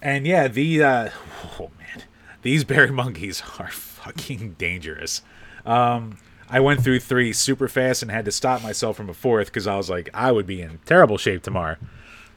And 0.00 0.24
yeah, 0.24 0.46
the 0.46 0.84
uh, 0.84 1.10
oh 1.58 1.72
man, 1.80 2.04
these 2.42 2.62
berry 2.62 2.92
monkeys 2.92 3.42
are 3.58 3.66
fucking 3.72 4.52
dangerous. 4.52 5.22
Um, 5.66 6.18
I 6.52 6.60
went 6.60 6.84
through 6.84 7.00
three 7.00 7.32
super 7.32 7.66
fast 7.66 8.02
and 8.02 8.10
had 8.10 8.26
to 8.26 8.30
stop 8.30 8.62
myself 8.62 8.96
from 8.96 9.08
a 9.08 9.14
fourth 9.14 9.46
because 9.46 9.66
I 9.66 9.76
was 9.76 9.88
like, 9.88 10.10
I 10.12 10.30
would 10.30 10.46
be 10.46 10.60
in 10.60 10.78
terrible 10.84 11.16
shape 11.18 11.42
tomorrow 11.42 11.76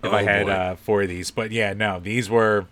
if 0.02 0.12
I 0.14 0.22
Oh, 0.22 0.26
had 0.26 0.50
uh, 0.50 0.76
four 0.76 1.02
of 1.04 1.10
these. 1.10 1.32
But 1.32 1.52
yeah, 1.52 1.74
no, 1.74 2.00
these 2.00 2.30
were. 2.30 2.66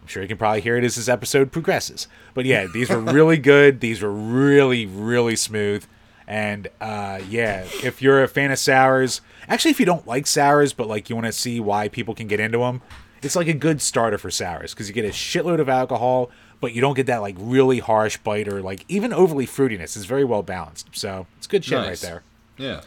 I'm 0.00 0.06
sure 0.08 0.22
you 0.22 0.28
can 0.28 0.38
probably 0.38 0.62
hear 0.62 0.78
it 0.78 0.84
as 0.84 0.96
this 0.96 1.08
episode 1.08 1.52
progresses. 1.52 2.08
But 2.32 2.46
yeah, 2.46 2.66
these 2.72 2.88
were 2.88 3.00
really 3.00 3.36
good. 3.54 3.80
These 3.80 4.00
were 4.00 4.10
really, 4.12 4.86
really 4.86 5.36
smooth. 5.36 5.84
And 6.26 6.68
uh, 6.80 7.20
yeah, 7.28 7.64
if 7.82 8.00
you're 8.00 8.22
a 8.22 8.28
fan 8.28 8.50
of 8.50 8.58
sours, 8.58 9.20
actually, 9.48 9.72
if 9.72 9.80
you 9.80 9.86
don't 9.86 10.06
like 10.06 10.26
sours, 10.26 10.72
but 10.72 10.86
like 10.88 11.10
you 11.10 11.16
want 11.16 11.26
to 11.26 11.32
see 11.32 11.60
why 11.60 11.88
people 11.88 12.14
can 12.14 12.26
get 12.26 12.40
into 12.40 12.58
them, 12.58 12.80
it's 13.22 13.34
like 13.36 13.48
a 13.48 13.52
good 13.54 13.82
starter 13.82 14.16
for 14.18 14.30
sours 14.30 14.72
because 14.72 14.88
you 14.88 14.94
get 14.94 15.04
a 15.04 15.08
shitload 15.08 15.58
of 15.60 15.68
alcohol, 15.68 16.30
but 16.60 16.72
you 16.74 16.80
don't 16.80 16.94
get 16.94 17.06
that 17.06 17.18
like 17.18 17.36
really 17.38 17.78
harsh 17.78 18.16
bite 18.18 18.48
or 18.48 18.60
like 18.62 18.84
even 18.88 19.12
overly 19.12 19.46
fruitiness. 19.46 19.96
It's 19.96 20.04
very 20.04 20.24
well 20.24 20.42
balanced. 20.42 20.88
So 20.92 21.26
it's 21.36 21.46
good 21.46 21.64
shit 21.64 21.78
right 21.78 21.98
there. 21.98 22.22
Yeah. 22.56 22.82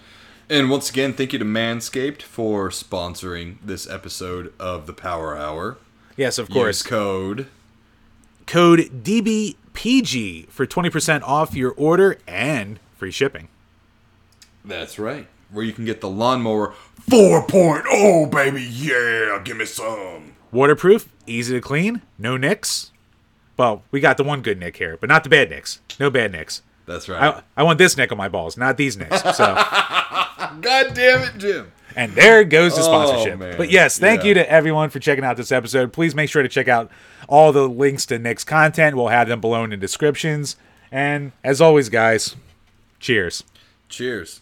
And 0.49 0.69
once 0.69 0.89
again, 0.89 1.13
thank 1.13 1.31
you 1.31 1.39
to 1.39 1.45
Manscaped 1.45 2.21
for 2.21 2.69
sponsoring 2.69 3.55
this 3.63 3.89
episode 3.89 4.53
of 4.59 4.85
the 4.85 4.93
Power 4.93 5.37
Hour. 5.37 5.77
Yes, 6.17 6.37
of 6.37 6.49
Use 6.49 6.53
course. 6.53 6.83
code. 6.83 7.47
Code 8.47 8.79
DBPG 9.03 10.49
for 10.49 10.67
20% 10.67 11.21
off 11.23 11.55
your 11.55 11.71
order 11.71 12.17
and 12.27 12.79
free 12.97 13.11
shipping. 13.11 13.47
That's 14.65 14.99
right. 14.99 15.27
Where 15.49 15.63
you 15.63 15.71
can 15.71 15.85
get 15.85 16.01
the 16.01 16.09
lawnmower 16.09 16.73
4.0, 17.09 18.29
baby. 18.29 18.61
Yeah, 18.63 19.39
give 19.43 19.55
me 19.57 19.65
some. 19.65 20.33
Waterproof, 20.51 21.07
easy 21.25 21.53
to 21.53 21.61
clean, 21.61 22.01
no 22.17 22.35
nicks. 22.35 22.91
Well, 23.61 23.83
we 23.91 23.99
got 23.99 24.17
the 24.17 24.23
one 24.23 24.41
good 24.41 24.57
nick 24.59 24.77
here, 24.77 24.97
but 24.99 25.07
not 25.07 25.23
the 25.23 25.29
bad 25.29 25.51
nicks. 25.51 25.81
No 25.99 26.09
bad 26.09 26.31
nicks. 26.31 26.63
That's 26.87 27.07
right. 27.07 27.21
I, 27.21 27.43
I 27.57 27.61
want 27.61 27.77
this 27.77 27.95
nick 27.95 28.11
on 28.11 28.17
my 28.17 28.27
balls, 28.27 28.57
not 28.57 28.75
these 28.75 28.97
nicks. 28.97 29.21
So, 29.37 29.53
God 30.61 30.95
damn 30.95 31.21
it, 31.21 31.37
Jim. 31.37 31.71
and 31.95 32.11
there 32.13 32.43
goes 32.43 32.73
the 32.73 32.81
oh, 32.81 32.85
sponsorship. 32.85 33.39
Oh. 33.39 33.57
But 33.57 33.69
yes, 33.69 33.99
thank 33.99 34.21
Yeah. 34.23 34.29
you 34.29 34.33
to 34.33 34.51
everyone 34.51 34.89
for 34.89 34.97
checking 34.97 35.23
out 35.23 35.37
this 35.37 35.51
episode. 35.51 35.93
Please 35.93 36.15
make 36.15 36.27
sure 36.31 36.41
to 36.41 36.49
check 36.49 36.67
out 36.67 36.89
all 37.29 37.51
the 37.51 37.69
links 37.69 38.07
to 38.07 38.17
Nick's 38.17 38.43
content. 38.43 38.95
We'll 38.95 39.09
have 39.09 39.27
them 39.27 39.39
below 39.41 39.63
in 39.63 39.69
the 39.69 39.77
descriptions. 39.77 40.55
And 40.91 41.31
as 41.43 41.61
always, 41.61 41.87
guys, 41.89 42.35
cheers. 42.99 43.43
Cheers. 43.89 44.41